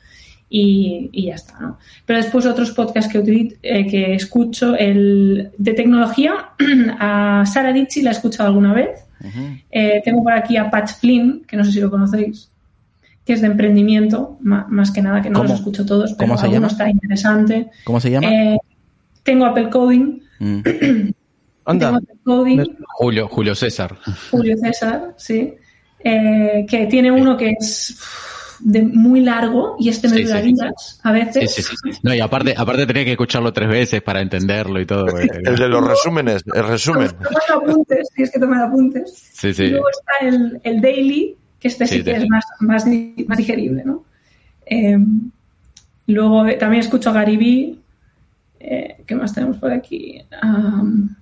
y, 0.55 1.09
y 1.11 1.25
ya 1.25 1.34
está, 1.35 1.59
¿no? 1.59 1.80
Pero 2.05 2.19
después 2.21 2.45
otros 2.45 2.69
podcasts 2.73 3.11
que, 3.11 3.19
utili- 3.19 3.57
eh, 3.63 3.88
que 3.88 4.13
escucho, 4.13 4.75
el 4.75 5.49
de 5.57 5.73
tecnología, 5.73 6.49
a 6.99 7.43
Sara 7.51 7.73
Dichi 7.73 8.03
la 8.03 8.11
he 8.11 8.13
escuchado 8.13 8.49
alguna 8.49 8.71
vez. 8.73 8.99
Eh, 9.71 10.01
tengo 10.05 10.21
por 10.21 10.34
aquí 10.34 10.55
a 10.57 10.69
Pat 10.69 10.89
Flynn, 10.99 11.43
que 11.47 11.57
no 11.57 11.63
sé 11.63 11.71
si 11.71 11.80
lo 11.80 11.89
conocéis, 11.89 12.51
que 13.25 13.34
es 13.34 13.41
de 13.41 13.47
emprendimiento, 13.47 14.38
más 14.41 14.91
que 14.91 15.01
nada, 15.01 15.21
que 15.23 15.30
no 15.31 15.39
¿Cómo? 15.39 15.49
los 15.49 15.59
escucho 15.59 15.85
todos, 15.88 16.13
pero 16.13 16.27
¿Cómo 16.30 16.38
se 16.39 16.49
llama? 16.51 16.67
está 16.67 16.88
interesante. 16.89 17.67
¿Cómo 17.85 17.99
se 17.99 18.11
llama? 18.11 18.27
Eh, 18.30 18.57
tengo 19.23 19.45
Apple 19.45 19.69
Coding, 19.71 20.21
Mm. 20.39 20.61
tengo 20.61 21.13
Anda, 21.65 21.89
Apple 21.95 22.15
Coding, 22.25 22.57
Me- 22.57 22.65
Julio, 22.97 23.27
Julio 23.30 23.55
César. 23.55 23.97
Julio 24.30 24.55
César, 24.57 25.13
sí, 25.17 25.53
eh, 26.03 26.65
que 26.69 26.85
tiene 26.88 27.09
uno 27.11 27.38
que 27.38 27.55
es 27.57 27.97
de 28.65 28.81
muy 28.84 29.22
largo 29.22 29.76
y 29.80 29.90
este 29.90 30.07
me 30.10 30.18
Sí, 30.18 30.23
dura 30.23 30.41
sí. 30.41 30.53
días 30.53 30.99
a 31.03 31.11
veces. 31.11 31.53
Sí, 31.53 31.61
sí, 31.61 31.76
sí. 31.84 31.99
No, 32.03 32.14
y 32.14 32.19
aparte, 32.19 32.53
aparte 32.57 32.85
tenía 32.85 33.06
que 33.06 33.11
escucharlo 33.11 33.52
tres 33.53 33.69
veces 33.69 34.02
para 34.02 34.22
entenderlo 34.22 34.80
y 34.80 34.85
todo. 34.85 35.06
El 35.18 35.56
de 35.57 35.68
los 35.69 35.85
resúmenes, 35.88 36.44
el 36.53 36.68
resumen. 36.68 37.10
Tomando 37.10 37.72
apuntes, 37.72 38.10
tienes 38.15 38.31
que 38.31 38.40
tomar 38.40 38.64
apuntes. 38.64 39.11
Sí, 39.34 39.49
Y 39.49 39.53
sí. 39.53 39.68
luego 39.68 39.85
está 39.90 40.27
el, 40.27 40.60
el 40.64 40.81
daily, 40.81 41.35
que 41.60 41.68
este 41.68 41.88
sí, 41.88 41.98
Sí, 41.98 42.03
que 42.03 42.11
es 42.15 42.27
más, 42.30 42.45
más, 42.60 42.85
más 43.27 43.38
digerible, 43.38 43.84
¿no? 43.85 44.03
Eh, 44.65 44.98
luego 46.07 46.45
eh, 46.48 46.53
también 46.56 46.81
escucho 46.81 47.10
a 47.10 47.14
Gary 47.14 47.38
Vee. 47.38 47.76
Eh, 48.60 48.95
¿Qué 49.06 49.15
más 49.15 49.34
tenemos 49.34 49.57
por 49.57 49.72
aquí? 49.72 50.22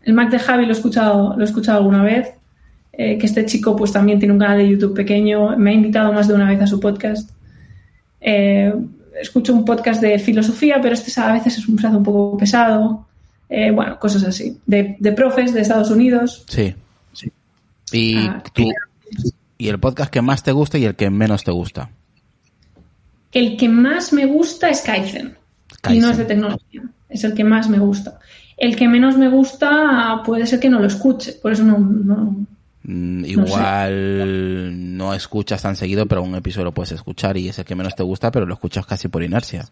El 0.05 0.13
Mac 0.13 0.29
de 0.29 0.37
Javi 0.39 0.65
lo 0.65 0.69
he 0.69 0.75
escuchado, 0.75 1.35
lo 1.35 1.41
he 1.41 1.45
escuchado 1.45 1.79
alguna 1.79 2.03
vez. 2.03 2.29
Eh, 2.93 3.17
que 3.17 3.25
este 3.25 3.45
chico 3.45 3.75
pues 3.75 3.91
también 3.91 4.19
tiene 4.19 4.33
un 4.33 4.39
canal 4.39 4.57
de 4.57 4.69
YouTube 4.69 4.93
pequeño. 4.93 5.57
Me 5.57 5.71
ha 5.71 5.73
invitado 5.73 6.11
más 6.13 6.27
de 6.27 6.33
una 6.33 6.49
vez 6.49 6.61
a 6.61 6.67
su 6.67 6.79
podcast. 6.79 7.29
Eh, 8.19 8.73
escucho 9.19 9.53
un 9.53 9.65
podcast 9.65 10.01
de 10.01 10.19
filosofía, 10.19 10.79
pero 10.81 10.93
este 10.93 11.19
a 11.19 11.31
veces 11.31 11.57
es 11.57 11.67
un 11.67 11.75
plazo 11.77 11.97
un 11.97 12.03
poco 12.03 12.37
pesado. 12.37 13.07
Eh, 13.49 13.71
bueno, 13.71 13.97
cosas 13.99 14.23
así. 14.23 14.57
De, 14.65 14.95
de 14.99 15.11
profes 15.13 15.53
de 15.53 15.61
Estados 15.61 15.89
Unidos. 15.91 16.43
Sí. 16.47 16.73
Y, 17.93 18.17
Ah, 18.17 18.41
tú, 18.53 18.63
y 19.57 19.67
el 19.67 19.79
podcast 19.79 20.11
que 20.11 20.21
más 20.21 20.43
te 20.43 20.51
gusta 20.53 20.77
y 20.77 20.85
el 20.85 20.95
que 20.95 21.09
menos 21.09 21.43
te 21.43 21.51
gusta. 21.51 21.89
El 23.33 23.57
que 23.57 23.67
más 23.69 24.13
me 24.13 24.25
gusta 24.25 24.69
es 24.69 24.81
Kaizen. 24.81 25.35
Y 25.89 25.99
no 25.99 26.09
es 26.11 26.17
de 26.17 26.25
tecnología. 26.25 26.83
Es 27.09 27.23
el 27.23 27.33
que 27.33 27.43
más 27.43 27.67
me 27.69 27.79
gusta. 27.79 28.19
El 28.57 28.75
que 28.75 28.87
menos 28.87 29.17
me 29.17 29.27
gusta 29.29 30.21
puede 30.25 30.45
ser 30.45 30.59
que 30.59 30.69
no 30.69 30.79
lo 30.79 30.87
escuche. 30.87 31.33
Por 31.33 31.51
eso 31.51 31.63
no. 31.63 31.79
no- 31.79 32.35
Mm, 32.83 33.21
No 33.21 33.25
sé. 33.25 33.31
igual 33.31 34.97
no 34.97 35.13
escuchas 35.13 35.61
tan 35.61 35.75
seguido, 35.75 36.05
pero 36.07 36.23
un 36.23 36.35
episodio 36.35 36.65
lo 36.65 36.71
puedes 36.73 36.91
escuchar 36.91 37.37
y 37.37 37.49
es 37.49 37.59
el 37.59 37.65
que 37.65 37.75
menos 37.75 37.95
te 37.95 38.03
gusta, 38.03 38.31
pero 38.31 38.45
lo 38.45 38.53
escuchas 38.55 38.85
casi 38.85 39.07
por 39.07 39.21
inercia. 39.23 39.65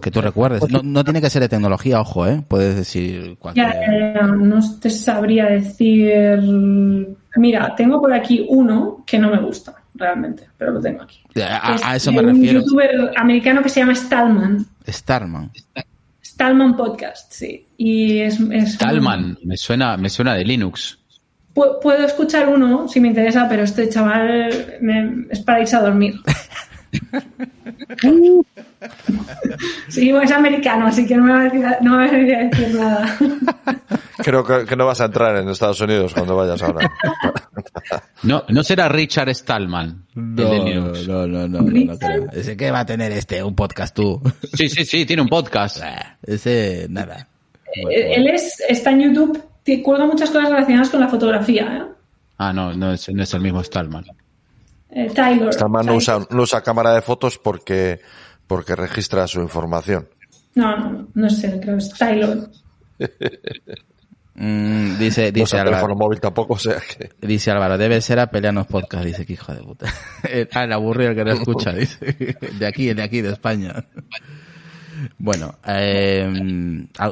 Que 0.00 0.10
tú 0.10 0.20
recuerdes. 0.20 0.68
No, 0.70 0.82
no 0.82 1.02
tiene 1.04 1.20
que 1.20 1.30
ser 1.30 1.42
de 1.42 1.48
tecnología, 1.48 2.00
ojo, 2.00 2.26
¿eh? 2.26 2.42
Puedes 2.46 2.76
decir 2.76 3.36
cualquier... 3.38 3.66
Ya, 3.66 3.72
ya, 3.80 4.14
ya, 4.14 4.26
no 4.26 4.60
te 4.78 4.90
sabría 4.90 5.46
decir. 5.46 6.40
Mira, 7.36 7.74
tengo 7.74 8.00
por 8.00 8.12
aquí 8.12 8.44
uno 8.48 9.02
que 9.06 9.18
no 9.18 9.30
me 9.30 9.40
gusta, 9.40 9.74
realmente, 9.94 10.46
pero 10.58 10.72
lo 10.72 10.80
tengo 10.80 11.02
aquí. 11.02 11.20
A, 11.40 11.74
Es 11.74 11.82
a 11.84 11.96
eso 11.96 12.12
me 12.12 12.20
un 12.20 12.26
refiero. 12.34 12.60
youtuber 12.60 13.12
americano 13.16 13.62
que 13.62 13.68
se 13.70 13.80
llama 13.80 13.94
Stallman. 13.94 14.66
Starman. 14.88 15.50
Stallman 16.34 16.76
Podcast, 16.76 17.32
sí. 17.32 17.66
Y 17.76 18.18
es. 18.18 18.40
es 18.50 18.76
Talman, 18.76 19.38
me 19.44 19.56
suena, 19.56 19.96
me 19.96 20.10
suena 20.10 20.34
de 20.34 20.44
Linux. 20.44 20.98
Pu- 21.54 21.78
Puedo 21.80 22.04
escuchar 22.04 22.48
uno 22.48 22.88
si 22.88 23.00
me 23.00 23.06
interesa, 23.08 23.46
pero 23.48 23.62
este 23.62 23.88
chaval 23.88 24.78
me- 24.80 25.26
es 25.30 25.40
para 25.40 25.60
irse 25.60 25.76
a 25.76 25.80
dormir. 25.82 26.14
sí, 29.88 30.10
bueno, 30.10 30.22
es 30.24 30.32
americano, 30.32 30.86
así 30.86 31.06
que 31.06 31.16
no 31.16 31.24
me 31.24 31.32
va 31.32 31.40
a 31.40 31.44
decir, 31.44 31.64
no 31.80 31.90
me 31.92 31.96
va 31.96 32.04
a 32.04 32.10
venir 32.10 32.34
a 32.34 32.44
decir 32.44 32.74
nada. 32.74 33.18
Creo 34.18 34.44
que, 34.44 34.64
que 34.64 34.76
no 34.76 34.86
vas 34.86 35.00
a 35.00 35.06
entrar 35.06 35.36
en 35.36 35.48
Estados 35.48 35.80
Unidos 35.80 36.14
cuando 36.14 36.36
vayas 36.36 36.62
ahora. 36.62 36.90
No, 38.22 38.44
no 38.48 38.62
será 38.62 38.88
Richard 38.88 39.28
Stallman, 39.34 40.06
el 40.16 40.34
no, 40.34 40.64
no, 41.06 41.26
no, 41.26 41.48
no, 41.48 41.60
no 41.60 41.98
creo. 41.98 42.26
Ese 42.32 42.56
que 42.56 42.70
va 42.70 42.80
a 42.80 42.86
tener 42.86 43.12
este, 43.12 43.42
un 43.42 43.54
podcast 43.54 43.94
tú. 43.94 44.20
Sí, 44.54 44.68
sí, 44.68 44.84
sí, 44.84 45.04
tiene 45.04 45.22
un 45.22 45.28
podcast. 45.28 45.82
Ese, 46.22 46.86
nada. 46.88 47.28
Eh, 47.90 48.14
Él 48.14 48.28
es, 48.28 48.62
está 48.68 48.92
en 48.92 49.00
YouTube, 49.00 49.42
te 49.62 49.82
cuelga 49.82 50.06
muchas 50.06 50.30
cosas 50.30 50.50
relacionadas 50.50 50.90
con 50.90 51.00
la 51.00 51.08
fotografía. 51.08 51.76
¿eh? 51.76 51.92
Ah, 52.38 52.52
no, 52.52 52.72
no 52.74 52.92
es, 52.92 53.08
no 53.08 53.22
es 53.22 53.34
el 53.34 53.40
mismo 53.40 53.62
Stallman. 53.62 54.04
Eh, 54.94 55.10
Tyler. 55.12 55.52
Stallman 55.52 55.86
no 55.86 55.96
usa, 55.96 56.24
no 56.30 56.42
usa 56.42 56.62
cámara 56.62 56.94
de 56.94 57.02
fotos 57.02 57.38
porque, 57.38 58.00
porque 58.46 58.76
registra 58.76 59.26
su 59.26 59.40
información. 59.40 60.08
No, 60.54 60.76
no, 60.76 60.90
no, 60.92 61.08
no 61.14 61.30
sé, 61.30 61.58
creo 61.60 61.76
que 61.76 61.82
es 61.84 61.90
Tyler. 61.94 62.48
Mm, 64.36 64.98
dice, 64.98 65.26
No 65.26 65.32
dice 65.32 65.42
usa 65.44 65.58
teléfono 65.60 65.92
Álvaro, 65.92 65.94
móvil 65.96 66.20
tampoco, 66.20 66.54
o 66.54 66.58
sea 66.58 66.80
que... 66.80 67.08
dice 67.24 67.52
Álvaro, 67.52 67.78
debe 67.78 68.00
ser 68.00 68.18
a 68.18 68.26
pelearnos 68.32 68.66
podcast, 68.66 69.04
dice 69.04 69.24
que 69.24 69.34
hijo 69.34 69.54
de 69.54 69.62
puta. 69.62 69.86
ah, 70.52 70.64
el 70.64 70.72
aburrido 70.72 71.14
que 71.14 71.24
no 71.24 71.30
escucha, 71.34 71.72
dice. 71.72 72.36
De 72.58 72.66
aquí, 72.66 72.92
de 72.92 73.00
aquí, 73.00 73.20
de 73.20 73.30
España. 73.30 73.86
Bueno, 75.18 75.54
eh, 75.64 76.28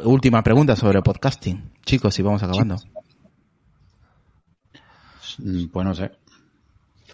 última 0.02 0.42
pregunta 0.42 0.74
sobre 0.74 1.00
podcasting. 1.00 1.70
Chicos, 1.84 2.12
si 2.12 2.22
vamos 2.22 2.42
acabando. 2.42 2.76
Mm, 5.38 5.66
Pues 5.68 5.86
no 5.86 5.94
sé. 5.94 6.10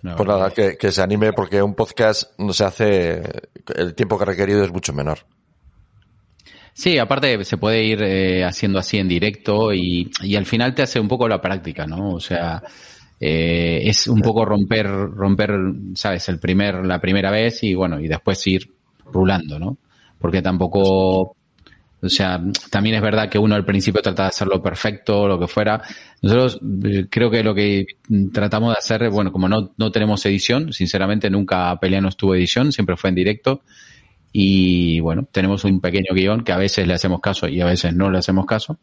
No, 0.02 0.16
Pues 0.16 0.28
nada, 0.28 0.50
que, 0.50 0.76
que 0.76 0.92
se 0.92 1.02
anime 1.02 1.32
porque 1.32 1.62
un 1.62 1.74
podcast 1.74 2.38
no 2.38 2.52
se 2.52 2.64
hace, 2.64 3.22
el 3.74 3.94
tiempo 3.94 4.16
que 4.16 4.22
ha 4.22 4.26
requerido 4.26 4.64
es 4.64 4.72
mucho 4.72 4.92
menor. 4.92 5.18
Sí, 6.72 6.96
aparte 6.96 7.44
se 7.44 7.56
puede 7.56 7.82
ir 7.82 8.02
eh, 8.02 8.44
haciendo 8.44 8.78
así 8.78 8.98
en 8.98 9.08
directo 9.08 9.72
y, 9.74 10.10
y 10.22 10.36
al 10.36 10.46
final 10.46 10.74
te 10.76 10.82
hace 10.82 11.00
un 11.00 11.08
poco 11.08 11.26
la 11.26 11.40
práctica, 11.40 11.86
¿no? 11.88 12.14
O 12.14 12.20
sea, 12.20 12.62
eh, 13.20 13.80
es 13.82 14.06
un 14.06 14.20
poco 14.20 14.44
romper, 14.44 14.86
romper, 14.86 15.50
sabes, 15.94 16.28
el 16.28 16.38
primer, 16.38 16.86
la 16.86 17.00
primera 17.00 17.32
vez 17.32 17.64
y 17.64 17.74
bueno, 17.74 17.98
y 17.98 18.06
después 18.06 18.46
ir 18.46 18.72
rulando, 19.06 19.58
¿no? 19.58 19.78
Porque 20.20 20.40
tampoco, 20.40 21.36
o 22.00 22.08
sea, 22.08 22.40
también 22.70 22.94
es 22.94 23.02
verdad 23.02 23.28
que 23.28 23.38
uno 23.38 23.56
al 23.56 23.64
principio 23.64 24.00
trata 24.00 24.24
de 24.24 24.28
hacerlo 24.28 24.62
perfecto, 24.62 25.26
lo 25.26 25.38
que 25.38 25.48
fuera. 25.48 25.82
Nosotros 26.22 26.60
eh, 26.84 27.06
creo 27.10 27.28
que 27.28 27.42
lo 27.42 27.54
que 27.54 27.86
tratamos 28.32 28.72
de 28.72 28.78
hacer, 28.78 29.10
bueno, 29.10 29.32
como 29.32 29.48
no, 29.48 29.72
no 29.76 29.90
tenemos 29.90 30.24
edición, 30.26 30.72
sinceramente 30.72 31.28
nunca 31.28 31.76
Peleano 31.80 32.10
tuvo 32.12 32.36
edición, 32.36 32.70
siempre 32.72 32.96
fue 32.96 33.10
en 33.10 33.16
directo. 33.16 33.62
Y 34.32 35.00
bueno, 35.00 35.26
tenemos 35.32 35.64
un 35.64 35.80
pequeño 35.80 36.14
guion 36.14 36.44
que 36.44 36.52
a 36.52 36.56
veces 36.56 36.86
le 36.86 36.94
hacemos 36.94 37.20
caso 37.20 37.48
y 37.48 37.60
a 37.60 37.66
veces 37.66 37.94
no 37.94 38.10
le 38.10 38.18
hacemos 38.18 38.46
caso. 38.46 38.78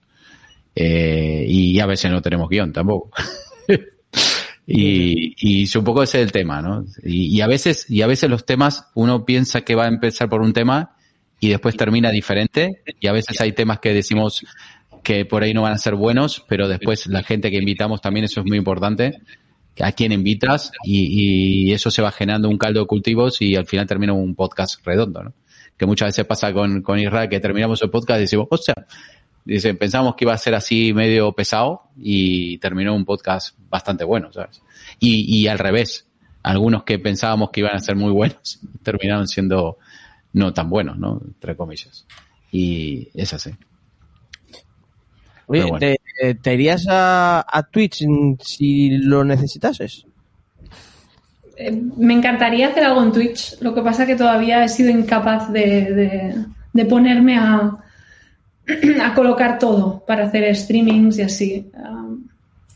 Eh, 0.76 1.46
y 1.48 1.80
a 1.80 1.86
veces 1.86 2.12
no 2.12 2.22
tenemos 2.22 2.50
guion 2.50 2.74
tampoco. 2.74 3.12
y, 4.68 5.64
y 5.64 5.78
un 5.78 5.84
poco 5.86 6.04
ese 6.04 6.20
es 6.20 6.26
el 6.26 6.32
tema, 6.34 6.62
¿no? 6.62 6.84
Y 7.02 7.40
a 7.40 7.48
veces, 7.48 7.90
y 7.90 8.02
a 8.02 8.08
veces 8.08 8.30
los 8.30 8.46
temas, 8.46 8.90
uno 8.94 9.24
piensa 9.24 9.62
que 9.62 9.76
va 9.76 9.86
a 9.86 9.88
empezar 9.88 10.28
por 10.28 10.42
un 10.42 10.52
tema 10.52 10.94
y 11.40 11.49
después 11.49 11.76
termina 11.76 12.12
diferente. 12.12 12.82
Y 12.99 13.07
a 13.07 13.12
veces 13.12 13.40
hay 13.41 13.52
temas 13.52 13.80
que 13.80 13.94
decimos 13.94 14.45
que 15.03 15.26
por 15.26 15.44
ahí 15.44 15.53
no 15.53 15.62
van 15.62 15.74
a 15.74 15.78
ser 15.78 15.95
buenos, 15.95 16.44
pero 16.48 16.68
después 16.68 17.07
la 17.07 17.24
gente 17.24 17.52
que 17.52 17.57
invitamos 17.57 18.02
también, 18.02 18.26
eso 18.26 18.41
es 18.41 18.45
muy 18.45 18.57
importante. 18.57 19.22
A 19.82 19.91
quién 19.91 20.14
invitas 20.14 20.72
y, 20.84 21.68
y 21.68 21.74
eso 21.74 21.91
se 21.91 22.02
va 22.02 22.12
generando 22.12 22.49
un 22.49 22.57
caldo 22.57 22.80
de 22.80 22.88
cultivos 22.88 23.41
y 23.41 23.56
al 23.56 23.66
final 23.66 23.86
termina 23.86 24.14
un 24.14 24.34
podcast 24.34 24.86
redondo, 24.86 25.24
¿no? 25.24 25.34
Que 25.78 25.86
muchas 25.86 26.07
veces 26.07 26.26
pasa 26.26 26.53
con, 26.53 26.82
con 26.82 26.98
Israel 26.98 27.28
que 27.30 27.41
terminamos 27.41 27.82
el 27.82 27.90
podcast 27.90 28.20
y 28.20 28.22
decimos, 28.22 28.48
o 28.49 28.57
sea, 28.57 28.74
dice, 29.44 29.74
pensamos 29.76 30.16
que 30.16 30.26
iba 30.26 30.34
a 30.34 30.38
ser 30.38 30.56
así 30.56 30.94
medio 30.94 31.34
pesado 31.34 31.84
y 31.98 32.57
terminó 32.57 32.95
un 32.95 33.06
podcast 33.06 33.57
bastante 33.70 34.06
bueno, 34.06 34.32
¿sabes? 34.32 34.62
Y, 34.99 35.41
y 35.41 35.48
al 35.48 35.60
revés. 35.60 36.07
algunos 36.41 36.84
que 36.84 36.98
pensábamos 36.98 37.49
que 37.52 37.60
iban 37.60 37.76
a 37.76 37.80
ser 37.80 37.95
muy 37.95 38.12
buenos 38.12 38.60
terminaron 38.84 39.28
siendo 39.28 39.78
no 40.36 40.53
tan 40.53 40.70
buenos, 40.70 40.98
¿no? 40.98 41.22
Entre 41.26 41.56
comillas. 41.56 42.06
Y 42.52 43.10
es 43.14 43.34
así. 43.34 43.52
Oye, 45.48 45.62
bueno. 45.64 45.80
¿te, 45.80 46.36
te 46.36 46.53
irías 46.53 46.86
a, 46.90 47.45
a 47.48 47.64
Twitch 47.64 48.03
si 48.41 48.90
lo 48.98 49.24
necesitases? 49.24 50.06
Eh, 51.57 51.72
me 51.98 52.14
encantaría 52.14 52.68
hacer 52.68 52.84
algo 52.84 53.02
en 53.03 53.12
Twitch, 53.14 53.62
lo 53.62 53.74
que 53.74 53.82
pasa 53.82 54.06
que 54.06 54.16
todavía 54.16 54.64
he 54.64 54.70
sido 54.70 54.90
incapaz 54.90 55.52
de, 55.52 55.94
de- 55.94 56.45
de 56.74 56.86
ponerme 56.86 57.38
a, 57.38 57.78
a 59.03 59.14
colocar 59.14 59.57
todo 59.60 60.03
para 60.06 60.26
hacer 60.26 60.53
streamings 60.53 61.18
y 61.18 61.22
así. 61.22 61.72
Um, 61.74 62.26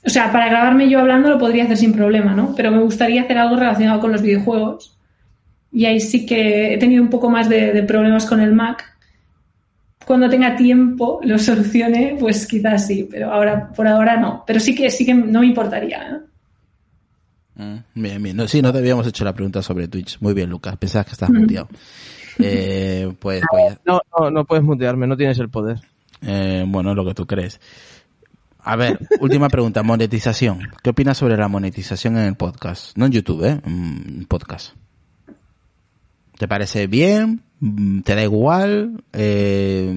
o 0.06 0.10
sea, 0.10 0.32
para 0.32 0.48
grabarme 0.48 0.90
yo 0.90 1.00
hablando 1.00 1.30
lo 1.30 1.38
podría 1.38 1.66
hacer 1.66 1.76
sin 1.76 1.92
problema, 1.92 2.34
¿no? 2.34 2.56
Pero 2.56 2.72
me 2.72 2.80
gustaría 2.82 3.24
hacer 3.24 3.38
algo 3.38 3.58
relacionado 3.58 4.00
con 4.00 4.14
los 4.14 4.22
videojuegos. 4.22 4.96
Y 5.72 5.86
ahí 5.86 6.00
sí 6.00 6.26
que 6.26 6.74
he 6.74 6.78
tenido 6.78 7.04
un 7.04 7.10
poco 7.10 7.30
más 7.30 7.48
de, 7.50 7.72
de 7.74 7.84
problemas 7.84 8.26
con 8.26 8.40
el 8.42 8.54
Mac. 8.54 8.86
Cuando 10.06 10.28
tenga 10.30 10.56
tiempo 10.56 11.20
lo 11.24 11.38
solucione, 11.38 12.18
pues 12.20 12.48
quizás 12.48 12.88
sí, 12.88 13.08
pero 13.10 13.32
ahora 13.32 13.70
por 13.72 13.88
ahora 13.88 14.18
no. 14.18 14.44
Pero 14.48 14.60
sí 14.60 14.74
que 14.74 14.90
sí 14.90 15.06
que 15.06 15.14
no 15.14 15.42
me 15.42 15.46
importaría. 15.48 16.02
¿eh? 16.10 16.20
Mm, 17.56 18.02
Bien, 18.02 18.24
bien. 18.24 18.36
No, 18.38 18.48
sí, 18.48 18.62
no 18.62 18.72
te 18.72 18.80
habíamos 18.80 19.06
hecho 19.06 19.24
la 19.24 19.34
pregunta 19.34 19.62
sobre 19.62 19.88
Twitch. 19.88 20.18
Muy 20.22 20.34
bien, 20.34 20.50
Lucas. 20.50 20.78
Pensabas 20.78 21.06
que 21.06 21.12
estás 21.12 21.30
muteado. 21.30 21.68
Eh, 22.40 23.14
pues, 23.20 23.44
pues 23.52 23.64
ya- 23.76 23.82
No, 23.86 24.02
no, 24.18 24.32
no 24.32 24.46
puedes 24.46 24.64
mutearme, 24.64 25.06
no 25.06 25.18
tienes 25.18 25.38
el 25.40 25.50
poder. 25.50 25.80
eh, 26.22 26.64
bueno, 26.68 26.96
lo 26.96 27.06
que 27.06 27.14
tú 27.14 27.28
crees. 27.28 27.60
A 28.62 28.76
ver, 28.76 28.98
última 29.20 29.50
pregunta. 29.50 29.84
Monetización. 29.84 30.70
¿Qué 30.82 30.90
opinas 30.90 31.18
sobre 31.18 31.38
la 31.38 31.48
monetización 31.48 32.18
en 32.18 32.24
el 32.26 32.36
podcast? 32.36 32.98
No 32.98 33.06
en 33.06 33.12
YouTube, 33.12 33.44
¿eh? 33.46 33.62
En 33.66 34.26
podcast. 34.28 34.74
¿Te 36.40 36.48
parece 36.48 36.88
bien? 36.88 37.42
¿Te 38.06 38.16
da 38.16 38.24
igual? 38.24 39.04
Eh, 39.12 39.94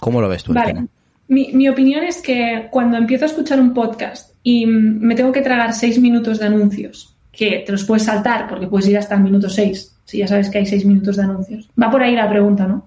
¿Cómo 0.00 0.22
lo 0.22 0.28
ves 0.30 0.42
tú 0.42 0.54
Vale. 0.54 0.86
Mi, 1.28 1.52
mi 1.52 1.68
opinión 1.68 2.02
es 2.04 2.22
que 2.22 2.68
cuando 2.70 2.96
empiezo 2.96 3.26
a 3.26 3.28
escuchar 3.28 3.60
un 3.60 3.74
podcast 3.74 4.30
y 4.42 4.64
me 4.64 5.14
tengo 5.14 5.30
que 5.30 5.42
tragar 5.42 5.74
seis 5.74 6.00
minutos 6.00 6.38
de 6.38 6.46
anuncios, 6.46 7.14
que 7.30 7.62
te 7.66 7.70
los 7.70 7.84
puedes 7.84 8.04
saltar 8.04 8.48
porque 8.48 8.66
puedes 8.66 8.88
ir 8.88 8.96
hasta 8.96 9.14
el 9.14 9.20
minuto 9.20 9.50
seis, 9.50 9.94
si 10.06 10.16
ya 10.18 10.26
sabes 10.26 10.48
que 10.48 10.56
hay 10.56 10.64
seis 10.66 10.86
minutos 10.86 11.16
de 11.18 11.24
anuncios. 11.24 11.68
Va 11.80 11.90
por 11.90 12.02
ahí 12.02 12.14
la 12.16 12.28
pregunta, 12.30 12.66
¿no? 12.66 12.86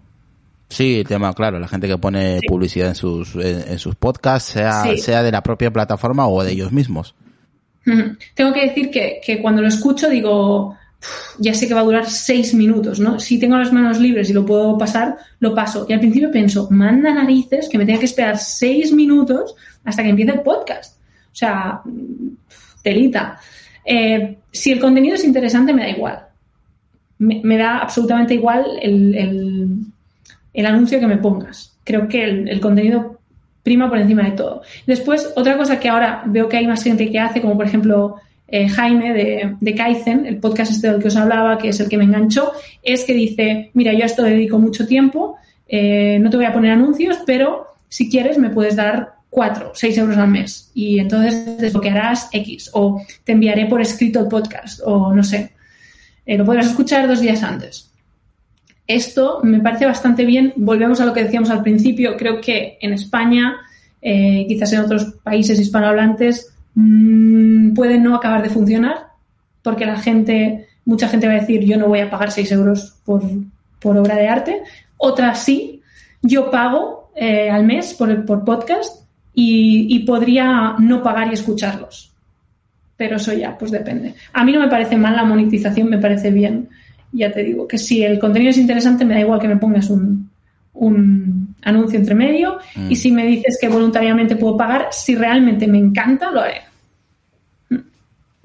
Sí, 0.70 1.02
el 1.02 1.08
tema, 1.08 1.32
claro, 1.34 1.60
la 1.60 1.68
gente 1.68 1.88
que 1.88 2.00
pone 2.00 2.40
Sí. 2.40 2.48
publicidad 2.48 2.88
en 2.90 2.96
sus, 2.96 3.36
en, 3.36 3.64
en 3.74 3.78
sus 3.78 3.94
podcasts, 3.94 4.54
sea, 4.54 4.82
Sí. 4.86 4.98
sea 4.98 5.22
de 5.22 5.32
la 5.32 5.44
propia 5.44 5.72
plataforma 5.72 6.28
o 6.28 6.44
de 6.44 6.52
ellos 6.54 6.72
mismos. 6.72 7.14
Tengo 8.34 8.54
que 8.54 8.62
decir 8.70 8.90
que, 8.90 9.22
que 9.24 9.40
cuando 9.42 9.62
lo 9.62 9.68
escucho 9.68 10.10
digo, 10.10 10.70
"Uf, 10.70 10.76
ya 11.40 11.54
sé 11.54 11.68
que 11.68 11.74
va 11.74 11.82
a 11.82 11.84
durar 11.86 12.10
seis 12.10 12.54
minutos, 12.54 13.00
¿no? 13.00 13.20
Si 13.20 13.40
tengo 13.40 13.58
las 13.58 13.74
manos 13.74 14.00
libres 14.00 14.30
y 14.30 14.34
lo 14.34 14.46
puedo 14.46 14.78
pasar, 14.78 15.18
lo 15.40 15.54
paso. 15.54 15.86
Y 15.90 15.94
al 15.94 16.00
principio 16.00 16.32
pienso, 16.32 16.68
manda 16.72 17.14
narices 17.14 17.68
que 17.70 17.78
me 17.78 17.86
tenga 17.86 18.00
que 18.00 18.06
esperar 18.06 18.38
seis 18.38 18.92
minutos 18.92 19.56
hasta 19.84 20.04
que 20.04 20.10
empiece 20.10 20.32
el 20.32 20.42
podcast. 20.42 20.98
O 21.00 21.36
sea, 21.36 21.82
telita. 22.84 23.40
Eh, 23.86 24.38
si 24.52 24.72
el 24.72 24.80
contenido 24.80 25.16
es 25.16 25.24
interesante, 25.24 25.74
me 25.74 25.84
da 25.84 25.90
igual. 25.90 26.20
Me, 27.20 27.58
da 27.58 27.80
absolutamente 27.80 28.34
igual 28.34 28.66
el, 28.82 29.16
el- 30.54 30.66
anuncio 30.66 31.00
que 31.00 31.08
me 31.08 31.18
pongas. 31.18 31.78
Creo 31.84 32.08
que 32.08 32.24
el 32.24 32.60
contenido 32.60 33.20
prima 33.64 33.90
por 33.90 33.98
encima 33.98 34.24
de 34.24 34.32
todo. 34.32 34.62
Después, 34.86 35.32
otra 35.36 35.58
cosa 35.58 35.80
que 35.80 35.90
ahora 35.90 36.24
veo 36.26 36.50
que 36.50 36.58
hay 36.58 36.68
más 36.68 36.84
gente 36.84 37.10
que 37.10 37.20
hace, 37.20 37.42
como 37.42 37.56
por 37.56 37.66
ejemplo 37.66 38.18
eh, 38.48 38.68
Jaime 38.68 39.14
de, 39.60 39.76
Kaizen, 39.76 40.26
el 40.26 40.38
podcast 40.38 40.72
este 40.72 40.92
del 40.92 41.02
que 41.02 41.08
os 41.08 41.16
hablaba, 41.16 41.58
que 41.58 41.70
es 41.70 41.80
el 41.80 41.90
que 41.90 41.98
me 41.98 42.04
enganchó, 42.04 42.52
es 42.82 43.04
que 43.04 43.14
dice, 43.14 43.72
mira, 43.74 43.94
yo 43.94 44.04
a 44.04 44.06
esto 44.06 44.24
dedico 44.24 44.60
mucho 44.60 44.86
tiempo, 44.86 45.38
eh, 45.68 46.20
no 46.20 46.30
te 46.30 46.38
voy 46.38 46.46
a 46.46 46.54
poner 46.54 46.72
anuncios, 46.72 47.18
pero 47.26 47.76
si 47.88 48.10
quieres 48.10 48.38
me 48.38 48.50
puedes 48.50 48.76
dar 48.76 49.14
4, 49.30 49.72
6 49.74 49.98
euros 49.98 50.18
al 50.18 50.28
mes 50.28 50.70
y 50.76 51.00
entonces 51.00 51.58
desbloquearás 51.58 52.30
X 52.32 52.70
o 52.74 53.02
te 53.24 53.32
enviaré 53.32 53.66
por 53.66 53.82
escrito 53.82 54.20
el 54.20 54.28
podcast 54.28 54.82
o 54.86 55.14
no 55.14 55.24
sé, 55.24 55.52
Eh, 56.26 56.38
lo 56.38 56.46
podrás 56.46 56.68
escuchar 56.68 57.06
dos 57.06 57.20
días 57.20 57.44
antes. 57.44 57.92
Esto 58.88 59.42
me 59.44 59.60
parece 59.60 59.86
bastante 59.86 60.24
bien. 60.26 60.54
Volvemos 60.56 61.02
a 61.02 61.06
lo 61.06 61.14
que 61.14 61.24
decíamos 61.24 61.50
al 61.50 61.64
principio. 61.64 62.16
Creo 62.16 62.40
que 62.40 62.78
en 62.80 62.94
España, 62.94 63.56
quizás 64.02 64.72
en 64.72 64.80
otros 64.80 65.04
países 65.22 65.60
hispanohablantes, 65.60 66.53
mmm, 66.76 67.74
puede 67.74 67.98
no 67.98 68.16
acabar 68.16 68.42
de 68.42 68.50
funcionar 68.50 69.08
porque 69.62 69.86
la 69.86 69.98
gente, 69.98 70.68
mucha 70.86 71.08
gente 71.08 71.28
va 71.28 71.34
a 71.34 71.40
decir 71.40 71.62
yo 71.64 71.78
no 71.78 71.88
voy 71.88 72.00
a 72.00 72.10
pagar 72.10 72.32
6 72.32 72.52
euros 72.52 72.96
por, 73.06 73.24
por 73.80 73.98
obra 73.98 74.16
de 74.16 74.28
arte. 74.28 74.64
Otras 74.98 75.44
sí. 75.44 75.82
Yo 76.22 76.50
pago 76.52 77.12
eh, 77.16 77.50
al 77.50 77.66
mes 77.66 77.94
por, 77.94 78.26
por 78.26 78.44
podcast 78.44 79.06
y, 79.34 79.88
y 79.96 80.00
podría 80.00 80.76
no 80.80 81.04
pagar 81.04 81.28
y 81.30 81.34
escucharlos. 81.34 82.12
Pero 82.96 83.18
eso 83.18 83.34
ya, 83.34 83.58
pues 83.58 83.72
depende. 83.72 84.16
A 84.34 84.44
mí 84.44 84.52
no 84.52 84.60
me 84.60 84.70
parece 84.70 84.98
mal 84.98 85.16
la 85.16 85.26
monetización, 85.26 85.90
me 85.90 85.98
parece 85.98 86.32
bien 86.32 86.70
ya 87.14 87.32
te 87.32 87.44
digo 87.44 87.68
que 87.68 87.78
si 87.78 88.04
el 88.04 88.20
contenido 88.20 88.50
es 88.50 88.58
interesante, 88.58 89.06
me 89.06 89.14
da 89.14 89.22
igual 89.22 89.40
que 89.40 89.48
me 89.48 89.58
pongas 89.58 89.90
un, 89.90 90.30
un 90.74 91.43
anuncio 91.66 92.00
entre 92.00 92.16
medio. 92.16 92.58
Mm. 92.76 92.92
Y 92.92 92.96
si 92.96 93.12
me 93.12 93.26
dices 93.26 93.58
que 93.60 93.68
voluntariamente 93.68 94.36
puedo 94.36 94.58
pagar, 94.58 94.88
si 94.92 95.16
realmente 95.16 95.68
me 95.68 95.78
encanta, 95.78 96.32
lo 96.32 96.42
haré. 96.42 96.62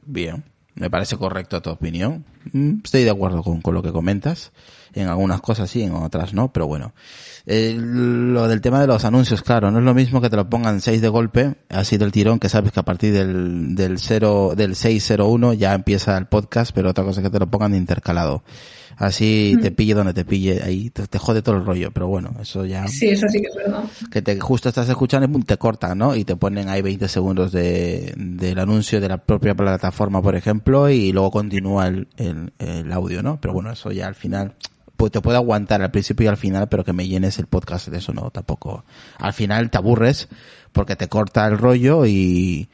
Bien, 0.05 0.43
me 0.75 0.89
parece 0.89 1.17
correcto 1.17 1.61
tu 1.61 1.71
opinión. 1.71 2.25
Mm, 2.53 2.81
Estoy 2.85 3.05
de 3.05 3.11
acuerdo 3.11 3.43
con, 3.43 3.61
con 3.61 3.75
lo 3.75 3.83
que 3.83 3.93
comentas. 3.93 4.53
En 4.95 5.07
algunas 5.09 5.41
cosas 5.43 5.69
sí, 5.69 5.83
en 5.83 5.93
otras 5.93 6.33
no, 6.33 6.51
pero 6.51 6.67
bueno. 6.67 6.93
Eh, 7.47 7.77
lo 7.79 8.49
del 8.49 8.61
tema 8.61 8.81
de 8.81 8.87
los 8.87 9.05
anuncios, 9.05 9.43
claro, 9.43 9.71
no 9.71 9.79
es 9.79 9.85
lo 9.85 9.95
mismo 9.95 10.21
que 10.21 10.31
te 10.31 10.37
lo 10.37 10.49
pongan 10.49 10.81
seis 10.81 11.01
de 11.01 11.09
golpe, 11.09 11.55
así 11.69 11.99
del 11.99 12.11
tirón, 12.13 12.39
que 12.39 12.49
sabes 12.49 12.73
que 12.73 12.81
a 12.81 12.85
partir 12.85 13.13
del, 13.13 13.75
del 13.75 13.99
cero, 13.99 14.55
del 14.57 14.77
601 14.77 15.55
ya 15.55 15.75
empieza 15.75 16.17
el 16.17 16.27
podcast, 16.27 16.73
pero 16.75 16.91
otra 16.91 17.05
cosa 17.05 17.21
es 17.21 17.27
que 17.27 17.31
te 17.31 17.39
lo 17.39 17.47
pongan 17.47 17.75
intercalado. 17.75 18.43
Así 18.99 19.57
te 19.63 19.71
pille 19.71 19.95
donde 19.95 20.13
te 20.13 20.25
pille, 20.25 20.61
ahí 20.63 20.91
te, 20.91 21.07
te 21.07 21.19
jode 21.19 21.41
todo 21.41 21.55
el 21.57 21.65
rollo, 21.65 21.93
pero 21.93 22.09
bueno, 22.09 22.33
eso 22.41 22.65
ya 22.67 22.87
Sí, 22.89 23.07
eso 23.09 23.29
sí 23.29 23.41
que 23.41 23.47
es 23.47 23.55
verdad. 23.55 23.85
que 24.11 24.23
te 24.23 24.41
justo 24.41 24.69
estás 24.69 24.89
escuchando 24.89 25.39
y 25.39 25.43
te 25.45 25.57
cortan, 25.57 25.99
¿no? 25.99 26.17
Y 26.17 26.25
te 26.25 26.35
ponen 26.35 26.69
ahí 26.69 26.83
20 26.83 27.07
segundos 27.07 27.53
de, 27.53 28.13
del 28.17 28.59
anuncio 28.59 29.01
de 29.01 29.09
la 29.09 29.19
propia 29.19 29.55
plataforma, 29.55 30.21
por 30.21 30.35
ejemplo, 30.35 30.91
y 30.91 31.13
luego 31.13 31.31
continúa 31.31 31.87
el, 31.87 32.09
el, 32.17 32.53
el 32.59 32.91
audio, 32.93 33.23
¿no? 33.23 33.41
Pero 33.41 33.55
bueno, 33.55 33.71
eso 33.71 33.93
ya 33.93 34.09
al 34.09 34.17
final, 34.17 34.55
pues 34.97 35.13
te 35.13 35.21
puede 35.21 35.37
aguantar 35.37 35.81
al 35.81 35.93
principio 35.93 36.25
y 36.25 36.29
al 36.29 36.37
final, 36.37 36.69
pero 36.69 36.83
que 36.85 36.93
me 36.93 37.07
llenes 37.07 37.39
el 37.39 37.47
podcast 37.47 37.87
de 37.87 37.99
eso, 37.99 38.13
no, 38.13 38.31
tampoco. 38.33 38.85
Al 39.19 39.33
final 39.33 39.71
te 39.71 39.79
aburres 39.79 40.27
porque 40.73 40.97
te 40.97 41.07
corta 41.07 41.47
el 41.47 41.57
rollo 41.57 42.05
y, 42.05 42.69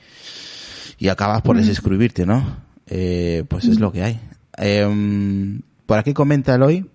y 0.98 1.08
acabas 1.08 1.42
por 1.42 1.58
desuscribirte, 1.58 2.24
¿no? 2.24 2.64
Eh, 2.86 3.44
pues 3.46 3.66
es 3.66 3.78
lo 3.78 3.92
que 3.92 4.02
hay. 4.04 4.20
Em, 4.56 5.60
por 5.86 5.98
aquí 5.98 6.12
comenta 6.14 6.54
Eloy, 6.54 6.86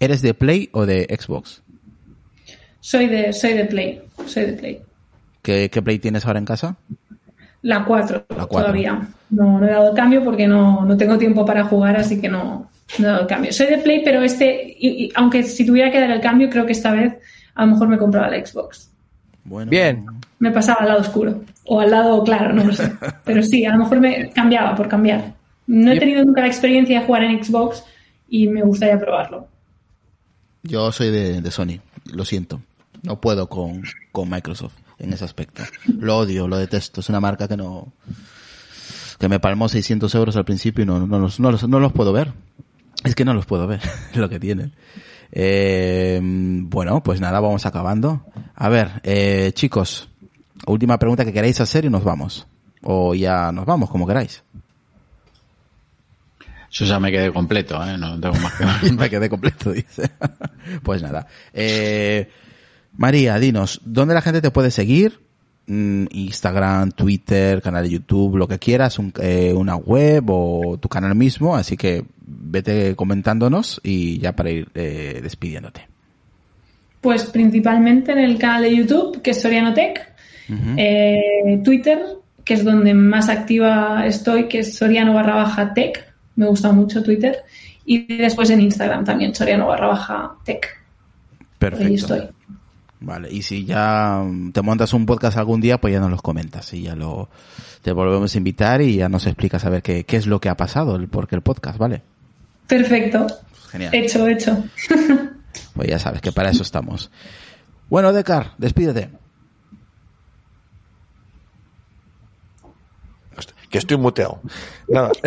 ¿eres 0.00 0.22
de 0.22 0.34
Play 0.34 0.68
o 0.72 0.86
de 0.86 1.04
Xbox? 1.18 1.62
Soy 2.80 3.06
de, 3.06 3.32
soy 3.32 3.52
de 3.54 3.64
Play. 3.66 4.02
Soy 4.26 4.46
de 4.46 4.52
Play. 4.54 4.80
¿Qué, 5.42 5.70
qué 5.70 5.82
Play 5.82 5.98
tienes 5.98 6.26
ahora 6.26 6.38
en 6.38 6.44
casa? 6.44 6.76
La 7.62 7.84
4 7.84 8.26
La 8.30 8.36
cuatro. 8.46 8.48
todavía. 8.58 9.00
No, 9.30 9.60
no 9.60 9.66
he 9.66 9.70
dado 9.70 9.90
el 9.90 9.96
cambio 9.96 10.24
porque 10.24 10.46
no, 10.48 10.84
no 10.84 10.96
tengo 10.96 11.16
tiempo 11.16 11.44
para 11.46 11.64
jugar, 11.64 11.96
así 11.96 12.20
que 12.20 12.28
no, 12.28 12.68
no 12.98 13.04
he 13.04 13.08
dado 13.08 13.20
el 13.22 13.26
cambio. 13.28 13.52
Soy 13.52 13.66
de 13.68 13.78
Play, 13.78 14.02
pero 14.04 14.20
este, 14.22 14.76
y- 14.78 15.04
y 15.04 15.12
aunque 15.14 15.42
si 15.44 15.64
tuviera 15.64 15.90
que 15.90 16.00
dar 16.00 16.10
el 16.10 16.20
cambio, 16.20 16.50
creo 16.50 16.66
que 16.66 16.72
esta 16.72 16.92
vez 16.92 17.14
a 17.54 17.64
lo 17.64 17.72
mejor 17.72 17.88
me 17.88 17.98
compraba 17.98 18.34
el 18.34 18.44
Xbox. 18.44 18.90
Bueno, 19.44 19.70
Bien. 19.70 20.06
Me 20.40 20.50
pasaba 20.50 20.80
al 20.80 20.88
lado 20.88 21.00
oscuro. 21.00 21.42
O 21.64 21.78
al 21.80 21.90
lado 21.90 22.22
claro, 22.24 22.52
no 22.52 22.64
lo 22.64 22.72
sé. 22.72 22.92
Pero 23.24 23.42
sí, 23.44 23.64
a 23.64 23.72
lo 23.72 23.78
mejor 23.84 24.00
me 24.00 24.30
cambiaba 24.30 24.74
por 24.74 24.88
cambiar. 24.88 25.34
No 25.66 25.92
he 25.92 25.98
tenido 25.98 26.24
nunca 26.24 26.40
la 26.40 26.48
experiencia 26.48 27.00
de 27.00 27.06
jugar 27.06 27.24
en 27.24 27.42
Xbox 27.42 27.84
y 28.28 28.48
me 28.48 28.62
gustaría 28.62 28.98
probarlo. 28.98 29.46
Yo 30.62 30.92
soy 30.92 31.10
de, 31.10 31.40
de 31.40 31.50
Sony, 31.50 31.80
lo 32.12 32.24
siento. 32.24 32.60
No 33.02 33.20
puedo 33.20 33.48
con, 33.48 33.82
con 34.12 34.30
Microsoft 34.30 34.74
en 34.98 35.12
ese 35.12 35.24
aspecto. 35.24 35.62
Lo 35.98 36.18
odio, 36.18 36.46
lo 36.46 36.56
detesto. 36.56 37.00
Es 37.00 37.08
una 37.08 37.20
marca 37.20 37.48
que 37.48 37.56
no 37.56 37.92
que 39.18 39.28
me 39.28 39.38
palmó 39.38 39.68
600 39.68 40.12
euros 40.16 40.34
al 40.36 40.44
principio 40.44 40.82
y 40.82 40.86
no, 40.86 41.06
no, 41.06 41.18
los, 41.20 41.38
no, 41.38 41.52
los, 41.52 41.68
no 41.68 41.78
los 41.78 41.92
puedo 41.92 42.12
ver. 42.12 42.32
Es 43.04 43.14
que 43.14 43.24
no 43.24 43.34
los 43.34 43.46
puedo 43.46 43.68
ver, 43.68 43.80
lo 44.14 44.28
que 44.28 44.40
tienen. 44.40 44.72
Eh, 45.30 46.20
bueno, 46.22 47.02
pues 47.04 47.20
nada, 47.20 47.38
vamos 47.38 47.64
acabando. 47.64 48.26
A 48.54 48.68
ver, 48.68 49.00
eh, 49.04 49.52
chicos, 49.54 50.08
última 50.66 50.98
pregunta 50.98 51.24
que 51.24 51.32
queráis 51.32 51.60
hacer 51.60 51.84
y 51.84 51.90
nos 51.90 52.02
vamos. 52.02 52.48
O 52.82 53.14
ya 53.14 53.52
nos 53.52 53.64
vamos, 53.64 53.90
como 53.90 54.08
queráis. 54.08 54.42
Yo 56.72 56.84
ya 56.86 56.98
me 56.98 57.10
quedé 57.12 57.30
completo, 57.32 57.84
¿eh? 57.86 57.96
No 57.98 58.18
tengo 58.18 58.34
más 58.36 58.54
que 58.54 58.92
Me 58.98 59.08
quedé 59.10 59.28
completo, 59.28 59.72
dice. 59.72 60.10
pues 60.82 61.02
nada. 61.02 61.26
Eh, 61.52 62.28
María, 62.96 63.38
dinos, 63.38 63.80
¿dónde 63.84 64.14
la 64.14 64.22
gente 64.22 64.40
te 64.40 64.50
puede 64.50 64.70
seguir? 64.70 65.20
mm, 65.66 66.06
Instagram, 66.10 66.90
Twitter, 66.90 67.62
canal 67.62 67.84
de 67.84 67.90
YouTube, 67.90 68.36
lo 68.36 68.48
que 68.48 68.58
quieras, 68.58 68.98
un- 68.98 69.12
eh, 69.20 69.52
una 69.54 69.76
web 69.76 70.24
o 70.28 70.76
tu 70.78 70.88
canal 70.88 71.14
mismo, 71.14 71.54
así 71.54 71.76
que 71.76 72.04
vete 72.26 72.96
comentándonos 72.96 73.80
y 73.84 74.18
ya 74.18 74.32
para 74.34 74.50
ir 74.50 74.68
eh, 74.74 75.20
despidiéndote. 75.22 75.86
Pues 77.00 77.24
principalmente 77.26 78.10
en 78.12 78.18
el 78.18 78.38
canal 78.38 78.62
de 78.62 78.76
YouTube, 78.76 79.22
que 79.22 79.30
es 79.30 79.40
Soriano 79.40 79.72
Tech, 79.72 80.12
eh, 80.76 81.60
Twitter, 81.64 82.00
que 82.44 82.54
es 82.54 82.64
donde 82.64 82.92
más 82.94 83.28
activa 83.28 84.04
estoy, 84.06 84.48
que 84.48 84.58
es 84.60 84.74
Soriano 84.76 85.14
barra 85.14 85.36
baja 85.36 85.74
Tech, 85.74 86.11
me 86.36 86.46
gusta 86.46 86.72
mucho 86.72 87.02
Twitter, 87.02 87.44
y 87.84 88.16
después 88.16 88.50
en 88.50 88.60
Instagram 88.60 89.04
también, 89.04 89.34
Soriano 89.34 89.66
barra 89.66 89.88
baja 89.88 90.32
Tech. 90.44 90.66
Perfecto. 91.58 91.86
Ahí 91.86 91.94
estoy. 91.94 92.28
Vale, 93.00 93.28
y 93.32 93.42
si 93.42 93.64
ya 93.64 94.22
mm, 94.24 94.52
te 94.52 94.62
montas 94.62 94.92
un 94.94 95.06
podcast 95.06 95.36
algún 95.36 95.60
día, 95.60 95.80
pues 95.80 95.92
ya 95.92 96.00
nos 96.00 96.10
los 96.10 96.22
comentas 96.22 96.72
y 96.72 96.82
ya 96.82 96.94
lo 96.94 97.28
te 97.82 97.92
volvemos 97.92 98.32
a 98.32 98.38
invitar 98.38 98.80
y 98.80 98.96
ya 98.96 99.08
nos 99.08 99.26
explicas 99.26 99.64
a 99.64 99.70
ver 99.70 99.82
qué, 99.82 100.04
qué 100.04 100.16
es 100.16 100.26
lo 100.26 100.40
que 100.40 100.48
ha 100.48 100.56
pasado, 100.56 100.94
el 100.94 101.08
por 101.08 101.26
qué 101.26 101.34
el 101.34 101.42
podcast, 101.42 101.78
¿vale? 101.78 102.02
Perfecto. 102.68 103.26
Genial. 103.70 103.94
Hecho, 103.94 104.26
hecho. 104.26 104.64
Pues 105.74 105.88
ya 105.88 105.98
sabes 105.98 106.20
que 106.20 106.32
para 106.32 106.50
eso 106.50 106.62
estamos. 106.62 107.10
Bueno, 107.88 108.12
Decar, 108.12 108.52
despídete. 108.58 109.10
Que 113.72 113.78
estoy 113.78 113.96
muteado. 113.96 114.40
Nada. 114.88 115.10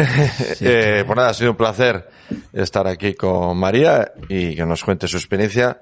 Eh, 0.62 1.04
pues 1.06 1.18
nada, 1.18 1.30
ha 1.30 1.34
sido 1.34 1.52
un 1.52 1.58
placer 1.58 2.08
estar 2.54 2.88
aquí 2.88 3.14
con 3.14 3.58
María 3.58 4.14
y 4.30 4.56
que 4.56 4.66
nos 4.66 4.84
cuente 4.84 5.08
su 5.08 5.18
experiencia. 5.18 5.80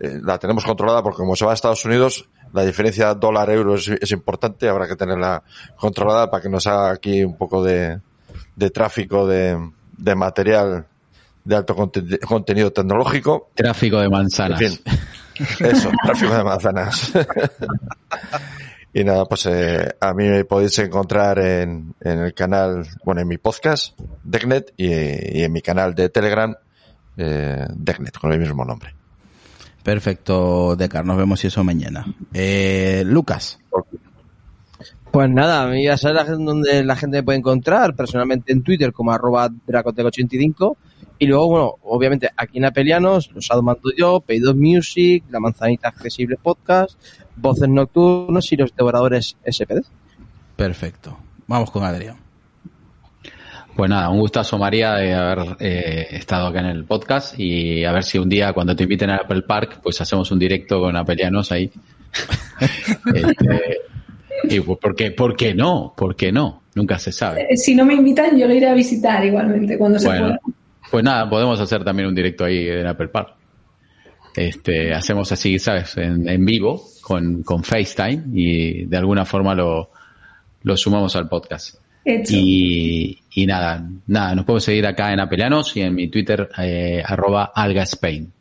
Eh, 0.00 0.20
la 0.22 0.38
tenemos 0.38 0.64
controlada 0.64 1.02
porque 1.02 1.18
como 1.18 1.36
se 1.36 1.44
va 1.44 1.50
a 1.50 1.54
Estados 1.54 1.84
Unidos, 1.84 2.28
la 2.52 2.64
diferencia 2.64 3.12
dólar-euro 3.14 3.74
es, 3.74 3.88
es 3.88 4.10
importante, 4.12 4.68
habrá 4.68 4.86
que 4.86 4.96
tenerla 4.96 5.42
controlada 5.76 6.30
para 6.30 6.42
que 6.42 6.48
nos 6.48 6.66
haga 6.66 6.90
aquí 6.92 7.24
un 7.24 7.36
poco 7.36 7.62
de, 7.62 8.00
de 8.54 8.70
tráfico 8.70 9.26
de, 9.26 9.58
de 9.98 10.14
material 10.14 10.86
de 11.44 11.56
alto 11.56 11.74
conte- 11.76 12.18
contenido 12.20 12.72
tecnológico. 12.72 13.50
Tráfico 13.54 13.98
de 14.00 14.08
manzanas. 14.08 14.60
En 14.60 14.70
fin, 14.70 14.80
eso, 15.60 15.90
tráfico 16.04 16.34
de 16.34 16.44
manzanas. 16.44 17.12
y 19.00 19.04
nada, 19.04 19.24
pues 19.26 19.46
eh, 19.46 19.94
a 20.00 20.14
mí 20.14 20.24
me 20.28 20.44
podéis 20.44 20.78
encontrar 20.78 21.38
en, 21.38 21.94
en 22.00 22.18
el 22.20 22.32
canal, 22.34 22.86
bueno, 23.04 23.20
en 23.20 23.28
mi 23.28 23.36
podcast, 23.38 23.98
Decknet, 24.24 24.72
y, 24.76 24.86
y 24.86 25.42
en 25.42 25.52
mi 25.52 25.60
canal 25.60 25.94
de 25.94 26.08
Telegram, 26.08 26.54
eh, 27.16 27.66
Decknet, 27.74 28.16
con 28.18 28.32
el 28.32 28.38
mismo 28.38 28.64
nombre. 28.64 28.94
Perfecto, 29.82 30.74
Decar, 30.76 31.04
nos 31.04 31.16
vemos 31.16 31.44
y 31.44 31.46
eso 31.48 31.62
mañana. 31.62 32.06
Eh, 32.32 33.02
Lucas, 33.06 33.58
Pues 35.10 35.30
nada, 35.30 35.62
a 35.62 35.66
mí 35.68 35.84
ya 35.84 35.96
sabes 35.96 36.16
la 36.16 36.24
gente- 36.24 36.44
donde 36.44 36.84
la 36.84 36.96
gente 36.96 37.18
me 37.18 37.22
puede 37.22 37.38
encontrar, 37.38 37.94
personalmente 37.94 38.52
en 38.52 38.62
Twitter 38.62 38.92
como 38.92 39.12
arroba 39.12 39.48
dracotec85 39.48 40.76
y 41.18 41.26
luego, 41.26 41.48
bueno, 41.48 41.74
obviamente 41.84 42.30
aquí 42.36 42.58
en 42.58 42.66
Apelianos, 42.66 43.30
los 43.32 43.48
mando 43.62 43.90
yo, 43.96 44.22
Pay2 44.26 44.54
Music, 44.54 45.24
La 45.30 45.40
Manzanita 45.40 45.88
Accesible 45.88 46.36
Podcast, 46.42 47.00
Voces 47.36 47.68
Nocturnos 47.68 48.52
y 48.52 48.56
Los 48.56 48.74
Devoradores 48.74 49.36
SPD. 49.44 49.82
perfecto. 50.56 51.18
Vamos 51.46 51.70
con 51.70 51.84
Adrián. 51.84 52.16
Pues 53.76 53.90
nada, 53.90 54.08
un 54.08 54.20
gustazo 54.20 54.56
María 54.58 54.94
de 54.94 55.14
haber 55.14 55.56
eh, 55.60 56.06
estado 56.12 56.46
acá 56.46 56.60
en 56.60 56.66
el 56.66 56.84
podcast 56.86 57.38
y 57.38 57.84
a 57.84 57.92
ver 57.92 58.04
si 58.04 58.18
un 58.18 58.28
día 58.28 58.54
cuando 58.54 58.74
te 58.74 58.84
inviten 58.84 59.10
al 59.10 59.20
Apple 59.20 59.42
Park, 59.42 59.80
pues 59.82 60.00
hacemos 60.00 60.30
un 60.30 60.38
directo 60.38 60.80
con 60.80 60.96
Apelianos 60.96 61.52
ahí. 61.52 61.70
Este, 63.14 63.78
y 64.44 64.60
pues, 64.60 64.78
¿por 64.78 64.94
qué, 64.96 65.10
¿por 65.10 65.36
qué 65.36 65.54
no? 65.54 65.92
¿Por 65.96 66.16
qué 66.16 66.32
no? 66.32 66.62
Nunca 66.74 66.98
se 66.98 67.12
sabe. 67.12 67.46
Eh, 67.50 67.56
Si 67.56 67.74
no 67.74 67.84
me 67.84 67.94
invitan, 67.94 68.38
yo 68.38 68.46
lo 68.46 68.54
iré 68.54 68.68
a 68.68 68.74
visitar 68.74 69.24
igualmente 69.24 69.76
cuando 69.78 69.98
se 69.98 70.06
pueda. 70.06 70.40
Pues 70.90 71.04
nada, 71.04 71.28
podemos 71.28 71.60
hacer 71.60 71.84
también 71.84 72.08
un 72.08 72.14
directo 72.14 72.44
ahí 72.44 72.68
en 72.68 72.86
Apple 72.86 73.08
Park. 73.08 73.34
Este, 74.34 74.92
hacemos 74.92 75.32
así, 75.32 75.58
¿sabes? 75.58 75.96
En, 75.96 76.28
en 76.28 76.44
vivo, 76.44 76.82
con, 77.00 77.42
con 77.42 77.64
FaceTime 77.64 78.24
y 78.34 78.84
de 78.84 78.96
alguna 78.96 79.24
forma 79.24 79.54
lo, 79.54 79.90
lo 80.62 80.76
sumamos 80.76 81.16
al 81.16 81.28
podcast. 81.28 81.76
Hecho. 82.04 82.34
Y, 82.36 83.18
y 83.32 83.46
nada, 83.46 83.88
nada, 84.06 84.34
nos 84.34 84.44
podemos 84.44 84.64
seguir 84.64 84.86
acá 84.86 85.12
en 85.12 85.20
Apelianos 85.20 85.76
y 85.76 85.80
en 85.80 85.94
mi 85.94 86.08
Twitter, 86.08 86.48
eh, 86.58 87.02
arroba 87.04 87.52
algaspain. 87.54 88.32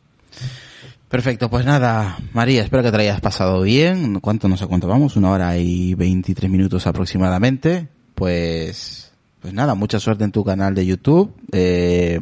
Perfecto, 1.10 1.50
pues 1.50 1.66
nada, 1.66 2.18
María, 2.34 2.64
espero 2.64 2.84
que 2.84 2.92
te 2.92 2.98
lo 2.98 3.04
hayas 3.04 3.22
pasado 3.22 3.62
bien. 3.62 4.20
¿Cuánto 4.20 4.50
no 4.50 4.58
sé 4.58 4.68
cuánto 4.68 4.88
vamos? 4.88 5.16
Una 5.16 5.32
hora 5.32 5.58
y 5.58 5.94
23 5.94 6.52
minutos 6.52 6.86
aproximadamente. 6.88 7.88
Pues, 8.16 9.05
pues 9.46 9.54
nada, 9.54 9.76
mucha 9.76 10.00
suerte 10.00 10.24
en 10.24 10.32
tu 10.32 10.44
canal 10.44 10.74
de 10.74 10.88
YouTube. 10.88 11.32
Eh, 11.52 12.20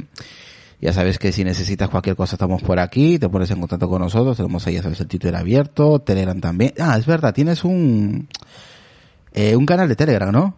ya 0.81 0.91
sabes 0.91 1.17
que 1.17 1.31
si 1.31 1.45
necesitas 1.45 1.87
cualquier 1.87 2.17
cosa 2.17 2.35
estamos 2.35 2.61
por 2.61 2.79
aquí, 2.79 3.17
te 3.17 3.29
pones 3.29 3.49
en 3.51 3.61
contacto 3.61 3.87
con 3.87 4.01
nosotros, 4.01 4.35
tenemos 4.35 4.67
ahí, 4.67 4.73
ya 4.73 4.81
sabes, 4.81 4.99
el 4.99 5.07
Twitter 5.07 5.33
abierto, 5.33 5.99
Telegram 5.99 6.37
también. 6.41 6.73
Ah, 6.77 6.97
es 6.99 7.05
verdad, 7.05 7.33
tienes 7.33 7.63
un, 7.63 8.27
eh, 9.31 9.55
un 9.55 9.65
canal 9.65 9.87
de 9.87 9.95
Telegram, 9.95 10.33
¿no? 10.33 10.57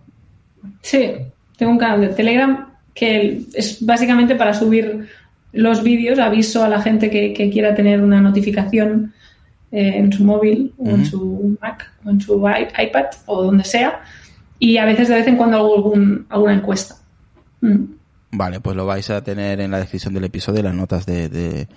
Sí, 0.82 1.12
tengo 1.56 1.72
un 1.72 1.78
canal 1.78 2.02
de 2.02 2.08
Telegram 2.08 2.68
que 2.96 3.44
es 3.54 3.86
básicamente 3.86 4.34
para 4.34 4.56
subir 4.56 5.08
los 5.54 5.84
vídeos, 5.84 6.18
aviso 6.18 6.64
a 6.64 6.68
la 6.68 6.82
gente 6.82 7.12
que, 7.12 7.32
que 7.32 7.52
quiera 7.52 7.76
tener 7.76 8.02
una 8.02 8.22
notificación 8.22 9.14
eh, 9.72 9.98
en 9.98 10.12
su 10.12 10.24
móvil 10.24 10.74
o 10.80 10.90
en 10.90 11.06
su 11.06 11.58
Mac 11.62 11.92
o 12.04 12.10
en 12.10 12.20
su 12.20 12.44
iPad 12.44 13.06
o 13.28 13.44
donde 13.44 13.66
sea. 13.66 14.02
Y 14.60 14.78
a 14.78 14.86
veces 14.86 15.08
de 15.10 15.16
vez 15.16 15.28
en 15.28 15.38
cuando 15.38 15.58
hago 15.58 15.76
algún, 15.76 16.26
alguna 16.30 16.54
encuesta. 16.54 16.96
Mm. 17.62 17.84
Vale, 18.32 18.60
pues 18.60 18.76
lo 18.76 18.86
vais 18.86 19.10
a 19.10 19.24
tener 19.24 19.60
en 19.62 19.72
la 19.72 19.80
descripción 19.80 20.14
del 20.14 20.26
episodio, 20.26 20.62
las 20.64 20.74
notas 20.76 21.06
de, 21.06 21.30
de- 21.30 21.68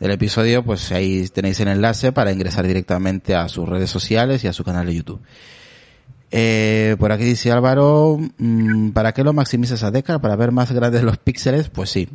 del 0.00 0.10
episodio, 0.12 0.62
pues 0.64 0.92
ahí 0.92 1.26
tenéis 1.28 1.58
el 1.60 1.68
enlace 1.68 2.12
para 2.12 2.32
ingresar 2.32 2.66
directamente 2.66 3.34
a 3.34 3.48
sus 3.48 3.68
redes 3.68 3.90
sociales 3.90 4.44
y 4.44 4.46
a 4.46 4.52
su 4.52 4.62
canal 4.64 4.86
de 4.86 4.94
YouTube. 4.94 5.20
Eh, 6.30 6.94
por 6.98 7.10
aquí 7.10 7.24
dice 7.24 7.50
Álvaro, 7.50 8.18
mm, 8.36 8.90
¿para 8.90 9.12
qué 9.12 9.24
lo 9.24 9.32
maximizas 9.32 9.82
a 9.82 9.90
Decar? 9.90 10.20
¿Para 10.20 10.36
ver 10.36 10.52
más 10.52 10.70
grandes 10.72 11.02
los 11.02 11.16
píxeles? 11.18 11.68
Pues 11.70 11.90
sí. 11.90 12.08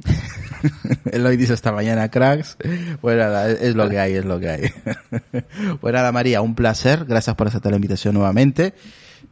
Él 1.11 1.23
lo 1.23 1.29
dice 1.29 1.53
esta 1.53 1.71
mañana, 1.71 2.09
cracks. 2.09 2.57
Pues 3.01 3.17
nada, 3.17 3.49
es 3.49 3.75
lo 3.75 3.89
que 3.89 3.99
hay, 3.99 4.13
es 4.13 4.25
lo 4.25 4.39
que 4.39 4.49
hay. 4.49 4.61
pues 5.81 5.93
nada, 5.93 6.11
María, 6.11 6.41
un 6.41 6.53
placer. 6.55 7.05
Gracias 7.05 7.35
por 7.35 7.47
aceptar 7.47 7.71
la 7.71 7.77
invitación 7.77 8.13
nuevamente. 8.13 8.73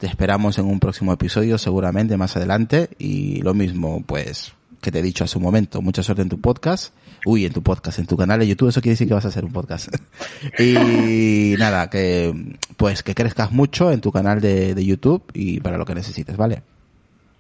Te 0.01 0.07
esperamos 0.07 0.57
en 0.57 0.65
un 0.65 0.79
próximo 0.79 1.13
episodio, 1.13 1.59
seguramente 1.59 2.17
más 2.17 2.35
adelante. 2.35 2.89
Y 2.97 3.39
lo 3.43 3.53
mismo, 3.53 4.01
pues, 4.03 4.51
que 4.81 4.91
te 4.91 4.97
he 4.97 5.01
dicho 5.03 5.23
hace 5.23 5.37
un 5.37 5.43
momento. 5.43 5.79
Mucha 5.83 6.01
suerte 6.01 6.23
en 6.23 6.29
tu 6.29 6.41
podcast. 6.41 6.91
Uy, 7.23 7.45
en 7.45 7.53
tu 7.53 7.61
podcast, 7.61 7.99
en 7.99 8.07
tu 8.07 8.17
canal 8.17 8.39
de 8.39 8.47
YouTube. 8.47 8.69
Eso 8.69 8.81
quiere 8.81 8.93
decir 8.93 9.07
que 9.07 9.13
vas 9.13 9.25
a 9.25 9.27
hacer 9.27 9.45
un 9.45 9.53
podcast. 9.53 9.89
y 10.59 11.53
nada, 11.59 11.87
que, 11.91 12.33
pues, 12.77 13.03
que 13.03 13.13
crezcas 13.13 13.51
mucho 13.51 13.91
en 13.91 14.01
tu 14.01 14.11
canal 14.11 14.41
de, 14.41 14.73
de 14.73 14.83
YouTube 14.83 15.21
y 15.35 15.59
para 15.59 15.77
lo 15.77 15.85
que 15.85 15.93
necesites, 15.93 16.35
¿vale? 16.35 16.63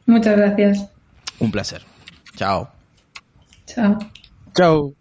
Muchas 0.05 0.37
gracias. 0.37 0.87
Un 1.39 1.49
placer. 1.49 1.81
Chao. 2.35 2.69
Chao. 3.65 3.97
Chao. 4.53 5.00